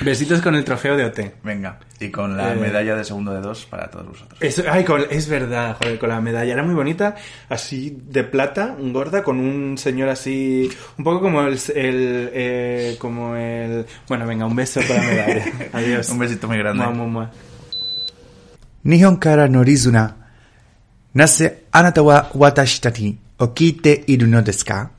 Besitos 0.01 0.41
con 0.41 0.55
el 0.55 0.63
trofeo 0.63 0.97
de 0.97 1.05
OT. 1.05 1.19
Venga, 1.43 1.79
y 1.99 2.09
con 2.09 2.35
la 2.35 2.53
eh, 2.53 2.55
medalla 2.55 2.95
de 2.95 3.03
segundo 3.03 3.33
de 3.33 3.41
dos 3.41 3.65
para 3.65 3.89
todos 3.89 4.07
vosotros. 4.07 4.41
Es, 4.41 4.59
ay, 4.67 4.85
es 5.09 5.29
verdad, 5.29 5.77
joder, 5.77 5.97
con 5.97 6.09
la 6.09 6.19
medalla. 6.21 6.53
Era 6.53 6.63
muy 6.63 6.75
bonita, 6.75 7.15
así 7.49 7.97
de 8.07 8.23
plata, 8.23 8.75
gorda, 8.79 9.23
con 9.23 9.39
un 9.39 9.77
señor 9.77 10.09
así, 10.09 10.69
un 10.97 11.03
poco 11.03 11.21
como 11.21 11.41
el... 11.41 11.59
el 11.75 12.29
eh, 12.33 12.95
como 12.99 13.35
el... 13.35 13.85
Bueno, 14.07 14.25
venga, 14.27 14.45
un 14.45 14.55
beso 14.55 14.81
para 14.81 15.01
la 15.01 15.09
medalla. 15.09 15.45
Adiós. 15.73 16.09
un 16.09 16.19
besito 16.19 16.47
muy 16.47 16.57
grande. 16.57 16.85
Mua, 16.85 17.07
mua. 17.07 17.31
Nihon 18.83 19.17
kara 19.17 19.47
norizuna. 19.47 20.15
Nase 21.13 21.65
anata 21.71 22.03
wa 22.03 22.29
watashi 22.33 22.81
tati 22.81 23.17
o 23.39 23.53
iru 24.07 24.27
no 24.27 24.41
desu 24.41 24.65
ka? 24.65 24.89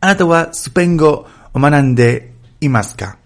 Anata 0.00 0.24
wa 0.24 0.52
supengo 0.52 1.26
o 1.52 1.58
manande 1.58 2.32
imasu? 2.60 3.25